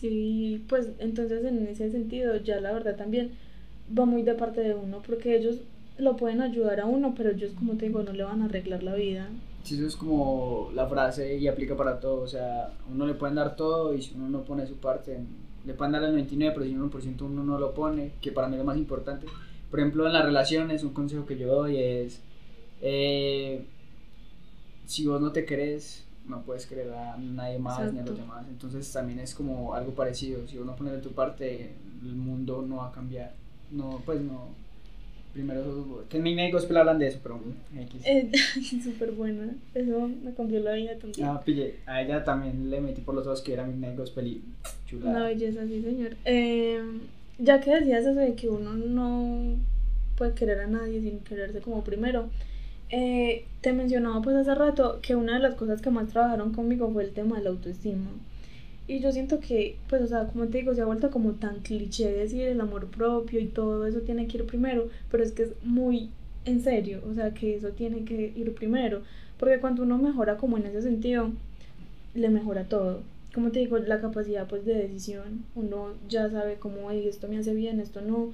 Sí, 0.00 0.64
pues 0.68 0.88
entonces 0.98 1.44
en 1.44 1.66
ese 1.66 1.90
sentido 1.90 2.36
ya 2.36 2.60
la 2.60 2.72
verdad 2.72 2.96
también 2.96 3.32
va 3.96 4.04
muy 4.04 4.22
de 4.22 4.34
parte 4.34 4.60
de 4.60 4.74
uno 4.74 5.02
porque 5.06 5.36
ellos 5.36 5.60
lo 5.98 6.16
pueden 6.16 6.42
ayudar 6.42 6.80
a 6.80 6.86
uno, 6.86 7.14
pero 7.16 7.30
ellos 7.30 7.52
como 7.52 7.74
te 7.74 7.86
digo 7.86 8.02
no 8.02 8.12
le 8.12 8.24
van 8.24 8.42
a 8.42 8.46
arreglar 8.46 8.82
la 8.82 8.94
vida. 8.94 9.28
Sí, 9.62 9.76
eso 9.76 9.86
es 9.86 9.96
como 9.96 10.70
la 10.74 10.86
frase 10.86 11.36
y 11.36 11.48
aplica 11.48 11.76
para 11.76 12.00
todo, 12.00 12.22
o 12.22 12.26
sea, 12.26 12.72
uno 12.92 13.06
le 13.06 13.14
pueden 13.14 13.36
dar 13.36 13.56
todo 13.56 13.94
y 13.94 14.02
si 14.02 14.14
uno 14.14 14.28
no 14.28 14.44
pone 14.44 14.66
su 14.66 14.76
parte 14.76 15.18
le 15.64 15.74
pueden 15.74 15.92
dar 15.92 16.04
el 16.04 16.10
99, 16.10 16.54
pero 16.54 16.66
si 16.66 16.74
un 16.74 16.90
1% 16.90 17.22
uno 17.22 17.42
no 17.42 17.58
lo 17.58 17.72
pone, 17.72 18.12
que 18.20 18.32
para 18.32 18.48
mí 18.48 18.54
es 18.54 18.58
lo 18.58 18.64
más 18.64 18.76
importante. 18.76 19.26
Por 19.70 19.80
ejemplo, 19.80 20.06
en 20.06 20.12
las 20.12 20.24
relaciones, 20.24 20.84
un 20.84 20.92
consejo 20.92 21.24
que 21.26 21.38
yo 21.38 21.48
doy 21.48 21.78
es, 21.78 22.20
eh, 22.82 23.64
si 24.86 25.06
vos 25.06 25.20
no 25.20 25.32
te 25.32 25.46
crees, 25.46 26.04
no 26.26 26.42
puedes 26.42 26.66
creer 26.66 26.92
a 26.92 27.16
nadie 27.16 27.58
más 27.58 27.92
ni 27.92 28.00
a 28.00 28.04
los 28.04 28.16
demás. 28.16 28.46
Entonces 28.48 28.90
también 28.92 29.18
es 29.20 29.34
como 29.34 29.74
algo 29.74 29.92
parecido. 29.92 30.46
Si 30.46 30.56
vos 30.56 30.66
no 30.66 30.76
pones 30.76 30.94
de 30.94 31.00
tu 31.00 31.12
parte, 31.12 31.72
el 32.02 32.14
mundo 32.14 32.64
no 32.66 32.76
va 32.76 32.88
a 32.88 32.92
cambiar. 32.92 33.32
No, 33.70 34.00
pues 34.04 34.20
no, 34.20 34.48
primero 35.34 36.04
que 36.08 36.16
en 36.18 36.52
Gospel 36.52 36.76
hablan 36.76 36.98
de 36.98 37.08
eso, 37.08 37.18
pero 37.22 37.40
eh, 38.04 38.30
súper 38.84 39.10
buena, 39.10 39.52
eso 39.74 40.08
me 40.08 40.32
cambió 40.32 40.60
la 40.60 40.74
vida 40.74 40.96
también. 40.96 41.26
Ah, 41.26 41.42
pille, 41.44 41.80
a 41.86 42.00
ella 42.00 42.22
también 42.24 42.70
le 42.70 42.80
metí 42.80 43.00
por 43.00 43.14
los 43.14 43.24
dos 43.24 43.42
que 43.42 43.52
era 43.52 43.66
mi 43.66 43.96
Gospel 43.96 44.28
y 44.28 44.42
chula. 44.86 45.10
Una 45.10 45.24
belleza, 45.24 45.66
sí, 45.66 45.82
señor. 45.82 46.16
Eh, 46.24 46.80
ya 47.38 47.60
que 47.60 47.74
decías 47.74 48.06
eso 48.06 48.14
de 48.14 48.34
que 48.34 48.48
uno 48.48 48.74
no 48.74 49.56
puede 50.16 50.34
querer 50.34 50.60
a 50.60 50.66
nadie 50.68 51.00
sin 51.00 51.18
quererse 51.20 51.60
como 51.60 51.82
primero, 51.82 52.30
eh, 52.90 53.44
te 53.60 53.72
mencionaba 53.72 54.22
pues 54.22 54.36
hace 54.36 54.54
rato 54.54 55.00
que 55.02 55.16
una 55.16 55.34
de 55.34 55.40
las 55.40 55.54
cosas 55.54 55.80
que 55.80 55.90
más 55.90 56.08
trabajaron 56.08 56.52
conmigo 56.52 56.90
fue 56.92 57.04
el 57.04 57.12
tema 57.12 57.38
de 57.38 57.44
la 57.44 57.50
autoestima. 57.50 58.10
Y 58.86 59.00
yo 59.00 59.12
siento 59.12 59.40
que, 59.40 59.78
pues, 59.88 60.02
o 60.02 60.06
sea, 60.06 60.26
como 60.26 60.46
te 60.48 60.58
digo, 60.58 60.74
se 60.74 60.82
ha 60.82 60.84
vuelto 60.84 61.10
como 61.10 61.32
tan 61.32 61.60
cliché 61.60 62.12
decir 62.12 62.42
el 62.42 62.60
amor 62.60 62.88
propio 62.88 63.40
y 63.40 63.46
todo 63.46 63.86
eso 63.86 64.00
tiene 64.00 64.26
que 64.26 64.38
ir 64.38 64.46
primero, 64.46 64.90
pero 65.10 65.22
es 65.24 65.32
que 65.32 65.44
es 65.44 65.52
muy 65.62 66.10
en 66.44 66.62
serio, 66.62 67.00
o 67.10 67.14
sea, 67.14 67.32
que 67.32 67.56
eso 67.56 67.70
tiene 67.70 68.04
que 68.04 68.32
ir 68.36 68.54
primero, 68.54 69.02
porque 69.38 69.58
cuando 69.58 69.82
uno 69.82 69.96
mejora 69.96 70.36
como 70.36 70.58
en 70.58 70.66
ese 70.66 70.82
sentido, 70.82 71.30
le 72.14 72.28
mejora 72.28 72.64
todo. 72.64 73.02
Como 73.34 73.50
te 73.50 73.60
digo, 73.60 73.78
la 73.78 74.00
capacidad 74.00 74.46
pues 74.46 74.64
de 74.64 74.74
decisión, 74.74 75.44
uno 75.54 75.94
ya 76.08 76.30
sabe 76.30 76.56
cómo, 76.56 76.90
esto 76.90 77.26
me 77.28 77.38
hace 77.38 77.54
bien, 77.54 77.80
esto 77.80 78.02
no, 78.02 78.32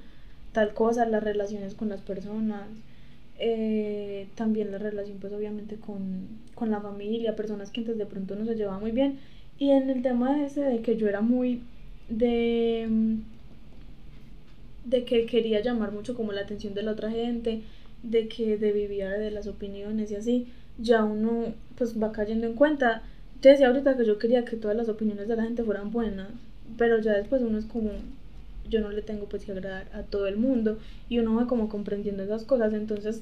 tal 0.51 0.73
cosa, 0.73 1.05
las 1.05 1.23
relaciones 1.23 1.73
con 1.75 1.89
las 1.89 2.01
personas, 2.01 2.67
eh, 3.43 4.27
también 4.35 4.71
la 4.71 4.77
relación 4.77 5.17
pues 5.19 5.33
obviamente 5.33 5.75
con, 5.77 6.27
con 6.53 6.69
la 6.69 6.79
familia, 6.79 7.35
personas 7.35 7.71
que 7.71 7.81
antes 7.81 7.97
de 7.97 8.05
pronto 8.05 8.35
no 8.35 8.45
se 8.45 8.55
llevaban 8.55 8.81
muy 8.81 8.91
bien 8.91 9.19
y 9.57 9.71
en 9.71 9.89
el 9.89 10.03
tema 10.03 10.43
ese 10.45 10.61
de 10.61 10.81
que 10.81 10.95
yo 10.95 11.07
era 11.09 11.21
muy 11.21 11.61
de 12.07 13.17
de 14.85 15.05
que 15.05 15.25
quería 15.25 15.61
llamar 15.61 15.91
mucho 15.91 16.15
como 16.15 16.31
la 16.31 16.41
atención 16.41 16.73
de 16.73 16.83
la 16.83 16.91
otra 16.91 17.11
gente, 17.11 17.61
de 18.03 18.27
que 18.27 18.57
de 18.57 18.71
vivir 18.71 19.07
de 19.07 19.31
las 19.31 19.47
opiniones 19.47 20.11
y 20.11 20.15
así, 20.15 20.47
ya 20.77 21.03
uno 21.03 21.53
pues 21.77 22.01
va 22.01 22.11
cayendo 22.11 22.47
en 22.47 22.53
cuenta. 22.53 23.03
Te 23.41 23.49
decía 23.49 23.67
ahorita 23.67 23.97
que 23.97 24.05
yo 24.05 24.17
quería 24.17 24.45
que 24.45 24.57
todas 24.57 24.77
las 24.77 24.89
opiniones 24.89 25.27
de 25.27 25.35
la 25.35 25.43
gente 25.43 25.63
fueran 25.63 25.91
buenas, 25.91 26.29
pero 26.77 26.99
ya 26.99 27.13
después 27.13 27.41
uno 27.41 27.57
es 27.57 27.65
como 27.65 27.91
yo 28.71 28.81
no 28.81 28.89
le 28.89 29.01
tengo 29.03 29.25
pues 29.27 29.45
que 29.45 29.51
agradar 29.51 29.87
a 29.93 30.03
todo 30.03 30.27
el 30.27 30.37
mundo 30.37 30.79
y 31.09 31.19
uno 31.19 31.35
va 31.35 31.45
como 31.45 31.69
comprendiendo 31.69 32.23
esas 32.23 32.43
cosas, 32.43 32.73
entonces 32.73 33.21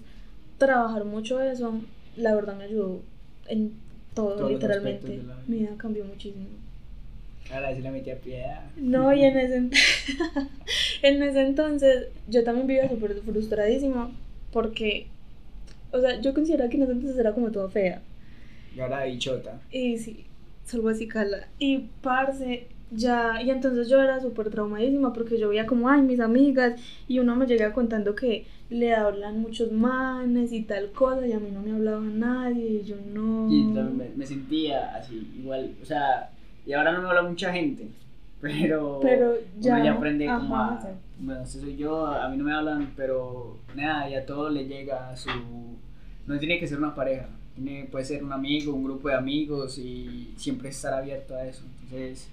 trabajar 0.57 1.03
mucho 1.03 1.41
eso, 1.41 1.81
la 2.15 2.35
verdad 2.35 2.55
me 2.55 2.65
ayudó 2.65 3.01
en 3.47 3.73
todo, 4.13 4.47
literalmente. 4.47 5.19
Mi 5.47 5.59
vida 5.59 5.71
cambió 5.77 6.05
muchísimo. 6.05 6.45
Ahora 7.51 7.75
sí 7.75 7.81
la 7.81 7.91
metí 7.91 8.11
a 8.11 8.17
piedad. 8.17 8.61
No, 8.77 9.11
y 9.11 9.23
en 9.23 9.37
ese, 9.37 9.57
en 11.01 11.23
ese 11.23 11.41
entonces 11.41 12.09
yo 12.27 12.43
también 12.43 12.67
vivía 12.67 12.87
súper 12.87 13.15
frustradísima 13.21 14.11
porque, 14.51 15.07
o 15.91 15.99
sea, 15.99 16.21
yo 16.21 16.33
consideraba 16.33 16.69
que 16.69 16.77
en 16.77 16.83
ese 16.83 16.91
entonces 16.91 17.17
era 17.19 17.33
como 17.33 17.51
toda 17.51 17.69
fea. 17.69 18.01
Y 18.75 18.79
ahora 18.81 19.05
bichota. 19.05 19.59
Y 19.71 19.97
sí, 19.97 20.25
salvo 20.65 20.89
así 20.89 21.07
cala. 21.07 21.47
Y 21.57 21.89
parce, 22.03 22.67
ya, 22.91 23.41
y 23.41 23.51
entonces 23.51 23.87
yo 23.87 24.01
era 24.01 24.19
súper 24.19 24.49
traumadísima 24.49 25.13
porque 25.13 25.37
yo 25.37 25.49
veía 25.49 25.67
como, 25.67 25.89
ay, 25.89 26.01
mis 26.01 26.19
amigas, 26.19 26.79
y 27.07 27.19
uno 27.19 27.35
me 27.35 27.45
llega 27.45 27.71
contando 27.71 28.15
que 28.15 28.45
le 28.69 28.95
hablan 28.95 29.41
muchos 29.41 29.71
manes 29.71 30.51
y 30.51 30.63
tal 30.63 30.91
cosa, 30.91 31.25
y 31.27 31.33
a 31.33 31.39
mí 31.39 31.49
no 31.51 31.61
me 31.61 31.71
hablaba 31.71 32.01
nadie, 32.01 32.81
y 32.81 32.83
yo 32.83 32.95
no. 33.13 33.47
Y 33.51 33.63
me, 33.63 34.09
me, 34.15 34.25
sentía 34.25 34.95
así, 34.95 35.31
igual, 35.37 35.75
o 35.81 35.85
sea, 35.85 36.31
y 36.65 36.73
ahora 36.73 36.91
no 36.91 37.01
me 37.01 37.09
habla 37.09 37.23
mucha 37.23 37.53
gente, 37.53 37.87
pero, 38.41 38.99
pero 39.01 39.35
ya, 39.59 39.75
uno 39.75 39.85
ya 39.85 39.91
aprende 39.93 40.25
como 40.25 40.55
a. 40.55 40.79
Bueno, 41.19 41.41
ese 41.41 41.59
soy 41.59 41.75
yo, 41.75 42.07
a 42.07 42.29
mí 42.29 42.37
no 42.37 42.45
me 42.45 42.53
hablan, 42.53 42.93
pero 42.95 43.59
nada, 43.75 44.09
ya 44.09 44.25
todo 44.25 44.49
le 44.49 44.65
llega 44.65 45.09
a 45.09 45.17
su. 45.17 45.29
No 46.25 46.39
tiene 46.39 46.59
que 46.59 46.67
ser 46.67 46.77
una 46.77 46.95
pareja, 46.95 47.27
tiene, 47.55 47.85
puede 47.91 48.05
ser 48.05 48.23
un 48.23 48.31
amigo, 48.31 48.73
un 48.73 48.83
grupo 48.83 49.09
de 49.09 49.15
amigos 49.15 49.77
y 49.77 50.33
siempre 50.37 50.69
estar 50.69 50.93
abierto 50.93 51.35
a 51.35 51.45
eso. 51.45 51.65
Entonces, 51.65 52.29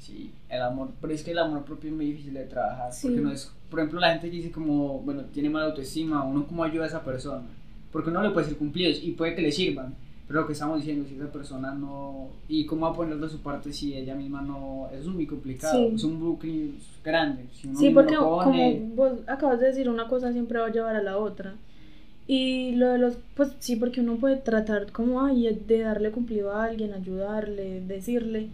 sí, 0.00 0.32
el 0.48 0.62
amor, 0.62 0.88
pero 1.00 1.12
es 1.12 1.22
que 1.22 1.30
el 1.30 1.38
amor 1.38 1.64
propio 1.64 1.90
es 1.90 1.96
muy 1.96 2.06
difícil 2.06 2.34
de 2.34 2.44
trabajar, 2.44 2.90
porque 3.00 3.20
no 3.20 3.30
es 3.30 3.52
por 3.70 3.78
ejemplo, 3.78 4.00
la 4.00 4.10
gente 4.10 4.28
dice 4.28 4.50
como, 4.50 4.98
bueno, 5.00 5.22
tiene 5.32 5.48
mala 5.48 5.66
autoestima, 5.66 6.24
uno 6.24 6.46
cómo 6.46 6.64
ayuda 6.64 6.84
a 6.84 6.88
esa 6.88 7.04
persona, 7.04 7.44
porque 7.92 8.10
uno 8.10 8.22
le 8.22 8.30
puede 8.30 8.48
ser 8.48 8.56
cumplidos 8.56 9.00
y 9.02 9.12
puede 9.12 9.36
que 9.36 9.42
le 9.42 9.52
sirvan, 9.52 9.94
pero 10.26 10.40
lo 10.40 10.46
que 10.46 10.54
estamos 10.54 10.78
diciendo, 10.78 11.08
si 11.08 11.14
esa 11.14 11.30
persona 11.30 11.72
no, 11.72 12.28
y 12.48 12.66
cómo 12.66 12.86
va 12.86 12.92
a 12.92 12.96
poner 12.96 13.16
de 13.18 13.28
su 13.28 13.38
parte 13.38 13.72
si 13.72 13.94
ella 13.94 14.14
misma 14.16 14.42
no, 14.42 14.88
eso 14.92 15.08
es 15.10 15.14
muy 15.14 15.26
complicado, 15.26 15.88
es 15.88 16.02
un 16.04 16.20
Brooklyn 16.20 16.78
grande. 17.04 17.46
Si 17.52 17.68
uno 17.68 17.78
sí, 17.78 17.90
porque 17.90 18.16
como 18.16 18.78
vos 18.94 19.12
acabas 19.26 19.60
de 19.60 19.66
decir, 19.66 19.88
una 19.88 20.08
cosa 20.08 20.32
siempre 20.32 20.58
va 20.58 20.66
a 20.66 20.72
llevar 20.72 20.96
a 20.96 21.02
la 21.02 21.16
otra. 21.16 21.54
Y 22.26 22.76
lo 22.76 22.90
de 22.90 22.98
los, 22.98 23.18
pues 23.34 23.56
sí, 23.58 23.74
porque 23.74 24.02
uno 24.02 24.18
puede 24.18 24.36
tratar 24.36 24.92
como, 24.92 25.20
ay, 25.20 25.64
de 25.66 25.80
darle 25.80 26.12
cumplido 26.12 26.52
a 26.52 26.64
alguien, 26.64 26.92
ayudarle, 26.92 27.80
decirle, 27.80 28.50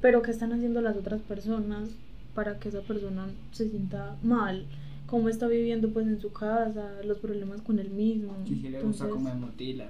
pero 0.00 0.22
¿qué 0.22 0.30
están 0.30 0.52
haciendo 0.52 0.80
las 0.80 0.96
otras 0.96 1.20
personas? 1.22 1.90
para 2.34 2.58
que 2.58 2.68
esa 2.68 2.80
persona 2.80 3.28
se 3.52 3.68
sienta 3.68 4.16
mal, 4.22 4.64
cómo 5.06 5.28
está 5.28 5.46
viviendo 5.48 5.90
pues 5.90 6.06
en 6.06 6.20
su 6.20 6.32
casa, 6.32 6.90
los 7.04 7.18
problemas 7.18 7.60
con 7.62 7.78
él 7.78 7.90
mismo. 7.90 8.36
Sí, 8.46 8.58
sí 8.62 8.68
le 8.68 8.80
gusta 8.80 9.08
comer 9.08 9.34
motila. 9.34 9.88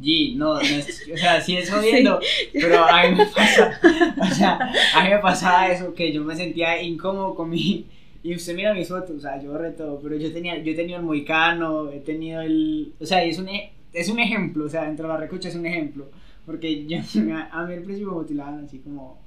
G, 0.00 0.36
no, 0.36 0.54
no 0.54 0.60
es, 0.60 1.08
o 1.12 1.16
sea, 1.16 1.40
sí 1.40 1.56
es 1.56 1.70
jodiendo, 1.72 2.20
pero 2.52 2.84
a 2.84 3.08
mí 3.08 3.16
me 3.16 3.26
pasa, 3.26 3.78
o 4.20 4.34
sea, 4.34 4.72
a 4.94 5.04
mí 5.04 5.10
me 5.10 5.18
pasaba 5.18 5.70
eso, 5.70 5.94
que 5.94 6.12
yo 6.12 6.24
me 6.24 6.36
sentía 6.36 6.80
incómodo 6.80 7.34
con 7.34 7.50
mi, 7.50 7.86
y 8.22 8.34
usted 8.34 8.54
mira 8.54 8.72
mis 8.72 8.88
fotos, 8.88 9.16
o 9.16 9.20
sea, 9.20 9.42
yo 9.42 9.52
todo, 9.76 10.00
pero 10.00 10.16
yo 10.16 10.32
tenía, 10.32 10.62
yo 10.62 10.72
he 10.72 10.76
tenido 10.76 10.98
el 10.98 11.04
moicano, 11.04 11.90
he 11.90 12.00
tenido 12.00 12.40
el, 12.40 12.94
o 13.00 13.04
sea, 13.04 13.24
es 13.24 13.38
un, 13.38 13.48
e, 13.48 13.72
es 13.92 14.08
un 14.08 14.20
ejemplo, 14.20 14.64
o 14.64 14.68
sea, 14.68 14.84
dentro 14.84 15.08
de 15.08 15.14
la 15.14 15.20
recocha 15.20 15.48
es 15.48 15.56
un 15.56 15.66
ejemplo, 15.66 16.08
porque 16.46 16.86
yo, 16.86 16.98
a 17.50 17.64
mí 17.64 17.74
el 17.74 17.82
principio 17.82 18.12
me 18.12 18.18
motilaban 18.18 18.64
así 18.64 18.78
como, 18.78 19.18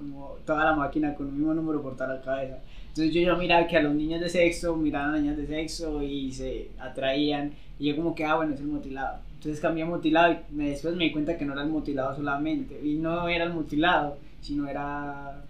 como 0.00 0.36
toda 0.46 0.64
la 0.64 0.74
máquina 0.74 1.14
con 1.14 1.26
un 1.26 1.36
mismo 1.36 1.54
número 1.54 1.82
por 1.82 1.94
toda 1.96 2.14
la 2.14 2.20
cabeza. 2.22 2.58
Entonces 2.88 3.12
yo 3.14 3.20
ya 3.20 3.34
miraba 3.36 3.66
que 3.68 3.76
a 3.76 3.82
los 3.82 3.94
niños 3.94 4.20
de 4.20 4.28
sexo 4.28 4.74
miraban 4.76 5.14
a 5.14 5.18
niñas 5.18 5.36
de 5.36 5.46
sexo 5.46 6.02
y 6.02 6.32
se 6.32 6.70
atraían. 6.80 7.52
Y 7.78 7.88
yo 7.88 7.96
como 7.96 8.14
que, 8.14 8.24
ah, 8.24 8.34
bueno, 8.36 8.54
es 8.54 8.60
el 8.60 8.66
mutilado. 8.66 9.18
Entonces 9.34 9.60
cambié 9.60 9.84
a 9.84 9.86
mutilado 9.86 10.32
y 10.32 10.54
me, 10.54 10.70
después 10.70 10.96
me 10.96 11.04
di 11.04 11.12
cuenta 11.12 11.36
que 11.38 11.44
no 11.44 11.52
era 11.52 11.62
el 11.62 11.68
mutilado 11.68 12.16
solamente. 12.16 12.80
Y 12.82 12.94
no 12.96 13.28
era 13.28 13.44
el 13.44 13.52
mutilado, 13.52 14.18
sino 14.40 14.66
era 14.68 15.44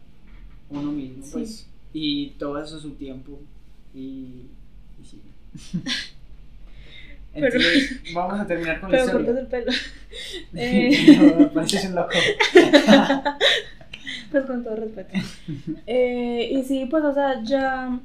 uno 0.68 0.92
mismo, 0.92 1.24
pues. 1.32 1.66
Y 1.92 2.30
todo 2.38 2.62
eso 2.62 2.78
su 2.78 2.90
tiempo. 2.90 3.38
Y, 3.94 3.98
y 5.00 5.04
sí. 5.04 5.20
Entonces, 7.32 8.00
vamos 8.12 8.40
a 8.40 8.46
terminar 8.46 8.80
con 8.80 8.90
la 8.90 8.98
Pero 9.06 9.20
historia. 9.20 9.26
cortas 9.26 9.42
el 9.42 9.46
pelo. 9.48 9.72
No, 10.52 10.60
Eh, 10.60 11.50
pareces 11.54 11.84
un 11.86 11.94
loco. 11.94 12.10
Pues 14.30 14.44
con 14.46 14.62
todo 14.64 14.76
respeto. 14.76 15.16
Eh, 15.86 16.48
y 16.52 16.62
sí, 16.64 16.86
pues, 16.90 17.04
o 17.04 17.14
sea, 17.14 17.42
ya. 17.44 18.00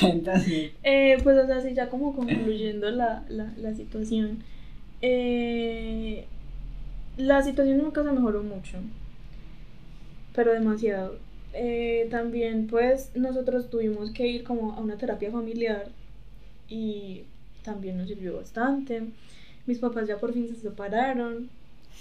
Entonces, 0.00 0.72
Eh, 0.82 1.18
pues, 1.22 1.36
o 1.38 1.46
sea, 1.46 1.60
sí, 1.60 1.74
ya 1.74 1.88
como 1.90 2.14
concluyendo 2.16 2.90
la, 2.90 3.24
la, 3.28 3.52
la 3.56 3.74
situación. 3.74 4.44
eh, 5.02 6.28
la 7.16 7.42
situación 7.42 7.80
en 7.80 7.86
mi 7.86 7.92
casa 7.92 8.12
mejoró 8.12 8.42
mucho. 8.42 8.78
Pero 10.34 10.52
demasiado. 10.52 11.18
Eh, 11.52 12.08
también, 12.10 12.66
pues, 12.68 13.10
nosotros 13.14 13.70
tuvimos 13.70 14.10
que 14.12 14.26
ir 14.28 14.44
como 14.44 14.74
a 14.74 14.80
una 14.80 14.96
terapia 14.98 15.30
familiar. 15.30 15.88
Y 16.68 17.24
también 17.62 17.98
nos 17.98 18.08
sirvió 18.08 18.36
bastante. 18.36 19.02
Mis 19.66 19.78
papás 19.80 20.08
ya 20.08 20.18
por 20.18 20.32
fin 20.34 20.48
se 20.48 20.56
separaron. 20.56 21.50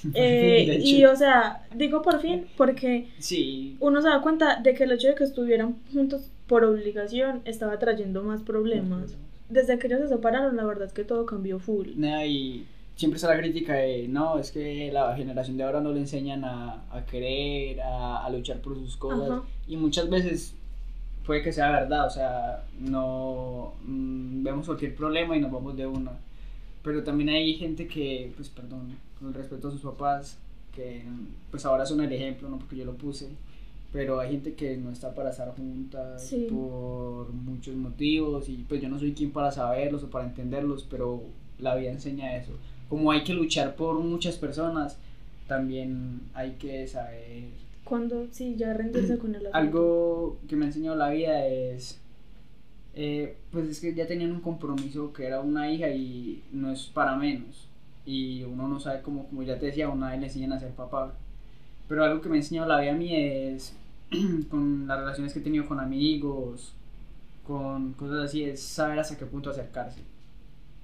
Eh, 0.13 0.79
y, 0.83 1.05
o 1.05 1.15
sea, 1.15 1.65
digo 1.75 2.01
por 2.01 2.19
fin 2.19 2.45
porque 2.55 3.07
sí, 3.19 3.77
uno 3.79 4.01
se 4.01 4.09
da 4.09 4.21
cuenta 4.21 4.59
de 4.61 4.73
que 4.73 4.83
el 4.83 4.91
hecho 4.91 5.07
de 5.07 5.15
que 5.15 5.23
estuvieran 5.23 5.75
juntos 5.91 6.29
por 6.47 6.63
obligación 6.63 7.41
estaba 7.45 7.77
trayendo 7.79 8.23
más 8.23 8.41
problemas. 8.41 9.17
Desde 9.49 9.79
que 9.79 9.87
ellos 9.87 10.01
se 10.01 10.09
separaron, 10.09 10.55
la 10.55 10.65
verdad 10.65 10.87
es 10.87 10.93
que 10.93 11.03
todo 11.03 11.25
cambió 11.25 11.59
full. 11.59 11.87
Y 12.25 12.65
siempre 12.95 13.17
está 13.17 13.29
la 13.29 13.39
crítica 13.39 13.73
de, 13.75 14.07
no, 14.07 14.39
es 14.39 14.51
que 14.51 14.91
la 14.91 15.15
generación 15.15 15.57
de 15.57 15.63
ahora 15.63 15.81
no 15.81 15.93
le 15.93 15.99
enseñan 15.99 16.43
a, 16.43 16.83
a 16.91 17.05
querer, 17.05 17.81
a, 17.81 18.25
a 18.25 18.29
luchar 18.29 18.59
por 18.59 18.75
sus 18.75 18.97
cosas. 18.97 19.29
Ajá. 19.29 19.43
Y 19.67 19.77
muchas 19.77 20.09
veces 20.09 20.53
puede 21.27 21.43
que 21.43 21.51
sea 21.51 21.69
verdad, 21.69 22.07
o 22.07 22.09
sea, 22.09 22.63
no 22.79 23.73
mm, 23.85 24.43
vemos 24.43 24.65
cualquier 24.65 24.95
problema 24.95 25.35
y 25.35 25.41
nos 25.41 25.51
vamos 25.51 25.75
de 25.75 25.85
una. 25.85 26.11
Pero 26.83 27.03
también 27.03 27.29
hay 27.29 27.53
gente 27.55 27.87
que, 27.87 28.31
pues 28.35 28.49
perdón, 28.49 28.95
con 29.19 29.29
el 29.29 29.33
respeto 29.33 29.67
a 29.67 29.71
sus 29.71 29.81
papás, 29.81 30.37
que 30.75 31.03
pues 31.51 31.65
ahora 31.65 31.85
son 31.85 32.01
el 32.01 32.11
ejemplo, 32.13 32.47
no 32.49 32.59
porque 32.59 32.77
yo 32.77 32.85
lo 32.85 32.93
puse, 32.95 33.27
pero 33.91 34.19
hay 34.19 34.31
gente 34.31 34.53
que 34.53 34.77
no 34.77 34.91
está 34.91 35.13
para 35.15 35.31
estar 35.31 35.53
juntas 35.55 36.23
Sí. 36.23 36.47
por 36.49 37.31
muchos 37.33 37.75
motivos 37.75 38.47
y 38.49 38.65
pues 38.69 38.81
yo 38.81 38.89
no 38.89 38.99
soy 38.99 39.13
quien 39.13 39.31
para 39.31 39.51
saberlos 39.51 40.03
o 40.03 40.09
para 40.09 40.25
entenderlos, 40.25 40.85
pero 40.89 41.23
la 41.59 41.75
vida 41.75 41.91
enseña 41.91 42.35
eso. 42.37 42.51
Como 42.89 43.11
hay 43.11 43.23
que 43.23 43.33
luchar 43.33 43.75
por 43.75 43.99
muchas 43.99 44.37
personas, 44.37 44.97
también 45.47 46.21
hay 46.33 46.51
que 46.59 46.87
saber 46.87 47.45
Cuando 47.83 48.27
sí, 48.31 48.55
ya 48.57 48.73
rendirse 48.73 49.17
con 49.17 49.31
el 49.31 49.47
asunto. 49.47 49.57
algo 49.57 50.37
que 50.47 50.55
me 50.55 50.65
ha 50.65 50.67
enseñado 50.67 50.95
la 50.95 51.09
vida 51.09 51.45
es, 51.47 51.99
eh, 52.99 53.37
pues 53.51 53.69
es 53.69 53.79
que 53.79 53.93
ya 53.93 54.07
tenían 54.07 54.31
un 54.31 54.41
compromiso 54.41 55.13
que 55.13 55.27
era 55.27 55.39
una 55.39 55.71
hija 55.71 55.87
y 55.89 56.41
no 56.51 56.71
es 56.71 56.87
para 56.87 57.15
menos. 57.15 57.67
Y 58.07 58.41
uno 58.43 58.67
no 58.67 58.79
sabe 58.79 59.03
cómo, 59.03 59.27
como 59.27 59.43
ya 59.43 59.59
te 59.59 59.67
decía, 59.67 59.87
una 59.87 60.09
vez 60.09 60.19
le 60.19 60.25
enseñan 60.25 60.53
a 60.53 60.59
ser 60.59 60.71
papá. 60.71 61.13
Pero 61.87 62.03
algo 62.03 62.21
que 62.21 62.29
me 62.29 62.37
ha 62.37 62.39
enseñado 62.39 62.67
la 62.67 62.81
vida 62.81 62.93
a 62.93 62.95
mí 62.95 63.15
es, 63.15 63.75
con 64.49 64.87
las 64.87 64.99
relaciones 64.99 65.31
que 65.31 65.39
he 65.39 65.43
tenido 65.43 65.67
con 65.67 65.79
amigos, 65.79 66.73
con 67.45 67.93
cosas 67.93 68.25
así, 68.25 68.43
es 68.43 68.63
saber 68.63 68.97
hasta 68.97 69.15
qué 69.15 69.27
punto 69.27 69.51
acercarse. 69.51 70.01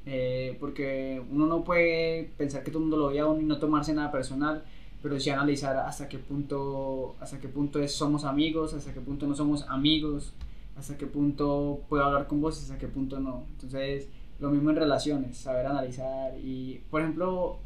Eh, 0.05 0.55
porque 0.59 1.19
uno 1.31 1.47
no 1.47 1.63
puede 1.63 2.29
pensar 2.37 2.63
que 2.63 2.69
todo 2.69 2.83
el 2.83 2.89
mundo 2.89 2.97
lo 2.97 3.05
odia 3.07 3.25
uno 3.25 3.41
y 3.41 3.45
no 3.45 3.57
tomarse 3.57 3.91
nada 3.91 4.11
personal, 4.11 4.63
pero 5.01 5.19
sí 5.19 5.31
analizar 5.31 5.75
hasta 5.77 6.07
qué 6.07 6.19
punto, 6.19 7.15
hasta 7.19 7.39
qué 7.39 7.47
punto 7.47 7.79
es, 7.79 7.91
somos 7.91 8.23
amigos, 8.23 8.75
hasta 8.75 8.93
qué 8.93 9.01
punto 9.01 9.25
no 9.25 9.35
somos 9.35 9.63
amigos, 9.67 10.33
hasta 10.77 10.97
qué 10.97 11.05
punto 11.07 11.81
puedo 11.89 12.03
hablar 12.03 12.27
con 12.27 12.41
vos, 12.41 12.61
hasta 12.61 12.77
qué 12.77 12.87
punto 12.87 13.19
no. 13.19 13.43
Entonces, 13.53 14.07
lo 14.39 14.49
mismo 14.49 14.71
en 14.71 14.75
relaciones, 14.77 15.37
saber 15.37 15.65
analizar 15.65 16.33
y, 16.43 16.81
por 16.89 17.01
ejemplo, 17.01 17.57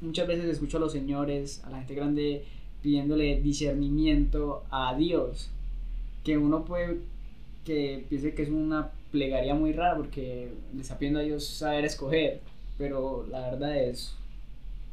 muchas 0.00 0.26
veces 0.26 0.46
escucho 0.46 0.76
a 0.76 0.80
los 0.80 0.92
señores, 0.92 1.62
a 1.64 1.70
la 1.70 1.78
gente 1.78 1.94
grande 1.94 2.44
pidiéndole 2.82 3.40
discernimiento 3.40 4.64
a 4.70 4.94
Dios, 4.96 5.50
que 6.24 6.36
uno 6.38 6.64
puede 6.64 7.00
que 7.64 8.04
piense 8.10 8.34
que 8.34 8.42
es 8.42 8.50
una 8.50 8.90
plegaria 9.10 9.54
muy 9.54 9.72
rara 9.72 9.96
porque 9.96 10.52
le 10.74 10.82
está 10.82 10.98
pidiendo 10.98 11.20
a 11.20 11.22
Dios 11.22 11.46
saber 11.46 11.84
escoger, 11.86 12.40
pero 12.76 13.24
la 13.30 13.40
verdad 13.40 13.76
es 13.78 14.14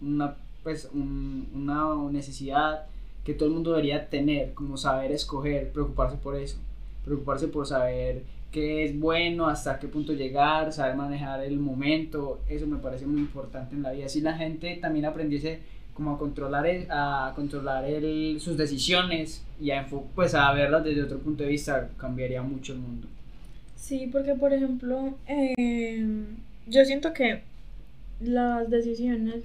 una 0.02 0.36
pues 0.64 0.88
un- 0.94 1.50
una 1.56 1.96
necesidad 2.12 2.86
que 3.26 3.34
todo 3.34 3.50
el 3.50 3.56
mundo 3.56 3.72
debería 3.72 4.10
tener, 4.10 4.54
como 4.54 4.78
saber 4.78 5.12
escoger, 5.12 5.72
preocuparse 5.72 6.18
por 6.18 6.36
eso, 6.36 6.58
preocuparse 7.06 7.48
por 7.48 7.65
saber 7.68 8.23
qué 8.52 8.84
es 8.86 8.99
bueno, 8.99 9.48
hasta 9.48 9.80
qué 9.80 9.88
punto 9.88 10.14
llegar, 10.14 10.73
saber 10.73 10.95
manejar 10.95 11.44
el 11.44 11.57
momento, 11.60 12.41
eso 12.49 12.68
me 12.68 12.78
parece 12.78 13.06
muy 13.06 13.22
importante 13.22 13.76
en 13.76 13.82
la 13.84 13.91
vida. 13.91 14.10
Si 14.10 14.22
la 14.22 14.34
gente 14.38 14.78
también 14.82 15.06
aprendiese 15.06 15.60
como 15.94 16.11
a 16.14 16.18
controlar 16.18 16.65
el- 16.68 16.88
a 16.90 17.32
controlar 17.36 17.86
el, 17.86 18.40
sus 18.40 18.57
decisiones 18.57 19.44
y 19.60 19.72
a 19.72 19.88
pues 20.15 20.34
a 20.36 20.52
verlas 20.53 20.84
desde 20.84 21.03
otro 21.03 21.19
punto 21.19 21.44
de 21.44 21.49
vista, 21.49 21.90
cambiaría 21.98 22.41
mucho 22.41 22.73
el 22.73 22.80
mundo. 22.80 23.07
Sí, 23.76 24.07
porque 24.11 24.36
por 24.36 24.53
ejemplo, 24.53 25.15
eh, 25.28 26.06
yo 26.68 26.86
siento 26.86 27.14
que 27.14 27.41
las 28.22 28.69
decisiones, 28.69 29.44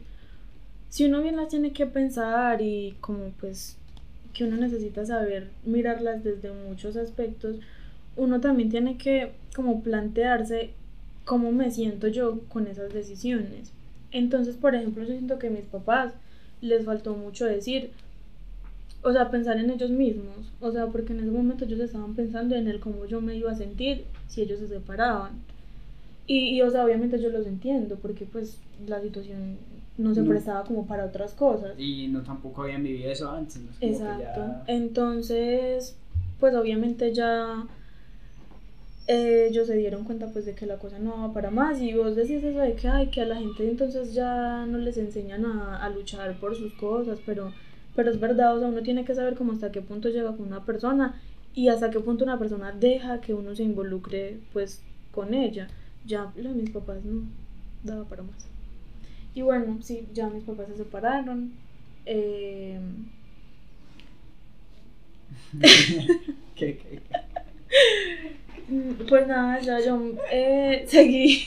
si 0.89 1.05
uno 1.05 1.23
bien 1.23 1.37
las 1.37 1.49
tiene 1.49 1.73
que 1.73 1.87
pensar 1.87 2.61
y 2.63 2.97
como 3.01 3.31
pues 3.41 3.77
que 4.37 4.45
uno 4.45 4.59
necesita 4.59 5.07
saber 5.07 5.49
mirarlas 5.65 6.23
desde 6.23 6.53
muchos 6.53 6.97
aspectos, 6.97 7.57
uno 8.17 8.39
también 8.41 8.69
tiene 8.69 8.99
que 8.99 9.33
como 9.55 9.83
plantearse 9.83 10.73
cómo 11.25 11.53
me 11.53 11.71
siento 11.71 12.09
yo 12.09 12.41
con 12.51 12.67
esas 12.67 12.93
decisiones. 12.93 13.73
Entonces, 14.13 14.57
por 14.57 14.75
ejemplo, 14.75 15.05
yo 15.05 15.15
siento 15.15 15.39
que 15.39 15.47
a 15.47 15.51
mis 15.51 15.65
papás 15.65 16.13
les 16.61 16.85
faltó 16.85 17.15
mucho 17.15 17.47
decir, 17.47 17.93
o 19.03 19.11
sea, 19.11 19.31
pensar 19.31 19.57
en 19.57 19.71
ellos 19.71 19.91
mismos, 19.91 20.53
o 20.61 20.71
sea, 20.71 20.87
porque 20.89 21.15
en 21.15 21.21
ese 21.21 21.31
momento 21.31 21.65
ellos 21.65 21.81
estaban 21.81 22.15
pensando 22.15 22.57
en 22.57 22.69
el 22.69 22.79
cómo 22.79 23.07
yo 23.07 23.23
me 23.23 23.37
iba 23.37 23.53
a 23.53 23.57
sentir 23.57 24.05
si 24.29 24.43
ellos 24.43 24.59
se 24.59 24.69
separaban. 24.69 25.33
Y, 26.27 26.57
y, 26.57 26.61
o 26.61 26.71
sea, 26.71 26.85
obviamente 26.85 27.19
yo 27.23 27.31
los 27.31 27.47
entiendo, 27.47 27.97
porque 27.97 28.27
pues 28.27 28.59
la 28.87 29.01
situación 29.01 29.57
no 29.99 30.15
se 30.15 30.23
No. 30.23 30.29
prestaba 30.29 30.65
como 30.65 30.87
para 30.87 31.05
otras 31.07 31.33
cosas. 31.35 31.79
Y 31.79 32.09
no 32.09 32.23
tampoco 32.23 32.63
habían 32.63 32.83
vivido 32.83 33.11
eso 33.11 33.31
antes. 33.31 33.57
no 33.63 33.71
es 33.71 33.77
Exacto. 33.81 34.23
ya- 34.41 34.65
Entonces, 34.67 35.97
pues 36.39 36.55
obviamente 36.55 37.13
ya 37.15 37.67
eh, 39.09 39.47
ellos 39.51 39.69
se 39.69 39.77
dieron 39.77 40.03
cuenta 40.05 40.27
pues 40.33 40.45
de 40.47 40.55
que 40.55 40.67
la 40.67 40.79
cosa 40.79 40.99
no 40.99 41.17
va 41.23 41.33
para 41.33 41.51
más 41.51 41.81
y 41.81 41.93
vos 41.95 42.17
decís 42.17 42.43
eso 42.43 42.59
de 42.59 42.75
que, 42.75 42.89
ay, 42.89 43.07
que 43.09 43.21
a 43.21 43.27
la 43.27 43.37
gente 43.37 43.69
entonces 43.69 44.15
ya 44.15 44.67
no 44.67 44.79
les 44.79 44.97
enseñan 44.99 45.45
a, 45.45 45.77
a 45.85 45.89
luchar 45.91 46.39
por 46.41 46.57
sus 46.57 46.73
cosas, 46.75 47.21
pero, 47.25 47.53
pero 47.95 48.11
es 48.11 48.19
verdad, 48.19 48.57
o 48.57 48.59
sea, 48.59 48.69
uno 48.69 48.83
tiene 48.83 49.05
que 49.05 49.15
saber 49.15 49.37
como 49.37 49.53
hasta 49.53 49.71
qué 49.71 49.81
punto 49.81 50.09
llega 50.09 50.37
con 50.37 50.47
una 50.49 50.65
persona 50.65 51.21
y 51.55 51.69
hasta 51.69 51.91
qué 51.91 52.01
punto 52.01 52.25
una 52.25 52.39
persona 52.39 52.73
deja 52.73 53.21
que 53.21 53.33
uno 53.33 53.55
se 53.55 53.63
involucre 53.63 54.41
pues 54.53 54.83
con 55.13 55.35
ella. 55.35 55.69
Ya 56.05 56.33
lo 56.37 56.51
de 56.51 56.55
mis 56.57 56.71
papás 56.71 57.05
no 57.05 57.23
daba 57.85 58.05
para 58.05 58.25
más. 58.25 58.49
Y 59.37 59.43
bueno, 59.43 59.79
sí, 59.83 60.09
ya 60.13 60.29
mis 60.31 60.43
papás 60.45 60.67
se 60.69 60.79
separaron. 60.79 61.53
Eh, 62.07 62.81
¿Qué, 66.55 66.79
qué, 66.79 67.03
qué? 67.09 67.17
Mm, 68.69 69.07
Pues 69.09 69.27
nada, 69.27 69.61
ya 69.61 69.81
yo 69.81 70.01
eh, 70.31 70.85
seguí 70.89 71.47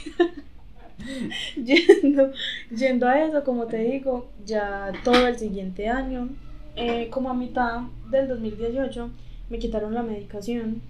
yendo, 1.55 2.31
yendo 2.69 3.07
a 3.07 3.23
eso, 3.25 3.43
como 3.43 3.67
te 3.67 3.77
digo, 3.77 4.29
ya 4.45 4.91
todo 5.03 5.27
el 5.27 5.37
siguiente 5.37 5.87
año, 5.87 6.29
eh, 6.75 7.09
como 7.09 7.29
a 7.29 7.33
mitad 7.33 7.81
del 8.09 8.27
2018, 8.27 9.11
me 9.49 9.59
quitaron 9.59 9.93
la 9.93 10.03
medicación. 10.03 10.81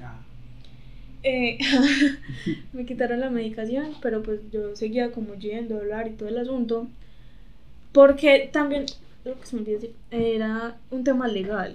Ah, 0.00 0.20
Eh, 1.22 1.58
me 2.72 2.86
quitaron 2.86 3.20
la 3.20 3.30
medicación, 3.30 3.96
pero 4.02 4.22
pues 4.22 4.40
yo 4.50 4.74
seguía 4.76 5.12
como 5.12 5.34
yendo 5.34 5.76
a 5.76 5.80
hablar 5.80 6.08
y 6.08 6.12
todo 6.12 6.28
el 6.28 6.38
asunto, 6.38 6.88
porque 7.92 8.48
también, 8.52 8.86
lo 9.24 9.38
que 9.40 9.46
se 9.46 9.56
me 9.56 9.62
olvidó 9.62 9.78
decir, 9.80 9.96
era 10.10 10.80
un 10.90 11.04
tema 11.04 11.28
legal. 11.28 11.74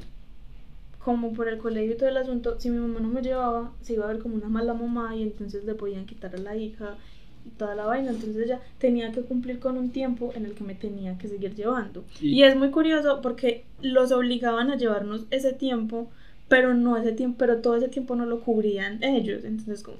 Como 1.00 1.34
por 1.34 1.50
el 1.50 1.58
colegio 1.58 1.94
y 1.94 1.98
todo 1.98 2.10
el 2.10 2.18
asunto, 2.18 2.60
si 2.60 2.70
mi 2.70 2.78
mamá 2.80 3.00
no 3.02 3.10
me 3.10 3.22
llevaba, 3.22 3.74
se 3.82 3.94
iba 3.94 4.06
a 4.06 4.08
ver 4.14 4.20
como 4.20 4.36
una 4.36 4.48
mala 4.48 4.74
mamá 4.74 5.16
y 5.16 5.24
entonces 5.24 5.66
le 5.66 5.76
podían 5.76 6.06
quitar 6.06 6.34
a 6.36 6.38
la 6.40 6.56
hija 6.56 6.98
y 7.46 7.50
toda 7.52 7.76
la 7.76 7.86
vaina, 7.86 8.12
entonces 8.12 8.46
ella 8.46 8.62
tenía 8.78 9.12
que 9.12 9.22
cumplir 9.24 9.60
con 9.60 9.78
un 9.78 9.92
tiempo 9.92 10.32
en 10.36 10.46
el 10.46 10.54
que 10.56 10.64
me 10.64 10.76
tenía 10.76 11.18
que 11.18 11.28
seguir 11.28 11.56
llevando. 11.56 12.06
Y- 12.22 12.40
Y, 12.40 12.44
es 12.44 12.56
muy 12.56 12.72
curioso 12.72 13.22
porque 13.22 13.66
los 13.82 14.12
obligaban 14.14 14.72
a 14.72 14.78
llevarnos 14.78 15.26
ese 15.30 15.52
tiempo, 15.54 16.10
pero 16.54 16.76
no 16.76 16.98
ese 16.98 17.14
tiempo, 17.14 17.40
pero 17.40 17.62
todo 17.62 17.76
ese 17.78 17.88
tiempo 17.88 18.16
no 18.16 18.28
lo 18.28 18.42
cubrían 18.42 19.02
ellos, 19.04 19.44
entonces 19.44 19.82
como... 19.82 19.98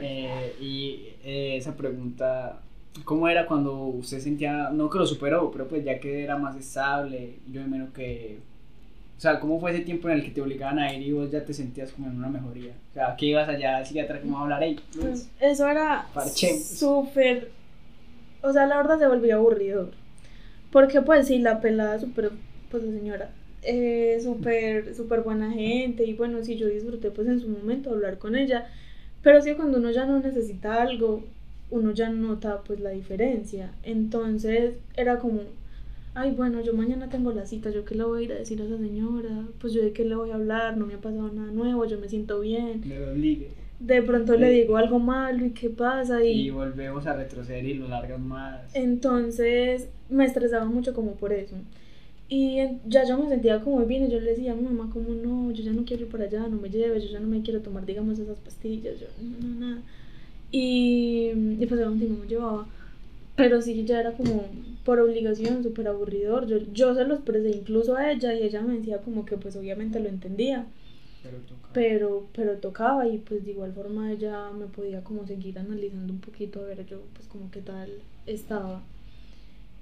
Eh, 0.00 0.56
y 0.60 1.10
eh, 1.22 1.56
esa 1.58 1.76
pregunta, 1.76 2.58
¿cómo 3.04 3.28
era 3.28 3.46
cuando 3.46 3.84
usted 3.84 4.18
sentía, 4.18 4.70
no 4.70 4.90
que 4.90 4.98
lo 4.98 5.06
superó, 5.06 5.48
pero 5.52 5.68
pues 5.68 5.84
ya 5.84 6.00
que 6.00 6.24
era 6.24 6.36
más 6.36 6.56
estable, 6.56 7.36
yo 7.52 7.64
menos 7.68 7.90
que, 7.90 8.40
o 9.16 9.20
sea, 9.20 9.38
¿cómo 9.38 9.60
fue 9.60 9.70
ese 9.70 9.82
tiempo 9.82 10.08
en 10.08 10.16
el 10.16 10.24
que 10.24 10.32
te 10.32 10.42
obligaban 10.42 10.80
a 10.80 10.92
ir 10.92 11.06
y 11.06 11.12
vos 11.12 11.30
ya 11.30 11.44
te 11.44 11.54
sentías 11.54 11.92
como 11.92 12.08
en 12.08 12.16
una 12.16 12.30
mejoría? 12.30 12.72
O 12.90 12.94
sea, 12.94 13.14
que 13.14 13.26
ibas 13.26 13.48
allá 13.48 13.76
al 13.76 13.86
psiquiatra 13.86 14.20
como 14.20 14.38
a 14.38 14.42
hablar, 14.42 14.62
Luis, 14.62 14.80
Pues, 15.00 15.30
Eso 15.38 15.68
era 15.68 16.04
súper. 16.64 17.52
O 18.42 18.52
sea, 18.52 18.66
la 18.66 18.76
verdad 18.76 18.98
se 18.98 19.06
volvió 19.06 19.36
aburrido. 19.36 19.90
Porque, 20.72 21.00
pues, 21.00 21.28
sí, 21.28 21.38
la 21.38 21.60
pelada, 21.60 22.00
súper. 22.00 22.32
Pues 22.70 22.82
la 22.82 22.92
señora, 22.92 23.30
eh, 23.62 24.18
súper, 24.22 24.94
súper 24.94 25.20
buena 25.22 25.50
gente. 25.52 26.04
Y 26.04 26.14
bueno, 26.14 26.42
sí, 26.42 26.56
yo 26.56 26.68
disfruté, 26.68 27.10
pues, 27.10 27.28
en 27.28 27.40
su 27.40 27.48
momento 27.48 27.90
hablar 27.90 28.18
con 28.18 28.36
ella. 28.36 28.66
Pero 29.22 29.40
sí, 29.42 29.54
cuando 29.54 29.78
uno 29.78 29.90
ya 29.90 30.06
no 30.06 30.18
necesita 30.20 30.82
algo, 30.82 31.24
uno 31.70 31.92
ya 31.92 32.10
nota, 32.10 32.62
pues, 32.64 32.80
la 32.80 32.90
diferencia. 32.90 33.72
Entonces, 33.82 34.74
era 34.96 35.18
como. 35.18 35.40
Ay, 36.14 36.32
bueno, 36.32 36.60
yo 36.60 36.74
mañana 36.74 37.08
tengo 37.08 37.32
la 37.32 37.46
cita, 37.46 37.70
yo 37.70 37.84
qué 37.84 37.94
le 37.94 38.04
voy 38.04 38.22
a 38.22 38.24
ir 38.24 38.32
a 38.32 38.36
decir 38.36 38.60
a 38.60 38.64
esa 38.64 38.76
señora, 38.78 39.44
pues 39.60 39.72
yo 39.72 39.80
de 39.82 39.92
qué 39.92 40.04
le 40.04 40.16
voy 40.16 40.30
a 40.30 40.34
hablar, 40.34 40.76
no 40.76 40.84
me 40.86 40.94
ha 40.94 40.98
pasado 41.00 41.30
nada 41.32 41.52
nuevo, 41.52 41.84
yo 41.86 42.00
me 42.00 42.08
siento 42.08 42.40
bien 42.40 42.82
me 42.84 42.98
obligue. 43.06 43.48
de 43.78 44.02
pronto 44.02 44.36
le 44.36 44.50
digo 44.50 44.76
algo 44.76 44.98
malo 44.98 45.46
y 45.46 45.50
qué 45.52 45.70
pasa 45.70 46.24
Y 46.24 46.48
y 46.48 46.50
volvemos 46.50 47.06
a 47.06 47.14
retroceder 47.14 47.64
y 47.64 47.74
lo 47.74 47.88
largan 47.88 48.26
más. 48.26 48.74
entonces 48.74 49.88
me 50.08 50.24
estresaba 50.24 50.64
mucho 50.64 50.94
como 50.94 51.12
por 51.14 51.32
eso 51.32 51.54
y 52.30 52.58
ya 52.86 53.04
yo 53.04 53.18
me 53.18 53.28
sentía 53.28 53.60
como 53.60 53.84
bien 53.86 54.04
y 54.06 54.10
yo 54.10 54.20
le 54.20 54.30
decía 54.32 54.52
a 54.52 54.56
mi 54.56 54.62
mamá 54.62 54.90
como 54.92 55.10
no, 55.14 55.50
yo 55.52 55.62
ya 55.64 55.72
no 55.72 55.84
quiero 55.84 56.04
ir 56.04 56.10
para 56.10 56.24
allá, 56.24 56.48
no 56.48 56.56
me 56.58 56.70
lleves, 56.70 57.04
yo 57.04 57.10
ya 57.10 57.20
no 57.20 57.28
me 57.28 57.42
quiero 57.42 57.60
tomar 57.62 57.84
digamos 57.86 58.18
esas 58.18 58.38
pastillas, 58.40 59.00
yo 59.00 59.08
no, 59.20 59.48
no, 59.48 59.60
nada 59.60 59.82
y, 60.52 61.30
y 61.60 61.66
pues 61.66 61.80
obviamente 61.80 62.04
mi 62.06 62.10
mamá 62.12 62.22
me 62.24 62.28
llevaba 62.28 62.68
pero 63.36 63.60
sí 63.62 63.84
ya 63.84 64.00
era 64.00 64.12
como 64.12 64.44
por 64.84 65.00
obligación, 65.00 65.62
súper 65.62 65.88
aburridor, 65.88 66.46
yo, 66.46 66.58
yo 66.72 66.94
se 66.94 67.04
lo 67.04 67.14
expresé 67.16 67.50
incluso 67.50 67.96
a 67.96 68.12
ella 68.12 68.34
y 68.34 68.42
ella 68.44 68.62
me 68.62 68.74
decía 68.78 68.98
como 69.02 69.24
que 69.24 69.36
pues 69.36 69.56
obviamente 69.56 70.00
lo 70.00 70.08
entendía 70.08 70.66
Pero 71.22 71.38
toca. 71.42 71.68
pero 71.72 72.28
pero 72.34 72.58
tocaba 72.58 73.06
y 73.08 73.18
pues 73.18 73.44
de 73.44 73.52
igual 73.52 73.72
forma 73.72 74.12
ella 74.12 74.50
me 74.52 74.66
podía 74.66 75.02
como 75.04 75.26
seguir 75.26 75.58
analizando 75.58 76.12
un 76.12 76.20
poquito 76.20 76.60
a 76.60 76.64
ver 76.66 76.86
yo 76.86 77.02
pues 77.14 77.28
como 77.28 77.50
qué 77.50 77.60
tal 77.62 77.90
estaba 78.26 78.82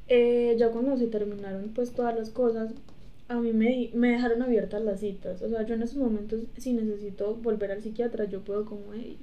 Eh, 0.09 0.57
ya 0.59 0.71
cuando 0.71 0.97
se 0.97 1.07
terminaron 1.07 1.71
pues 1.75 1.93
todas 1.93 2.15
las 2.17 2.31
cosas 2.31 2.73
a 3.29 3.37
mí 3.37 3.53
me, 3.53 3.67
di- 3.67 3.91
me 3.95 4.09
dejaron 4.13 4.41
abiertas 4.43 4.81
las 4.83 5.01
citas 5.01 5.43
o 5.43 5.49
sea 5.51 5.67
yo 5.67 5.75
en 5.75 5.83
esos 5.83 5.99
momentos 5.99 6.41
si 6.57 6.73
necesito 6.73 7.35
volver 7.35 7.73
al 7.73 7.83
psiquiatra 7.83 8.25
yo 8.25 8.41
puedo 8.41 8.65
como 8.65 8.81
hey, 8.95 9.19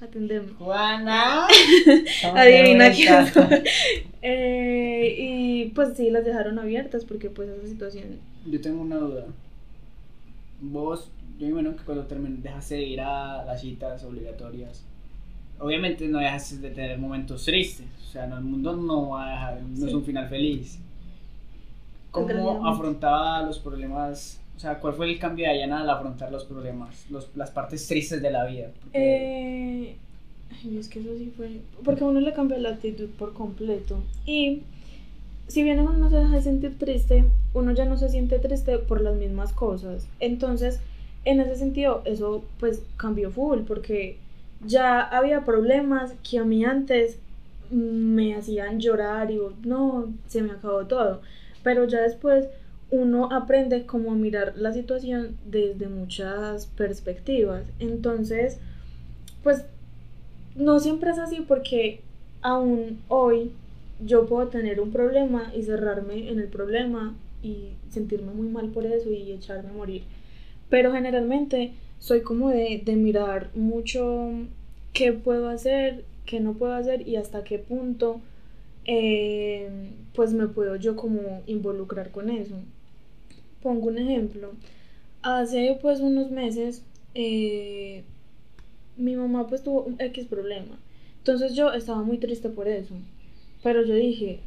atendeme 0.00 0.52
Juana. 0.58 1.46
adivina 2.34 2.92
quién. 2.92 3.24
Eh, 4.22 5.16
y 5.18 5.64
pues 5.70 5.96
sí 5.96 6.10
las 6.10 6.24
dejaron 6.24 6.58
abiertas 6.60 7.04
porque 7.04 7.30
pues 7.30 7.48
esa 7.48 7.66
situación 7.66 8.20
Yo 8.46 8.60
tengo 8.60 8.82
una 8.82 8.96
duda. 8.98 9.26
Vos, 10.60 11.08
yo 11.38 11.46
me 11.46 11.52
imagino 11.52 11.74
que 11.76 11.84
cuando 11.84 12.06
termin- 12.06 12.42
dejaste 12.42 12.74
de 12.76 12.82
ir 12.82 13.00
a 13.00 13.44
las 13.44 13.60
citas 13.62 14.04
obligatorias, 14.04 14.84
obviamente 15.60 16.08
no 16.08 16.18
dejas 16.18 16.60
de 16.60 16.70
tener 16.70 16.98
momentos 16.98 17.44
tristes. 17.44 17.86
O 18.08 18.12
sea, 18.12 18.26
no, 18.26 18.38
el 18.38 18.44
mundo 18.44 18.74
no, 18.76 19.10
va 19.10 19.26
a 19.26 19.30
dejar- 19.52 19.62
no 19.62 19.86
es 19.86 19.94
un 19.94 20.04
final 20.04 20.28
feliz. 20.28 20.78
¿Cómo 22.10 22.66
afrontaba 22.66 23.42
los 23.42 23.58
problemas? 23.58 24.40
O 24.56 24.60
sea, 24.60 24.78
¿cuál 24.80 24.94
fue 24.94 25.08
el 25.10 25.18
cambio 25.18 25.46
de 25.46 25.52
Ayana 25.52 25.82
al 25.82 25.90
afrontar 25.90 26.30
los 26.32 26.44
problemas, 26.44 27.06
los, 27.08 27.28
las 27.36 27.50
partes 27.50 27.86
tristes 27.86 28.20
de 28.20 28.30
la 28.30 28.44
vida? 28.46 28.68
Porque- 28.82 28.98
Eh, 28.98 29.96
ay, 30.50 30.78
es 30.78 30.88
que 30.88 31.00
eso 31.00 31.10
sí 31.16 31.32
fue. 31.36 31.60
Porque 31.84 32.04
uno 32.04 32.20
le 32.20 32.32
cambia 32.32 32.58
la 32.58 32.70
actitud 32.70 33.08
por 33.18 33.32
completo. 33.32 34.02
Y 34.26 34.62
si 35.46 35.62
bien 35.62 35.78
uno 35.80 35.92
no 35.92 36.10
se 36.10 36.16
deja 36.16 36.34
de 36.34 36.42
sentir 36.42 36.76
triste, 36.78 37.24
uno 37.54 37.72
ya 37.72 37.84
no 37.84 37.96
se 37.96 38.08
siente 38.08 38.38
triste 38.38 38.78
por 38.78 39.00
las 39.00 39.14
mismas 39.16 39.52
cosas. 39.52 40.06
Entonces, 40.18 40.80
en 41.24 41.40
ese 41.40 41.54
sentido, 41.56 42.02
eso 42.04 42.44
pues 42.58 42.82
cambió 42.96 43.30
full. 43.30 43.60
Porque 43.60 44.18
ya 44.64 45.00
había 45.00 45.44
problemas 45.44 46.14
que 46.28 46.38
a 46.38 46.44
mí 46.44 46.64
antes 46.64 47.18
me 47.70 48.34
hacían 48.34 48.80
llorar 48.80 49.30
y 49.30 49.40
no, 49.62 50.12
se 50.26 50.42
me 50.42 50.52
acabó 50.52 50.86
todo. 50.86 51.22
Pero 51.62 51.84
ya 51.84 52.00
después 52.00 52.48
uno 52.90 53.30
aprende 53.32 53.86
como 53.86 54.14
mirar 54.14 54.54
la 54.56 54.72
situación 54.72 55.36
desde 55.46 55.88
muchas 55.88 56.66
perspectivas. 56.66 57.62
Entonces, 57.78 58.58
pues 59.42 59.64
no 60.56 60.80
siempre 60.80 61.10
es 61.10 61.18
así 61.18 61.44
porque 61.46 62.00
aún 62.42 63.00
hoy 63.08 63.52
yo 64.04 64.26
puedo 64.26 64.48
tener 64.48 64.80
un 64.80 64.90
problema 64.90 65.52
y 65.54 65.62
cerrarme 65.62 66.30
en 66.30 66.40
el 66.40 66.48
problema 66.48 67.14
y 67.42 67.74
sentirme 67.90 68.32
muy 68.32 68.48
mal 68.48 68.68
por 68.68 68.86
eso 68.86 69.10
y 69.10 69.32
echarme 69.32 69.70
a 69.70 69.74
morir. 69.74 70.02
Pero 70.68 70.92
generalmente 70.92 71.72
soy 72.00 72.22
como 72.22 72.48
de, 72.48 72.82
de 72.84 72.96
mirar 72.96 73.50
mucho 73.54 74.32
qué 74.92 75.12
puedo 75.12 75.48
hacer, 75.48 76.04
qué 76.26 76.40
no 76.40 76.54
puedo 76.54 76.74
hacer 76.74 77.06
y 77.06 77.14
hasta 77.16 77.44
qué 77.44 77.58
punto 77.60 78.20
eh, 78.84 79.68
pues 80.14 80.32
me 80.32 80.48
puedo 80.48 80.74
yo 80.76 80.96
como 80.96 81.42
involucrar 81.46 82.10
con 82.10 82.30
eso. 82.30 82.56
Pongo 83.62 83.88
un 83.88 83.98
ejemplo. 83.98 84.50
Hace 85.22 85.78
pues 85.80 86.00
unos 86.00 86.30
meses 86.30 86.82
eh, 87.14 88.04
mi 88.96 89.16
mamá 89.16 89.46
pues 89.46 89.62
tuvo 89.62 89.82
un 89.82 90.00
X 90.00 90.26
problema. 90.26 90.78
Entonces 91.18 91.54
yo 91.54 91.72
estaba 91.72 92.02
muy 92.02 92.18
triste 92.18 92.48
por 92.48 92.68
eso. 92.68 92.94
Pero 93.62 93.84
yo 93.84 93.94
dije, 93.94 94.40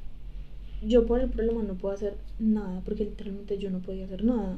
yo 0.85 1.05
por 1.05 1.21
el 1.21 1.29
problema 1.29 1.61
no 1.63 1.75
puedo 1.75 1.93
hacer 1.93 2.15
nada, 2.39 2.81
porque 2.83 3.05
literalmente 3.05 3.57
yo 3.57 3.69
no 3.69 3.79
podía 3.79 4.05
hacer 4.05 4.23
nada. 4.23 4.57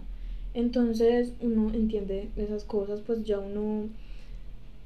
Entonces 0.56 1.34
uno 1.42 1.72
entiende 1.74 2.30
esas 2.38 2.64
cosas, 2.64 3.02
pues 3.06 3.24
ya 3.26 3.40
uno 3.40 3.90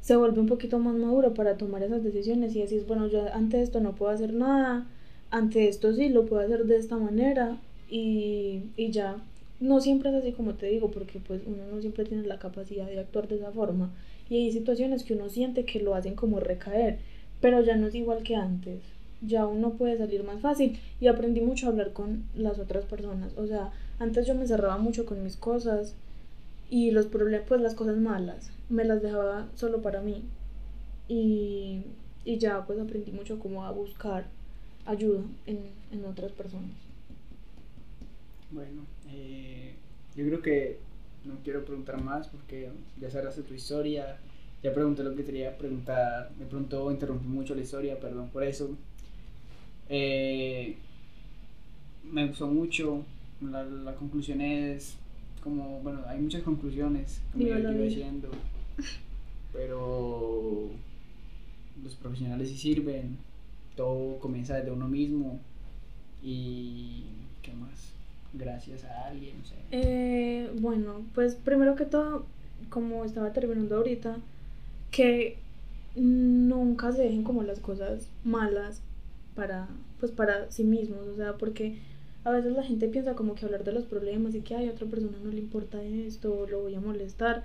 se 0.01 0.15
vuelve 0.15 0.39
un 0.39 0.47
poquito 0.47 0.79
más 0.79 0.95
maduro 0.95 1.35
para 1.35 1.57
tomar 1.57 1.83
esas 1.83 2.03
decisiones 2.03 2.55
y 2.55 2.61
decir, 2.61 2.85
bueno, 2.87 3.07
yo 3.07 3.31
ante 3.33 3.61
esto 3.61 3.79
no 3.79 3.93
puedo 3.95 4.11
hacer 4.11 4.33
nada, 4.33 4.87
ante 5.29 5.67
esto 5.67 5.93
sí 5.93 6.09
lo 6.09 6.25
puedo 6.25 6.41
hacer 6.41 6.65
de 6.65 6.77
esta 6.77 6.97
manera 6.97 7.57
y, 7.89 8.63
y 8.77 8.91
ya. 8.91 9.17
No 9.59 9.81
siempre 9.81 10.09
es 10.09 10.15
así 10.15 10.31
como 10.31 10.55
te 10.55 10.67
digo, 10.67 10.89
porque 10.89 11.19
pues 11.19 11.41
uno 11.45 11.57
no 11.71 11.81
siempre 11.81 12.05
tiene 12.05 12.25
la 12.25 12.39
capacidad 12.39 12.87
de 12.87 12.99
actuar 12.99 13.27
de 13.27 13.35
esa 13.35 13.51
forma. 13.51 13.91
Y 14.29 14.37
hay 14.37 14.51
situaciones 14.51 15.03
que 15.03 15.13
uno 15.13 15.29
siente 15.29 15.65
que 15.65 15.81
lo 15.81 15.93
hacen 15.95 16.15
como 16.15 16.39
recaer, 16.39 16.97
pero 17.41 17.61
ya 17.61 17.75
no 17.75 17.87
es 17.87 17.95
igual 17.95 18.23
que 18.23 18.35
antes. 18.35 18.79
Ya 19.21 19.45
uno 19.45 19.73
puede 19.73 19.97
salir 19.97 20.23
más 20.23 20.41
fácil 20.41 20.79
y 21.01 21.07
aprendí 21.07 21.41
mucho 21.41 21.67
a 21.67 21.69
hablar 21.69 21.93
con 21.93 22.23
las 22.35 22.57
otras 22.57 22.85
personas. 22.85 23.33
O 23.37 23.45
sea, 23.47 23.71
antes 23.99 24.25
yo 24.27 24.35
me 24.35 24.47
cerraba 24.47 24.77
mucho 24.77 25.05
con 25.05 25.23
mis 25.23 25.37
cosas 25.37 25.95
y 26.69 26.91
los 26.91 27.07
problemas, 27.07 27.47
pues 27.47 27.61
las 27.61 27.75
cosas 27.75 27.97
malas, 27.97 28.51
me 28.69 28.85
las 28.85 29.01
dejaba 29.01 29.47
solo 29.55 29.81
para 29.81 30.01
mí. 30.01 30.23
Y, 31.07 31.81
y 32.25 32.37
ya 32.37 32.65
pues 32.65 32.79
aprendí 32.79 33.11
mucho 33.11 33.39
como 33.39 33.65
a 33.65 33.71
buscar 33.71 34.27
ayuda 34.85 35.21
en, 35.45 35.59
en 35.91 36.05
otras 36.05 36.31
personas. 36.31 36.71
Bueno, 38.51 38.81
eh, 39.11 39.73
yo 40.15 40.25
creo 40.25 40.41
que 40.41 40.79
no 41.25 41.35
quiero 41.43 41.65
preguntar 41.65 42.01
más 42.01 42.27
porque 42.27 42.69
ya 42.99 43.09
cerraste 43.09 43.43
tu 43.43 43.53
historia, 43.53 44.17
ya 44.63 44.73
pregunté 44.73 45.03
lo 45.03 45.15
que 45.15 45.23
quería 45.23 45.57
preguntar, 45.57 46.31
de 46.35 46.45
pronto 46.45 46.91
interrumpí 46.91 47.27
mucho 47.27 47.55
la 47.55 47.61
historia, 47.61 47.99
perdón 47.99 48.29
por 48.29 48.43
eso. 48.43 48.69
Eh, 49.87 50.77
me 52.03 52.27
gustó 52.27 52.47
mucho, 52.47 53.03
la, 53.41 53.63
la 53.63 53.95
conclusión 53.95 54.41
es 54.41 54.97
como, 55.43 55.79
bueno, 55.81 56.01
hay 56.07 56.19
muchas 56.19 56.43
conclusiones, 56.43 57.21
como 57.31 57.45
yo 57.45 57.57
iba 57.59 57.71
diciendo, 57.71 58.29
pero 59.53 60.69
los 61.83 61.95
profesionales 61.95 62.49
sí 62.49 62.57
sirven, 62.57 63.17
todo 63.75 64.19
comienza 64.19 64.55
desde 64.55 64.71
uno 64.71 64.87
mismo 64.87 65.39
y 66.21 67.03
¿qué 67.41 67.53
más? 67.53 67.93
Gracias 68.33 68.83
a 68.83 69.07
alguien, 69.07 69.39
no 69.39 69.45
sé. 69.45 69.55
Eh, 69.71 70.51
bueno, 70.59 71.01
pues 71.15 71.35
primero 71.35 71.75
que 71.75 71.85
todo, 71.85 72.25
como 72.69 73.05
estaba 73.05 73.31
terminando 73.31 73.77
ahorita, 73.77 74.17
que 74.91 75.37
nunca 75.95 76.91
se 76.91 77.03
dejen 77.03 77.23
como 77.23 77.43
las 77.43 77.59
cosas 77.59 78.07
malas 78.23 78.81
para, 79.35 79.67
pues 79.99 80.11
para 80.11 80.51
sí 80.51 80.63
mismos, 80.63 81.07
o 81.07 81.15
sea, 81.15 81.37
porque 81.37 81.77
a 82.23 82.31
veces 82.31 82.53
la 82.53 82.63
gente 82.63 82.87
piensa 82.87 83.15
como 83.15 83.35
que 83.35 83.45
hablar 83.45 83.63
de 83.63 83.71
los 83.71 83.85
problemas 83.85 84.35
y 84.35 84.41
que 84.41 84.55
hay 84.55 84.69
otra 84.69 84.87
persona 84.87 85.17
no 85.23 85.31
le 85.31 85.39
importa 85.39 85.81
esto, 85.83 86.45
lo 86.49 86.61
voy 86.61 86.75
a 86.75 86.81
molestar, 86.81 87.43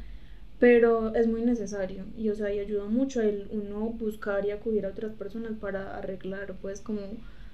pero 0.59 1.15
es 1.15 1.27
muy 1.27 1.43
necesario 1.43 2.05
y 2.17 2.29
o 2.29 2.35
sea 2.35 2.53
y 2.53 2.59
ayuda 2.59 2.87
mucho 2.87 3.21
el 3.21 3.49
uno 3.51 3.91
buscar 3.91 4.45
y 4.47 4.51
acudir 4.51 4.87
a 4.87 4.91
otras 4.91 5.13
personas 5.13 5.53
para 5.61 5.97
arreglar 5.97 6.55
pues 6.61 6.81
como 6.81 7.01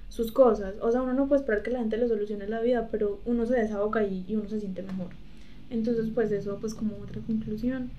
sus 0.09 0.31
cosas. 0.31 0.75
O 0.81 0.91
sea 0.91 1.01
uno 1.01 1.13
no 1.13 1.27
puede 1.27 1.41
esperar 1.41 1.63
que 1.63 1.71
la 1.71 1.79
gente 1.79 1.97
le 1.97 2.07
solucione 2.07 2.47
la 2.47 2.61
vida 2.61 2.89
pero 2.91 3.19
uno 3.25 3.45
se 3.45 3.55
desahoga 3.55 4.03
y, 4.03 4.25
y 4.27 4.35
uno 4.35 4.49
se 4.49 4.59
siente 4.59 4.81
mejor. 4.81 5.09
Entonces 5.69 6.09
pues 6.13 6.31
eso 6.31 6.57
pues 6.59 6.73
como 6.73 6.97
otra 6.97 7.21
conclusión. 7.21 7.91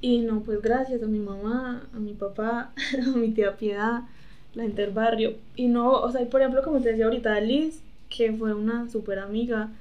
Y 0.00 0.20
no 0.20 0.42
pues 0.42 0.60
gracias 0.62 1.02
a 1.02 1.06
mi 1.06 1.18
mamá 1.18 1.88
a 1.92 1.98
mi 1.98 2.14
papá 2.14 2.72
a 3.06 3.16
mi 3.16 3.30
tía 3.30 3.56
Piedad 3.56 4.02
la 4.54 4.62
gente 4.62 4.82
del 4.82 4.92
barrio. 4.92 5.34
Y 5.56 5.68
no 5.68 5.92
o 5.92 6.10
sea 6.12 6.28
por 6.28 6.40
ejemplo 6.40 6.62
como 6.62 6.80
te 6.80 6.90
decía 6.90 7.06
ahorita 7.06 7.40
Liz 7.40 7.82
que 8.08 8.32
fue 8.32 8.54
una 8.54 8.88
súper 8.90 9.18
amiga 9.18 9.72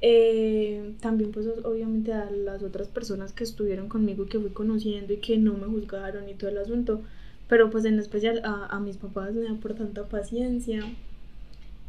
eh, 0.00 0.94
también 1.00 1.32
pues 1.32 1.46
obviamente 1.64 2.12
a 2.12 2.30
las 2.30 2.62
otras 2.62 2.88
personas 2.88 3.32
que 3.32 3.44
estuvieron 3.44 3.88
conmigo 3.88 4.24
y 4.24 4.28
que 4.28 4.38
fui 4.40 4.50
conociendo 4.50 5.12
y 5.14 5.18
que 5.18 5.38
no 5.38 5.54
me 5.54 5.66
juzgaron 5.66 6.28
y 6.28 6.34
todo 6.34 6.50
el 6.50 6.58
asunto, 6.58 7.02
pero 7.48 7.70
pues 7.70 7.84
en 7.86 7.98
especial 7.98 8.42
a, 8.44 8.66
a 8.66 8.80
mis 8.80 8.96
papás 8.98 9.34
me 9.34 9.44
da 9.44 9.54
por 9.56 9.74
tanta 9.74 10.04
paciencia 10.08 10.84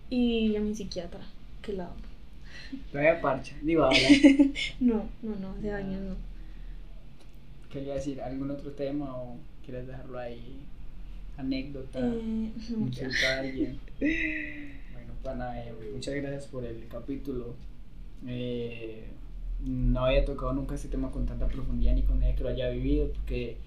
y 0.09 0.55
a 0.55 0.61
mi 0.61 0.73
psiquiatra, 0.75 1.21
que 1.61 1.73
la 1.73 1.85
amo. 1.85 1.95
Todavía 2.91 3.21
parcha, 3.21 3.55
digo, 3.61 3.83
habla. 3.83 4.09
no, 4.79 5.09
no, 5.21 5.35
no, 5.35 5.51
hace 5.57 5.71
años 5.71 6.01
no. 6.01 6.15
¿Quería 7.71 7.95
decir 7.95 8.21
algún 8.21 8.51
otro 8.51 8.71
tema 8.71 9.15
o 9.17 9.37
quieres 9.65 9.87
dejarlo 9.87 10.17
ahí? 10.19 10.67
Anécdota, 11.37 11.99
Eh, 11.99 12.51
no, 12.69 12.87
ya. 12.89 13.07
insultar 13.07 13.33
a 13.33 13.39
alguien. 13.41 13.79
Pana, 15.25 15.59
eh, 15.65 15.73
muchas 15.91 16.13
gracias 16.15 16.45
por 16.45 16.63
el 16.65 16.87
capítulo. 16.87 17.55
Eh, 18.27 19.07
no 19.65 20.05
había 20.05 20.23
tocado 20.23 20.53
nunca 20.53 20.75
este 20.75 20.87
tema 20.87 21.11
con 21.11 21.25
tanta 21.25 21.47
profundidad 21.47 21.93
ni 21.95 22.03
con 22.03 22.19
nadie 22.19 22.35
que 22.35 22.43
lo 22.43 22.49
haya 22.49 22.69
vivido, 22.69 23.11
porque 23.11 23.57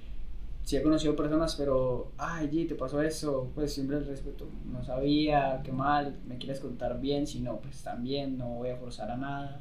sí 0.62 0.76
he 0.76 0.82
conocido 0.82 1.16
personas, 1.16 1.56
pero, 1.56 2.12
ay, 2.16 2.48
G, 2.48 2.68
te 2.68 2.74
pasó 2.76 3.02
eso, 3.02 3.50
pues 3.56 3.72
siempre 3.72 3.96
el 3.96 4.06
respeto. 4.06 4.46
No 4.72 4.84
sabía, 4.84 5.60
qué 5.64 5.72
mal, 5.72 6.16
me 6.28 6.38
quieres 6.38 6.60
contar 6.60 7.00
bien, 7.00 7.26
si 7.26 7.40
no, 7.40 7.56
pues 7.60 7.82
también, 7.82 8.38
no 8.38 8.46
voy 8.50 8.70
a 8.70 8.76
forzar 8.76 9.10
a 9.10 9.16
nada. 9.16 9.60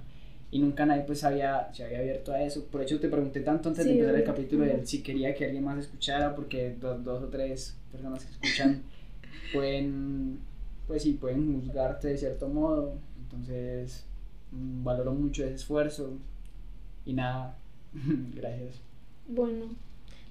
Y 0.51 0.59
nunca 0.59 0.85
nadie 0.85 1.01
pues 1.03 1.23
había, 1.23 1.73
se 1.73 1.83
había 1.83 1.99
abierto 1.99 2.31
a 2.31 2.41
eso. 2.43 2.65
Por 2.71 2.81
hecho 2.81 2.99
te 2.99 3.09
pregunté 3.09 3.41
tanto 3.41 3.69
antes 3.69 3.83
de 3.85 3.91
Sí, 3.91 3.97
empezar 3.97 4.15
el 4.19 4.23
capítulo 4.23 4.63
de 4.65 4.85
si 4.85 5.01
quería 5.03 5.33
que 5.35 5.45
alguien 5.45 5.63
más 5.63 5.79
escuchara, 5.79 6.35
porque 6.35 6.75
do- 6.79 6.99
dos 6.99 7.23
o 7.23 7.27
tres 7.27 7.75
personas 7.91 8.23
que 8.23 8.31
escuchan 8.31 8.83
pueden, 9.53 10.39
pues 10.87 11.03
sí, 11.03 11.13
pueden 11.13 11.61
juzgarte 11.61 12.07
de 12.09 12.17
cierto 12.17 12.47
modo. 12.47 12.93
Entonces, 13.23 14.05
mm, 14.51 14.83
valoro 14.83 15.13
mucho 15.13 15.43
ese 15.43 15.55
esfuerzo. 15.55 16.17
Y 17.05 17.13
nada, 17.13 17.55
gracias. 18.35 18.81
Bueno, 19.27 19.65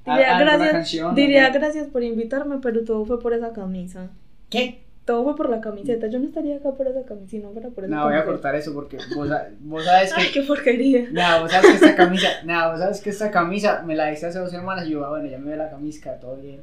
¿Al- 0.05 0.19
diría, 0.19 0.39
gracias, 0.39 0.70
canción, 0.73 1.15
diría 1.15 1.51
gracias 1.51 1.89
por 1.89 2.03
invitarme, 2.03 2.59
pero 2.62 2.85
todo 2.85 3.05
fue 3.05 3.20
por 3.20 3.33
esa 3.35 3.53
camisa. 3.53 4.11
¿Qué? 4.51 4.83
Todo 5.05 5.23
fue 5.23 5.37
por 5.37 5.51
la 5.51 5.61
camiseta. 5.61 6.09
Yo 6.09 6.19
no 6.19 6.27
estaría 6.27 6.57
acá 6.57 6.73
por 6.73 6.89
esa 6.89 7.05
camisa, 7.05 7.31
si 7.31 7.39
no 7.39 7.51
fuera 7.53 7.69
por 7.69 7.85
esa 7.85 7.95
No, 7.95 8.05
voy 8.05 8.15
a 8.15 8.24
cortar 8.24 8.57
eso 8.57 8.74
porque 8.74 8.99
vos, 9.15 9.28
vos 9.61 9.85
sabes 9.85 10.12
Ay, 10.16 10.27
que... 10.27 10.33
qué 10.33 10.43
porquería. 10.43 11.09
Nada, 11.12 11.43
vos 11.43 11.51
sabes 11.53 11.69
que 11.70 11.74
esta 11.77 11.95
camisa, 11.95 12.28
nada, 12.45 12.70
vos 12.73 12.81
sabes 12.81 13.01
que 13.01 13.11
esta 13.11 13.31
camisa 13.31 13.83
me 13.87 13.95
la 13.95 14.07
diste 14.07 14.27
hace 14.27 14.39
dos 14.41 14.51
semanas 14.51 14.87
y 14.87 14.91
yo, 14.91 15.05
ah, 15.05 15.11
bueno, 15.11 15.28
ya 15.28 15.39
me 15.39 15.51
ve 15.51 15.57
la 15.57 15.70
camisa, 15.70 16.19
todo 16.19 16.37
bien. 16.39 16.61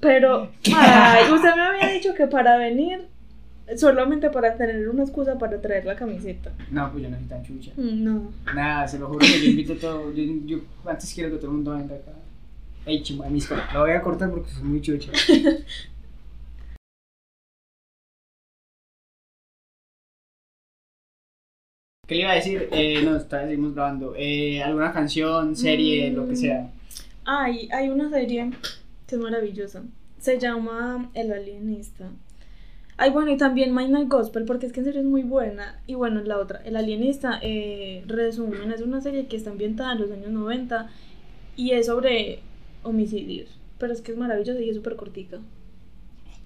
Pero, 0.00 0.48
ay, 0.76 1.32
usted 1.32 1.54
me 1.54 1.62
había 1.62 1.88
dicho 1.92 2.14
que 2.14 2.26
para 2.26 2.56
venir, 2.56 3.06
solamente 3.76 4.30
para 4.30 4.56
tener 4.56 4.88
una 4.88 5.02
excusa 5.04 5.38
para 5.38 5.60
traer 5.60 5.84
la 5.84 5.96
camiseta. 5.96 6.52
No, 6.70 6.90
pues 6.92 7.02
yo 7.04 7.10
no 7.10 7.16
soy 7.18 7.26
tan 7.26 7.42
chucha. 7.42 7.72
Mm, 7.76 8.04
No. 8.04 8.32
Nada, 8.54 8.86
se 8.88 8.98
lo 8.98 9.06
juro 9.08 9.20
que 9.20 9.40
yo 9.42 9.50
invito 9.50 9.72
a 9.74 9.76
todo. 9.76 10.12
Yo, 10.12 10.22
yo 10.46 10.58
antes 10.86 11.12
quiero 11.14 11.30
que 11.30 11.36
todo 11.36 11.46
el 11.48 11.52
mundo 11.54 11.72
venga 11.72 11.94
acá. 11.94 12.12
Ey, 12.86 13.02
chimba, 13.02 13.28
mis 13.30 13.46
co- 13.48 13.56
Lo 13.72 13.80
voy 13.80 13.92
a 13.92 14.02
cortar 14.02 14.30
porque 14.30 14.50
soy 14.50 14.62
muy 14.64 14.80
chucha. 14.82 15.10
¿Qué 22.06 22.16
le 22.16 22.20
iba 22.22 22.32
a 22.32 22.34
decir? 22.34 22.68
Eh, 22.70 23.02
no, 23.02 23.16
está, 23.16 23.44
seguimos 23.46 23.74
grabando. 23.74 24.14
Eh, 24.16 24.62
¿Alguna 24.62 24.92
canción, 24.92 25.56
serie, 25.56 26.10
lo 26.10 26.28
que 26.28 26.36
sea? 26.36 26.70
Ay, 27.24 27.68
hay 27.72 27.88
una 27.88 28.10
serie 28.10 28.50
que 29.06 29.14
es 29.14 29.20
maravillosa. 29.20 29.82
Se 30.20 30.38
llama 30.38 31.10
El 31.14 31.32
Alienista. 31.32 32.10
Ay, 32.96 33.10
bueno, 33.10 33.32
y 33.32 33.36
también 33.36 33.74
My 33.74 33.88
Night 33.88 34.08
Gospel, 34.08 34.44
porque 34.44 34.66
es 34.66 34.72
que 34.72 34.80
en 34.80 34.86
serio 34.86 35.00
es 35.00 35.06
muy 35.06 35.24
buena. 35.24 35.80
Y 35.86 35.94
bueno, 35.94 36.20
la 36.22 36.38
otra, 36.38 36.60
El 36.64 36.76
Alienista, 36.76 37.40
eh, 37.42 38.04
resumen, 38.06 38.70
es 38.70 38.82
una 38.82 39.00
serie 39.00 39.26
que 39.26 39.36
está 39.36 39.50
ambientada 39.50 39.92
en 39.94 40.00
los 40.00 40.10
años 40.12 40.30
90 40.30 40.88
y 41.56 41.72
es 41.72 41.86
sobre 41.86 42.38
homicidios. 42.84 43.58
Pero 43.78 43.92
es 43.92 44.00
que 44.00 44.12
es 44.12 44.18
maravillosa 44.18 44.60
y 44.60 44.70
es 44.70 44.76
súper 44.76 44.94
cortica. 44.94 45.40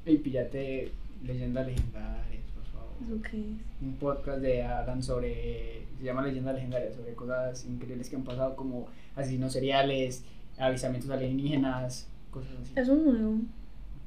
Ey, 0.07 0.16
píllate 0.16 0.91
Leyendas 1.23 1.66
Legendarias, 1.66 2.45
por 2.55 2.65
favor. 2.65 2.95
¿Eso 3.03 3.23
qué 3.31 3.39
es? 3.41 3.83
Un 3.83 3.95
podcast 3.97 4.41
de 4.41 4.62
hablan 4.62 5.03
sobre. 5.03 5.83
Se 5.99 6.05
llama 6.05 6.23
Leyendas 6.23 6.55
Legendarias, 6.55 6.95
sobre 6.95 7.12
cosas 7.12 7.66
increíbles 7.66 8.09
que 8.09 8.16
han 8.16 8.25
pasado, 8.25 8.57
como 8.57 8.87
asesinos 9.16 9.53
seriales, 9.53 10.25
avisamientos 10.57 11.11
alienígenas, 11.11 12.09
cosas 12.31 12.53
así. 12.62 12.73
Es 12.75 12.89
un 12.89 13.05
nuevo. 13.05 13.39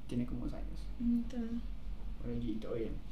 Tiene 0.07 0.25
como 0.25 0.45
dos 0.45 0.53
años. 0.53 0.87
Mm, 0.99 1.21
ta- 2.21 2.27
Por 2.27 2.31
el 2.31 2.39
todo 2.59 2.73
bien. 2.73 3.10